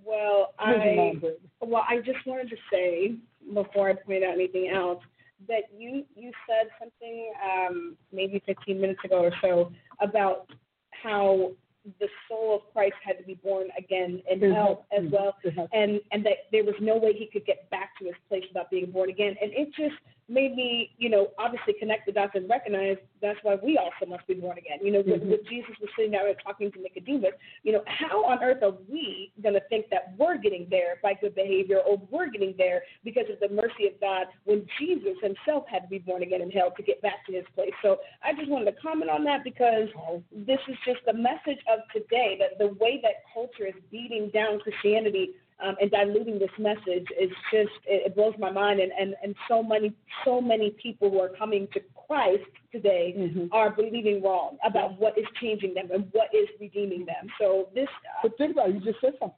Well, 0.04 0.54
I 0.58 1.12
well, 1.60 1.84
I 1.88 1.98
just 1.98 2.26
wanted 2.26 2.50
to 2.50 2.56
say 2.72 3.14
before 3.54 3.90
I 3.90 3.94
point 3.94 4.24
out 4.24 4.34
anything 4.34 4.68
else 4.68 5.02
that 5.48 5.64
you 5.76 6.04
you 6.14 6.32
said 6.46 6.68
something 6.78 7.32
um, 7.44 7.96
maybe 8.12 8.42
15 8.46 8.80
minutes 8.80 9.00
ago 9.04 9.20
or 9.20 9.32
so 9.40 9.72
about 10.00 10.48
how 10.90 11.52
the 11.98 12.06
soul 12.28 12.56
of 12.56 12.72
Christ 12.72 12.94
had 13.04 13.18
to 13.18 13.24
be 13.24 13.34
born 13.34 13.68
again 13.76 14.22
in 14.30 14.40
mm-hmm. 14.40 14.54
hell 14.54 14.86
as 14.96 15.04
well, 15.10 15.36
mm-hmm. 15.44 15.62
and 15.72 16.00
and 16.12 16.24
that 16.24 16.46
there 16.52 16.64
was 16.64 16.74
no 16.80 16.96
way 16.96 17.12
he 17.12 17.26
could 17.26 17.44
get 17.44 17.68
back 17.70 17.98
to 17.98 18.04
his 18.04 18.14
place 18.28 18.44
without 18.48 18.70
being 18.70 18.90
born 18.90 19.10
again. 19.10 19.34
And 19.40 19.52
it 19.52 19.68
just 19.74 20.00
made 20.28 20.54
me, 20.54 20.94
you 20.98 21.10
know, 21.10 21.28
obviously 21.38 21.74
connect 21.78 22.06
the 22.06 22.12
dots 22.12 22.32
and 22.34 22.48
recognize 22.48 22.98
that's 23.22 23.38
why 23.42 23.56
we 23.62 23.78
also 23.78 24.10
must 24.10 24.26
be 24.26 24.34
born 24.34 24.58
again. 24.58 24.78
You 24.82 24.92
know, 24.92 25.02
mm-hmm. 25.02 25.30
when, 25.30 25.38
Jesus 25.48 25.70
was 25.80 25.88
sitting 25.96 26.12
there 26.12 26.32
talking 26.44 26.70
to 26.72 26.80
Nicodemus, 26.80 27.32
you 27.62 27.72
know, 27.72 27.82
how 27.86 28.24
on 28.24 28.42
earth 28.42 28.62
are 28.62 28.74
we 28.90 29.32
going 29.42 29.54
to 29.54 29.62
think 29.68 29.86
that 29.90 30.14
we're 30.18 30.38
getting 30.38 30.66
there 30.70 30.98
by 31.02 31.14
good 31.14 31.34
behavior 31.34 31.78
or 31.78 32.00
we're 32.10 32.30
getting 32.30 32.54
there 32.58 32.82
because 33.04 33.24
of 33.32 33.38
the 33.40 33.54
mercy 33.54 33.86
of 33.86 34.00
God 34.00 34.26
when 34.44 34.66
Jesus 34.78 35.14
himself 35.22 35.64
had 35.70 35.80
to 35.80 35.88
be 35.88 35.98
born 35.98 36.22
again 36.22 36.42
in 36.42 36.50
hell 36.50 36.72
to 36.76 36.82
get 36.82 37.00
back 37.00 37.24
to 37.26 37.32
his 37.32 37.44
place? 37.54 37.72
So 37.82 37.98
I 38.22 38.32
just 38.34 38.50
wanted 38.50 38.66
to 38.66 38.76
comment 38.80 39.10
on 39.10 39.24
that 39.24 39.44
because 39.44 39.88
this 40.34 40.60
is 40.68 40.76
just 40.84 41.00
the 41.06 41.14
message 41.14 41.62
of 41.72 41.80
today 41.92 42.36
that 42.40 42.58
the 42.58 42.74
way 42.74 43.00
that 43.02 43.22
culture 43.32 43.66
is 43.66 43.74
beating 43.90 44.30
down 44.34 44.58
Christianity 44.60 45.30
um, 45.64 45.76
and 45.80 45.90
diluting 45.90 46.38
this 46.38 46.50
message 46.58 47.06
is 47.20 47.30
just 47.52 47.70
it, 47.86 48.06
it 48.06 48.16
blows 48.16 48.34
my 48.38 48.50
mind 48.50 48.80
and, 48.80 48.92
and 48.98 49.14
and 49.22 49.34
so 49.48 49.62
many 49.62 49.92
so 50.24 50.40
many 50.40 50.70
people 50.82 51.10
who 51.10 51.20
are 51.20 51.30
coming 51.30 51.68
to 51.72 51.80
Christ 52.06 52.44
today 52.70 53.14
mm-hmm. 53.16 53.46
are 53.52 53.70
believing 53.70 54.22
wrong 54.22 54.58
about 54.64 54.98
what 54.98 55.16
is 55.18 55.24
changing 55.40 55.74
them 55.74 55.88
and 55.92 56.08
what 56.12 56.28
is 56.34 56.48
redeeming 56.60 57.06
them. 57.06 57.28
So 57.38 57.68
this. 57.74 57.88
Uh, 57.88 58.28
but 58.28 58.38
think 58.38 58.52
about 58.52 58.70
it. 58.70 58.74
You 58.76 58.80
just 58.80 59.00
said 59.00 59.12
something. 59.18 59.36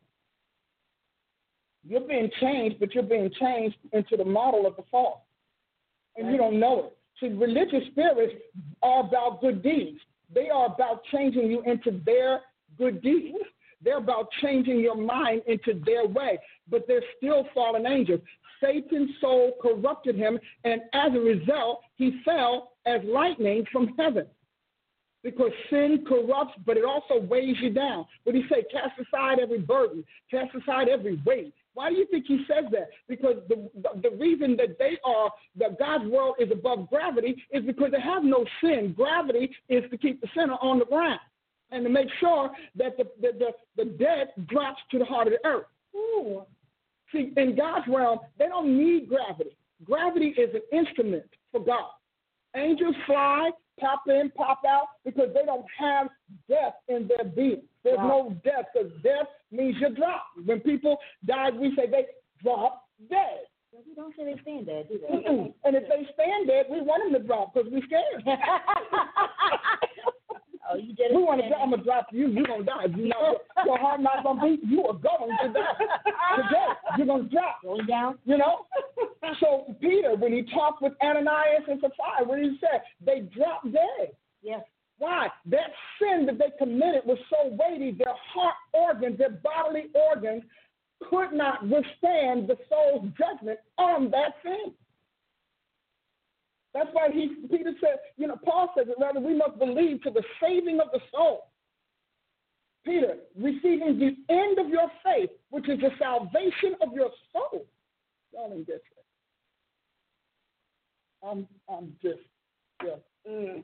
You're 1.86 2.00
being 2.00 2.30
changed, 2.40 2.80
but 2.80 2.94
you're 2.94 3.02
being 3.02 3.30
changed 3.38 3.76
into 3.92 4.16
the 4.16 4.24
model 4.24 4.66
of 4.66 4.76
the 4.76 4.84
fall, 4.90 5.26
and 6.16 6.26
right. 6.26 6.32
you 6.32 6.38
don't 6.38 6.58
know 6.58 6.86
it. 6.86 6.96
See, 7.20 7.28
religious 7.28 7.86
spirits 7.90 8.34
are 8.82 9.00
about 9.00 9.40
good 9.40 9.62
deeds. 9.62 10.00
They 10.34 10.48
are 10.48 10.66
about 10.66 11.02
changing 11.12 11.50
you 11.50 11.62
into 11.62 12.00
their 12.04 12.40
good 12.78 13.02
deeds. 13.02 13.38
They're 13.84 13.98
about 13.98 14.28
changing 14.42 14.80
your 14.80 14.96
mind 14.96 15.42
into 15.46 15.80
their 15.84 16.06
way, 16.06 16.38
but 16.70 16.86
they're 16.88 17.04
still 17.18 17.46
fallen 17.54 17.86
angels. 17.86 18.20
Satan's 18.62 19.10
soul 19.20 19.52
corrupted 19.60 20.16
him, 20.16 20.38
and 20.64 20.80
as 20.94 21.12
a 21.14 21.20
result, 21.20 21.82
he 21.96 22.20
fell 22.24 22.72
as 22.86 23.00
lightning 23.04 23.64
from 23.70 23.94
heaven. 23.98 24.26
Because 25.22 25.52
sin 25.70 26.04
corrupts, 26.06 26.54
but 26.66 26.76
it 26.76 26.84
also 26.84 27.18
weighs 27.26 27.56
you 27.60 27.70
down. 27.70 28.04
What 28.24 28.34
you 28.34 28.44
say? 28.48 28.62
Cast 28.70 28.98
aside 28.98 29.38
every 29.38 29.58
burden, 29.58 30.04
cast 30.30 30.54
aside 30.54 30.88
every 30.88 31.20
weight. 31.24 31.54
Why 31.72 31.90
do 31.90 31.96
you 31.96 32.06
think 32.06 32.26
he 32.28 32.44
says 32.46 32.70
that? 32.72 32.88
Because 33.08 33.36
the, 33.48 33.68
the, 33.82 34.08
the 34.10 34.16
reason 34.16 34.56
that 34.58 34.78
they 34.78 34.98
are, 35.04 35.30
that 35.56 35.78
God's 35.78 36.04
world 36.04 36.36
is 36.38 36.50
above 36.52 36.88
gravity 36.88 37.42
is 37.50 37.64
because 37.64 37.90
they 37.90 38.00
have 38.00 38.22
no 38.22 38.44
sin. 38.62 38.94
Gravity 38.96 39.50
is 39.68 39.82
to 39.90 39.98
keep 39.98 40.20
the 40.20 40.28
sinner 40.34 40.56
on 40.60 40.78
the 40.78 40.84
ground 40.84 41.20
and 41.70 41.84
to 41.84 41.90
make 41.90 42.08
sure 42.20 42.50
that 42.76 42.96
the, 42.96 43.04
the, 43.20 43.32
the, 43.38 43.84
the 43.84 43.90
dead 43.90 44.28
drops 44.48 44.80
to 44.90 44.98
the 44.98 45.04
heart 45.04 45.26
of 45.26 45.34
the 45.34 45.48
earth. 45.48 45.66
Ooh. 45.94 46.42
See, 47.12 47.32
in 47.36 47.56
God's 47.56 47.86
realm, 47.88 48.18
they 48.38 48.46
don't 48.46 48.76
need 48.76 49.08
gravity. 49.08 49.56
Gravity 49.84 50.28
is 50.28 50.54
an 50.54 50.62
instrument 50.76 51.24
for 51.52 51.60
God. 51.60 51.90
Angels 52.56 52.94
fly, 53.06 53.50
pop 53.78 54.02
in, 54.08 54.30
pop 54.36 54.62
out, 54.66 54.86
because 55.04 55.28
they 55.34 55.44
don't 55.44 55.66
have 55.78 56.08
death 56.48 56.74
in 56.88 57.08
their 57.08 57.24
being. 57.24 57.62
There's 57.82 57.98
wow. 57.98 58.08
no 58.08 58.36
death, 58.44 58.66
because 58.72 58.90
death 59.02 59.26
means 59.50 59.76
you 59.80 59.94
drop. 59.94 60.24
When 60.44 60.60
people 60.60 60.96
die, 61.26 61.50
we 61.50 61.74
say 61.76 61.90
they 61.90 62.06
drop 62.42 62.86
dead. 63.10 63.46
We 63.72 63.94
don't 63.96 64.14
say 64.16 64.24
they 64.24 64.40
stand 64.42 64.66
dead, 64.66 64.86
do 64.88 64.98
they? 64.98 65.14
and 65.64 65.76
if 65.76 65.82
they 65.88 66.06
stand 66.14 66.46
dead, 66.46 66.66
we 66.70 66.80
want 66.80 67.12
them 67.12 67.20
to 67.20 67.26
drop 67.26 67.52
because 67.52 67.68
we're 67.70 67.82
scared. 67.86 68.24
Oh, 70.70 70.76
you 70.76 70.94
did 70.94 71.10
it. 71.10 71.14
We 71.14 71.22
want 71.22 71.40
to. 71.40 71.46
I'm 71.56 71.70
gonna 71.70 71.82
drop 71.82 72.06
you. 72.10 72.28
You're 72.28 72.46
gonna 72.46 72.64
die. 72.64 72.86
You 72.96 73.08
know, 73.08 73.38
your 73.66 73.78
heart 73.78 74.00
not 74.00 74.24
gonna 74.24 74.42
beat. 74.42 74.60
You 74.64 74.86
are 74.86 74.94
going 74.94 75.36
to 75.42 75.48
die 75.52 75.74
today. 76.36 76.68
You're 76.96 77.06
gonna 77.06 77.24
drop. 77.24 77.58
Going 77.62 77.86
down. 77.86 78.18
You 78.24 78.38
know. 78.38 78.66
so 79.40 79.74
Peter, 79.80 80.14
when 80.16 80.32
he 80.32 80.42
talked 80.52 80.82
with 80.82 80.94
Ananias 81.02 81.64
and 81.68 81.80
Sapphira, 81.80 82.26
what 82.26 82.36
did 82.36 82.52
he 82.52 82.58
say? 82.60 82.80
They 83.04 83.20
dropped 83.36 83.72
dead. 83.72 84.16
Yes. 84.42 84.64
Why? 84.98 85.28
That 85.46 85.70
sin 85.98 86.24
that 86.26 86.38
they 86.38 86.52
committed 86.58 87.02
was 87.04 87.18
so 87.28 87.56
weighty. 87.58 87.92
Their 87.92 88.14
heart 88.32 88.54
organs, 88.72 89.18
their 89.18 89.30
bodily 89.30 89.86
organs, 89.94 90.42
could 91.10 91.32
not 91.32 91.62
withstand 91.62 92.48
the 92.48 92.56
soul's 92.68 93.08
judgment 93.18 93.58
on 93.76 94.10
that 94.10 94.34
sin. 94.42 94.72
That's 96.74 96.88
why 96.92 97.08
he, 97.12 97.36
Peter 97.48 97.72
said, 97.80 98.00
you 98.16 98.26
know, 98.26 98.36
Paul 98.44 98.70
says 98.76 98.88
it 98.88 98.96
rather, 99.00 99.20
we 99.20 99.36
must 99.36 99.58
believe 99.58 100.02
to 100.02 100.10
the 100.10 100.24
saving 100.42 100.80
of 100.80 100.88
the 100.92 100.98
soul. 101.12 101.50
Peter, 102.84 103.16
receiving 103.36 103.98
the 103.98 104.16
end 104.34 104.58
of 104.58 104.68
your 104.68 104.90
faith, 105.02 105.30
which 105.50 105.68
is 105.68 105.78
the 105.80 105.90
salvation 105.98 106.74
of 106.82 106.92
your 106.92 107.10
soul. 107.32 107.64
Y'all 108.32 108.50
didn't 108.50 108.66
get 108.66 108.82
that. 111.22 111.28
I'm, 111.28 111.46
I'm 111.70 111.92
just, 112.02 112.18
yeah. 112.84 112.96
Mm. 113.30 113.62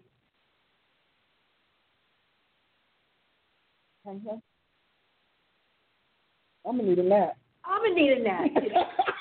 Uh-huh. 4.07 4.37
I'm 6.67 6.77
gonna 6.77 6.89
need 6.89 6.99
a 6.99 7.03
nap. 7.03 7.37
I'm 7.65 7.83
gonna 7.83 7.95
need 7.95 8.13
a 8.13 8.23
nap. 8.23 8.45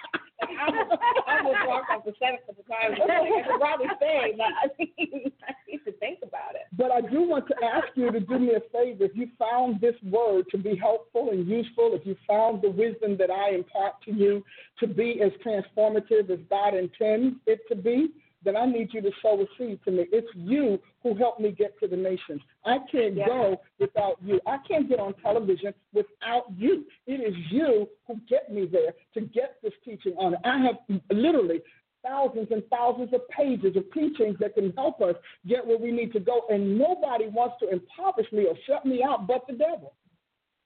I 0.59 1.37
almost 1.37 1.89
off 1.89 2.05
the 2.05 2.13
set 2.19 2.35
a 2.35 2.45
couple 2.45 2.63
times. 2.65 2.97
I 3.01 3.41
could 3.47 3.59
probably 3.59 3.87
stay, 3.97 4.33
but 4.37 4.45
I 4.45 4.67
mean, 4.77 5.31
I 5.47 5.53
need 5.67 5.81
to 5.85 5.91
think 5.93 6.19
about 6.23 6.55
it. 6.55 6.67
But 6.77 6.91
I 6.91 7.01
do 7.01 7.21
want 7.21 7.47
to 7.47 7.55
ask 7.63 7.87
you 7.95 8.11
to 8.11 8.19
do 8.19 8.39
me 8.39 8.55
a 8.55 8.61
favor. 8.71 9.05
If 9.05 9.15
you 9.15 9.29
found 9.37 9.81
this 9.81 9.95
word 10.03 10.45
to 10.51 10.57
be 10.57 10.75
helpful 10.75 11.29
and 11.31 11.47
useful, 11.47 11.91
if 11.93 12.05
you 12.05 12.15
found 12.27 12.61
the 12.61 12.69
wisdom 12.69 13.17
that 13.17 13.29
I 13.31 13.55
impart 13.55 14.01
to 14.05 14.13
you 14.13 14.43
to 14.79 14.87
be 14.87 15.21
as 15.21 15.31
transformative 15.45 16.29
as 16.29 16.39
God 16.49 16.73
intends 16.73 17.37
it 17.45 17.59
to 17.69 17.75
be, 17.75 18.09
then 18.43 18.55
I 18.55 18.65
need 18.65 18.89
you 18.93 19.01
to 19.01 19.11
sow 19.21 19.41
a 19.41 19.45
seed 19.57 19.79
to 19.85 19.91
me. 19.91 20.05
It's 20.11 20.27
you 20.35 20.79
who 21.03 21.15
helped 21.15 21.39
me 21.39 21.51
get 21.51 21.79
to 21.79 21.87
the 21.87 21.95
nations. 21.95 22.41
I 22.65 22.77
can't 22.91 23.15
yeah. 23.15 23.27
go 23.27 23.61
without 23.79 24.17
you. 24.23 24.39
I 24.45 24.57
can't 24.67 24.87
get 24.87 24.99
on 24.99 25.13
television 25.15 25.73
without 25.93 26.45
you. 26.57 26.85
It 27.05 27.21
is 27.21 27.35
you 27.51 27.87
who 28.07 28.15
get 28.29 28.51
me 28.51 28.65
there 28.65 28.93
to 29.15 29.21
get 29.21 29.57
this 29.61 29.73
teaching 29.83 30.13
on 30.17 30.35
it. 30.35 30.39
I 30.45 30.57
have 30.59 30.75
literally 31.11 31.61
thousands 32.03 32.47
and 32.51 32.63
thousands 32.69 33.13
of 33.13 33.27
pages 33.29 33.75
of 33.75 33.83
teachings 33.93 34.37
that 34.39 34.55
can 34.55 34.71
help 34.71 35.01
us 35.01 35.15
get 35.47 35.65
where 35.65 35.77
we 35.77 35.91
need 35.91 36.13
to 36.13 36.19
go, 36.19 36.43
and 36.49 36.77
nobody 36.77 37.27
wants 37.27 37.55
to 37.61 37.69
impoverish 37.69 38.31
me 38.31 38.45
or 38.45 38.55
shut 38.65 38.85
me 38.85 39.03
out 39.03 39.27
but 39.27 39.45
the 39.47 39.53
devil 39.53 39.93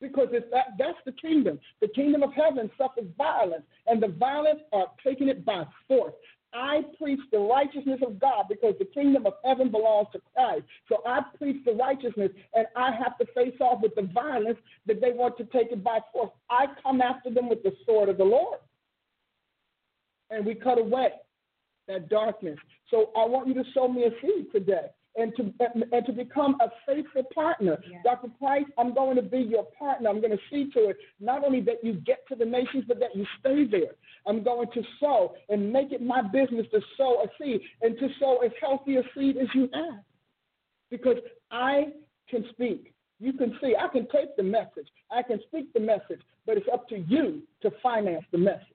because 0.03 0.27
it's 0.33 0.45
that, 0.51 0.73
that's 0.77 0.97
the 1.05 1.13
kingdom. 1.13 1.59
The 1.81 1.87
kingdom 1.87 2.23
of 2.23 2.33
heaven 2.33 2.69
suffers 2.77 3.05
violence, 3.17 3.63
and 3.87 4.03
the 4.03 4.09
violence 4.09 4.59
are 4.73 4.87
taking 5.03 5.29
it 5.29 5.45
by 5.45 5.63
force. 5.87 6.13
I 6.53 6.81
preach 7.01 7.19
the 7.31 7.39
righteousness 7.39 7.99
of 8.05 8.19
God 8.19 8.45
because 8.49 8.75
the 8.79 8.85
kingdom 8.85 9.25
of 9.25 9.33
heaven 9.43 9.71
belongs 9.71 10.07
to 10.13 10.21
Christ. 10.35 10.63
So 10.89 11.01
I 11.05 11.21
preach 11.37 11.63
the 11.65 11.73
righteousness, 11.73 12.31
and 12.53 12.67
I 12.75 12.91
have 12.91 13.17
to 13.19 13.25
face 13.33 13.55
off 13.59 13.81
with 13.81 13.95
the 13.95 14.09
violence 14.13 14.59
that 14.87 15.01
they 15.01 15.11
want 15.11 15.37
to 15.37 15.45
take 15.45 15.71
it 15.71 15.83
by 15.83 15.99
force. 16.11 16.31
I 16.49 16.67
come 16.83 17.01
after 17.01 17.29
them 17.29 17.49
with 17.49 17.63
the 17.63 17.73
sword 17.85 18.09
of 18.09 18.17
the 18.17 18.23
Lord. 18.23 18.59
And 20.29 20.45
we 20.45 20.55
cut 20.55 20.79
away. 20.79 21.09
that 21.87 22.09
darkness. 22.09 22.57
So 22.89 23.11
I 23.17 23.25
want 23.25 23.47
you 23.47 23.53
to 23.55 23.63
sow 23.73 23.87
me 23.87 24.05
a 24.05 24.11
seed 24.21 24.51
today 24.51 24.87
and 25.15 25.33
to 25.35 25.53
and 25.91 26.05
to 26.05 26.11
become 26.11 26.57
a 26.61 26.69
faithful 26.85 27.23
partner. 27.33 27.77
Yeah. 27.89 27.99
Dr. 28.03 28.29
Price, 28.39 28.65
I'm 28.77 28.93
going 28.93 29.15
to 29.15 29.21
be 29.21 29.39
your 29.39 29.65
partner. 29.77 30.09
I'm 30.09 30.21
going 30.21 30.31
to 30.31 30.43
see 30.49 30.71
to 30.71 30.89
it 30.89 30.97
not 31.19 31.43
only 31.43 31.61
that 31.61 31.83
you 31.83 31.93
get 31.93 32.27
to 32.29 32.35
the 32.35 32.45
nations, 32.45 32.85
but 32.87 32.99
that 32.99 33.15
you 33.15 33.25
stay 33.39 33.65
there. 33.65 33.93
I'm 34.25 34.43
going 34.43 34.67
to 34.73 34.81
sow 34.99 35.35
and 35.49 35.71
make 35.71 35.91
it 35.91 36.01
my 36.01 36.21
business 36.21 36.65
to 36.71 36.81
sow 36.97 37.23
a 37.23 37.27
seed 37.41 37.61
and 37.81 37.97
to 37.99 38.07
sow 38.19 38.39
as 38.43 38.51
healthy 38.59 38.97
a 38.97 39.03
seed 39.15 39.37
as 39.37 39.47
you 39.53 39.69
have. 39.73 40.03
Because 40.89 41.17
I 41.51 41.87
can 42.29 42.45
speak. 42.51 42.93
You 43.19 43.33
can 43.33 43.57
see. 43.61 43.75
I 43.79 43.87
can 43.87 44.07
take 44.09 44.35
the 44.35 44.43
message. 44.43 44.87
I 45.11 45.21
can 45.21 45.39
speak 45.47 45.71
the 45.73 45.79
message, 45.79 46.21
but 46.45 46.57
it's 46.57 46.67
up 46.73 46.89
to 46.89 46.97
you 46.97 47.43
to 47.61 47.71
finance 47.81 48.25
the 48.31 48.37
message. 48.37 48.67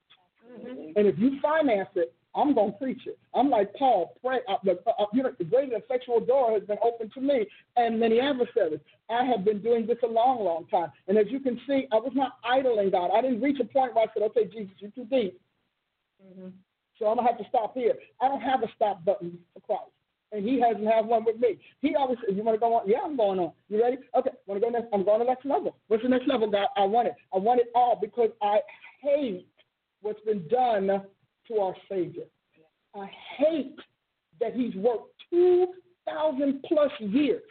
Mm-hmm. 0.50 0.92
And 0.96 1.06
if 1.06 1.18
you 1.18 1.38
finance 1.42 1.90
it, 1.96 2.14
I'm 2.34 2.54
going 2.54 2.72
to 2.72 2.78
preach 2.78 3.06
it. 3.06 3.18
I'm 3.34 3.50
like 3.50 3.74
Paul, 3.74 4.14
pray, 4.24 4.38
uh, 4.48 4.56
the, 4.62 4.78
uh, 4.86 5.06
you 5.12 5.22
know, 5.22 5.32
the 5.38 5.44
great 5.44 5.72
and 5.72 5.82
effectual 5.82 6.20
door 6.20 6.52
has 6.52 6.62
been 6.62 6.78
opened 6.82 7.12
to 7.14 7.20
me 7.20 7.46
and 7.76 7.98
many 7.98 8.20
adversaries. 8.20 8.80
I 9.10 9.24
have 9.24 9.44
been 9.44 9.62
doing 9.62 9.86
this 9.86 9.98
a 10.04 10.06
long, 10.06 10.44
long 10.44 10.66
time. 10.70 10.92
And 11.08 11.16
as 11.16 11.26
you 11.30 11.40
can 11.40 11.60
see, 11.66 11.86
I 11.90 11.96
was 11.96 12.12
not 12.14 12.34
idling 12.44 12.90
God. 12.90 13.10
I 13.16 13.22
didn't 13.22 13.40
reach 13.40 13.58
a 13.60 13.64
point 13.64 13.94
where 13.94 14.04
I 14.04 14.12
said, 14.12 14.22
okay, 14.24 14.44
Jesus, 14.44 14.74
you're 14.78 14.90
too 14.90 15.06
deep. 15.06 15.40
Mm-hmm. 16.22 16.48
So 16.98 17.06
I'm 17.06 17.16
going 17.16 17.26
to 17.26 17.32
have 17.32 17.40
to 17.40 17.48
stop 17.48 17.74
here. 17.74 17.94
I 18.20 18.28
don't 18.28 18.40
have 18.40 18.62
a 18.62 18.68
stop 18.74 19.04
button 19.04 19.38
for 19.54 19.60
Christ. 19.60 19.90
And 20.30 20.44
he 20.44 20.60
hasn't 20.60 20.86
had 20.86 21.06
one 21.06 21.24
with 21.24 21.40
me. 21.40 21.58
He 21.80 21.94
always 21.94 22.18
says, 22.26 22.36
You 22.36 22.42
want 22.42 22.56
to 22.56 22.60
go 22.60 22.74
on? 22.74 22.86
Yeah, 22.86 22.98
I'm 23.02 23.16
going 23.16 23.38
on. 23.38 23.52
You 23.70 23.80
ready? 23.80 23.96
Okay, 24.14 24.30
want 24.46 24.60
to 24.60 24.66
go 24.66 24.70
next? 24.70 24.88
I'm 24.92 25.02
going 25.02 25.20
to 25.20 25.24
the 25.24 25.30
next 25.30 25.46
level. 25.46 25.74
What's 25.86 26.02
the 26.02 26.10
next 26.10 26.28
level, 26.28 26.50
God? 26.50 26.66
I 26.76 26.84
want 26.84 27.08
it. 27.08 27.14
I 27.34 27.38
want 27.38 27.60
it 27.60 27.68
all 27.74 27.98
because 27.98 28.28
I 28.42 28.58
hate 29.00 29.46
what's 30.02 30.20
been 30.20 30.46
done 30.48 31.00
to 31.48 31.60
our 31.60 31.74
Savior. 31.90 32.24
I 32.94 33.10
hate 33.36 33.76
that 34.40 34.54
he's 34.54 34.74
worked 34.74 35.12
2,000 35.30 36.64
plus 36.66 36.90
years. 37.00 37.42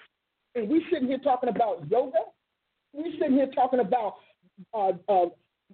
And 0.55 0.69
we're 0.69 0.81
sitting 0.91 1.07
here 1.07 1.19
talking 1.19 1.49
about 1.49 1.89
yoga. 1.89 2.17
We're 2.93 3.11
sitting 3.19 3.33
here 3.33 3.51
talking 3.53 3.79
about 3.79 4.15
uh, 4.73 4.93
uh, 5.07 5.25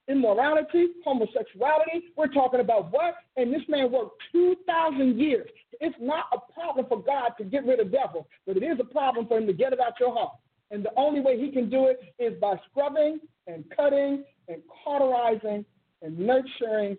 immorality, 0.08 0.88
homosexuality. 1.06 2.06
We're 2.18 2.28
talking 2.28 2.60
about 2.60 2.92
what? 2.92 3.16
And 3.38 3.54
this 3.54 3.62
man 3.70 3.92
worked 3.92 4.22
2,000 4.32 5.20
years. 5.20 5.50
It's 5.80 5.96
not 6.00 6.26
a 6.34 6.54
problem 6.54 6.86
for 6.88 7.02
God 7.02 7.32
to 7.38 7.44
get 7.44 7.66
rid 7.66 7.80
of 7.80 7.92
devil, 7.92 8.28
but 8.46 8.58
it 8.58 8.64
is 8.64 8.78
a 8.80 8.84
problem 8.84 9.28
for 9.28 9.38
him 9.38 9.48
to 9.48 9.54
get 9.54 9.74
it 9.74 9.80
out 9.80 9.94
your 10.00 10.14
heart. 10.14 10.34
And 10.72 10.84
the 10.84 10.92
only 10.98 11.20
way 11.20 11.40
he 11.40 11.52
can 11.52 11.70
do 11.70 11.86
it 11.86 12.00
is 12.20 12.40
by 12.40 12.56
scrubbing 12.70 13.20
and 13.48 13.64
cutting 13.76 14.24
and 14.48 14.62
cauterizing 14.84 15.66
and 16.02 16.18
nurturing, 16.18 16.98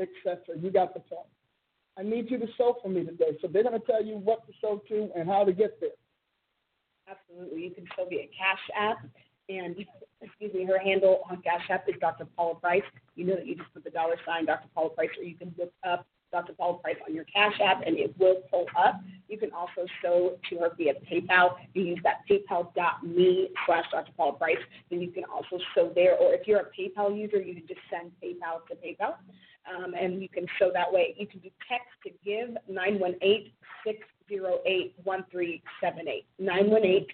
etc. 0.00 0.38
You 0.60 0.70
got 0.70 0.94
the 0.94 1.00
point. 1.00 1.26
I 1.98 2.02
need 2.02 2.30
you 2.30 2.38
to 2.38 2.46
sow 2.56 2.78
for 2.82 2.88
me 2.88 3.04
today. 3.04 3.36
So 3.40 3.48
they're 3.48 3.62
going 3.62 3.78
to 3.78 3.86
tell 3.86 4.02
you 4.02 4.16
what 4.16 4.46
to 4.46 4.52
sow 4.60 4.82
to 4.88 5.10
and 5.14 5.28
how 5.28 5.44
to 5.44 5.52
get 5.52 5.78
there. 5.80 5.90
Absolutely. 7.08 7.64
You 7.64 7.70
can 7.70 7.84
sow 7.96 8.06
via 8.08 8.22
Cash 8.26 8.70
App. 8.78 9.04
And, 9.48 9.76
excuse 10.22 10.54
me, 10.54 10.64
her 10.64 10.78
handle 10.78 11.20
on 11.28 11.42
Cash 11.42 11.68
App 11.68 11.88
is 11.88 11.96
Dr. 12.00 12.26
Paula 12.36 12.54
Price. 12.54 12.82
You 13.16 13.26
know 13.26 13.34
that 13.34 13.46
you 13.46 13.56
just 13.56 13.72
put 13.74 13.84
the 13.84 13.90
dollar 13.90 14.16
sign 14.24 14.46
Dr. 14.46 14.68
Paula 14.74 14.90
Price, 14.90 15.10
or 15.18 15.24
you 15.24 15.36
can 15.36 15.54
look 15.58 15.72
up 15.86 16.06
Dr. 16.32 16.54
Paul 16.54 16.74
Price 16.74 16.96
on 17.06 17.14
your 17.14 17.24
Cash 17.24 17.54
App, 17.62 17.82
and 17.86 17.98
it 17.98 18.14
will 18.18 18.42
pull 18.50 18.66
up. 18.76 19.00
You 19.28 19.38
can 19.38 19.52
also 19.52 19.86
sow 20.02 20.38
to 20.50 20.58
her 20.58 20.70
via 20.76 20.94
PayPal. 21.10 21.56
You 21.74 21.84
use 21.84 22.00
that 22.02 22.22
paypal.me 22.28 23.50
slash 23.66 23.84
Dr. 23.92 24.12
Paula 24.16 24.32
Price. 24.38 24.56
Then 24.90 25.00
you 25.00 25.10
can 25.10 25.24
also 25.24 25.58
sow 25.74 25.92
there. 25.94 26.16
Or 26.16 26.34
if 26.34 26.46
you're 26.46 26.60
a 26.60 26.64
PayPal 26.64 27.16
user, 27.16 27.40
you 27.40 27.54
can 27.54 27.66
just 27.66 27.80
send 27.90 28.10
PayPal 28.22 28.66
to 28.68 28.74
PayPal. 28.74 29.14
Um, 29.72 29.94
and 29.94 30.20
you 30.20 30.28
can 30.28 30.46
sow 30.58 30.70
that 30.74 30.92
way. 30.92 31.14
You 31.16 31.26
can 31.26 31.40
do 31.40 31.50
text 31.68 31.88
to 32.04 32.10
give 32.24 32.56
918 32.68 33.52
608 33.84 34.94
1378. 35.04 36.26
918 36.38 37.06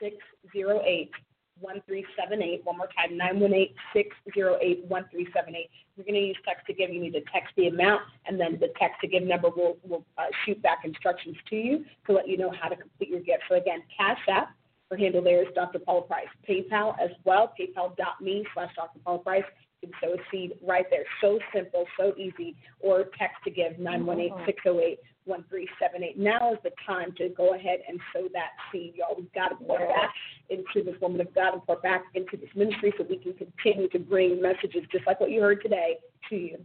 608 0.00 1.10
1378. 1.60 2.64
One 2.64 2.78
more 2.78 2.88
time, 2.88 3.16
918 3.16 3.74
608 3.92 4.84
1378. 4.88 5.70
You're 5.96 6.04
going 6.04 6.14
to 6.14 6.26
use 6.28 6.38
text 6.44 6.66
to 6.66 6.74
give. 6.74 6.90
You 6.90 7.00
need 7.00 7.14
to 7.14 7.24
text 7.32 7.54
the 7.56 7.68
amount, 7.68 8.02
and 8.26 8.38
then 8.38 8.58
the 8.60 8.72
text 8.78 9.00
to 9.02 9.08
give 9.08 9.22
number 9.22 9.48
will, 9.50 9.76
will 9.86 10.04
uh, 10.18 10.26
shoot 10.44 10.60
back 10.62 10.84
instructions 10.84 11.36
to 11.50 11.56
you 11.56 11.84
to 12.06 12.12
let 12.12 12.28
you 12.28 12.36
know 12.36 12.50
how 12.50 12.68
to 12.68 12.76
complete 12.76 13.10
your 13.10 13.20
gift. 13.20 13.44
So, 13.48 13.56
again, 13.56 13.82
Cash 13.96 14.20
App. 14.28 14.54
Her 14.90 14.98
handle 14.98 15.22
there 15.22 15.40
is 15.40 15.48
Dr. 15.54 15.78
Paula 15.78 16.02
Price. 16.02 16.28
PayPal 16.48 16.94
as 17.02 17.10
well, 17.24 17.54
paypal.me 17.58 18.46
slash 18.52 18.70
Dr. 18.76 18.98
Paula 19.02 19.18
Price. 19.18 19.44
You 19.80 19.88
can 19.88 19.96
sow 20.00 20.14
a 20.14 20.18
seed 20.30 20.52
right 20.62 20.84
there. 20.90 21.04
So 21.20 21.38
simple, 21.54 21.86
so 21.98 22.12
easy. 22.18 22.54
Or 22.80 23.04
text 23.18 23.36
to 23.44 23.50
give 23.50 23.78
918 23.78 24.44
608 24.44 24.98
1378. 25.24 26.18
Now 26.18 26.52
is 26.52 26.58
the 26.62 26.70
time 26.86 27.14
to 27.18 27.28
go 27.30 27.54
ahead 27.54 27.80
and 27.88 27.98
sow 28.12 28.28
that 28.32 28.50
seed, 28.70 28.94
y'all. 28.96 29.16
We've 29.16 29.32
got 29.32 29.48
to 29.48 29.56
pour 29.56 29.78
back 29.78 30.12
into 30.50 30.84
this 30.84 31.00
woman 31.00 31.20
of 31.20 31.34
God 31.34 31.54
and 31.54 31.62
pour 31.64 31.76
back 31.76 32.04
into 32.14 32.36
this 32.36 32.50
ministry 32.54 32.92
so 32.98 33.06
we 33.08 33.18
can 33.18 33.34
continue 33.34 33.88
to 33.90 33.98
bring 33.98 34.40
messages 34.40 34.82
just 34.92 35.06
like 35.06 35.20
what 35.20 35.30
you 35.30 35.40
heard 35.40 35.62
today 35.62 35.98
to 36.30 36.36
you. 36.36 36.58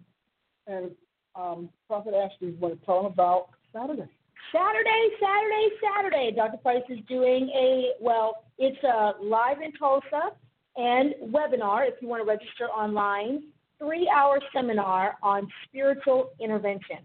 And 0.67 0.91
um, 1.35 1.69
Prophet 1.87 2.13
Ashley 2.13 2.49
is 2.49 2.59
going 2.59 2.77
to 2.77 2.85
tell 2.85 3.03
them 3.03 3.11
about 3.11 3.49
Saturday. 3.73 4.09
Saturday, 4.51 5.09
Saturday, 5.19 5.69
Saturday. 5.81 6.31
Dr. 6.35 6.57
Price 6.57 6.83
is 6.89 6.99
doing 7.07 7.49
a, 7.55 7.91
well, 8.01 8.45
it's 8.57 8.81
a 8.83 9.13
live 9.21 9.61
in 9.61 9.71
Tulsa 9.73 10.31
and 10.75 11.13
webinar 11.33 11.87
if 11.87 12.01
you 12.01 12.07
want 12.07 12.21
to 12.21 12.27
register 12.27 12.67
online, 12.67 13.43
three 13.77 14.09
hour 14.13 14.39
seminar 14.53 15.17
on 15.21 15.47
spiritual 15.65 16.31
intervention. 16.39 16.97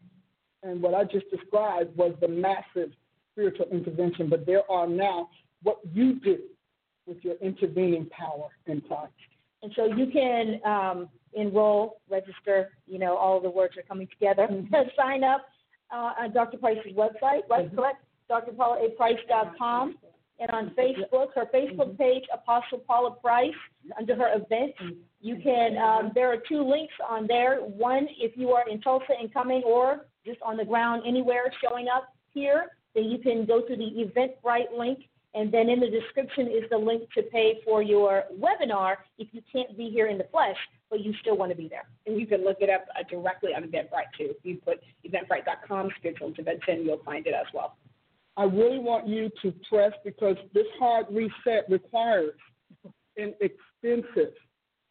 And 0.64 0.80
what 0.82 0.94
I 0.94 1.04
just 1.04 1.30
described 1.30 1.96
was 1.96 2.14
the 2.20 2.28
massive 2.28 2.90
spiritual 3.32 3.66
intervention, 3.70 4.28
but 4.28 4.46
there 4.46 4.68
are 4.70 4.86
now 4.86 5.28
what 5.62 5.78
you 5.92 6.14
do 6.20 6.38
with 7.06 7.18
your 7.22 7.34
intervening 7.36 8.06
power 8.06 8.48
in 8.66 8.80
time. 8.82 9.08
And 9.62 9.72
so 9.76 9.84
you 9.86 10.06
can 10.10 10.60
um, 10.64 11.08
enroll, 11.34 12.00
register, 12.10 12.70
you 12.86 12.98
know, 12.98 13.16
all 13.16 13.40
the 13.40 13.50
words 13.50 13.76
are 13.76 13.82
coming 13.82 14.08
together. 14.08 14.48
Mm-hmm. 14.50 14.74
Sign 14.96 15.22
up 15.24 15.46
uh, 15.92 16.12
on 16.20 16.32
Dr. 16.32 16.56
Price's 16.58 16.92
website, 16.94 17.42
right? 17.50 17.70
Mhm. 17.70 17.76
Correct? 17.76 18.04
drpaulaprice.com. 18.30 19.96
And 20.40 20.50
on 20.50 20.70
Facebook, 20.70 21.28
her 21.34 21.46
Mm-hmm. 21.46 21.80
Facebook 21.80 21.98
page, 21.98 22.24
Apostle 22.32 22.78
Paula 22.78 23.12
Price, 23.12 23.52
under 23.98 24.16
her 24.16 24.30
events. 24.34 24.78
You 25.20 25.36
can, 25.42 25.76
um, 25.78 26.10
there 26.14 26.32
are 26.32 26.38
two 26.48 26.62
links 26.68 26.94
on 27.08 27.26
there. 27.28 27.58
One, 27.58 28.08
if 28.18 28.36
you 28.36 28.50
are 28.50 28.68
in 28.68 28.80
Tulsa 28.80 29.12
and 29.20 29.32
coming, 29.32 29.62
or 29.64 30.06
just 30.24 30.40
on 30.42 30.56
the 30.56 30.64
ground 30.64 31.02
anywhere 31.06 31.52
showing 31.62 31.86
up 31.94 32.14
here, 32.32 32.66
then 32.94 33.04
you 33.04 33.18
can 33.18 33.44
go 33.44 33.60
to 33.60 33.76
the 33.76 34.04
Eventbrite 34.04 34.76
link. 34.76 35.00
And 35.36 35.52
then 35.52 35.68
in 35.68 35.80
the 35.80 35.90
description 35.90 36.46
is 36.46 36.62
the 36.70 36.78
link 36.78 37.10
to 37.14 37.22
pay 37.22 37.60
for 37.64 37.82
your 37.82 38.24
webinar 38.38 38.96
if 39.18 39.28
you 39.32 39.42
can't 39.52 39.76
be 39.76 39.90
here 39.90 40.06
in 40.06 40.16
the 40.16 40.26
flesh, 40.30 40.56
but 40.90 41.00
you 41.00 41.12
still 41.20 41.36
want 41.36 41.50
to 41.50 41.56
be 41.56 41.66
there. 41.66 41.88
And 42.06 42.20
you 42.20 42.26
can 42.26 42.44
look 42.44 42.58
it 42.60 42.70
up 42.70 42.86
uh, 42.96 43.02
directly 43.10 43.50
on 43.52 43.64
Eventbrite 43.64 44.12
too. 44.16 44.30
If 44.30 44.36
you 44.44 44.58
put 44.64 44.80
eventbrite.com, 45.04 45.90
spiritual 45.98 46.28
intervention, 46.28 46.84
you'll 46.84 47.02
find 47.04 47.26
it 47.26 47.34
as 47.34 47.46
well. 47.52 47.76
I 48.36 48.44
really 48.44 48.78
want 48.78 49.08
you 49.08 49.30
to 49.42 49.52
press 49.68 49.92
because 50.04 50.36
this 50.52 50.66
hard 50.78 51.06
reset 51.10 51.68
requires 51.68 52.34
an 53.16 53.34
extensive 53.40 54.34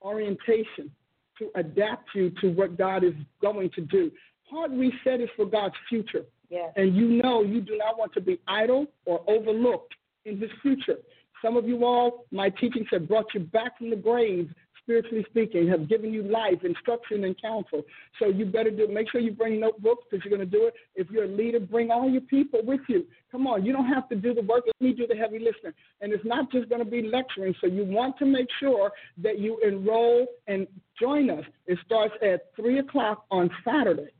orientation 0.01 0.91
to 1.39 1.49
adapt 1.55 2.09
you 2.15 2.31
to 2.41 2.49
what 2.49 2.77
God 2.77 3.03
is 3.03 3.13
going 3.41 3.69
to 3.71 3.81
do. 3.81 4.11
Hard 4.49 4.71
reset 4.71 5.21
is 5.21 5.29
for 5.35 5.45
God's 5.45 5.75
future. 5.89 6.25
Yes. 6.49 6.71
And 6.75 6.95
you 6.95 7.21
know 7.21 7.41
you 7.41 7.61
do 7.61 7.77
not 7.77 7.97
want 7.97 8.13
to 8.13 8.21
be 8.21 8.39
idle 8.47 8.85
or 9.05 9.23
overlooked 9.27 9.93
in 10.25 10.39
his 10.39 10.51
future. 10.61 10.97
Some 11.43 11.57
of 11.57 11.67
you 11.67 11.83
all, 11.83 12.25
my 12.31 12.49
teachings 12.49 12.87
have 12.91 13.07
brought 13.07 13.25
you 13.33 13.41
back 13.41 13.77
from 13.77 13.89
the 13.89 13.95
grave, 13.95 14.49
spiritually 14.81 15.25
speaking, 15.29 15.67
have 15.67 15.89
given 15.89 16.13
you 16.13 16.23
life, 16.23 16.63
instruction, 16.63 17.23
and 17.23 17.41
counsel. 17.41 17.81
So 18.19 18.27
you 18.27 18.45
better 18.45 18.69
do 18.69 18.87
make 18.87 19.09
sure 19.11 19.19
you 19.19 19.31
bring 19.31 19.59
notebooks 19.59 20.05
because 20.09 20.23
you're 20.23 20.37
going 20.37 20.47
to 20.47 20.57
do 20.57 20.67
it. 20.67 20.73
If 20.95 21.09
you're 21.09 21.25
a 21.25 21.27
leader, 21.27 21.59
bring 21.59 21.89
all 21.89 22.09
your 22.09 22.21
people 22.21 22.59
with 22.63 22.81
you. 22.87 23.05
Come 23.31 23.47
on, 23.47 23.65
you 23.65 23.73
don't 23.73 23.87
have 23.87 24.07
to 24.09 24.15
do 24.15 24.33
the 24.33 24.41
work. 24.41 24.63
Let 24.67 24.81
me 24.81 24.93
do 24.93 25.07
the 25.07 25.15
heavy 25.15 25.39
lifting. 25.39 25.71
And 26.01 26.13
it's 26.13 26.25
not 26.25 26.51
just 26.51 26.69
going 26.69 26.83
to 26.83 26.89
be 26.89 27.01
lecturing. 27.01 27.55
So 27.59 27.67
you 27.67 27.83
want 27.83 28.17
to 28.19 28.25
make 28.25 28.47
sure 28.59 28.91
that 29.21 29.39
you 29.39 29.59
enroll 29.65 30.27
and 30.47 30.67
join 30.99 31.29
us. 31.29 31.43
It 31.65 31.79
starts 31.85 32.13
at 32.21 32.51
3 32.55 32.79
o'clock 32.79 33.25
on 33.31 33.49
Saturday. 33.65 34.11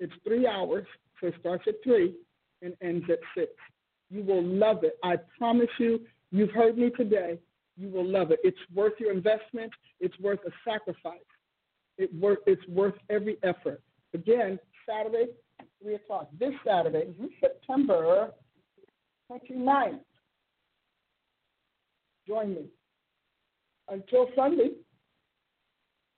It's 0.00 0.12
three 0.24 0.46
hours, 0.46 0.86
so 1.20 1.28
it 1.28 1.34
starts 1.40 1.64
at 1.66 1.74
3 1.82 2.14
and 2.62 2.74
ends 2.80 3.04
at 3.10 3.18
6. 3.36 3.50
You 4.10 4.22
will 4.22 4.42
love 4.42 4.84
it. 4.84 4.98
I 5.02 5.16
promise 5.36 5.68
you, 5.78 6.00
you've 6.30 6.50
heard 6.50 6.78
me 6.78 6.90
today. 6.90 7.38
You 7.76 7.88
will 7.88 8.06
love 8.06 8.30
it. 8.30 8.40
It's 8.42 8.58
worth 8.74 8.94
your 8.98 9.12
investment. 9.12 9.72
It's 10.00 10.18
worth 10.20 10.40
a 10.46 10.50
sacrifice. 10.68 11.18
It 11.96 12.12
worth, 12.14 12.38
it's 12.46 12.66
worth 12.68 12.94
every 13.10 13.38
effort. 13.42 13.82
Again, 14.14 14.58
Saturday, 14.88 15.26
3 15.82 15.94
o'clock. 15.96 16.28
This 16.38 16.52
Saturday, 16.64 17.06
mm-hmm. 17.06 17.26
September 17.40 18.30
29th. 19.30 20.00
Join 22.26 22.54
me. 22.54 22.64
Until 23.88 24.28
Sunday, 24.36 24.70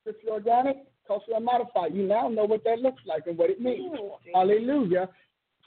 Strictly 0.02 0.30
Organic, 0.30 0.76
culturally 1.10 1.36
unmodified. 1.36 1.92
You 1.92 2.06
now 2.06 2.28
know 2.28 2.44
what 2.44 2.62
that 2.62 2.78
looks 2.78 3.02
like 3.04 3.26
and 3.26 3.36
what 3.36 3.50
it 3.50 3.60
means. 3.60 3.98
Ooh. 3.98 4.12
Hallelujah. 4.32 5.08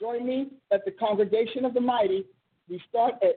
Join 0.00 0.26
me 0.26 0.48
at 0.72 0.86
the 0.86 0.90
Congregation 0.90 1.66
of 1.66 1.74
the 1.74 1.80
Mighty. 1.80 2.24
We 2.68 2.80
start 2.88 3.14
at 3.22 3.36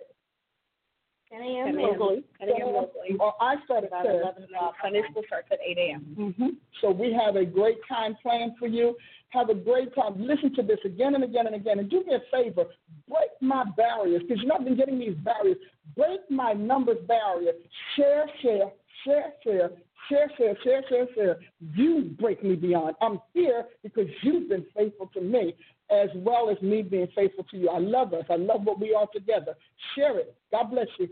10 1.29 1.41
a.m. 1.41 1.75
locally. 1.75 2.23
10 2.39 2.47
a.m. 2.49 2.73
locally. 2.73 3.17
Or 3.19 3.33
I 3.41 3.55
start 3.65 3.83
at 3.83 3.89
About 3.89 4.05
11 4.05 4.43
o'clock. 4.43 4.75
Sunday 4.81 5.01
school 5.11 5.23
starts 5.27 5.49
at 5.51 5.59
8 5.59 5.77
a.m. 5.77 6.33
hmm 6.37 6.47
So 6.79 6.91
we 6.91 7.11
have 7.11 7.35
a 7.35 7.43
great 7.43 7.79
time 7.89 8.15
planned 8.23 8.53
for 8.57 8.67
you. 8.67 8.95
Have 9.29 9.49
a 9.49 9.53
great 9.53 9.93
time. 9.93 10.15
Listen 10.17 10.55
to 10.55 10.63
this 10.63 10.79
again 10.85 11.13
and 11.15 11.25
again 11.25 11.47
and 11.47 11.55
again. 11.55 11.79
And 11.79 11.89
do 11.89 12.05
me 12.05 12.15
a 12.15 12.21
favor, 12.31 12.63
break 13.09 13.31
my 13.41 13.65
barriers 13.75 14.21
because 14.21 14.37
you've 14.41 14.47
not 14.47 14.63
been 14.63 14.77
getting 14.77 14.97
these 14.97 15.17
barriers. 15.25 15.57
Break 15.97 16.21
my 16.29 16.53
numbers 16.53 16.99
barrier. 17.05 17.51
Share, 17.97 18.25
share, 18.41 18.71
share, 19.03 19.33
share, 19.43 19.71
share, 20.09 20.31
share, 20.37 20.57
share, 20.63 20.83
share, 20.89 21.07
share. 21.15 21.37
You 21.75 22.15
break 22.19 22.43
me 22.43 22.55
beyond. 22.55 22.95
I'm 23.01 23.19
here 23.33 23.65
because 23.83 24.07
you've 24.21 24.49
been 24.49 24.65
faithful 24.75 25.09
to 25.13 25.21
me 25.21 25.55
as 25.89 26.09
well 26.15 26.49
as 26.49 26.61
me 26.61 26.81
being 26.81 27.07
faithful 27.15 27.45
to 27.45 27.57
you. 27.57 27.69
I 27.69 27.79
love 27.79 28.13
us. 28.13 28.25
I 28.29 28.35
love 28.35 28.63
what 28.63 28.79
we 28.79 28.93
are 28.93 29.07
together. 29.13 29.55
Share 29.95 30.19
it. 30.19 30.35
God 30.51 30.71
bless 30.71 30.87
you. 30.99 31.07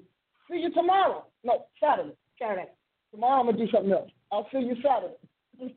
See 0.50 0.58
you 0.58 0.74
tomorrow. 0.74 1.26
No, 1.44 1.66
Saturday. 1.82 2.16
Saturday. 2.40 2.70
Tomorrow 3.12 3.40
I'm 3.40 3.46
going 3.46 3.58
to 3.58 3.66
do 3.66 3.72
something 3.72 3.92
else. 3.92 4.10
I'll 4.32 4.48
see 4.52 4.60
you 4.60 4.76
Saturday. 4.84 5.16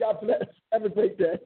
God 0.00 0.18
bless. 0.22 0.42
Have 0.72 0.84
a 0.84 0.88
great 0.88 1.18
day. 1.18 1.38